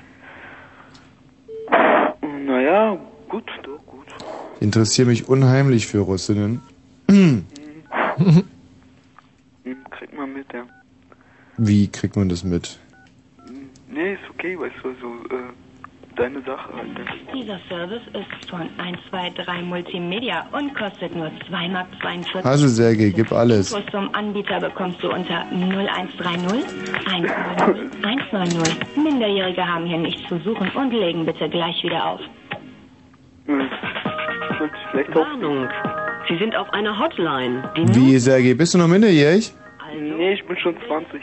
[2.45, 4.07] Naja, gut, doch, gut.
[4.59, 6.61] Interessiere mich unheimlich für Russinnen.
[7.09, 7.45] Hm.
[10.53, 10.65] ja.
[11.57, 12.79] Wie kriegt man das mit?
[13.89, 15.53] Nee, ist okay, weißt du, also, äh,
[16.19, 16.93] deine Sache halt.
[16.93, 17.05] ne?
[17.33, 21.87] Dieser Service ist von 123 Multimedia und kostet nur 2,42 Mark.
[22.45, 23.71] Also Sergej, gib alles.
[23.71, 26.65] Infos zum Anbieter bekommst du unter 0130
[27.05, 27.41] 190
[28.03, 28.97] 190.
[28.97, 32.21] Minderjährige haben hier nichts zu suchen und legen bitte gleich wieder auf.
[35.13, 35.67] Warnung.
[36.27, 37.63] Sie sind auf einer Hotline.
[37.75, 39.53] Wie, Sergej, bist du noch minderjährig?
[39.97, 41.21] Nee, ich bin schon 20.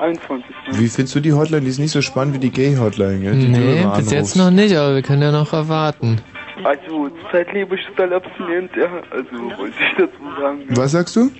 [0.00, 0.46] 21.
[0.72, 1.62] Wie findest du die Hotline?
[1.62, 3.32] Die ist nicht so spannend wie die Gay-Hotline, gell?
[3.32, 6.20] Die Nee, bis jetzt noch nicht, aber wir können ja noch erwarten.
[6.64, 8.88] Also, zurzeit lebe ich total abstinent, ja.
[9.10, 10.60] Also, wollte ich dazu sagen.
[10.68, 10.76] Ja.
[10.76, 11.30] Was sagst du?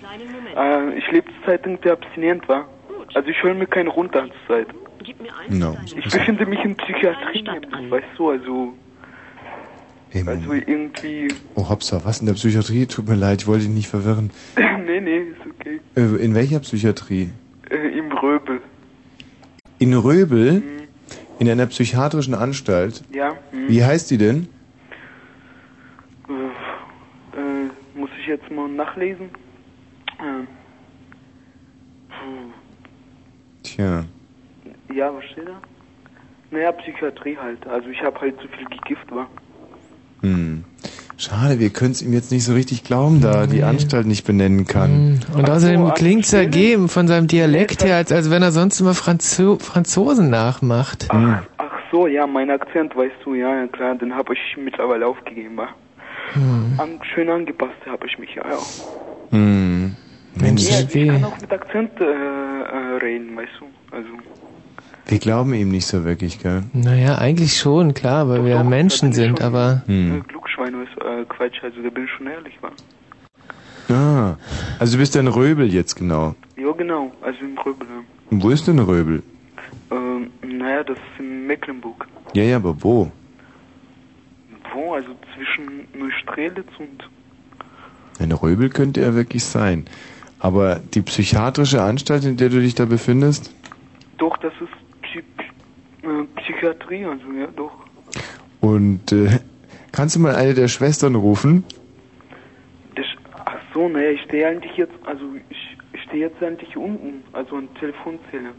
[0.56, 2.64] Äh, ich lebe zurzeit irgendwie abstinent, wa?
[3.14, 4.68] Also, ich hole mir keine runter zurzeit.
[5.48, 5.76] No.
[5.96, 7.44] Ich befinde mich in Psychiatrie,
[7.88, 8.74] weißt du, also,
[10.10, 10.38] Hey, Mann.
[10.38, 12.86] also irgendwie, Oh, Hopsa, was in der Psychiatrie?
[12.86, 14.30] Tut mir leid, ich wollte dich nicht verwirren.
[14.56, 15.80] nee, nee, ist okay.
[15.96, 17.30] Äh, in welcher Psychiatrie?
[17.70, 18.60] Äh, Im Röbel.
[19.78, 20.62] In Röbel?
[21.38, 23.04] In einer psychiatrischen Anstalt?
[23.12, 23.36] Ja.
[23.50, 23.68] hm.
[23.68, 24.48] Wie heißt die denn?
[26.28, 26.32] Äh,
[27.38, 29.26] äh, muss ich jetzt mal nachlesen?
[30.18, 30.44] Äh,
[32.08, 32.52] puh.
[33.62, 34.04] Tja.
[34.92, 35.60] Ja, was steht da?
[36.50, 37.66] Naja, Psychiatrie halt.
[37.66, 39.28] Also ich habe halt zu viel gegift, war.
[40.22, 40.64] Hm.
[41.16, 44.68] Schade, wir können es ihm jetzt nicht so richtig glauben, da die Anstalt nicht benennen
[44.68, 45.20] kann.
[45.34, 49.58] Und außerdem klingt's ergeben von seinem Dialekt her, als, als wenn er sonst immer Franzo
[49.58, 51.08] Franzosen nachmacht.
[51.10, 51.42] Ach
[51.90, 55.58] so, ja, mein Akzent, weißt du, ja, ja klar, den habe ich mittlerweile aufgegeben?
[56.34, 56.74] Hm.
[56.78, 58.58] An, schön angepasst habe ich mich, ja, ja.
[59.30, 59.96] Hm.
[60.40, 64.08] Mensch, Ja, ich kann auch mit Akzent äh, äh, reden, weißt du, also.
[65.08, 66.64] Wir glauben ihm nicht so wirklich, gell?
[66.74, 69.82] Naja, eigentlich schon, klar, weil wir ja Menschen sind, aber...
[69.86, 70.22] Hm.
[70.28, 72.70] Klugschweine ist äh, Quatsch, also da bin ich schon ehrlich, wa?
[73.90, 74.36] Ah,
[74.78, 76.34] also du bist ein Röbel jetzt genau.
[76.56, 77.86] Ja, genau, also im Röbel.
[77.88, 78.04] ja.
[78.30, 79.22] Und wo ist denn Röbel?
[79.90, 82.06] Ähm, naja, das ist in Mecklenburg.
[82.34, 83.10] Ja, ja, aber wo?
[84.74, 84.92] Wo?
[84.92, 87.08] Also zwischen Neustrelitz und.
[88.20, 89.86] Ein Röbel könnte er wirklich sein.
[90.38, 93.54] Aber die psychiatrische Anstalt, in der du dich da befindest?
[94.18, 94.87] Doch, das ist
[96.08, 97.72] Äh, Psychiatrie, also ja, doch.
[98.60, 99.38] Und äh,
[99.92, 101.64] kannst du mal eine der Schwestern rufen?
[102.94, 103.06] Das,
[103.44, 107.56] ach so, naja, ich stehe eigentlich jetzt, also ich, ich stehe jetzt eigentlich unten, also
[107.56, 108.50] an der Telefonzelle.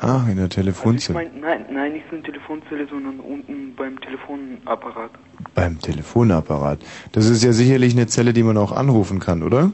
[0.00, 1.18] Ah, in der Also ich Telefonzelle.
[1.18, 5.10] mein, nein, nein, nicht in der Telefonzelle, sondern unten beim Telefonapparat.
[5.54, 6.80] Beim Telefonapparat.
[7.12, 9.72] Das ist ja sicherlich eine Zelle, die man auch anrufen kann, oder?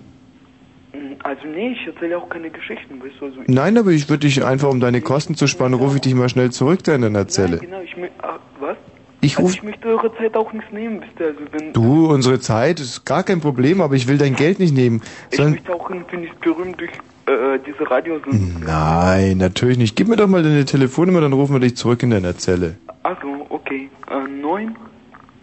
[1.23, 4.43] Also nee, ich erzähle auch keine Geschichten, weißt du, also Nein, aber ich würde dich
[4.45, 7.29] einfach, um deine Kosten zu sparen, rufe ich dich mal schnell zurück da in deiner
[7.29, 7.57] Zelle.
[7.57, 8.77] Nein, genau, ich mö- ah, was?
[9.21, 12.11] Ich also ruf- ich möchte eure Zeit auch nicht nehmen, wisst ihr, also wenn, Du,
[12.11, 15.03] unsere Zeit ist gar kein Problem, aber ich will dein Geld nicht nehmen.
[15.31, 16.91] ich Sondern möchte auch irgendwie nicht berühmt durch
[17.27, 18.63] äh, diese Radiosendung.
[18.65, 19.95] Nein, natürlich nicht.
[19.97, 22.77] Gib mir doch mal deine Telefonnummer, dann rufen wir dich zurück in deiner Zelle.
[23.03, 24.75] Also, okay, äh, neun,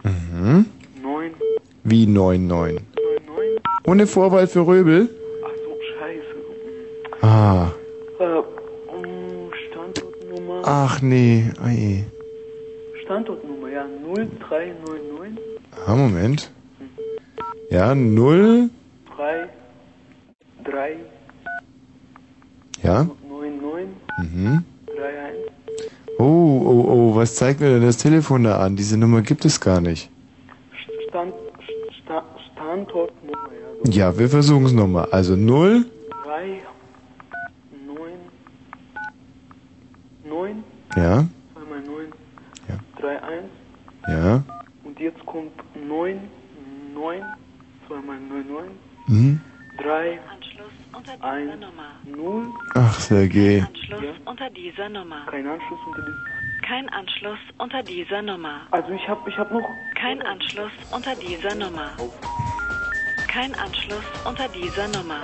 [0.02, 0.66] Mhm.
[1.02, 1.30] neun,
[1.84, 2.80] Wie 99.
[3.84, 5.08] Ohne Vorwahl für Röbel?
[7.20, 7.26] So.
[7.26, 7.72] Ah.
[8.18, 10.62] Äh, um, Standortnummer.
[10.64, 11.50] Ach nee.
[11.62, 12.04] Ei.
[13.04, 15.38] Standortnummer, ja, 0399
[15.86, 16.50] Ah, Moment.
[17.70, 18.70] Ja, 0.
[19.16, 19.48] 3
[20.64, 20.96] 3
[22.82, 23.06] Ja.
[23.28, 23.88] 99
[24.18, 24.64] Mhm.
[24.88, 25.52] 31
[26.18, 28.74] Oh, oh, oh, was zeigt mir denn das Telefon da an?
[28.76, 30.10] Diese Nummer gibt es gar nicht.
[31.08, 31.32] Stand,
[32.02, 33.50] Sta, Standortnummer,
[33.84, 33.90] ja.
[34.10, 35.08] Ja, wir versuchen es nochmal.
[35.12, 35.84] Also 0.
[36.24, 36.60] 3
[37.86, 38.12] 9
[40.28, 40.64] 9
[40.98, 41.24] Ja.
[41.54, 42.12] 2 mal 9
[42.68, 42.76] Ja.
[43.00, 43.44] 3 1
[44.08, 44.42] Ja.
[44.84, 46.20] und jetzt kommt 9
[46.94, 47.22] 9
[47.86, 48.70] 2 mal 9 9
[49.06, 49.40] Mhm.
[49.78, 50.18] 3
[51.22, 51.60] 1
[52.16, 53.62] 0 Ach, Sergej.
[53.62, 55.24] Anschluss unter dieser Nummer.
[55.30, 58.60] Kein Anschluss unter dieser Kein Anschluss unter dieser Nummer.
[58.72, 61.90] Also ich habe ich hab noch Kein Anschluss unter dieser Nummer.
[63.28, 65.20] Kein Anschluss unter dieser Nummer.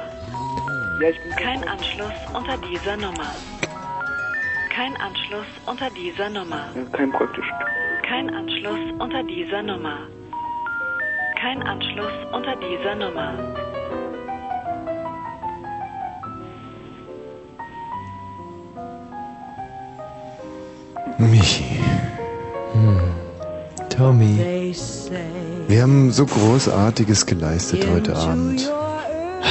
[1.01, 3.31] Ja, ich bin Kein Anschluss unter dieser Nummer.
[4.75, 6.67] Kein Anschluss unter dieser Nummer.
[6.91, 7.47] kein praktisch.
[8.09, 9.99] Kein Anschluss unter dieser Nummer.
[11.41, 13.35] Kein Anschluss unter dieser Nummer.
[21.19, 21.79] Michi.
[22.73, 23.15] Hm.
[23.91, 24.75] Tommy.
[25.69, 28.69] Wir haben so Großartiges geleistet heute Abend.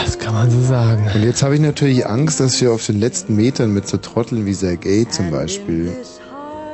[0.04, 1.10] Das kann man so sagen.
[1.14, 4.46] Und jetzt habe ich natürlich Angst, dass wir auf den letzten Metern mit so Trotteln
[4.46, 5.94] wie Sergei zum Beispiel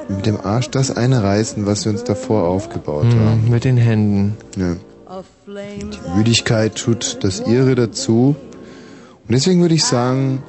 [0.07, 3.43] mit dem Arsch das einreißen, was wir uns davor aufgebaut haben.
[3.43, 4.38] Hm, mit den Händen.
[4.57, 4.75] Ja.
[5.48, 8.35] Die Müdigkeit tut das ihre dazu.
[9.27, 10.43] Und deswegen würde ich sagen,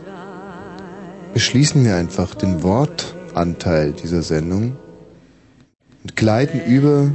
[1.35, 4.77] beschließen wir einfach den Wortanteil dieser Sendung
[6.03, 7.11] und gleiten über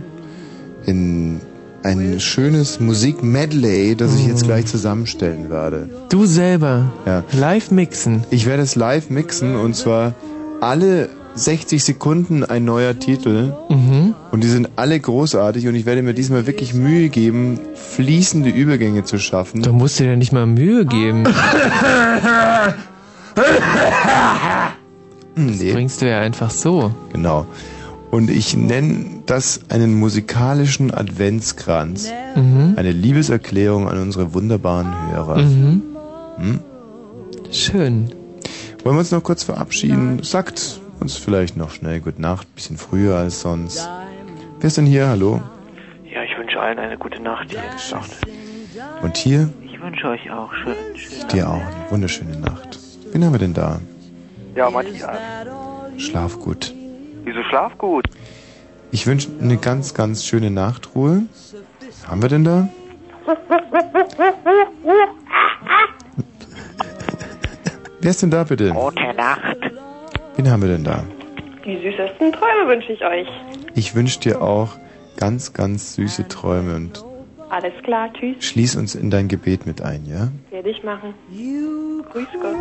[0.85, 1.41] in
[1.85, 5.87] ein schönes Musik-Medley, das ich jetzt gleich zusammenstellen werde.
[6.09, 6.91] Du selber.
[7.05, 7.23] Ja.
[7.31, 8.23] Live mixen.
[8.31, 10.15] Ich werde es live mixen und zwar
[10.61, 13.53] alle 60 Sekunden ein neuer Titel.
[13.69, 14.15] Mhm.
[14.31, 19.03] Und die sind alle großartig und ich werde mir diesmal wirklich Mühe geben, fließende Übergänge
[19.03, 19.61] zu schaffen.
[19.61, 21.25] Du musst dir ja nicht mal Mühe geben.
[25.37, 26.91] Das bringst du ja einfach so.
[27.11, 27.45] Genau.
[28.09, 32.11] Und ich nenne das einen musikalischen Adventskranz.
[32.35, 32.73] Mhm.
[32.77, 35.37] Eine Liebeserklärung an unsere wunderbaren Hörer.
[35.37, 35.81] Mhm.
[36.37, 36.59] Hm?
[37.51, 38.09] Schön.
[38.83, 40.21] Wollen wir uns noch kurz verabschieden?
[40.21, 43.87] Sagt uns vielleicht noch schnell Gute Nacht, bisschen früher als sonst.
[44.59, 45.07] Wer ist denn hier?
[45.07, 45.41] Hallo?
[46.11, 47.61] Ja, ich wünsche allen eine gute Nacht hier.
[47.91, 48.11] Nacht.
[49.01, 49.49] Und hier?
[49.63, 50.75] Ich wünsche euch auch schön.
[50.95, 51.27] schön.
[51.29, 52.79] Dir auch eine wunderschöne Nacht.
[53.11, 53.79] Wen haben wir denn da?
[54.55, 55.17] Ja, Matthias.
[55.97, 56.73] Schlaf gut.
[57.23, 58.05] Wieso schlaf gut?
[58.91, 61.23] Ich wünsche eine ganz, ganz schöne Nachtruhe.
[62.07, 62.67] Haben wir denn da?
[68.01, 68.71] Wer ist denn da bitte?
[68.71, 69.57] Gute Nacht.
[70.35, 71.03] Wen haben wir denn da?
[71.65, 73.27] Die süßesten Träume wünsche ich euch.
[73.73, 74.77] Ich wünsche dir auch
[75.17, 77.03] ganz, ganz süße Träume und
[77.49, 78.43] Alles klar, tschüss.
[78.45, 80.27] schließ uns in dein Gebet mit ein, ja?
[80.51, 81.13] Werde ich machen.
[82.11, 82.55] Grüß Gott.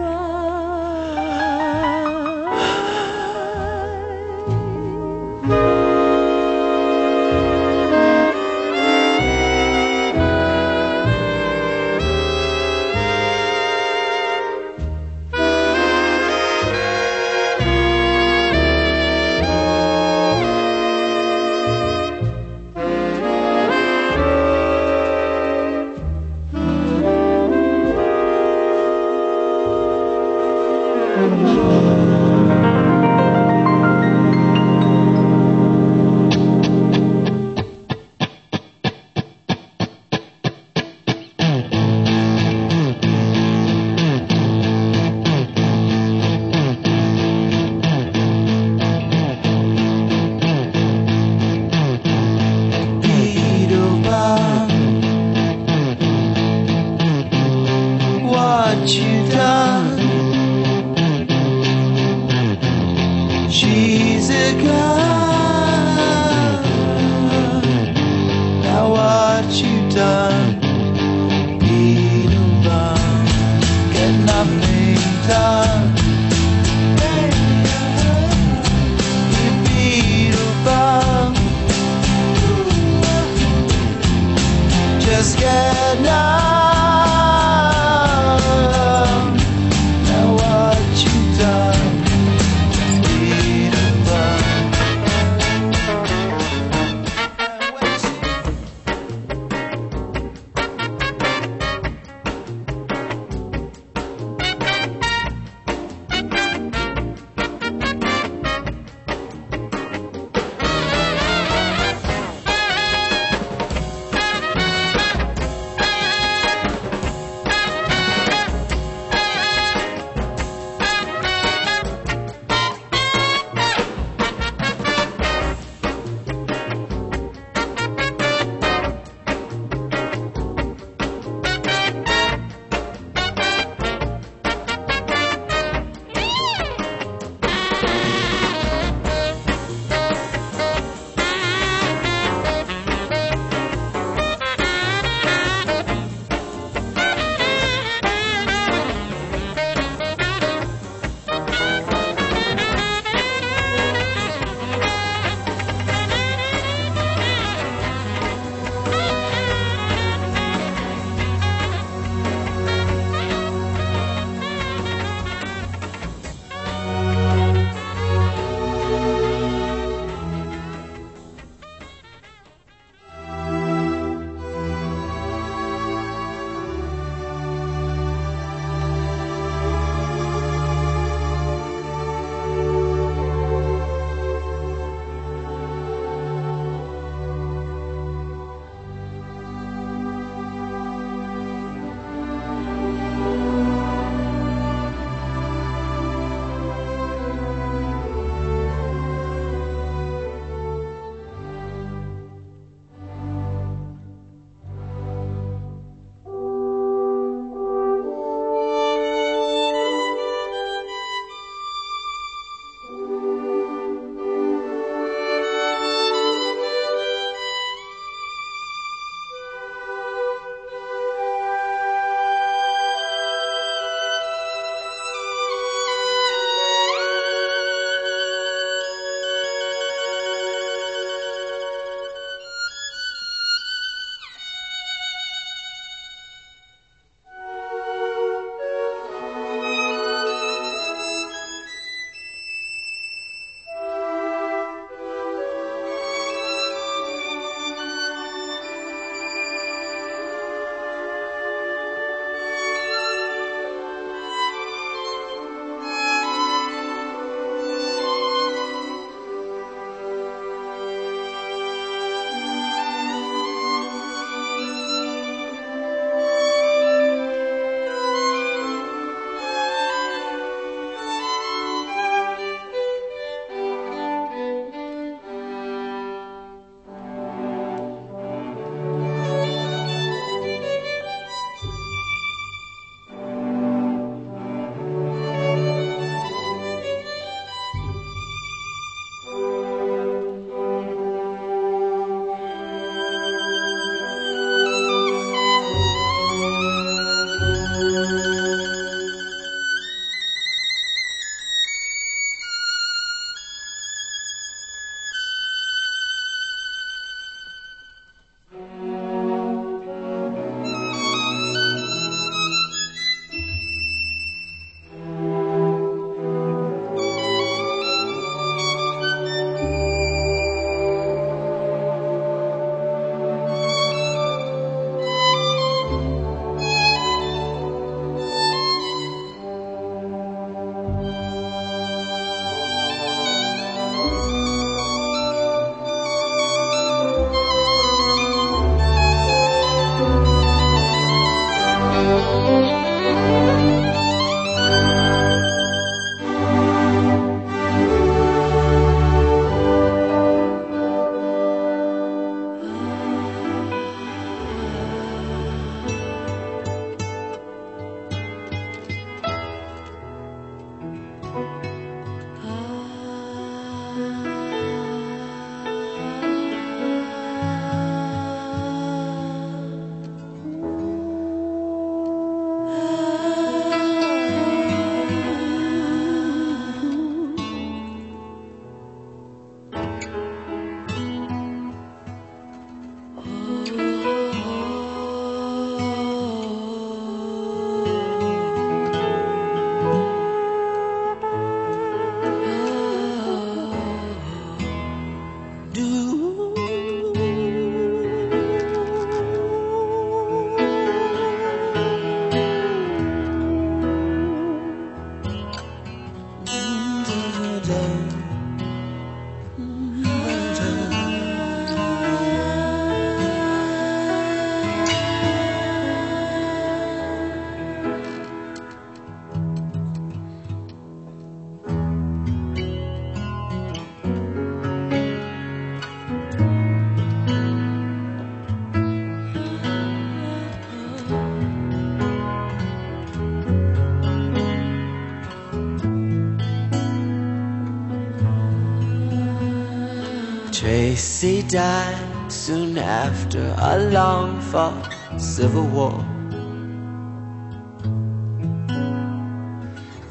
[440.94, 445.98] Tracy died soon after a long fought civil war.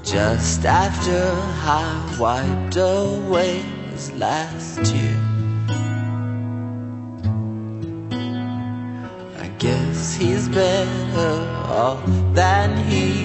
[0.03, 1.21] Just after
[1.63, 3.59] I wiped away
[3.91, 5.17] his last tear.
[9.39, 12.03] I guess he's better off
[12.33, 13.23] than he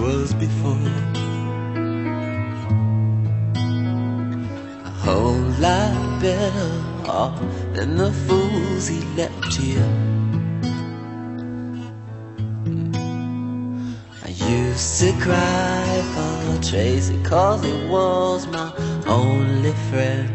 [0.00, 1.11] was before.
[5.04, 6.70] Whole lot better
[7.08, 7.40] off
[7.74, 9.92] than the fools he left here.
[14.24, 18.72] I used to cry for Tracy cause he was my
[19.06, 20.30] only friend.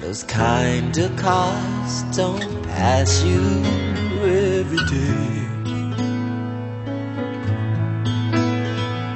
[0.00, 3.42] Those kind of cars don't pass you
[4.22, 5.42] every day.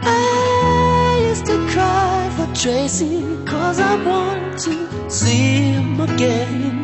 [0.02, 6.76] I used to cry for Tracy cause I want to see him again.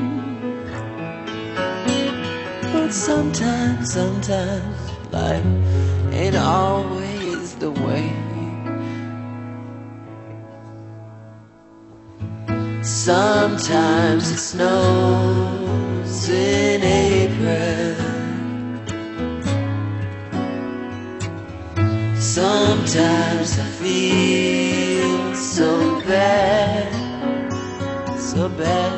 [2.72, 4.76] But sometimes, sometimes
[5.12, 5.44] life
[6.12, 8.12] ain't always the way.
[12.82, 17.94] Sometimes it snows in April.
[22.20, 24.65] Sometimes I feel
[25.56, 26.92] so bad,
[28.20, 28.94] so bad.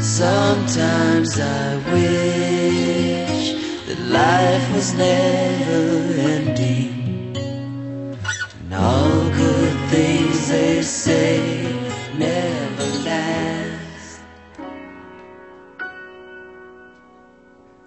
[0.00, 3.52] Sometimes I wish
[3.86, 7.36] that life was never ending.
[8.58, 11.72] And all good things they say
[12.18, 14.20] never last.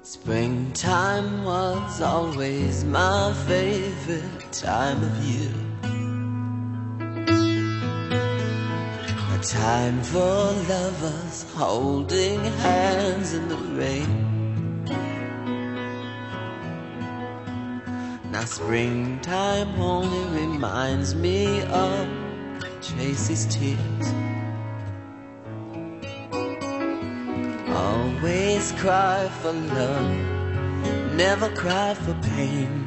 [0.01, 5.70] Springtime was always my favorite time of year.
[9.41, 14.85] Time for lovers holding hands in the rain.
[18.31, 22.07] Now springtime only reminds me of
[22.83, 24.07] Tracy's tears.
[27.67, 32.85] Always cry for love, never cry for pain.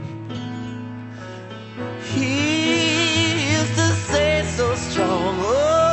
[2.13, 5.84] He used to say so strong, oh,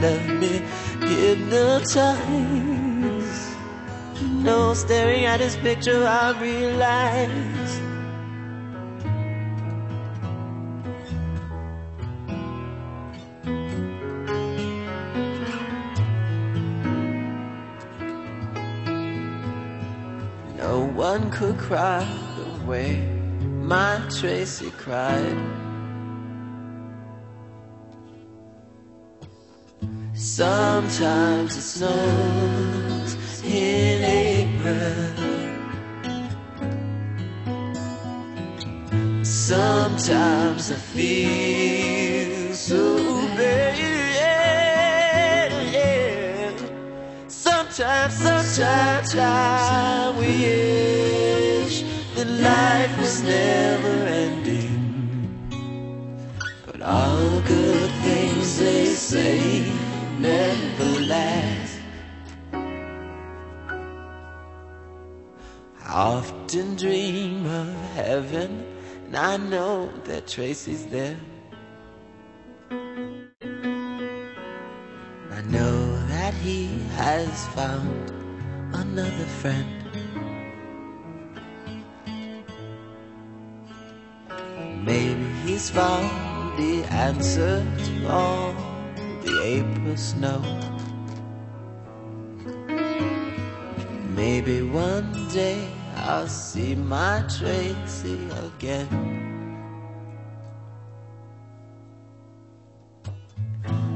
[0.00, 0.62] left me
[1.06, 2.20] hypnotized.
[4.22, 7.82] No, staring at his picture, I realized.
[20.56, 22.06] No one could cry
[22.36, 22.96] the way
[23.42, 25.59] my Tracy cried.
[30.12, 35.14] Sometimes it snows in April.
[39.24, 42.96] Sometimes I feel so
[43.36, 43.60] bad.
[47.28, 51.84] Sometimes, sometimes I wish
[52.16, 55.38] that life was never ending.
[56.66, 59.89] But all good things they say
[60.20, 61.80] never last.
[65.86, 68.64] I often dream of heaven,
[69.06, 71.16] and I know that Tracy's there.
[75.30, 78.10] I know that he has found
[78.74, 79.76] another friend.
[84.84, 88.69] Maybe he's found the answer to all
[89.30, 90.42] the April snow.
[94.14, 98.88] Maybe one day I'll see my Tracy again.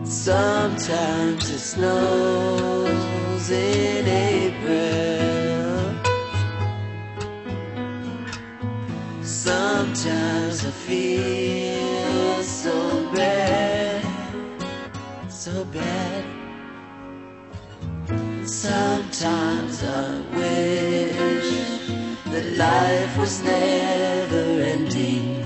[0.05, 4.95] Sometimes it snows in April.
[9.23, 12.75] Sometimes I feel so
[13.13, 13.74] bad,
[15.45, 16.25] so bad.
[18.49, 21.51] Sometimes I wish
[22.33, 25.45] that life was never ending.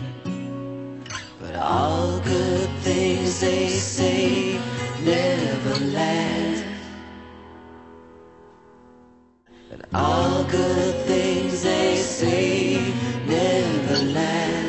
[1.40, 4.60] But all good things they say
[5.02, 6.64] never last.
[9.72, 12.94] And all good things they say
[13.26, 14.67] never last.